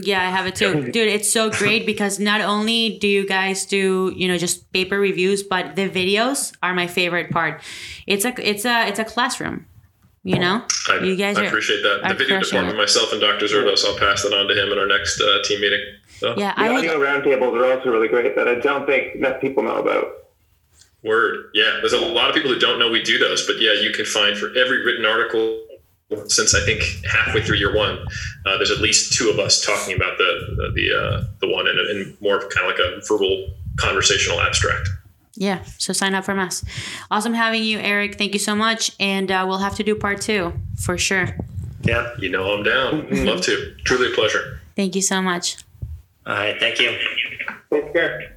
Yeah, 0.03 0.27
I 0.27 0.31
have 0.31 0.47
it 0.47 0.55
too. 0.55 0.91
Dude, 0.91 1.09
it's 1.09 1.33
so 1.33 1.51
great 1.51 1.87
because 1.93 2.19
not 2.19 2.41
only 2.41 2.99
do 2.99 3.09
you 3.09 3.27
guys 3.27 3.67
do, 3.67 4.13
you 4.17 4.29
know, 4.29 4.37
just 4.37 4.71
paper 4.73 4.99
reviews, 4.99 5.43
but 5.43 5.77
the 5.77 5.89
videos 5.89 6.55
are 6.63 6.75
my 6.75 6.87
favorite 6.87 7.31
part. 7.31 7.63
It's 8.07 8.25
a 8.25 8.35
it's 8.49 8.65
a 8.65 8.89
it's 8.89 8.99
a 8.99 9.05
classroom. 9.05 9.67
You 10.23 10.41
know? 10.41 10.67
I, 10.89 10.99
you 11.05 11.15
guys 11.15 11.39
I 11.39 11.45
appreciate 11.45 11.83
that. 11.83 12.01
The 12.09 12.15
video 12.15 12.41
department, 12.41 12.75
it. 12.75 12.79
myself 12.79 13.13
and 13.13 13.21
Dr. 13.21 13.47
Zourdos, 13.47 13.85
I'll 13.85 13.97
pass 13.97 14.25
that 14.25 14.33
on 14.33 14.49
to 14.49 14.61
him 14.61 14.73
in 14.73 14.79
our 14.79 14.89
next 14.89 15.21
uh, 15.21 15.39
team 15.45 15.61
meeting. 15.61 15.79
So. 16.19 16.35
Yeah, 16.37 16.53
the 16.53 16.63
I 16.63 16.77
audio 16.77 16.99
roundtables 16.99 17.53
are 17.55 17.79
also 17.79 17.91
really 17.91 18.09
great 18.09 18.35
that 18.35 18.49
I 18.49 18.57
don't 18.57 18.87
think 18.87 19.15
enough 19.15 19.41
people 19.41 19.63
know 19.63 19.77
about. 19.77 20.27
Word. 21.05 21.51
Yeah, 21.55 21.79
there's 21.81 21.93
a 21.93 22.01
lot 22.01 22.29
of 22.29 22.35
people 22.35 22.53
who 22.53 22.59
don't 22.59 22.81
know 22.81 22.91
we 22.91 23.03
do 23.03 23.19
those, 23.19 23.47
but 23.47 23.61
yeah, 23.61 23.75
you 23.75 23.93
can 23.93 24.05
find 24.05 24.37
for 24.37 24.49
every 24.57 24.85
written 24.85 25.07
article 25.07 25.66
since 26.27 26.55
I 26.55 26.65
think 26.65 26.83
halfway 27.05 27.43
through 27.43 27.57
year 27.57 27.75
one, 27.75 27.99
uh, 28.47 28.57
there's 28.57 28.71
at 28.71 28.79
least 28.79 29.13
two 29.15 29.29
of 29.29 29.39
us 29.39 29.65
talking 29.65 29.95
about 29.95 30.19
the 30.19 30.55
the 30.57 30.73
the, 30.75 30.97
uh, 30.97 31.25
the 31.41 31.49
one 31.49 31.67
in, 31.67 31.79
in 31.79 32.17
more 32.21 32.39
kind 32.49 32.71
of 32.71 32.77
like 32.77 32.79
a 32.79 33.01
verbal 33.07 33.49
conversational 33.77 34.41
abstract. 34.41 34.89
Yeah, 35.35 35.63
so 35.79 35.93
sign 35.93 36.15
up 36.15 36.25
from 36.25 36.39
us. 36.39 36.65
Awesome 37.11 37.35
having 37.35 37.63
you, 37.63 37.79
Eric. 37.79 38.17
Thank 38.17 38.33
you 38.33 38.39
so 38.39 38.55
much, 38.55 38.93
and 38.99 39.31
uh, 39.31 39.45
we'll 39.47 39.59
have 39.59 39.75
to 39.77 39.83
do 39.83 39.95
part 39.95 40.21
two 40.21 40.53
for 40.79 40.97
sure. 40.97 41.37
Yeah, 41.83 42.15
you 42.19 42.31
know 42.31 42.57
I'm 42.57 42.63
down. 42.63 43.07
Love 43.27 43.43
to. 43.43 43.75
Truly 43.85 44.13
a 44.13 44.15
pleasure. 44.15 44.61
Thank 44.77 44.95
you 44.95 45.03
so 45.03 45.21
much. 45.21 45.57
All 46.27 46.35
right, 46.35 46.59
thank 46.59 46.81
you. 46.81 46.97
Take 47.71 47.93
care. 47.93 48.36